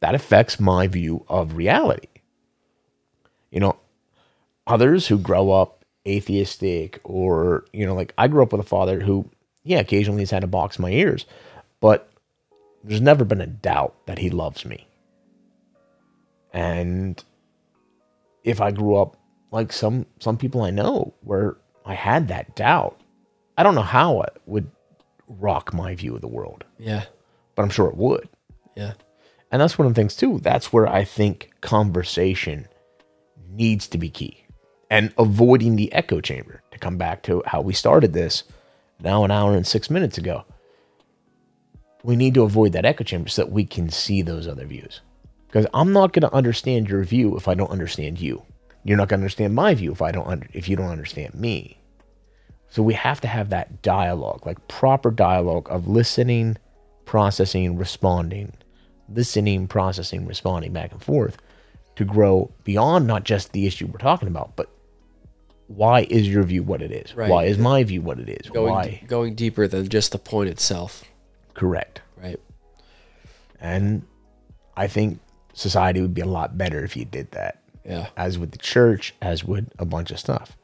That 0.00 0.14
affects 0.14 0.60
my 0.60 0.86
view 0.88 1.24
of 1.28 1.56
reality. 1.56 2.08
You 3.50 3.60
know, 3.60 3.76
others 4.66 5.06
who 5.08 5.18
grow 5.18 5.50
up 5.52 5.84
atheistic 6.06 7.00
or 7.04 7.64
you 7.72 7.84
know, 7.86 7.94
like 7.94 8.12
I 8.18 8.28
grew 8.28 8.42
up 8.42 8.52
with 8.52 8.60
a 8.60 8.64
father 8.68 9.00
who, 9.00 9.28
yeah, 9.64 9.80
occasionally 9.80 10.22
has 10.22 10.30
had 10.30 10.40
to 10.42 10.46
box 10.46 10.78
my 10.78 10.90
ears, 10.90 11.26
but 11.80 12.08
there's 12.84 13.00
never 13.00 13.24
been 13.24 13.40
a 13.40 13.46
doubt 13.46 13.94
that 14.06 14.18
he 14.18 14.30
loves 14.30 14.64
me. 14.64 14.86
And 16.52 17.22
if 18.44 18.60
I 18.60 18.70
grew 18.70 18.96
up 18.96 19.16
like 19.50 19.72
some 19.72 20.06
some 20.20 20.36
people 20.36 20.62
I 20.62 20.70
know 20.70 21.14
where 21.22 21.56
I 21.84 21.94
had 21.94 22.28
that 22.28 22.56
doubt, 22.56 23.00
I 23.58 23.62
don't 23.62 23.74
know 23.74 23.82
how 23.82 24.22
it 24.22 24.36
would 24.46 24.70
rock 25.28 25.74
my 25.74 25.94
view 25.94 26.14
of 26.14 26.20
the 26.20 26.28
world, 26.28 26.64
Yeah. 26.78 27.04
but 27.54 27.62
I'm 27.62 27.70
sure 27.70 27.88
it 27.88 27.96
would. 27.96 28.28
Yeah. 28.76 28.92
And 29.50 29.60
that's 29.60 29.78
one 29.78 29.86
of 29.86 29.94
the 29.94 30.00
things 30.00 30.16
too. 30.16 30.38
That's 30.40 30.72
where 30.72 30.86
I 30.88 31.04
think 31.04 31.50
conversation 31.60 32.68
needs 33.50 33.88
to 33.88 33.98
be 33.98 34.08
key. 34.10 34.44
And 34.90 35.12
avoiding 35.18 35.76
the 35.76 35.92
echo 35.92 36.20
chamber 36.20 36.62
to 36.70 36.78
come 36.78 36.96
back 36.96 37.22
to 37.24 37.42
how 37.46 37.60
we 37.60 37.72
started 37.72 38.12
this 38.12 38.44
now 39.00 39.24
an 39.24 39.30
hour 39.30 39.54
and 39.54 39.66
six 39.66 39.90
minutes 39.90 40.16
ago. 40.16 40.44
We 42.04 42.16
need 42.16 42.34
to 42.34 42.44
avoid 42.44 42.72
that 42.72 42.84
echo 42.84 43.02
chamber 43.02 43.28
so 43.28 43.42
that 43.42 43.50
we 43.50 43.64
can 43.64 43.90
see 43.90 44.22
those 44.22 44.46
other 44.46 44.64
views. 44.64 45.00
Because 45.48 45.66
I'm 45.74 45.92
not 45.92 46.12
going 46.12 46.22
to 46.22 46.34
understand 46.34 46.88
your 46.88 47.02
view 47.02 47.36
if 47.36 47.48
I 47.48 47.54
don't 47.54 47.70
understand 47.70 48.20
you. 48.20 48.42
You're 48.84 48.96
not 48.96 49.08
going 49.08 49.20
to 49.20 49.24
understand 49.24 49.54
my 49.54 49.74
view 49.74 49.90
if 49.90 50.02
I 50.02 50.12
don't 50.12 50.28
under, 50.28 50.46
if 50.52 50.68
you 50.68 50.76
don't 50.76 50.90
understand 50.90 51.34
me. 51.34 51.80
So 52.68 52.82
we 52.82 52.94
have 52.94 53.20
to 53.22 53.28
have 53.28 53.50
that 53.50 53.82
dialogue, 53.82 54.46
like 54.46 54.68
proper 54.68 55.10
dialogue 55.10 55.66
of 55.70 55.88
listening, 55.88 56.56
processing, 57.04 57.76
responding, 57.76 58.52
listening, 59.08 59.66
processing, 59.66 60.26
responding 60.26 60.72
back 60.72 60.92
and 60.92 61.02
forth 61.02 61.38
to 61.96 62.04
grow 62.04 62.52
beyond 62.64 63.06
not 63.06 63.24
just 63.24 63.52
the 63.52 63.66
issue 63.66 63.86
we're 63.86 63.98
talking 63.98 64.28
about, 64.28 64.54
but 64.56 64.68
why 65.68 66.06
is 66.08 66.28
your 66.28 66.42
view 66.44 66.62
what 66.62 66.82
it 66.82 66.92
is? 66.92 67.14
Right. 67.14 67.30
Why 67.30 67.44
is 67.44 67.58
my 67.58 67.82
view 67.84 68.02
what 68.02 68.18
it 68.18 68.28
is? 68.28 68.50
Going 68.50 68.72
why? 68.72 69.02
going 69.06 69.34
deeper 69.34 69.66
than 69.66 69.88
just 69.88 70.12
the 70.12 70.18
point 70.18 70.48
itself. 70.48 71.04
Correct. 71.54 72.02
Right. 72.16 72.40
And 73.60 74.02
I 74.76 74.86
think 74.86 75.20
society 75.54 76.00
would 76.00 76.14
be 76.14 76.20
a 76.20 76.26
lot 76.26 76.56
better 76.56 76.84
if 76.84 76.96
you 76.96 77.04
did 77.04 77.30
that. 77.32 77.62
Yeah. 77.84 78.08
as 78.16 78.36
with 78.36 78.50
the 78.50 78.58
church, 78.58 79.14
as 79.22 79.44
with 79.44 79.68
a 79.78 79.84
bunch 79.84 80.10
of 80.10 80.18
stuff. 80.18 80.56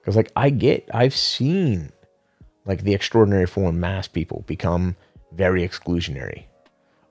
Because, 0.00 0.16
like, 0.16 0.30
I 0.36 0.50
get, 0.50 0.86
I've 0.92 1.16
seen, 1.16 1.92
like, 2.66 2.82
the 2.82 2.92
extraordinary 2.92 3.46
form 3.46 3.80
mass 3.80 4.06
people 4.06 4.44
become 4.46 4.96
very 5.32 5.66
exclusionary. 5.66 6.44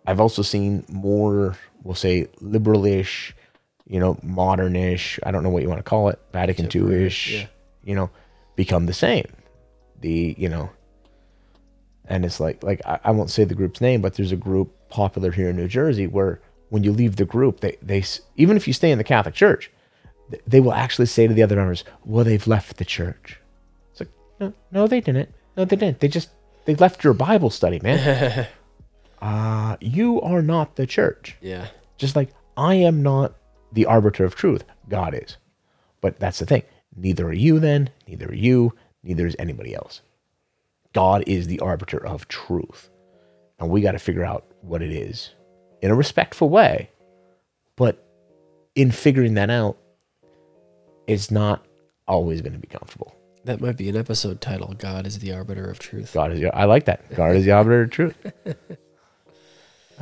I've 0.05 0.19
also 0.19 0.43
seen 0.43 0.85
more, 0.89 1.57
we'll 1.83 1.95
say, 1.95 2.27
liberalish, 2.39 3.33
you 3.91 3.99
know, 3.99 4.15
modernish, 4.25 5.19
I 5.23 5.31
don't 5.31 5.43
know 5.43 5.49
what 5.49 5.61
you 5.63 5.67
want 5.67 5.79
to 5.79 5.83
call 5.83 6.07
it, 6.07 6.17
Vatican 6.31 6.69
II 6.73 7.05
ish, 7.05 7.33
yeah. 7.33 7.47
you 7.83 7.93
know, 7.93 8.09
become 8.55 8.85
the 8.85 8.93
same. 8.93 9.25
The, 9.99 10.33
you 10.37 10.47
know, 10.47 10.69
and 12.05 12.23
it's 12.23 12.39
like, 12.39 12.63
like 12.63 12.81
I, 12.85 13.01
I 13.03 13.11
won't 13.11 13.29
say 13.29 13.43
the 13.43 13.53
group's 13.53 13.81
name, 13.81 14.01
but 14.01 14.13
there's 14.13 14.31
a 14.31 14.37
group 14.37 14.73
popular 14.89 15.29
here 15.29 15.49
in 15.49 15.57
New 15.57 15.67
Jersey 15.67 16.07
where 16.07 16.39
when 16.69 16.85
you 16.85 16.93
leave 16.93 17.17
the 17.17 17.25
group, 17.25 17.59
they, 17.59 17.75
they, 17.81 18.01
even 18.37 18.55
if 18.55 18.65
you 18.65 18.71
stay 18.71 18.91
in 18.91 18.97
the 18.97 19.03
Catholic 19.03 19.35
Church, 19.35 19.69
they 20.47 20.61
will 20.61 20.73
actually 20.73 21.07
say 21.07 21.27
to 21.27 21.33
the 21.33 21.43
other 21.43 21.57
members, 21.57 21.83
well, 22.05 22.23
they've 22.23 22.47
left 22.47 22.77
the 22.77 22.85
church. 22.85 23.41
It's 23.91 23.99
like, 23.99 24.09
no, 24.39 24.53
no, 24.71 24.87
they 24.87 25.01
didn't. 25.01 25.35
No, 25.57 25.65
they 25.65 25.75
didn't. 25.75 25.99
They 25.99 26.07
just, 26.07 26.29
they 26.63 26.75
left 26.75 27.03
your 27.03 27.13
Bible 27.13 27.49
study, 27.49 27.81
man. 27.83 28.47
uh, 29.21 29.75
you 29.81 30.21
are 30.21 30.41
not 30.41 30.77
the 30.77 30.87
church. 30.87 31.35
Yeah. 31.41 31.67
Just 31.97 32.15
like 32.15 32.29
I 32.55 32.75
am 32.75 33.03
not 33.03 33.35
the 33.71 33.85
arbiter 33.85 34.25
of 34.25 34.35
truth, 34.35 34.63
God 34.89 35.13
is. 35.13 35.37
But 36.01 36.19
that's 36.19 36.39
the 36.39 36.45
thing. 36.45 36.63
Neither 36.95 37.27
are 37.27 37.33
you 37.33 37.59
then, 37.59 37.89
neither 38.07 38.27
are 38.27 38.35
you, 38.35 38.73
neither 39.03 39.25
is 39.25 39.35
anybody 39.39 39.73
else. 39.73 40.01
God 40.93 41.23
is 41.25 41.47
the 41.47 41.59
arbiter 41.59 42.05
of 42.05 42.27
truth. 42.27 42.89
And 43.59 43.69
we 43.69 43.81
got 43.81 43.93
to 43.93 43.99
figure 43.99 44.25
out 44.25 44.45
what 44.61 44.81
it 44.81 44.91
is 44.91 45.31
in 45.81 45.91
a 45.91 45.95
respectful 45.95 46.49
way. 46.49 46.89
But 47.75 48.05
in 48.75 48.91
figuring 48.91 49.35
that 49.35 49.49
out, 49.49 49.77
it's 51.07 51.31
not 51.31 51.65
always 52.07 52.41
going 52.41 52.53
to 52.53 52.59
be 52.59 52.67
comfortable. 52.67 53.15
That 53.45 53.61
might 53.61 53.77
be 53.77 53.89
an 53.89 53.95
episode 53.97 54.41
title. 54.41 54.75
God 54.77 55.07
is 55.07 55.19
the 55.19 55.33
arbiter 55.33 55.69
of 55.69 55.79
truth. 55.79 56.13
God 56.13 56.31
is 56.31 56.41
the, 56.41 56.55
I 56.55 56.65
like 56.65 56.85
that. 56.85 57.13
God 57.15 57.35
is 57.35 57.45
the 57.45 57.51
arbiter 57.51 57.83
of 57.83 57.89
truth. 57.91 58.17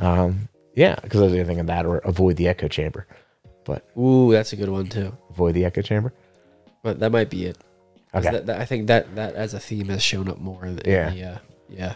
Um, 0.00 0.48
yeah, 0.74 0.96
because 1.02 1.20
I 1.20 1.24
was 1.24 1.32
going 1.32 1.44
to 1.44 1.48
think 1.48 1.60
of 1.60 1.66
that 1.66 1.86
or 1.86 1.98
avoid 1.98 2.36
the 2.36 2.48
echo 2.48 2.68
chamber. 2.68 3.06
But 3.70 3.86
Ooh, 3.96 4.32
that's 4.32 4.52
a 4.52 4.56
good 4.56 4.68
one 4.68 4.88
too. 4.88 5.16
avoid 5.30 5.54
the 5.54 5.64
echo 5.64 5.80
chamber. 5.80 6.12
But 6.82 6.98
that 7.00 7.12
might 7.12 7.30
be 7.30 7.46
it. 7.46 7.56
Okay. 8.12 8.30
That, 8.32 8.46
that- 8.46 8.60
I 8.60 8.64
think 8.64 8.88
that 8.88 9.14
that 9.14 9.34
as 9.36 9.54
a 9.54 9.60
theme 9.60 9.88
has 9.88 10.02
shown 10.02 10.28
up 10.28 10.38
more. 10.38 10.64
In 10.66 10.74
the, 10.76 10.82
Yeah. 10.90 11.12
Yeah. 11.12 11.38
Yeah. 11.68 11.94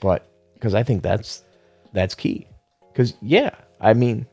but 0.00 0.26
because 0.54 0.74
I 0.74 0.82
think 0.82 1.02
that's 1.04 1.44
that's 1.92 2.14
key. 2.16 2.48
Because 2.92 3.14
yeah, 3.22 3.50
I 3.80 3.94
mean, 3.94 4.26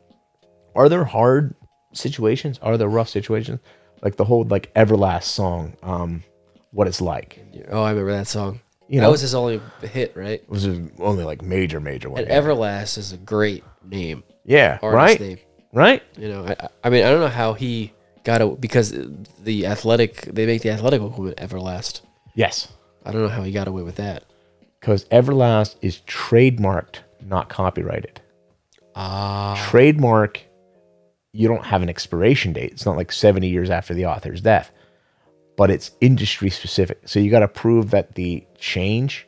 are 0.76 0.90
there 0.90 1.04
hard 1.04 1.54
situations? 1.94 2.58
Are 2.64 2.78
there 2.78 2.88
rough 2.90 3.10
situations? 3.10 3.60
Like 4.02 4.16
the 4.16 4.26
whole 4.26 4.44
like 4.46 4.74
Everlast 4.74 5.26
song, 5.26 5.76
um, 5.84 6.24
what 6.72 6.88
it's 6.88 7.02
like. 7.02 7.40
Oh, 7.70 7.84
I 7.84 7.92
remember 7.92 8.14
that 8.14 8.28
song. 8.28 8.60
You 8.88 9.00
that 9.00 9.06
know, 9.06 9.12
was 9.12 9.22
his 9.22 9.36
only 9.36 9.62
hit, 9.84 10.16
right? 10.16 10.42
it 10.42 10.50
was 10.50 10.64
his 10.64 10.90
only 11.00 11.24
like 11.24 11.44
major 11.44 11.80
major 11.80 12.10
one. 12.10 12.22
And 12.22 12.30
yeah, 12.30 12.42
Everlast 12.42 12.98
is 12.98 13.14
a 13.14 13.18
great 13.18 13.64
name, 13.86 14.24
yeah 14.44 14.80
right, 14.82 15.20
name. 15.20 15.38
Right. 15.74 16.04
You 16.18 16.28
know, 16.30 16.46
I, 16.46 16.68
I- 16.84 16.90
mean, 16.90 17.04
I 17.06 17.10
don't 17.12 17.20
know 17.22 17.28
how 17.28 17.54
he 17.54 17.94
got 18.24 18.42
it 18.42 18.62
because 18.62 18.94
the 19.44 19.66
athletic 19.66 20.22
they 20.24 20.46
make 20.46 20.62
the 20.62 20.70
athletic 20.70 21.02
equipment 21.02 21.38
Everlast. 21.38 22.02
Yes, 22.36 22.68
I 23.06 23.12
don't 23.12 23.22
know 23.24 23.30
how 23.30 23.44
he 23.44 23.52
got 23.52 23.68
away 23.68 23.84
with 23.84 23.96
that. 23.96 24.24
because 24.80 25.06
Everlast 25.06 25.76
is 25.82 26.02
trademarked, 26.08 27.00
not 27.26 27.50
copyrighted. 27.50 28.22
Ah, 28.96 29.56
trademark 29.70 30.42
you 31.34 31.48
don't 31.48 31.66
have 31.66 31.82
an 31.82 31.88
expiration 31.88 32.52
date 32.52 32.74
it's 32.74 32.86
not 32.86 32.98
like 32.98 33.10
70 33.10 33.48
years 33.48 33.70
after 33.70 33.94
the 33.94 34.06
author's 34.06 34.42
death 34.42 34.70
but 35.56 35.72
it's 35.72 35.92
industry 36.02 36.50
specific 36.50 37.00
so 37.08 37.18
you 37.18 37.32
got 37.32 37.40
to 37.40 37.48
prove 37.48 37.92
that 37.92 38.16
the 38.16 38.46
change 38.60 39.26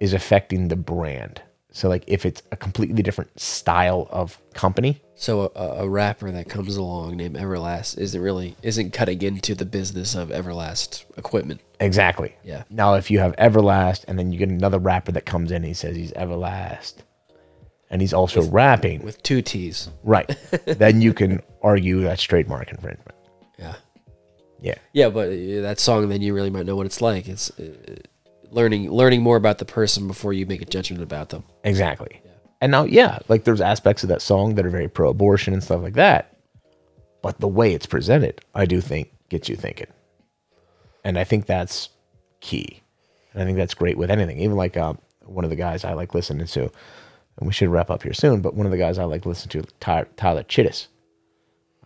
is 0.00 0.12
affecting 0.12 0.68
the 0.68 0.76
brand 0.76 1.40
so 1.72 1.88
like 1.88 2.04
if 2.06 2.26
it's 2.26 2.42
a 2.52 2.56
completely 2.56 3.02
different 3.02 3.38
style 3.38 4.08
of 4.10 4.40
company 4.54 5.00
so 5.14 5.52
a, 5.54 5.84
a 5.84 5.88
rapper 5.88 6.30
that 6.32 6.48
comes 6.48 6.76
along 6.76 7.16
named 7.18 7.36
Everlast 7.36 7.98
isn't 7.98 8.20
really 8.20 8.56
isn't 8.62 8.92
cutting 8.92 9.20
into 9.22 9.54
the 9.54 9.64
business 9.64 10.14
of 10.14 10.30
Everlast 10.30 11.04
equipment. 11.16 11.60
exactly 11.78 12.34
Yeah. 12.44 12.64
now 12.70 12.94
if 12.94 13.10
you 13.10 13.18
have 13.20 13.36
everlast 13.36 14.04
and 14.08 14.18
then 14.18 14.32
you 14.32 14.38
get 14.38 14.48
another 14.48 14.78
rapper 14.78 15.12
that 15.12 15.26
comes 15.26 15.50
in 15.50 15.56
and 15.56 15.66
he 15.66 15.74
says 15.74 15.94
he's 15.96 16.12
everlast 16.12 16.94
and 17.90 18.00
he's 18.00 18.12
also 18.14 18.42
rapping 18.50 19.02
with 19.02 19.22
two 19.22 19.42
T's. 19.42 19.90
right 20.02 20.28
then 20.66 21.00
you 21.00 21.12
can 21.14 21.40
argue 21.62 22.00
that's 22.02 22.22
trademark 22.22 22.70
infringement 22.70 23.14
Yeah. 23.58 23.74
yeah 24.60 24.74
Yeah, 24.92 25.08
but 25.10 25.28
uh, 25.28 25.62
that 25.62 25.78
song, 25.78 26.08
then 26.08 26.20
you 26.22 26.34
really 26.34 26.50
might 26.50 26.66
know 26.66 26.76
what 26.76 26.86
it's 26.86 27.00
like. 27.00 27.28
It's 27.28 27.50
uh, 27.58 27.96
learning 28.50 28.90
learning 28.90 29.22
more 29.22 29.36
about 29.36 29.58
the 29.58 29.64
person 29.64 30.06
before 30.06 30.32
you 30.32 30.46
make 30.46 30.62
a 30.62 30.66
judgment 30.66 31.02
about 31.02 31.30
them. 31.30 31.44
Exactly. 31.64 32.20
And 32.60 32.70
now, 32.72 32.84
yeah, 32.84 33.20
like 33.28 33.44
there's 33.44 33.60
aspects 33.60 34.02
of 34.02 34.08
that 34.10 34.22
song 34.22 34.54
that 34.54 34.66
are 34.66 34.70
very 34.70 34.88
pro 34.88 35.10
abortion 35.10 35.54
and 35.54 35.62
stuff 35.62 35.82
like 35.82 35.94
that. 35.94 36.36
But 37.22 37.40
the 37.40 37.48
way 37.48 37.72
it's 37.74 37.86
presented, 37.86 38.40
I 38.54 38.66
do 38.66 38.80
think 38.80 39.12
gets 39.28 39.48
you 39.48 39.56
thinking. 39.56 39.86
And 41.04 41.18
I 41.18 41.24
think 41.24 41.46
that's 41.46 41.88
key. 42.40 42.82
And 43.32 43.42
I 43.42 43.46
think 43.46 43.56
that's 43.56 43.74
great 43.74 43.96
with 43.96 44.10
anything. 44.10 44.38
Even 44.38 44.56
like 44.56 44.76
um, 44.76 44.98
one 45.24 45.44
of 45.44 45.50
the 45.50 45.56
guys 45.56 45.84
I 45.84 45.94
like 45.94 46.14
listening 46.14 46.46
to, 46.46 46.62
and 46.62 47.46
we 47.46 47.52
should 47.52 47.68
wrap 47.68 47.90
up 47.90 48.02
here 48.02 48.12
soon, 48.12 48.40
but 48.40 48.54
one 48.54 48.66
of 48.66 48.72
the 48.72 48.78
guys 48.78 48.98
I 48.98 49.04
like 49.04 49.24
listening 49.24 49.62
to, 49.62 49.70
Ty- 49.80 50.06
Tyler 50.16 50.42
Childers, 50.42 50.88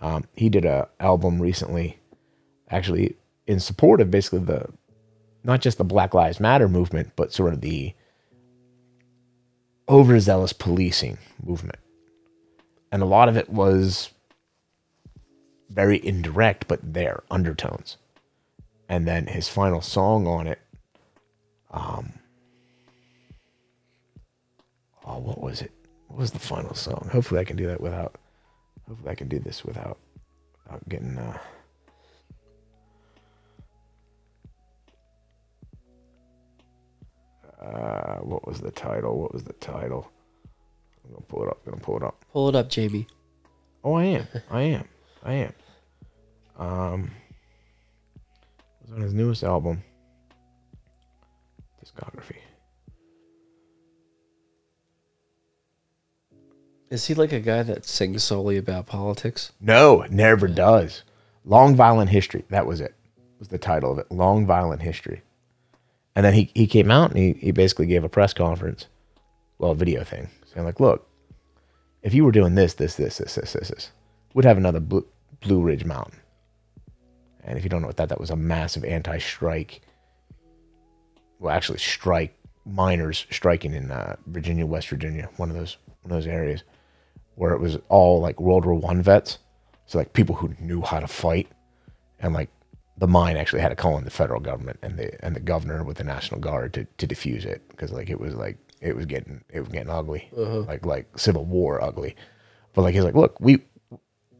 um, 0.00 0.24
he 0.34 0.48
did 0.48 0.64
a 0.64 0.88
album 0.98 1.40
recently, 1.40 1.98
actually 2.70 3.16
in 3.46 3.60
support 3.60 4.00
of 4.00 4.10
basically 4.10 4.40
the, 4.40 4.66
not 5.44 5.60
just 5.60 5.78
the 5.78 5.84
Black 5.84 6.14
Lives 6.14 6.40
Matter 6.40 6.68
movement, 6.68 7.12
but 7.14 7.32
sort 7.32 7.52
of 7.52 7.60
the 7.60 7.94
overzealous 9.88 10.54
policing 10.54 11.18
movement. 11.44 11.78
And 12.90 13.02
a 13.02 13.06
lot 13.06 13.28
of 13.28 13.36
it 13.36 13.50
was 13.50 14.10
very 15.68 16.04
indirect, 16.04 16.66
but 16.66 16.80
there 16.82 17.22
undertones. 17.30 17.98
And 18.88 19.06
then 19.06 19.26
his 19.26 19.48
final 19.48 19.80
song 19.82 20.26
on 20.26 20.46
it, 20.46 20.60
um, 21.70 22.12
oh, 25.04 25.18
what 25.18 25.40
was 25.40 25.60
it? 25.60 25.72
What 26.08 26.20
was 26.20 26.30
the 26.30 26.38
final 26.38 26.74
song? 26.74 27.08
Hopefully, 27.12 27.40
I 27.40 27.44
can 27.44 27.56
do 27.56 27.66
that 27.66 27.80
without. 27.80 28.14
Hopefully, 28.86 29.10
I 29.10 29.14
can 29.14 29.28
do 29.28 29.38
this 29.38 29.64
without, 29.64 29.98
without 30.64 30.88
getting. 30.88 31.18
Uh, 31.18 31.38
uh, 37.64 38.16
what 38.16 38.46
was 38.46 38.60
the 38.60 38.70
title? 38.70 39.20
What 39.20 39.32
was 39.32 39.44
the 39.44 39.52
title? 39.54 40.10
I'm 41.04 41.12
gonna 41.12 41.24
pull 41.26 41.42
it 41.44 41.48
up. 41.48 41.60
I'm 41.66 41.72
gonna 41.72 41.82
pull 41.82 41.96
it 41.96 42.02
up. 42.02 42.24
Pull 42.32 42.48
it 42.48 42.54
up, 42.54 42.68
Jamie. 42.68 43.06
Oh, 43.82 43.94
I 43.94 44.04
am. 44.04 44.26
I 44.50 44.62
am. 44.62 44.88
I 45.22 45.32
am. 45.34 45.52
Um, 46.58 47.10
it 48.80 48.82
was 48.82 48.92
on 48.92 49.00
his 49.00 49.14
newest 49.14 49.42
album, 49.42 49.82
discography. 51.84 52.36
Is 56.90 57.06
he 57.06 57.14
like 57.14 57.32
a 57.32 57.40
guy 57.40 57.62
that 57.64 57.84
sings 57.84 58.22
solely 58.22 58.56
about 58.56 58.86
politics? 58.86 59.52
No, 59.60 60.06
never 60.10 60.46
does. 60.46 61.02
Long 61.44 61.74
Violent 61.74 62.10
History. 62.10 62.44
That 62.50 62.66
was 62.66 62.80
it. 62.80 62.94
Was 63.38 63.48
the 63.48 63.58
title 63.58 63.92
of 63.92 63.98
it. 63.98 64.10
Long 64.12 64.46
Violent 64.46 64.80
History. 64.80 65.22
And 66.16 66.24
then 66.24 66.34
he, 66.34 66.50
he 66.54 66.66
came 66.66 66.90
out 66.90 67.10
and 67.10 67.18
he, 67.18 67.32
he 67.34 67.50
basically 67.50 67.86
gave 67.86 68.04
a 68.04 68.08
press 68.08 68.32
conference, 68.32 68.86
well, 69.58 69.72
a 69.72 69.74
video 69.74 70.04
thing, 70.04 70.28
saying 70.52 70.64
like, 70.64 70.80
look, 70.80 71.08
if 72.02 72.14
you 72.14 72.24
were 72.24 72.32
doing 72.32 72.54
this, 72.54 72.74
this, 72.74 72.96
this, 72.96 73.18
this, 73.18 73.34
this, 73.34 73.52
this, 73.52 73.68
this, 73.68 73.90
would 74.34 74.44
have 74.44 74.58
another 74.58 74.80
Blue, 74.80 75.06
Blue 75.40 75.62
Ridge 75.62 75.84
Mountain. 75.84 76.20
And 77.42 77.58
if 77.58 77.64
you 77.64 77.70
don't 77.70 77.82
know 77.82 77.88
what 77.88 77.96
that, 77.96 78.08
that 78.08 78.20
was 78.20 78.30
a 78.30 78.36
massive 78.36 78.84
anti-strike. 78.84 79.80
Well, 81.38 81.54
actually, 81.54 81.78
strike 81.78 82.36
miners 82.64 83.26
striking 83.30 83.74
in 83.74 83.90
uh, 83.90 84.16
Virginia, 84.26 84.64
West 84.64 84.88
Virginia, 84.88 85.28
one 85.36 85.50
of 85.50 85.56
those 85.56 85.76
one 86.02 86.12
of 86.12 86.16
those 86.16 86.26
areas 86.26 86.62
where 87.34 87.52
it 87.52 87.60
was 87.60 87.78
all 87.88 88.20
like 88.20 88.40
World 88.40 88.64
War 88.64 88.74
One 88.74 89.02
vets, 89.02 89.38
so 89.86 89.98
like 89.98 90.12
people 90.12 90.34
who 90.34 90.54
knew 90.58 90.80
how 90.80 91.00
to 91.00 91.06
fight, 91.06 91.48
and 92.20 92.32
like 92.32 92.48
the 92.96 93.08
mine 93.08 93.36
actually 93.36 93.60
had 93.60 93.70
to 93.70 93.76
call 93.76 93.98
in 93.98 94.04
the 94.04 94.10
federal 94.10 94.40
government 94.40 94.78
and 94.82 94.98
the 94.98 95.24
and 95.24 95.34
the 95.34 95.40
governor 95.40 95.82
with 95.84 95.96
the 95.96 96.04
National 96.04 96.40
Guard 96.40 96.74
to 96.74 96.84
to 96.98 97.06
defuse 97.06 97.44
it 97.44 97.66
because 97.68 97.92
like 97.92 98.10
it 98.10 98.20
was 98.20 98.34
like 98.34 98.58
it 98.80 98.94
was 98.94 99.06
getting 99.06 99.42
it 99.50 99.60
was 99.60 99.68
getting 99.68 99.90
ugly, 99.90 100.28
like 100.68 100.84
like 100.86 101.18
Civil 101.18 101.44
War 101.44 101.82
ugly. 101.82 102.14
But 102.72 102.82
like 102.82 102.94
he's 102.94 103.04
like, 103.04 103.14
look, 103.14 103.38
we 103.40 103.64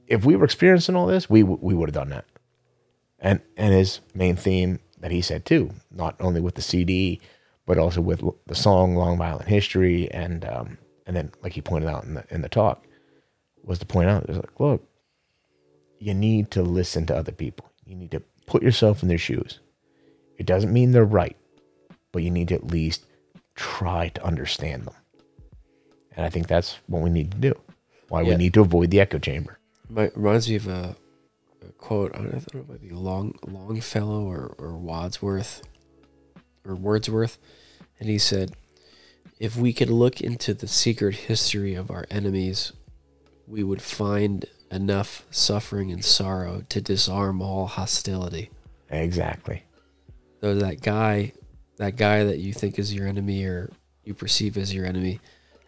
if 0.06 0.24
we 0.24 0.36
were 0.36 0.44
experiencing 0.44 0.96
all 0.96 1.06
this, 1.06 1.28
we 1.28 1.42
we 1.42 1.74
would 1.74 1.88
have 1.88 1.94
done 1.94 2.10
that. 2.10 2.26
And 3.18 3.40
and 3.56 3.72
his 3.72 4.00
main 4.14 4.36
theme 4.36 4.80
that 5.00 5.10
he 5.10 5.20
said 5.20 5.44
too, 5.44 5.70
not 5.90 6.16
only 6.20 6.40
with 6.40 6.54
the 6.54 6.62
CD, 6.62 7.20
but 7.66 7.78
also 7.78 8.00
with 8.00 8.22
the 8.46 8.54
song 8.54 8.94
"Long 8.94 9.18
Violent 9.18 9.48
History," 9.48 10.10
and 10.10 10.44
um, 10.44 10.78
and 11.06 11.16
then 11.16 11.32
like 11.42 11.52
he 11.52 11.60
pointed 11.60 11.88
out 11.88 12.04
in 12.04 12.14
the 12.14 12.24
in 12.30 12.42
the 12.42 12.48
talk, 12.48 12.86
was 13.62 13.78
to 13.78 13.86
point 13.86 14.08
out, 14.10 14.28
is 14.28 14.36
like, 14.36 14.60
look, 14.60 14.86
you 15.98 16.14
need 16.14 16.50
to 16.52 16.62
listen 16.62 17.06
to 17.06 17.16
other 17.16 17.32
people. 17.32 17.70
You 17.86 17.94
need 17.96 18.10
to 18.12 18.22
put 18.46 18.62
yourself 18.62 19.02
in 19.02 19.08
their 19.08 19.18
shoes. 19.18 19.60
It 20.38 20.46
doesn't 20.46 20.72
mean 20.72 20.92
they're 20.92 21.04
right, 21.04 21.36
but 22.12 22.22
you 22.22 22.30
need 22.30 22.48
to 22.48 22.54
at 22.54 22.66
least 22.66 23.06
try 23.54 24.08
to 24.08 24.24
understand 24.24 24.84
them. 24.84 24.94
And 26.16 26.24
I 26.24 26.30
think 26.30 26.46
that's 26.46 26.78
what 26.86 27.02
we 27.02 27.10
need 27.10 27.32
to 27.32 27.38
do. 27.38 27.54
Why 28.08 28.22
we 28.22 28.36
need 28.36 28.54
to 28.54 28.60
avoid 28.60 28.90
the 28.90 29.00
echo 29.00 29.18
chamber. 29.18 29.58
Mi- 29.88 30.10
reminds 30.14 30.48
me 30.48 30.56
of 30.56 30.68
a, 30.68 30.96
a 31.66 31.72
quote. 31.72 32.14
I 32.14 32.18
don't 32.18 32.32
know 32.32 32.38
if 32.38 32.46
it 32.46 32.68
might 32.68 32.80
be 32.80 32.90
Long 32.90 33.36
Longfellow 33.46 34.24
or, 34.24 34.54
or 34.58 34.76
Wadsworth 34.76 35.62
or 36.64 36.74
Wordsworth, 36.74 37.38
and 37.98 38.08
he 38.08 38.18
said, 38.18 38.52
"If 39.40 39.56
we 39.56 39.72
could 39.72 39.90
look 39.90 40.20
into 40.20 40.54
the 40.54 40.68
secret 40.68 41.14
history 41.14 41.74
of 41.74 41.90
our 41.90 42.06
enemies, 42.10 42.72
we 43.46 43.62
would 43.62 43.82
find 43.82 44.44
enough 44.70 45.24
suffering 45.30 45.90
and 45.90 46.04
sorrow 46.04 46.62
to 46.68 46.80
disarm 46.80 47.40
all 47.42 47.66
hostility." 47.66 48.50
Exactly. 48.90 49.64
So 50.40 50.54
that 50.56 50.82
guy, 50.82 51.32
that 51.78 51.96
guy 51.96 52.24
that 52.24 52.38
you 52.38 52.52
think 52.52 52.78
is 52.78 52.94
your 52.94 53.06
enemy 53.06 53.44
or 53.44 53.70
you 54.04 54.14
perceive 54.14 54.56
as 54.56 54.74
your 54.74 54.84
enemy, 54.84 55.20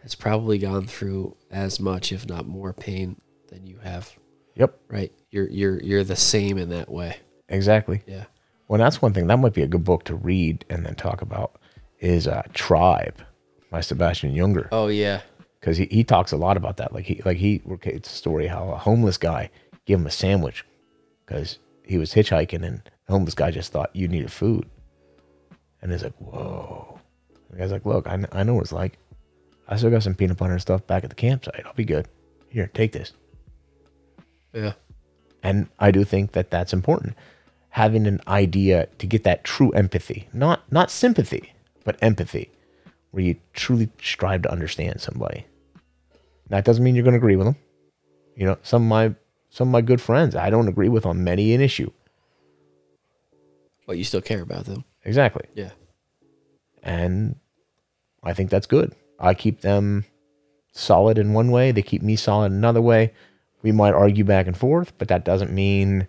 has 0.03 0.15
probably 0.15 0.57
gone 0.57 0.85
through 0.85 1.35
as 1.49 1.79
much, 1.79 2.11
if 2.11 2.27
not 2.27 2.47
more, 2.47 2.73
pain 2.73 3.19
than 3.49 3.65
you 3.65 3.79
have. 3.79 4.13
Yep. 4.55 4.79
Right? 4.87 5.11
You're 5.31 5.49
you're 5.49 5.79
you're 5.81 6.03
the 6.03 6.15
same 6.15 6.57
in 6.57 6.69
that 6.69 6.89
way. 6.89 7.17
Exactly. 7.49 8.03
Yeah. 8.07 8.25
Well, 8.67 8.79
that's 8.79 9.01
one 9.01 9.13
thing 9.13 9.27
that 9.27 9.37
might 9.37 9.53
be 9.53 9.61
a 9.61 9.67
good 9.67 9.83
book 9.83 10.03
to 10.05 10.15
read 10.15 10.65
and 10.69 10.85
then 10.85 10.95
talk 10.95 11.21
about 11.21 11.59
is 11.99 12.27
uh, 12.27 12.43
Tribe 12.53 13.21
by 13.71 13.81
Sebastian 13.81 14.35
Junger 14.35 14.67
Oh 14.71 14.87
yeah. 14.87 15.21
Because 15.59 15.77
he, 15.77 15.85
he 15.85 16.03
talks 16.03 16.31
a 16.31 16.37
lot 16.37 16.57
about 16.57 16.77
that. 16.77 16.93
Like 16.93 17.05
he 17.05 17.21
like 17.25 17.37
he 17.37 17.61
it's 17.83 18.11
a 18.11 18.15
story 18.15 18.47
how 18.47 18.69
a 18.69 18.77
homeless 18.77 19.17
guy 19.17 19.49
gave 19.85 19.99
him 19.99 20.07
a 20.07 20.11
sandwich 20.11 20.65
because 21.25 21.59
he 21.83 21.97
was 21.97 22.13
hitchhiking 22.13 22.65
and 22.65 22.81
the 23.05 23.13
homeless 23.13 23.35
guy 23.35 23.51
just 23.51 23.71
thought 23.71 23.95
you 23.95 24.07
needed 24.07 24.31
food, 24.31 24.69
and 25.81 25.91
he's 25.91 26.03
like, 26.03 26.15
whoa. 26.17 26.99
The 27.49 27.57
guy's 27.57 27.71
like, 27.71 27.85
look, 27.85 28.07
I, 28.07 28.25
I 28.33 28.43
know 28.43 28.55
what 28.55 28.63
it's 28.63 28.73
like. 28.73 28.97
I 29.69 29.77
still 29.77 29.89
got 29.89 30.03
some 30.03 30.15
peanut 30.15 30.37
butter 30.37 30.51
and 30.51 30.61
stuff 30.61 30.85
back 30.85 31.03
at 31.05 31.09
the 31.09 31.15
campsite. 31.15 31.63
I'll 31.65 31.73
be 31.73 31.85
good. 31.85 32.07
Here, 32.49 32.69
take 32.73 32.91
this. 32.91 33.13
Yeah. 34.53 34.73
And 35.43 35.69
I 35.79 35.91
do 35.91 36.03
think 36.03 36.33
that 36.33 36.51
that's 36.51 36.73
important. 36.73 37.15
Having 37.69 38.07
an 38.07 38.21
idea 38.27 38.87
to 38.97 39.07
get 39.07 39.23
that 39.23 39.43
true 39.43 39.71
empathy, 39.71 40.27
not 40.33 40.69
not 40.71 40.91
sympathy, 40.91 41.53
but 41.83 41.97
empathy, 42.01 42.49
where 43.17 43.25
you 43.25 43.35
truly 43.53 43.89
strive 43.99 44.43
to 44.43 44.51
understand 44.51 45.01
somebody. 45.01 45.43
That 46.49 46.63
doesn't 46.65 46.83
mean 46.83 46.93
you're 46.93 47.03
going 47.03 47.13
to 47.13 47.17
agree 47.17 47.35
with 47.35 47.47
them. 47.47 47.55
You 48.35 48.45
know, 48.45 48.59
some 48.61 48.83
of 48.83 48.87
my 48.87 49.15
some 49.49 49.69
of 49.69 49.71
my 49.71 49.81
good 49.81 49.99
friends 49.99 50.35
I 50.35 50.51
don't 50.51 50.67
agree 50.67 50.87
with 50.87 51.03
on 51.03 51.23
many 51.23 51.55
an 51.55 51.59
issue. 51.59 51.89
But 53.87 53.97
you 53.97 54.03
still 54.03 54.21
care 54.21 54.43
about 54.43 54.65
them. 54.65 54.83
Exactly. 55.03 55.45
Yeah. 55.55 55.71
And 56.83 57.37
I 58.21 58.33
think 58.33 58.51
that's 58.51 58.67
good. 58.67 58.93
I 59.19 59.33
keep 59.33 59.61
them 59.61 60.05
solid 60.71 61.17
in 61.17 61.33
one 61.33 61.49
way, 61.49 61.71
they 61.71 61.81
keep 61.81 62.03
me 62.03 62.15
solid 62.15 62.51
in 62.51 62.59
another 62.59 62.83
way. 62.83 63.13
We 63.63 63.71
might 63.71 63.95
argue 63.95 64.25
back 64.25 64.45
and 64.45 64.55
forth, 64.55 64.95
but 64.99 65.07
that 65.07 65.25
doesn't 65.25 65.51
mean 65.51 66.07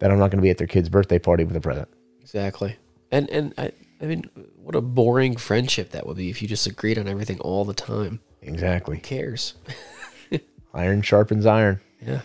that 0.00 0.10
I'm 0.10 0.18
not 0.18 0.30
going 0.30 0.36
to 0.36 0.42
be 0.42 0.50
at 0.50 0.58
their 0.58 0.66
kid's 0.66 0.90
birthday 0.90 1.18
party 1.18 1.44
with 1.44 1.56
a 1.56 1.62
present. 1.62 1.88
Exactly. 2.20 2.76
And 3.10 3.30
and 3.30 3.54
I 3.56 3.72
I 4.02 4.06
mean, 4.06 4.24
what 4.56 4.74
a 4.74 4.80
boring 4.80 5.36
friendship 5.36 5.90
that 5.90 6.06
would 6.06 6.16
be 6.16 6.28
if 6.28 6.42
you 6.42 6.48
just 6.48 6.66
agreed 6.66 6.98
on 6.98 7.06
everything 7.06 7.38
all 7.40 7.64
the 7.64 7.72
time. 7.72 8.20
Exactly. 8.42 8.96
Who 8.96 9.02
cares? 9.02 9.54
Iron 10.74 11.02
sharpens 11.02 11.46
iron. 11.46 11.80
Yeah. 12.04 12.22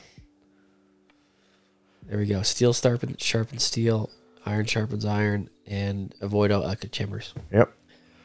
There 2.07 2.17
we 2.17 2.25
go. 2.25 2.41
Steel 2.41 2.73
sharpens 2.73 3.21
sharpens 3.21 3.63
steel. 3.63 4.09
Iron 4.45 4.65
sharpens 4.65 5.05
iron, 5.05 5.49
and 5.67 6.15
avoid 6.21 6.51
all 6.51 6.65
echo 6.65 6.87
chambers. 6.87 7.33
Yep. 7.51 7.71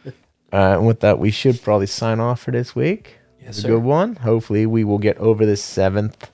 Uh, 0.53 0.77
and 0.77 0.87
with 0.87 1.01
that, 1.01 1.19
we 1.19 1.31
should 1.31 1.63
probably 1.63 1.87
sign 1.87 2.21
off 2.21 2.43
for 2.43 2.51
this 2.51 2.77
week. 2.77 3.17
Yes, 3.41 3.57
it's 3.57 3.65
a 3.65 3.69
good 3.69 3.83
one. 3.83 4.17
Hopefully, 4.17 4.67
we 4.67 4.85
will 4.85 4.99
get 4.99 5.17
over 5.17 5.47
this 5.47 5.65
seventh 5.65 6.31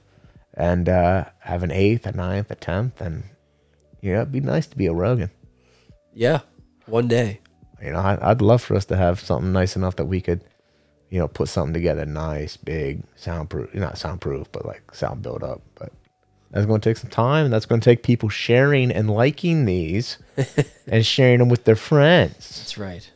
and 0.55 0.89
uh, 0.89 1.27
have 1.39 1.63
an 1.63 1.71
eighth, 1.71 2.05
a 2.05 2.11
ninth, 2.11 2.51
a 2.51 2.57
tenth, 2.57 3.01
and 3.01 3.23
yeah, 4.03 4.23
it'd 4.23 4.33
be 4.33 4.41
nice 4.41 4.67
to 4.67 4.77
be 4.77 4.87
a 4.87 4.93
Rogan. 4.93 5.31
Yeah. 6.13 6.41
One 6.89 7.09
day. 7.09 7.41
You 7.83 7.93
know, 7.93 7.99
I, 7.99 8.19
I'd 8.31 8.43
love 8.43 8.63
for 8.63 8.75
us 8.75 8.87
to 8.87 8.97
have 8.97 9.21
something 9.21 9.53
nice 9.53 9.77
enough 9.77 9.97
that 9.97 10.07
we 10.07 10.21
could, 10.21 10.43
you 11.11 11.19
know, 11.19 11.29
put 11.29 11.49
something 11.49 11.75
together 11.75 12.05
nice, 12.07 12.57
big, 12.57 13.03
soundproof, 13.15 13.73
not 13.75 13.99
soundproof, 13.99 14.51
but 14.51 14.67
like 14.67 14.95
sound 14.95 15.23
build 15.23 15.45
up. 15.45 15.63
But 15.75 15.93
that's 16.51 16.67
going 16.67 16.81
to 16.81 16.91
take 16.91 16.97
some 16.97 17.11
time. 17.11 17.45
And 17.45 17.53
that's 17.55 17.67
going 17.67 17.81
to 17.81 17.85
take 17.85 18.03
people 18.03 18.29
sharing 18.29 18.91
and 18.91 19.11
liking 19.11 19.65
these 19.65 20.19
and 20.87 21.05
sharing 21.07 21.39
them 21.39 21.49
with 21.49 21.65
their 21.65 21.77
friends. 21.77 22.59
That's 22.59 22.79
right. 22.79 23.11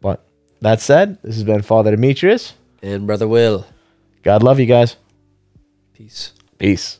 But 0.00 0.24
that 0.60 0.80
said, 0.80 1.20
this 1.22 1.34
has 1.34 1.44
been 1.44 1.62
Father 1.62 1.90
Demetrius. 1.90 2.54
And 2.82 3.06
brother 3.06 3.28
Will. 3.28 3.66
God 4.22 4.42
love 4.42 4.58
you 4.58 4.66
guys. 4.66 4.96
Peace. 5.92 6.32
Peace. 6.58 6.98